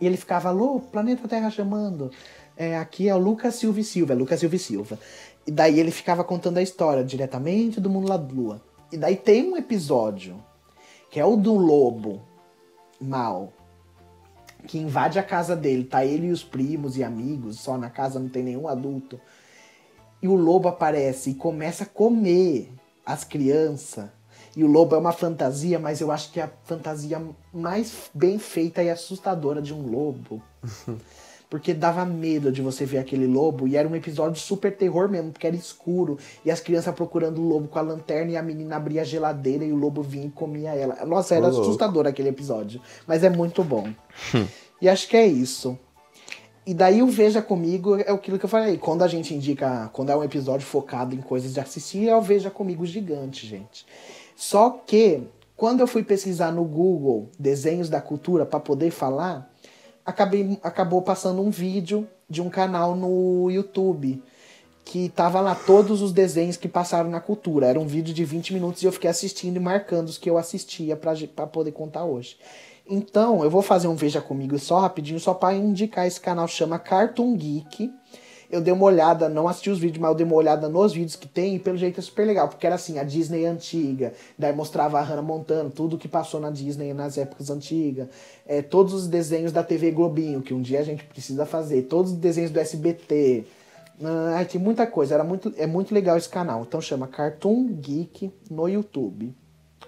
e 0.00 0.06
ele 0.06 0.16
ficava, 0.16 0.48
alô, 0.48 0.80
planeta 0.80 1.28
Terra 1.28 1.50
chamando. 1.50 2.10
É, 2.56 2.78
aqui 2.78 3.08
é 3.08 3.14
o 3.14 3.18
Lucas 3.18 3.56
Silva 3.56 3.80
e 3.80 3.84
Silva, 3.84 4.12
é 4.12 4.16
Lucas 4.16 4.40
Silva 4.40 4.56
e 4.56 4.58
Silva. 4.58 4.98
E 5.46 5.50
daí 5.50 5.78
ele 5.78 5.90
ficava 5.90 6.24
contando 6.24 6.58
a 6.58 6.62
história 6.62 7.04
diretamente 7.04 7.80
do 7.80 7.90
mundo 7.90 8.08
da 8.08 8.16
lua. 8.16 8.62
E 8.90 8.96
daí 8.96 9.16
tem 9.16 9.52
um 9.52 9.56
episódio, 9.56 10.36
que 11.14 11.20
é 11.20 11.24
o 11.24 11.36
do 11.36 11.54
lobo 11.54 12.22
mal, 13.00 13.52
que 14.66 14.78
invade 14.78 15.16
a 15.16 15.22
casa 15.22 15.54
dele. 15.54 15.84
Tá 15.84 16.04
ele 16.04 16.26
e 16.26 16.32
os 16.32 16.42
primos 16.42 16.96
e 16.96 17.04
amigos, 17.04 17.60
só 17.60 17.78
na 17.78 17.88
casa 17.88 18.18
não 18.18 18.28
tem 18.28 18.42
nenhum 18.42 18.66
adulto. 18.66 19.20
E 20.20 20.26
o 20.26 20.34
lobo 20.34 20.66
aparece 20.66 21.30
e 21.30 21.34
começa 21.34 21.84
a 21.84 21.86
comer 21.86 22.68
as 23.06 23.22
crianças. 23.22 24.10
E 24.56 24.64
o 24.64 24.66
lobo 24.66 24.96
é 24.96 24.98
uma 24.98 25.12
fantasia, 25.12 25.78
mas 25.78 26.00
eu 26.00 26.10
acho 26.10 26.32
que 26.32 26.40
é 26.40 26.42
a 26.42 26.50
fantasia 26.64 27.22
mais 27.52 28.10
bem 28.12 28.36
feita 28.36 28.82
e 28.82 28.90
assustadora 28.90 29.62
de 29.62 29.72
um 29.72 29.88
lobo. 29.88 30.42
Porque 31.54 31.72
dava 31.72 32.04
medo 32.04 32.50
de 32.50 32.60
você 32.60 32.84
ver 32.84 32.98
aquele 32.98 33.28
lobo. 33.28 33.68
E 33.68 33.76
era 33.76 33.86
um 33.88 33.94
episódio 33.94 34.42
super 34.42 34.76
terror 34.76 35.08
mesmo, 35.08 35.30
porque 35.30 35.46
era 35.46 35.54
escuro. 35.54 36.18
E 36.44 36.50
as 36.50 36.58
crianças 36.58 36.92
procurando 36.92 37.40
o 37.40 37.46
lobo 37.46 37.68
com 37.68 37.78
a 37.78 37.82
lanterna 37.82 38.32
e 38.32 38.36
a 38.36 38.42
menina 38.42 38.74
abria 38.74 39.02
a 39.02 39.04
geladeira 39.04 39.64
e 39.64 39.72
o 39.72 39.76
lobo 39.76 40.02
vinha 40.02 40.26
e 40.26 40.30
comia 40.30 40.74
ela. 40.74 41.06
Nossa, 41.06 41.36
era 41.36 41.46
louco. 41.46 41.62
assustador 41.62 42.08
aquele 42.08 42.30
episódio. 42.30 42.80
Mas 43.06 43.22
é 43.22 43.30
muito 43.30 43.62
bom. 43.62 43.88
e 44.82 44.88
acho 44.88 45.08
que 45.08 45.16
é 45.16 45.24
isso. 45.24 45.78
E 46.66 46.74
daí 46.74 47.00
o 47.04 47.06
Veja 47.06 47.40
Comigo 47.40 48.00
é 48.00 48.10
aquilo 48.10 48.36
que 48.36 48.46
eu 48.46 48.50
falei. 48.50 48.76
Quando 48.76 49.04
a 49.04 49.06
gente 49.06 49.32
indica, 49.32 49.88
quando 49.92 50.10
é 50.10 50.16
um 50.16 50.24
episódio 50.24 50.66
focado 50.66 51.14
em 51.14 51.20
coisas 51.20 51.54
de 51.54 51.60
assistir, 51.60 52.08
é 52.08 52.16
o 52.16 52.20
Veja 52.20 52.50
Comigo 52.50 52.84
gigante, 52.84 53.46
gente. 53.46 53.86
Só 54.34 54.70
que, 54.84 55.22
quando 55.56 55.78
eu 55.78 55.86
fui 55.86 56.02
pesquisar 56.02 56.50
no 56.50 56.64
Google 56.64 57.28
desenhos 57.38 57.88
da 57.88 58.00
cultura 58.00 58.44
para 58.44 58.58
poder 58.58 58.90
falar, 58.90 59.53
acabei, 60.04 60.58
acabou 60.62 61.02
passando 61.02 61.40
um 61.40 61.50
vídeo 61.50 62.08
de 62.28 62.42
um 62.42 62.50
canal 62.50 62.94
no 62.94 63.50
YouTube 63.50 64.22
que 64.84 65.08
tava 65.08 65.40
lá 65.40 65.54
todos 65.54 66.02
os 66.02 66.12
desenhos 66.12 66.58
que 66.58 66.68
passaram 66.68 67.08
na 67.08 67.20
cultura. 67.20 67.66
Era 67.66 67.80
um 67.80 67.86
vídeo 67.86 68.12
de 68.12 68.24
20 68.24 68.52
minutos 68.52 68.82
e 68.82 68.86
eu 68.86 68.92
fiquei 68.92 69.08
assistindo 69.08 69.56
e 69.56 69.60
marcando 69.60 70.08
os 70.08 70.18
que 70.18 70.28
eu 70.28 70.36
assistia 70.36 70.94
pra 70.94 71.46
poder 71.46 71.72
contar 71.72 72.04
hoje. 72.04 72.36
Então, 72.86 73.42
eu 73.42 73.48
vou 73.48 73.62
fazer 73.62 73.88
um 73.88 73.96
Veja 73.96 74.20
Comigo 74.20 74.58
só 74.58 74.80
rapidinho, 74.80 75.18
só 75.18 75.32
pra 75.32 75.54
indicar 75.54 76.06
esse 76.06 76.20
canal, 76.20 76.46
chama 76.46 76.78
Cartoon 76.78 77.34
Geek. 77.34 77.90
Eu 78.54 78.60
dei 78.60 78.72
uma 78.72 78.84
olhada, 78.84 79.28
não 79.28 79.48
assisti 79.48 79.68
os 79.68 79.80
vídeos, 79.80 80.00
mas 80.00 80.10
eu 80.10 80.14
dei 80.14 80.24
uma 80.24 80.36
olhada 80.36 80.68
nos 80.68 80.92
vídeos 80.92 81.16
que 81.16 81.26
tem 81.26 81.56
e 81.56 81.58
pelo 81.58 81.76
jeito 81.76 81.98
é 81.98 82.02
super 82.02 82.24
legal, 82.24 82.48
porque 82.48 82.64
era 82.64 82.76
assim, 82.76 83.00
a 83.00 83.02
Disney 83.02 83.44
antiga, 83.46 84.12
daí 84.38 84.54
mostrava 84.54 84.98
a 85.00 85.02
Hannah 85.02 85.22
Montana, 85.22 85.68
tudo 85.70 85.98
que 85.98 86.06
passou 86.06 86.40
na 86.40 86.50
Disney 86.50 86.94
nas 86.94 87.18
épocas 87.18 87.50
antigas, 87.50 88.06
é, 88.46 88.62
todos 88.62 88.94
os 88.94 89.08
desenhos 89.08 89.50
da 89.50 89.64
TV 89.64 89.90
Globinho, 89.90 90.40
que 90.40 90.54
um 90.54 90.62
dia 90.62 90.78
a 90.78 90.84
gente 90.84 91.02
precisa 91.02 91.44
fazer, 91.44 91.82
todos 91.82 92.12
os 92.12 92.16
desenhos 92.16 92.52
do 92.52 92.60
SBT, 92.60 93.44
ah, 94.02 94.44
tem 94.44 94.60
muita 94.60 94.86
coisa, 94.86 95.14
era 95.14 95.24
muito, 95.24 95.52
é 95.56 95.66
muito 95.66 95.92
legal 95.92 96.16
esse 96.16 96.28
canal, 96.28 96.62
então 96.62 96.80
chama 96.80 97.08
Cartoon 97.08 97.66
Geek 97.72 98.32
no 98.48 98.68
YouTube, 98.68 99.34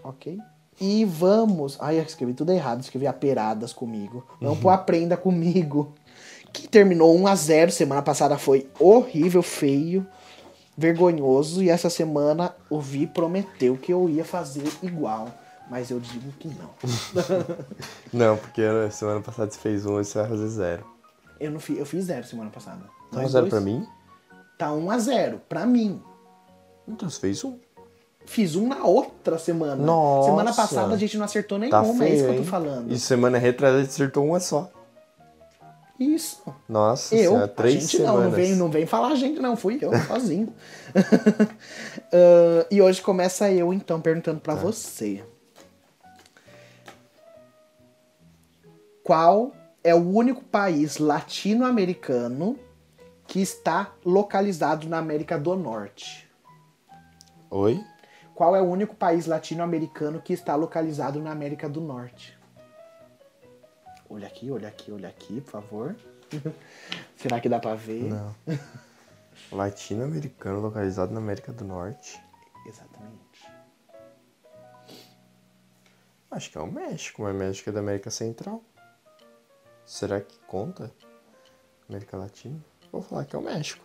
ok? 0.03 0.39
E 0.81 1.05
vamos. 1.05 1.79
Ai, 1.81 1.99
eu 1.99 2.03
escrevi 2.03 2.35
tudo 2.35 2.53
errado, 2.53 2.83
escrevi 2.83 3.07
aperadas 3.07 3.73
comigo. 3.73 4.27
Vamos 4.41 4.59
pro 4.59 4.69
Aprenda 4.69 5.17
Comigo. 5.17 5.95
Que 6.57 6.67
terminou 6.67 7.15
1 7.15 7.27
a 7.27 7.35
0 7.35 7.71
Semana 7.71 8.01
passada 8.01 8.39
foi 8.39 8.67
horrível, 8.81 9.43
feio, 9.43 10.07
vergonhoso. 10.77 11.63
E 11.63 11.69
essa 11.69 11.91
semana 11.91 12.55
o 12.71 12.81
Vi 12.81 13.07
prometeu 13.07 13.77
que 13.77 13.93
eu 13.93 14.09
ia 14.09 14.25
fazer 14.25 14.67
igual. 14.83 15.29
Mas 15.71 15.91
eu 15.91 16.01
digo 16.01 16.33
que 16.39 16.49
não. 16.49 16.71
Não, 18.13 18.37
porque 18.37 18.63
a 18.63 18.91
semana 18.91 19.21
passada 19.21 19.51
você 19.51 19.59
fez 19.59 19.85
um 19.85 20.01
e 20.01 20.05
você 20.05 20.19
vai 20.19 20.29
fazer 20.29 20.49
zero. 20.49 20.87
Eu, 21.41 21.51
não 21.51 21.61
fiz, 21.61 21.79
eu 21.79 21.85
fiz 21.85 22.05
zero 22.05 22.25
semana 22.25 22.51
passada. 22.51 22.81
Tá 23.11 23.21
Nós 23.21 23.33
zero 23.33 23.47
dois? 23.47 23.51
pra 23.51 23.61
mim? 23.61 23.87
Tá 24.57 24.73
1 24.73 24.91
a 24.91 24.99
0 24.99 25.41
pra 25.49 25.67
mim. 25.67 26.01
Então 26.89 27.11
você 27.11 27.21
fez 27.21 27.45
um. 27.45 27.59
Fiz 28.25 28.57
um 28.57 28.67
na 28.67 28.85
outra 28.85 29.39
semana. 29.39 29.77
Nossa. 29.77 30.31
Semana 30.31 30.55
passada 30.55 30.95
a 30.95 30.97
gente 30.97 31.19
não 31.19 31.25
acertou 31.27 31.59
Tá 31.59 31.83
nenhuma, 31.83 32.05
feio, 32.05 32.13
é 32.13 32.15
isso 32.15 32.25
que 32.25 32.31
eu 32.31 32.39
tô 32.39 32.45
falando. 32.45 32.91
E 32.91 32.99
semana 32.99 33.37
retrasada 33.37 33.85
você 33.85 33.91
acertou 33.91 34.25
uma 34.25 34.41
só. 34.41 34.71
Isso. 35.99 36.43
Nossa 36.69 37.15
Eu, 37.15 37.31
senhora, 37.31 37.45
a 37.45 37.49
três 37.49 37.75
gente 37.75 37.97
semanas. 37.97 38.15
não, 38.17 38.25
não 38.25 38.31
vem, 38.31 38.55
não 38.57 38.71
vem 38.71 38.87
falar 38.87 39.09
a 39.09 39.15
gente 39.17 39.41
não, 39.41 39.57
fui 39.57 39.79
eu, 39.81 39.91
sozinho. 40.07 40.53
Ah, 42.13 42.67
e 42.71 42.81
hoje 42.81 43.03
começa 43.03 43.51
eu, 43.51 43.73
então, 43.73 44.01
perguntando 44.01 44.39
Tá. 44.41 44.53
pra 44.53 44.55
você. 44.55 45.25
Qual 49.03 49.53
é 49.83 49.95
o 49.95 49.99
único 50.11 50.43
país 50.45 50.99
latino-americano 50.99 52.59
que 53.27 53.41
está 53.41 53.93
localizado 54.05 54.89
na 54.89 54.99
América 54.99 55.39
do 55.39 55.55
Norte? 55.57 56.29
Oi? 57.51 57.83
Qual 58.35 58.55
é 58.55 58.61
o 58.61 58.67
único 58.67 58.95
país 58.95 59.27
latino-americano 59.27 60.21
que 60.21 60.33
está 60.33 60.55
localizado 60.55 61.21
na 61.21 61.31
América 61.31 61.69
do 61.69 61.81
Norte? 61.81 62.36
Olha 64.09 64.27
aqui, 64.29 64.51
olha 64.51 64.69
aqui, 64.69 64.93
olha 64.93 65.09
aqui, 65.09 65.41
por 65.41 65.51
favor. 65.51 65.97
Será 67.17 67.41
que 67.41 67.49
dá 67.49 67.59
pra 67.59 67.75
ver? 67.75 68.05
Não. 68.05 68.35
Latino-americano 69.53 70.61
localizado 70.61 71.13
na 71.13 71.19
América 71.19 71.53
do 71.53 71.65
Norte. 71.65 72.21
Exatamente. 72.67 73.27
Acho 76.31 76.51
que 76.51 76.59
é 76.59 76.61
o 76.61 76.71
México, 76.71 77.23
mas 77.23 77.35
México 77.35 77.71
é 77.71 77.73
da 77.73 77.81
América 77.81 78.11
Central. 78.11 78.63
Será 79.85 80.21
que 80.21 80.39
conta? 80.41 80.93
América 81.89 82.17
Latina? 82.17 82.59
Vou 82.91 83.03
falar 83.03 83.25
que 83.25 83.37
é 83.37 83.39
o 83.39 83.43
México. 83.43 83.85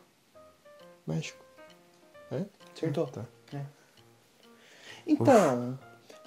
México. 1.06 1.44
É? 2.32 2.46
Acertou. 2.76 3.08
Tá. 3.08 3.26
É. 3.54 3.66
Então, 5.06 5.78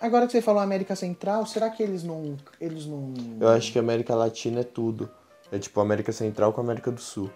agora 0.06 0.26
que 0.26 0.32
você 0.32 0.40
falou 0.42 0.60
América 0.62 0.94
Central, 0.96 1.46
será 1.46 1.70
que 1.70 1.82
eles 1.82 2.02
não. 2.02 2.36
Eles 2.60 2.86
não. 2.86 3.12
Eu 3.40 3.48
acho 3.48 3.72
que 3.72 3.78
América 3.78 4.14
Latina 4.14 4.60
é 4.60 4.64
tudo. 4.64 5.08
É 5.52 5.58
tipo 5.58 5.80
América 5.80 6.10
Central 6.12 6.52
com 6.52 6.60
América 6.60 6.90
do 6.90 7.00
Sul. 7.00 7.30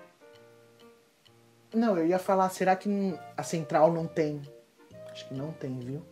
Não, 1.74 1.96
eu 1.98 2.06
ia 2.06 2.18
falar, 2.18 2.48
será 2.48 2.74
que 2.74 3.14
a 3.36 3.42
Central 3.42 3.92
não 3.92 4.06
tem? 4.06 4.40
Acho 5.12 5.28
que 5.28 5.34
não 5.34 5.52
tem, 5.52 5.78
viu? 5.78 6.02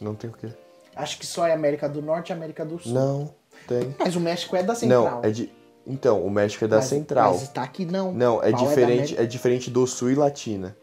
Não 0.00 0.14
tem 0.14 0.28
o 0.30 0.32
quê? 0.32 0.48
Acho 0.96 1.18
que 1.18 1.26
só 1.26 1.46
é 1.46 1.52
América 1.52 1.88
do 1.88 2.02
Norte 2.02 2.30
e 2.30 2.32
América 2.32 2.64
do 2.64 2.78
Sul. 2.78 2.92
Não, 2.92 3.34
tem. 3.68 3.94
Mas 3.98 4.16
o 4.16 4.20
México 4.20 4.56
é 4.56 4.62
da 4.62 4.74
Central. 4.74 5.04
Não, 5.04 5.24
é 5.24 5.30
de. 5.30 5.52
Então, 5.86 6.24
o 6.24 6.30
México 6.30 6.64
é 6.64 6.68
da 6.68 6.76
Mas- 6.76 6.84
Central. 6.86 7.34
Mas 7.34 7.48
tá 7.48 7.62
aqui 7.62 7.84
não. 7.86 8.12
Não, 8.12 8.42
é 8.42 8.50
da 8.50 8.58
diferente, 8.58 8.92
América- 9.14 9.22
é 9.22 9.26
diferente 9.26 9.70
do 9.70 9.86
Sul 9.86 10.10
e 10.10 10.14
Latina. 10.16 10.76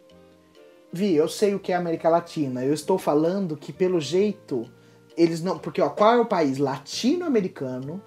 Vi, 0.92 1.14
eu 1.14 1.28
sei 1.28 1.54
o 1.54 1.60
que 1.60 1.74
é 1.74 1.76
América 1.76 2.08
Latina. 2.08 2.64
Eu 2.64 2.74
estou 2.74 2.98
falando 2.98 3.58
que, 3.58 3.74
pelo 3.74 4.00
jeito, 4.00 4.66
Eles 5.18 5.42
não. 5.42 5.58
Porque, 5.58 5.82
ó, 5.82 5.90
qual 5.90 6.14
é 6.14 6.20
o 6.20 6.26
país 6.26 6.58
latino-americano 6.58 8.02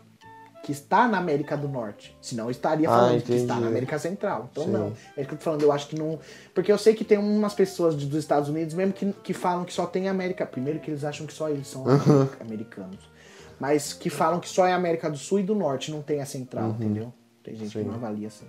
que 0.63 0.73
está 0.73 1.09
na 1.09 1.19
América 1.19 1.57
do 1.57 1.67
Norte? 1.69 2.17
Senão 2.21 2.51
estaria 2.51 2.89
Ah, 2.89 2.93
falando 2.93 3.23
que 3.23 3.33
está 3.35 3.59
na 3.59 3.67
América 3.69 3.99
Central. 3.99 4.49
Então 4.53 4.65
Sim. 4.65 4.71
não. 4.71 4.93
É 5.17 5.25
que 5.25 5.33
eu 5.33 5.39
tô 5.39 5.45
falando, 5.45 5.63
eu 5.63 5.73
acho 5.73 5.89
que 5.89 5.97
não. 5.99 6.19
Porque 6.55 6.71
eu 6.71 6.77
sei 6.79 6.95
que 6.95 7.05
tem 7.05 7.17
umas 7.19 7.55
pessoas 7.55 7.97
de- 7.97 8.07
dos 8.07 8.19
Estados 8.19 8.49
Unidos 8.49 8.75
mesmo 8.75 8.93
que, 8.93 9.13
que 9.23 9.33
falam 9.33 9.65
que 9.65 9.73
só 9.73 9.87
tem 9.87 10.09
América. 10.09 10.45
Primeiro 10.45 10.81
que 10.81 10.91
eles 10.91 11.05
acham 11.05 11.27
que 11.27 11.33
só 11.33 11.49
eles 11.49 11.67
são 11.69 11.85
Uhum. 11.85 12.29
americanos. 12.41 12.99
Mas 13.59 13.93
que 13.93 14.09
falam 14.11 14.39
que 14.39 14.49
só 14.49 14.67
é 14.67 14.73
América 14.73 15.11
do 15.11 15.17
Sul 15.17 15.41
e 15.41 15.43
do 15.43 15.55
Norte, 15.55 15.91
não 15.91 16.01
tem 16.03 16.21
a 16.21 16.27
Central, 16.27 16.71
entendeu? 16.71 17.13
Tem 17.43 17.55
gente 17.57 17.73
que 17.73 17.79
Uhum. 17.79 17.85
Sim. 17.85 17.89
não 17.91 17.97
avalia 17.97 18.29
assim. 18.29 18.47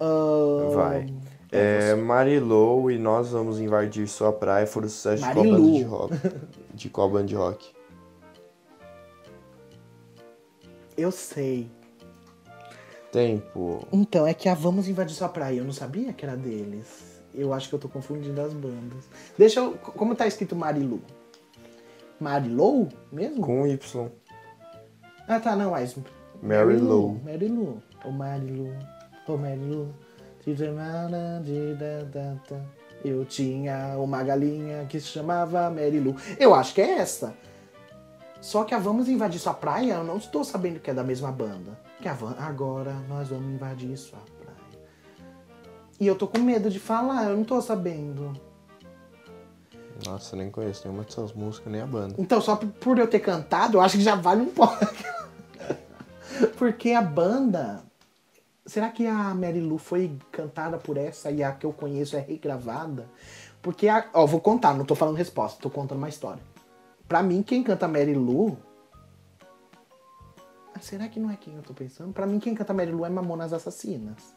Ahn, 0.00 0.70
Vai. 0.74 1.06
É, 1.52 1.94
Marilou 1.96 2.90
e 2.90 2.98
Nós 2.98 3.30
Vamos 3.30 3.58
Invadir 3.60 4.06
Sua 4.06 4.32
Praia 4.32 4.66
foram 4.66 4.88
sucesso 4.88 5.22
de 5.22 5.34
Marilu. 5.34 5.56
banda 5.56 5.72
de 5.72 5.82
rock? 5.82 6.14
De 6.80 6.88
qual 6.88 7.10
banda 7.10 7.26
de 7.26 7.34
rock? 7.34 7.74
Eu 10.96 11.12
sei. 11.12 11.70
Tempo. 13.12 13.86
Então, 13.92 14.26
é 14.26 14.32
que 14.32 14.48
a 14.48 14.54
Vamos 14.54 14.88
Invadir 14.88 15.14
Sua 15.14 15.28
Praia, 15.28 15.58
eu 15.58 15.64
não 15.64 15.74
sabia 15.74 16.10
que 16.14 16.24
era 16.24 16.34
deles. 16.34 17.20
Eu 17.34 17.52
acho 17.52 17.68
que 17.68 17.74
eu 17.74 17.78
tô 17.78 17.86
confundindo 17.86 18.40
as 18.40 18.54
bandas. 18.54 19.10
Deixa 19.36 19.60
eu. 19.60 19.74
Como 19.74 20.14
tá 20.14 20.26
escrito 20.26 20.56
Marilu? 20.56 21.02
Marilou 22.18 22.88
mesmo? 23.12 23.42
Com 23.42 23.66
Y. 23.66 24.10
Ah, 25.28 25.38
tá, 25.38 25.54
não, 25.54 25.72
mas. 25.72 25.94
Mary 26.42 26.78
Lou. 26.78 27.20
Mary 27.22 27.48
Lou. 27.48 27.82
Ô 28.06 28.10
Marilu. 28.10 28.74
Ô 29.28 29.36
Marilu. 29.36 29.94
Eu 33.04 33.24
tinha 33.24 33.96
uma 33.98 34.22
galinha 34.22 34.86
que 34.86 35.00
se 35.00 35.08
chamava 35.08 35.70
Marilu. 35.70 36.16
Eu 36.38 36.54
acho 36.54 36.74
que 36.74 36.80
é 36.80 36.98
essa. 36.98 37.34
Só 38.40 38.64
que 38.64 38.74
a 38.74 38.78
Vamos 38.78 39.08
Invadir 39.08 39.38
Sua 39.38 39.54
Praia, 39.54 39.94
eu 39.94 40.04
não 40.04 40.16
estou 40.16 40.42
sabendo 40.44 40.80
que 40.80 40.90
é 40.90 40.94
da 40.94 41.04
mesma 41.04 41.30
banda. 41.30 41.78
Que 42.00 42.08
a 42.08 42.14
Van... 42.14 42.34
Agora 42.38 42.94
nós 43.08 43.28
vamos 43.28 43.52
invadir 43.52 43.96
sua 43.96 44.18
praia. 44.18 44.56
E 46.00 46.06
eu 46.06 46.16
tô 46.16 46.26
com 46.26 46.38
medo 46.38 46.70
de 46.70 46.80
falar, 46.80 47.28
eu 47.28 47.36
não 47.36 47.44
tô 47.44 47.60
sabendo. 47.60 48.32
Nossa, 50.06 50.34
nem 50.34 50.50
conheço 50.50 50.86
nenhuma 50.86 51.04
de 51.04 51.12
suas 51.12 51.34
músicas, 51.34 51.70
nem 51.70 51.82
a 51.82 51.86
banda. 51.86 52.14
Então, 52.16 52.40
só 52.40 52.56
por 52.56 52.98
eu 52.98 53.06
ter 53.06 53.20
cantado, 53.20 53.76
eu 53.76 53.82
acho 53.82 53.98
que 53.98 54.02
já 54.02 54.14
vale 54.14 54.40
um 54.40 54.46
pouco. 54.46 54.78
Porque 56.56 56.92
a 56.92 57.02
banda. 57.02 57.82
Será 58.70 58.88
que 58.88 59.04
a 59.04 59.34
Mary 59.34 59.60
Lou 59.60 59.78
foi 59.78 60.16
cantada 60.30 60.78
por 60.78 60.96
essa 60.96 61.28
e 61.28 61.42
a 61.42 61.50
que 61.50 61.66
eu 61.66 61.72
conheço 61.72 62.16
é 62.16 62.20
regravada? 62.20 63.10
Porque 63.60 63.88
a. 63.88 64.08
Ó, 64.14 64.24
vou 64.24 64.40
contar, 64.40 64.74
não 64.74 64.84
tô 64.84 64.94
falando 64.94 65.16
resposta, 65.16 65.60
tô 65.60 65.68
contando 65.68 65.98
uma 65.98 66.08
história. 66.08 66.40
Pra 67.08 67.20
mim, 67.20 67.42
quem 67.42 67.64
canta 67.64 67.88
Mary 67.88 68.14
Lou. 68.14 68.56
Ah, 70.72 70.78
Será 70.78 71.08
que 71.08 71.18
não 71.18 71.32
é 71.32 71.36
quem 71.36 71.56
eu 71.56 71.62
tô 71.62 71.74
pensando? 71.74 72.12
Pra 72.12 72.28
mim, 72.28 72.38
quem 72.38 72.54
canta 72.54 72.72
Mary 72.72 72.92
Lou 72.92 73.04
é 73.04 73.10
Mamonas 73.10 73.52
Assassinas. 73.52 74.36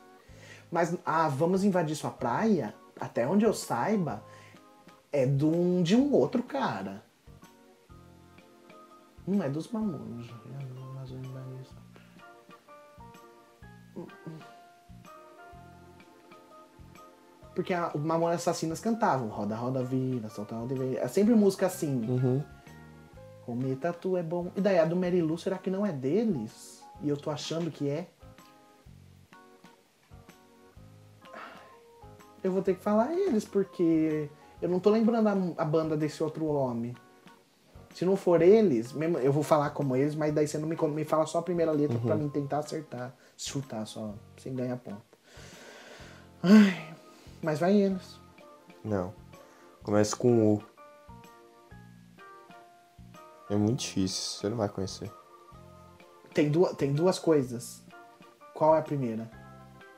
Mas 0.72 0.98
a 1.06 1.30
Vamos 1.30 1.64
Invadir 1.64 1.96
Sua 1.96 2.10
Praia, 2.10 2.74
até 3.00 3.28
onde 3.28 3.46
eu 3.46 3.54
saiba, 3.54 4.24
é 5.12 5.28
de 5.28 5.46
um, 5.46 5.84
de 5.84 5.96
um 5.96 6.12
outro 6.12 6.42
cara. 6.42 7.04
Não 9.28 9.44
é 9.44 9.48
dos 9.48 9.68
Mamonas. 9.68 10.26
Mas 10.52 10.83
Porque 17.56 17.74
a, 17.74 17.92
o 17.94 18.00
Mamonas 18.00 18.42
Assassinas 18.42 18.80
cantavam 18.80 19.28
Roda, 19.28 19.56
roda, 19.56 19.84
vira, 19.84 20.30
solta, 20.30 20.56
roda, 20.56 20.74
vira. 20.74 21.02
É 21.02 21.08
sempre 21.08 21.36
música 21.36 21.68
assim. 21.68 22.04
Uhum. 22.10 22.44
Comer 23.46 23.76
tatu 23.76 24.18
é 24.18 24.24
bom. 24.24 24.52
E 24.56 24.62
daí 24.62 24.80
a 24.80 24.86
do 24.86 24.96
Mary 24.96 25.22
Lou, 25.22 25.38
será 25.38 25.58
que 25.58 25.70
não 25.70 25.86
é 25.86 25.92
deles? 25.92 26.82
E 27.02 27.10
eu 27.10 27.18
tô 27.18 27.30
achando 27.30 27.70
que 27.70 27.90
é? 27.90 28.08
Eu 32.44 32.52
vou 32.52 32.62
ter 32.62 32.76
que 32.76 32.82
falar 32.82 33.14
eles, 33.14 33.46
porque 33.46 34.30
eu 34.62 34.70
não 34.70 34.80
tô 34.80 34.90
lembrando 34.90 35.28
a, 35.28 35.64
a 35.64 35.66
banda 35.66 35.96
desse 35.96 36.24
outro 36.24 36.46
homem. 36.46 36.94
Se 37.94 38.06
não 38.06 38.16
for 38.16 38.42
eles, 38.42 38.92
mesmo, 38.92 39.18
eu 39.20 39.32
vou 39.32 39.44
falar 39.44 39.70
como 39.70 39.96
eles, 39.96 40.16
mas 40.16 40.34
daí 40.34 40.48
você 40.48 40.58
não 40.58 40.68
me, 40.68 40.76
me 40.76 41.06
fala 41.06 41.26
só 41.26 41.40
a 41.40 41.44
primeira 41.44 41.72
letra 41.72 42.00
pra 42.00 42.16
mim 42.16 42.28
tentar 42.28 42.60
acertar. 42.60 43.16
Chutar 43.44 43.86
só, 43.86 44.16
sem 44.38 44.56
ganhar 44.56 44.78
ponto. 44.78 45.04
Ai, 46.42 46.96
mas 47.42 47.60
vai 47.60 47.76
eles. 47.76 48.18
Não. 48.84 49.14
Começa 49.84 50.16
com 50.16 50.54
U. 50.54 50.64
É 53.50 53.56
muito 53.58 53.82
difícil, 53.82 54.40
você 54.40 54.50
não 54.50 54.56
vai 54.56 54.70
conhecer. 54.70 55.12
Tem, 56.34 56.50
duas 56.50 56.74
tem 56.78 56.94
duas 56.94 57.20
coisas. 57.20 57.84
Qual 58.54 58.76
é 58.76 58.80
a 58.80 58.82
primeira? 58.82 59.30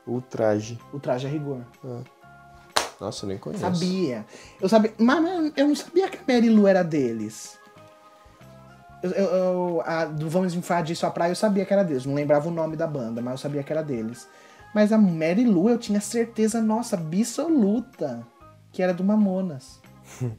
O 0.04 0.20
traje. 0.20 0.76
O 0.92 0.98
traje 0.98 1.28
a 1.28 1.30
rigor. 1.30 1.64
Nossa, 3.00 3.24
eu 3.24 3.28
nem 3.28 3.38
conheço. 3.38 3.62
Sabia. 3.62 4.26
Eu 4.60 4.68
sabia. 4.68 4.92
Mas, 4.98 5.22
mas 5.22 5.52
eu 5.56 5.68
não 5.68 5.76
sabia 5.76 6.08
que 6.10 6.18
a 6.18 6.34
Mary 6.34 6.50
Lou 6.50 6.66
era 6.66 6.82
deles. 6.82 7.58
Eu, 9.06 9.24
eu- 9.24 9.34
eu- 9.34 9.82
a 9.84 10.04
do 10.04 10.28
Vamos 10.28 10.54
Invadir 10.54 10.96
Sua 10.96 11.10
Praia 11.10 11.30
eu 11.32 11.36
sabia 11.36 11.64
que 11.64 11.72
era 11.72 11.82
deles. 11.84 12.04
Não 12.06 12.14
lembrava 12.14 12.48
o 12.48 12.52
nome 12.52 12.76
da 12.76 12.86
banda, 12.86 13.20
mas 13.22 13.32
eu 13.32 13.38
sabia 13.38 13.62
que 13.62 13.72
era 13.72 13.82
deles. 13.82 14.28
Mas 14.74 14.92
a 14.92 14.98
Mary 14.98 15.44
Lou 15.44 15.70
eu 15.70 15.78
tinha 15.78 16.00
certeza, 16.00 16.60
nossa, 16.60 16.96
absoluta, 16.96 18.26
que 18.72 18.82
era 18.82 18.92
do 18.92 19.02
Mamonas. 19.04 19.80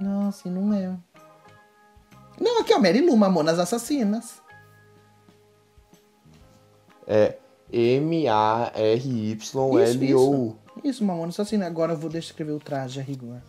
nossa, 0.00 0.48
e 0.48 0.50
não 0.50 0.72
é. 0.72 0.96
Não, 2.40 2.60
aqui 2.60 2.72
ó, 2.74 2.78
Mary 2.78 3.00
Lou, 3.04 3.16
Mamonas 3.16 3.58
Assassinas. 3.58 4.40
É 7.06 7.36
M-A-R-Y-L-O-U. 7.72 9.28
Isso, 10.84 11.04
Mamonas 11.04 11.34
Assassinas. 11.38 11.68
Agora 11.68 11.92
eu 11.92 11.96
vou 11.96 12.10
deixar 12.10 12.28
escrever 12.30 12.52
o 12.52 12.58
traje 12.60 13.00
a 13.00 13.02
rigor. 13.02 13.40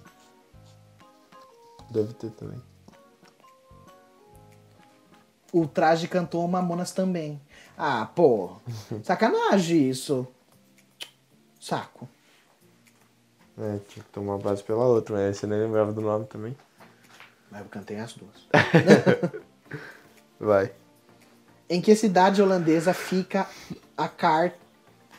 Deve 1.93 2.11
ter 2.15 2.31
também. 2.31 2.59
O 5.51 5.67
traje 5.67 6.07
cantou 6.07 6.47
Mamonas 6.47 6.91
também. 6.91 7.39
Ah, 7.77 8.07
pô. 8.15 8.57
Sacanagem 9.03 9.89
isso. 9.89 10.27
Saco. 11.61 12.09
É, 13.55 13.77
tinha 13.87 14.03
que 14.03 14.11
tomar 14.11 14.39
base 14.39 14.63
pela 14.63 14.83
outra, 14.83 15.15
mas 15.15 15.37
você 15.37 15.45
nem 15.45 15.59
lembrava 15.59 15.93
do 15.93 16.01
nome 16.01 16.25
também. 16.25 16.57
Mas 17.51 17.61
eu 17.61 17.67
cantei 17.67 17.99
as 17.99 18.13
duas. 18.13 18.47
Vai. 20.39 20.73
em 21.69 21.79
que 21.79 21.95
cidade 21.95 22.41
holandesa 22.41 22.91
fica 22.93 23.47
a 23.95 24.07
Car... 24.07 24.53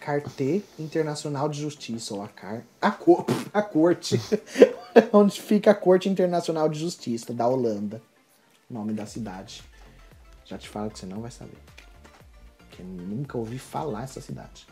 Carté 0.01 0.61
Internacional 0.79 1.49
de 1.49 1.59
Justiça? 1.61 2.15
Ou 2.15 2.23
a 2.23 2.29
Car... 2.29 2.63
A, 2.83 2.91
cor... 2.91 3.25
a 3.55 3.63
Corte. 3.63 4.21
Onde 5.13 5.41
fica 5.41 5.71
a 5.71 5.75
Corte 5.75 6.09
Internacional 6.09 6.69
de 6.69 6.79
Justiça 6.79 7.33
da 7.33 7.47
Holanda. 7.47 8.01
Nome 8.69 8.93
da 8.93 9.07
cidade. 9.07 9.63
Já 10.45 10.59
te 10.59 10.69
falo 10.69 10.91
que 10.91 10.99
você 10.99 11.07
não 11.07 11.21
vai 11.21 11.31
saber. 11.31 11.59
Porque 12.59 12.83
eu 12.83 12.87
nunca 12.87 13.37
ouvi 13.39 13.59
falar 13.59 14.05
essa 14.05 14.21
cidade. 14.21 14.67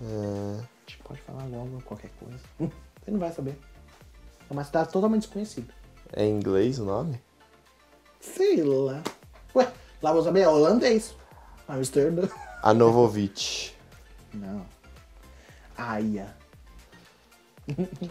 É, 0.00 0.58
A 0.58 0.90
gente 0.90 1.02
pode 1.04 1.20
falar 1.22 1.44
logo 1.44 1.82
qualquer 1.82 2.10
coisa. 2.18 2.38
Você 3.04 3.10
não 3.10 3.18
vai 3.18 3.32
saber. 3.32 3.58
É 4.48 4.52
uma 4.52 4.64
cidade 4.64 4.90
totalmente 4.90 5.22
desconhecida. 5.22 5.72
é 6.12 6.24
em 6.24 6.36
inglês 6.36 6.78
o 6.78 6.84
nome? 6.84 7.20
Sei 8.20 8.62
lá. 8.62 9.02
Ué, 9.54 9.70
lá 10.02 10.12
vou 10.12 10.22
saber, 10.22 10.40
é 10.40 10.48
holandês. 10.48 11.14
Amsterdã. 11.68 12.28
Anovovic. 12.62 13.72
Não. 14.34 14.66
Aia. 15.76 16.36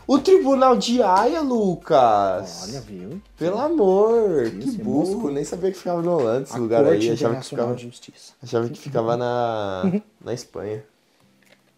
O 0.08 0.20
Tribunal 0.20 0.78
de 0.78 1.02
Haia, 1.02 1.42
Lucas! 1.42 2.68
Olha, 2.70 2.82
viu? 2.82 3.22
Pelo 3.38 3.60
amor, 3.60 4.50
que 4.50 4.80
é 4.80 4.84
burro. 4.84 5.12
Moscou. 5.12 5.32
Nem 5.32 5.44
sabia 5.44 5.72
que 5.72 5.78
ficava 5.78 6.02
na 6.02 6.12
Holanda 6.12 6.44
esse 6.44 6.56
A 6.56 6.58
lugar 6.58 6.84
Corte 6.84 7.08
aí. 7.08 7.14
Achava 7.14 7.36
que 7.36 7.46
ficava, 7.46 7.78
Justiça. 7.78 8.34
achava 8.42 8.70
que 8.70 8.80
ficava 8.80 9.18
na, 9.18 9.84
na 10.24 10.34
Espanha. 10.34 10.84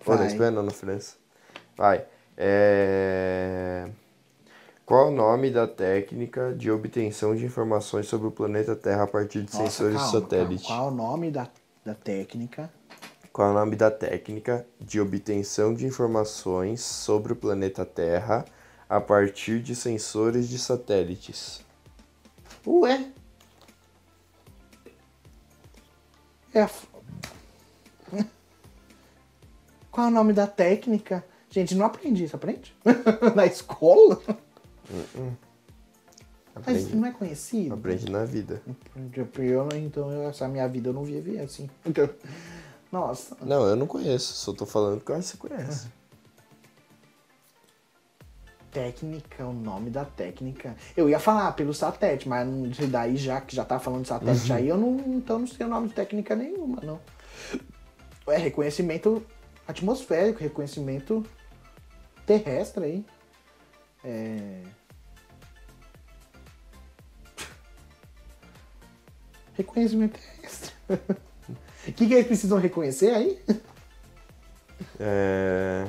Ou 0.06 0.16
na. 0.16 0.26
Espanha, 0.28 0.52
não, 0.52 0.64
na 0.64 0.72
França. 0.72 1.16
Vai. 1.78 2.06
É... 2.38 3.88
Qual 4.86 5.08
o 5.08 5.12
nome 5.12 5.50
da 5.52 5.68
técnica 5.68 6.54
de 6.54 6.70
obtenção 6.70 7.36
de 7.36 7.46
informações 7.46 8.08
sobre 8.08 8.28
o 8.28 8.32
planeta 8.32 8.76
Terra 8.76 9.04
a 9.04 9.08
partir 9.08 9.42
de 9.44 9.54
Nossa, 9.54 9.70
sensores 9.70 9.96
calma, 9.96 10.08
de 10.08 10.12
satélite? 10.20 10.68
calma. 10.68 10.82
Qual 10.82 10.92
o 10.92 10.96
nome 10.96 11.32
da, 11.32 11.48
da 11.86 11.94
técnica? 11.94 12.70
Qual 13.32 13.48
é 13.48 13.52
o 13.52 13.54
nome 13.54 13.76
da 13.76 13.90
técnica 13.90 14.66
de 14.80 15.00
obtenção 15.00 15.74
de 15.74 15.86
informações 15.86 16.82
sobre 16.82 17.32
o 17.34 17.36
planeta 17.36 17.86
Terra 17.86 18.44
a 18.90 19.00
partir 19.00 19.62
de 19.62 19.76
sensores 19.76 20.50
de 20.50 20.60
satélites? 20.60 21.62
Ué. 22.68 23.10
É 26.54 26.64
a... 26.64 26.70
Qual 29.90 30.08
é 30.08 30.10
o 30.10 30.14
nome 30.14 30.34
da 30.34 30.48
técnica 30.48 31.24
Gente, 31.52 31.76
não 31.76 31.86
aprendi 31.86 32.24
isso, 32.24 32.36
aprende? 32.38 32.74
na 33.36 33.46
escola? 33.46 34.22
Mas 34.90 35.26
Aprende, 36.56 36.96
não 36.96 37.06
é 37.06 37.12
conhecido? 37.12 37.74
aprende 37.74 38.10
na 38.10 38.24
vida. 38.24 38.62
Eu, 39.38 39.68
então, 39.78 40.10
eu- 40.12 40.30
essa 40.30 40.48
minha 40.48 40.66
vida 40.68 40.90
eu 40.90 40.94
não 40.94 41.04
vivi 41.04 41.38
assim. 41.38 41.70
Então, 41.86 42.10
Nossa. 42.92 43.38
Não, 43.42 43.66
eu 43.66 43.76
não 43.76 43.88
conheço, 43.88 44.34
só 44.34 44.54
tô 44.54 44.66
falando 44.66 45.00
que 45.00 45.12
eu 45.12 45.16
acho 45.16 45.32
que 45.32 45.38
você 45.38 45.48
conhece. 45.48 45.88
Técnica, 48.70 49.46
o 49.46 49.54
nome 49.54 49.90
da 49.90 50.04
técnica. 50.04 50.76
Eu 50.96 51.10
ia 51.10 51.20
falar 51.20 51.54
pelo 51.54 51.74
satélite, 51.74 52.28
mas 52.28 52.48
daí 52.90 53.16
já 53.16 53.40
que 53.40 53.56
já 53.56 53.64
tá 53.64 53.80
falando 53.80 54.04
de 54.04 54.10
satélite 54.10 54.52
aí, 54.52 54.68
eu 54.68 54.78
não, 54.78 55.00
então 55.16 55.40
não 55.40 55.48
sei 55.48 55.66
o 55.66 55.70
nome 55.70 55.88
de 55.88 55.94
técnica 55.94 56.36
nenhuma, 56.36 56.82
não. 56.82 57.00
É 58.28 58.38
reconhecimento 58.38 59.26
atmosférico, 59.68 60.40
reconhecimento 60.40 61.26
terrestre 62.26 62.84
aí. 62.84 63.06
É... 64.04 64.64
Reconhecimento 69.54 70.20
terrestre. 70.20 70.74
O 71.88 71.92
que, 71.94 72.08
que 72.08 72.14
eles 72.14 72.28
precisam 72.28 72.58
reconhecer 72.60 73.12
aí? 73.12 73.40
É... 75.00 75.88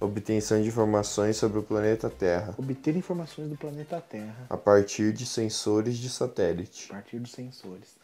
Obtenção 0.00 0.60
de 0.62 0.68
informações 0.68 1.36
sobre 1.36 1.58
o 1.58 1.62
planeta 1.62 2.08
Terra 2.10 2.54
Obter 2.58 2.96
informações 2.96 3.48
do 3.48 3.56
planeta 3.56 4.00
Terra. 4.00 4.46
a 4.48 4.56
partir 4.56 5.12
de 5.12 5.24
sensores 5.26 5.96
de 5.96 6.08
satélite. 6.10 6.86
a 6.90 6.94
partir 6.94 7.18
dos 7.18 7.32
sensores. 7.32 7.96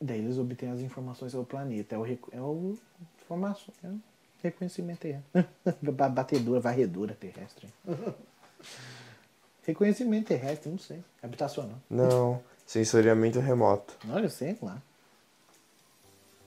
Daí 0.00 0.18
eles 0.18 0.36
obtêm 0.38 0.70
as 0.70 0.80
informações 0.80 1.32
sobre 1.32 1.44
o 1.44 1.48
planeta. 1.48 1.94
É 1.94 1.98
o, 1.98 2.02
reco- 2.02 2.30
é 2.34 2.40
o 2.40 2.76
informação, 3.22 3.72
é 3.84 3.88
o 3.88 4.00
reconhecimento 4.42 5.06
aí. 5.06 5.16
Ba- 5.92 6.08
Batedura, 6.08 6.58
varredura 6.60 7.14
terrestre. 7.14 7.68
reconhecimento 9.64 10.26
terrestre, 10.28 10.70
não 10.70 10.78
sei. 10.78 11.02
Habitacional. 11.22 11.78
Não, 11.90 12.42
sensoriamento 12.66 13.38
remoto. 13.38 13.94
Olha, 14.10 14.28
sei 14.28 14.56
lá. 14.62 14.80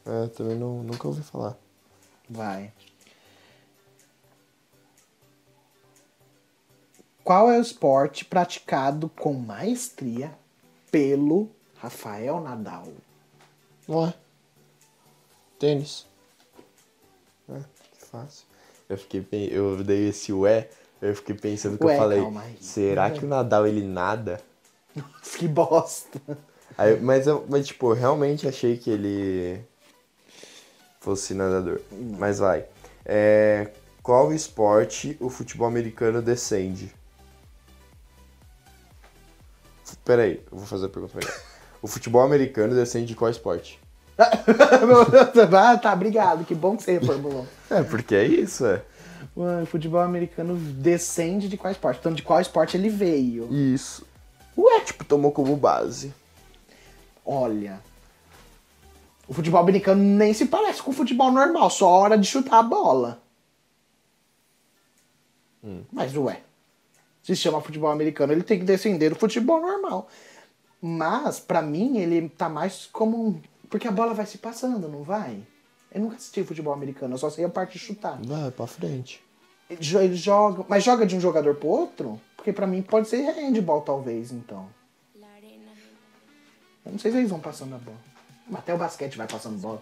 É, 0.10 0.28
também 0.30 0.58
não, 0.58 0.82
nunca 0.82 1.08
ouvi 1.08 1.22
falar. 1.22 1.56
Vai. 2.28 2.74
Qual 7.24 7.52
é 7.52 7.60
o 7.60 7.62
esporte 7.62 8.26
praticado 8.26 9.08
com 9.10 9.34
maestria 9.34 10.34
pelo 10.90 11.52
Rafael 11.76 12.42
Nadal? 12.42 12.88
Ué. 13.88 14.12
Tênis. 15.60 16.08
É, 17.48 17.60
que 17.94 18.06
fácil. 18.06 18.48
Eu 18.88 18.98
fiquei 18.98 19.24
eu 19.52 19.84
dei 19.84 20.10
esse 20.10 20.34
ué, 20.34 20.70
eu 21.00 21.16
fiquei 21.16 21.36
pensando 21.36 21.78
que 21.78 21.86
Ué, 21.86 21.94
eu 21.94 22.00
falei, 22.00 22.22
calma 22.22 22.42
aí. 22.42 22.58
será 22.60 23.12
que 23.12 23.24
o 23.24 23.28
Nadal 23.28 23.68
ele 23.68 23.86
nada? 23.86 24.42
que 25.38 25.48
bosta. 25.48 26.20
Aí, 26.76 27.00
mas, 27.00 27.28
eu, 27.28 27.46
mas, 27.48 27.68
tipo, 27.68 27.92
eu 27.92 27.96
realmente 27.96 28.48
achei 28.48 28.76
que 28.76 28.90
ele 28.90 29.64
fosse 31.00 31.34
nadador. 31.34 31.82
Mas 32.18 32.40
vai. 32.40 32.66
É, 33.06 33.70
qual 34.04 34.34
esporte 34.34 35.18
o 35.20 35.30
futebol 35.30 35.68
americano 35.68 36.22
descende? 36.22 36.94
Peraí, 40.06 40.42
eu 40.52 40.58
vou 40.58 40.68
fazer 40.68 40.88
a 40.88 40.90
pergunta 40.90 41.18
melhor. 41.18 41.34
O 41.82 41.88
futebol 41.88 42.22
americano 42.22 42.76
descende 42.76 43.08
de 43.08 43.16
qual 43.16 43.32
esporte? 43.32 43.80
ah, 44.18 45.78
tá, 45.78 45.94
obrigado. 45.94 46.44
Que 46.44 46.54
bom 46.54 46.76
que 46.76 46.84
você 46.84 46.94
reformulou. 47.00 47.48
É, 47.70 47.84
porque 47.84 48.16
é 48.16 48.26
isso, 48.26 48.66
é. 48.66 48.82
O 49.36 49.64
futebol 49.68 50.02
americano 50.02 50.56
descende 50.56 51.48
de 51.48 51.56
qual 51.56 51.72
esporte? 51.72 52.00
Então, 52.00 52.12
de 52.12 52.24
qual 52.24 52.42
esporte 52.42 52.76
ele 52.76 52.90
veio? 52.90 53.48
Isso. 53.54 54.04
Ué, 54.58 54.80
tipo, 54.82 55.06
tomou 55.06 55.32
como 55.32 55.56
base. 55.56 56.12
Olha. 57.24 57.80
O 59.30 59.34
futebol 59.34 59.62
americano 59.62 60.04
nem 60.04 60.34
se 60.34 60.48
parece 60.48 60.82
com 60.82 60.90
o 60.90 60.94
futebol 60.94 61.32
normal, 61.32 61.70
só 61.70 61.86
a 61.88 61.98
hora 62.00 62.18
de 62.18 62.26
chutar 62.28 62.58
a 62.58 62.64
bola. 62.64 63.22
Mas, 65.92 66.16
ué. 66.18 66.42
Se 67.22 67.36
chama 67.36 67.62
futebol 67.62 67.92
americano, 67.92 68.34
ele 68.34 68.42
tem 68.44 68.58
que 68.58 68.66
descender 68.66 69.12
do 69.12 69.16
futebol 69.20 69.62
normal. 69.62 70.08
Mas, 70.82 71.40
pra 71.40 71.62
mim, 71.62 71.98
ele 72.00 72.28
tá 72.30 72.50
mais 72.50 72.88
como 72.92 73.28
um. 73.28 73.42
Porque 73.70 73.88
a 73.88 73.92
bola 73.92 74.16
vai 74.16 74.26
se 74.26 74.40
passando, 74.40 74.88
não 74.88 75.04
vai? 75.04 75.40
Eu 75.92 76.02
nunca 76.02 76.16
assisti 76.16 76.44
futebol 76.44 76.74
americano, 76.74 77.14
eu 77.14 77.18
só 77.20 77.30
sei 77.30 77.46
a 77.46 77.50
parte 77.50 77.74
de 77.74 77.80
chutar. 77.80 78.18
Vai, 78.24 78.50
pra 78.50 78.66
frente. 78.66 79.22
Eles 79.70 79.86
jo- 79.86 80.00
eles 80.00 80.20
jogam. 80.20 80.66
Mas 80.68 80.84
joga 80.84 81.06
de 81.06 81.16
um 81.16 81.20
jogador 81.22 81.54
pro 81.56 81.68
outro? 81.68 82.20
Porque 82.36 82.52
pra 82.52 82.66
mim 82.66 82.82
pode 82.82 83.08
ser 83.08 83.22
handball, 83.32 83.82
talvez, 83.82 84.32
então. 84.32 84.68
Eu 86.86 86.92
não 86.94 86.98
sei 87.00 87.12
se 87.12 87.18
eles 87.18 87.30
vão 87.30 87.40
passando 87.40 87.76
a 87.76 87.78
bola. 87.78 88.09
Até 88.54 88.74
o 88.74 88.78
basquete 88.78 89.16
vai 89.18 89.28
passando 89.28 89.60
bola. 89.60 89.82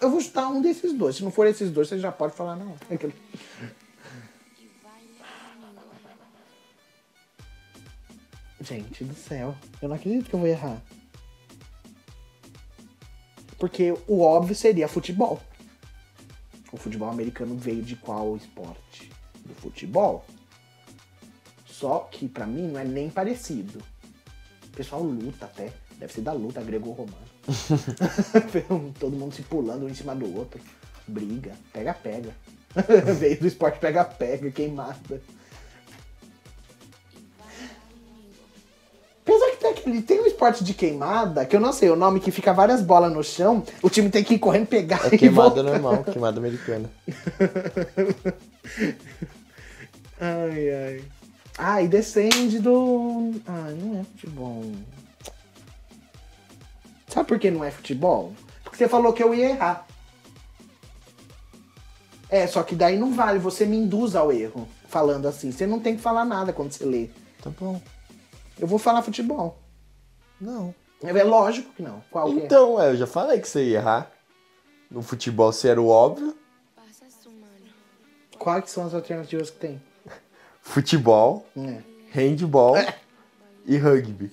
Eu 0.00 0.10
vou 0.10 0.20
chutar 0.20 0.48
um 0.48 0.62
desses 0.62 0.94
dois. 0.94 1.16
Se 1.16 1.22
não 1.22 1.30
for 1.30 1.46
esses 1.46 1.70
dois, 1.70 1.88
você 1.88 1.98
já 1.98 2.10
pode 2.10 2.34
falar, 2.34 2.56
não. 2.56 2.74
Aquele- 2.90 3.12
conmigo. 3.12 3.74
Gente 8.62 9.04
do 9.04 9.14
céu. 9.14 9.54
Eu 9.80 9.88
não 9.88 9.96
acredito 9.96 10.28
que 10.28 10.34
eu 10.34 10.40
vou 10.40 10.48
errar. 10.48 10.80
Porque 13.58 13.92
o 14.06 14.20
óbvio 14.20 14.54
seria 14.54 14.88
futebol. 14.88 15.40
O 16.72 16.76
futebol 16.76 17.08
americano 17.10 17.56
veio 17.56 17.82
de 17.82 17.96
qual 17.96 18.36
esporte? 18.36 19.10
Do 19.44 19.54
futebol. 19.54 20.24
Só 21.80 22.06
que 22.10 22.28
pra 22.28 22.44
mim 22.46 22.68
não 22.68 22.78
é 22.78 22.84
nem 22.84 23.08
parecido. 23.08 23.82
O 24.66 24.76
pessoal 24.76 25.02
luta 25.02 25.46
até. 25.46 25.72
Deve 25.98 26.12
ser 26.12 26.20
da 26.20 26.32
luta 26.32 26.60
grego-romana. 26.60 27.16
Todo 29.00 29.16
mundo 29.16 29.34
se 29.34 29.40
pulando 29.42 29.86
um 29.86 29.88
em 29.88 29.94
cima 29.94 30.14
do 30.14 30.36
outro. 30.36 30.60
Briga. 31.08 31.52
Pega-pega. 31.72 32.34
veio 33.18 33.40
do 33.40 33.46
esporte 33.46 33.78
pega-pega, 33.78 34.50
queimada. 34.50 35.22
Apesar 39.22 39.50
que 39.50 39.56
tem, 39.56 39.70
aquele, 39.70 40.02
tem 40.02 40.20
um 40.20 40.26
esporte 40.26 40.62
de 40.62 40.74
queimada, 40.74 41.46
que 41.46 41.56
eu 41.56 41.60
não 41.60 41.72
sei 41.72 41.88
o 41.88 41.96
nome, 41.96 42.20
que 42.20 42.30
fica 42.30 42.52
várias 42.52 42.82
bolas 42.82 43.12
no 43.12 43.22
chão, 43.22 43.64
o 43.82 43.88
time 43.88 44.10
tem 44.10 44.24
que 44.24 44.34
ir 44.34 44.38
correndo 44.38 44.66
pegar 44.66 45.06
É 45.06 45.16
queimada 45.16 45.62
normal, 45.62 46.04
queimada 46.04 46.38
americana. 46.38 46.90
Ai, 50.22 50.70
ai. 50.70 51.02
Ah, 51.62 51.82
e 51.82 51.88
descende 51.88 52.58
do. 52.58 53.34
Ah, 53.46 53.70
não 53.78 54.00
é 54.00 54.04
futebol. 54.04 54.62
Sabe 57.06 57.28
por 57.28 57.38
que 57.38 57.50
não 57.50 57.62
é 57.62 57.70
futebol? 57.70 58.32
Porque 58.64 58.78
você 58.78 58.88
falou 58.88 59.12
que 59.12 59.22
eu 59.22 59.34
ia 59.34 59.50
errar. 59.50 59.86
É, 62.30 62.46
só 62.46 62.62
que 62.62 62.74
daí 62.74 62.98
não 62.98 63.12
vale, 63.12 63.38
você 63.38 63.66
me 63.66 63.76
induz 63.76 64.16
ao 64.16 64.32
erro. 64.32 64.66
Falando 64.88 65.28
assim. 65.28 65.52
Você 65.52 65.66
não 65.66 65.78
tem 65.78 65.96
que 65.96 66.00
falar 66.00 66.24
nada 66.24 66.50
quando 66.50 66.72
você 66.72 66.86
lê. 66.86 67.10
Tá 67.42 67.50
bom. 67.50 67.78
Eu 68.58 68.66
vou 68.66 68.78
falar 68.78 69.02
futebol. 69.02 69.58
Não. 70.40 70.74
É 71.02 71.22
lógico 71.22 71.74
que 71.74 71.82
não. 71.82 72.02
Qual 72.10 72.26
é? 72.28 72.30
Então, 72.30 72.74
ué, 72.74 72.88
eu 72.90 72.96
já 72.96 73.06
falei 73.06 73.38
que 73.38 73.46
você 73.46 73.64
ia 73.64 73.80
errar. 73.80 74.10
No 74.90 75.02
futebol, 75.02 75.52
se 75.52 75.68
era 75.68 75.80
o 75.80 75.88
óbvio. 75.88 76.34
Quais 78.38 78.70
são 78.70 78.86
as 78.86 78.94
alternativas 78.94 79.50
que 79.50 79.58
tem? 79.58 79.89
Futebol, 80.70 81.44
É. 81.56 81.82
handball 82.12 82.76
e 83.66 83.76
rugby. 83.76 84.30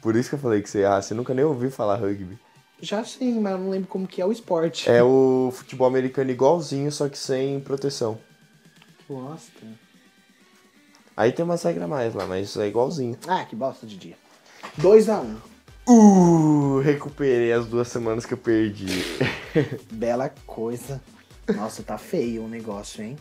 Por 0.00 0.14
isso 0.14 0.28
que 0.28 0.36
eu 0.36 0.38
falei 0.38 0.62
que 0.62 0.70
você. 0.70 0.84
Você 0.86 1.14
nunca 1.14 1.34
nem 1.34 1.44
ouviu 1.44 1.68
falar 1.70 1.96
rugby. 1.96 2.38
Já 2.80 3.04
sim, 3.04 3.40
mas 3.40 3.52
eu 3.52 3.58
não 3.58 3.70
lembro 3.70 3.88
como 3.88 4.06
que 4.06 4.22
é 4.22 4.24
o 4.24 4.30
esporte. 4.30 4.88
É 4.88 5.02
o 5.02 5.50
futebol 5.52 5.86
americano 5.86 6.30
igualzinho, 6.30 6.90
só 6.92 7.08
que 7.08 7.18
sem 7.18 7.58
proteção. 7.60 8.18
Bosta. 9.08 9.66
Aí 11.16 11.32
tem 11.32 11.44
umas 11.44 11.62
regras 11.64 11.84
a 11.84 11.88
mais 11.88 12.14
lá, 12.14 12.24
mas 12.24 12.56
é 12.56 12.68
igualzinho. 12.68 13.18
Ah, 13.26 13.44
que 13.44 13.56
bosta 13.56 13.84
de 13.84 13.96
dia. 13.98 14.16
2x1. 14.80 15.36
Uh, 15.88 16.78
recuperei 16.78 17.52
as 17.52 17.66
duas 17.66 17.88
semanas 17.88 18.24
que 18.24 18.32
eu 18.32 18.38
perdi. 18.38 18.86
Bela 19.92 20.32
coisa. 20.46 21.02
Nossa, 21.54 21.82
tá 21.82 21.98
feio 21.98 22.44
o 22.44 22.48
negócio, 22.48 23.02
hein? 23.02 23.16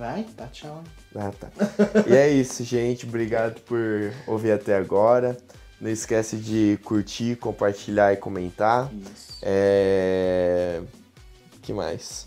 Vai, 0.00 0.24
tá 0.34 0.46
tchau. 0.46 0.82
Ah, 1.14 1.30
tá. 1.38 1.50
E 2.08 2.16
é 2.16 2.26
isso, 2.30 2.64
gente. 2.64 3.04
Obrigado 3.04 3.60
por 3.60 3.78
ouvir 4.26 4.52
até 4.52 4.74
agora. 4.74 5.36
Não 5.78 5.90
esquece 5.90 6.38
de 6.38 6.78
curtir, 6.82 7.36
compartilhar 7.36 8.10
e 8.10 8.16
comentar. 8.16 8.90
Isso. 8.94 9.38
É. 9.42 10.80
que 11.60 11.74
mais? 11.74 12.26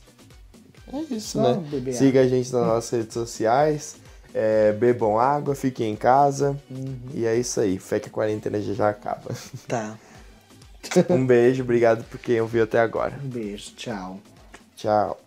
É 0.94 1.16
isso, 1.16 1.40
Só 1.40 1.56
né? 1.56 1.92
Siga 1.94 2.22
a 2.22 2.28
gente 2.28 2.54
nas 2.54 2.68
nossas 2.68 2.92
redes 2.92 3.14
sociais. 3.16 3.96
É, 4.36 4.72
bebam 4.74 5.18
água, 5.18 5.56
fiquem 5.56 5.94
em 5.94 5.96
casa. 5.96 6.56
Uhum. 6.70 6.96
E 7.12 7.26
é 7.26 7.36
isso 7.36 7.60
aí. 7.60 7.80
Fé 7.80 8.00
que 8.00 8.08
a 8.08 8.12
quarentena 8.12 8.62
já, 8.62 8.74
já 8.74 8.90
acaba. 8.90 9.32
Tá. 9.68 9.98
Um 11.10 11.26
beijo, 11.26 11.64
obrigado 11.64 12.04
por 12.04 12.20
quem 12.20 12.40
ouviu 12.40 12.66
até 12.66 12.80
agora. 12.80 13.18
Um 13.24 13.30
beijo, 13.30 13.72
tchau. 13.76 14.20
Tchau. 14.76 15.23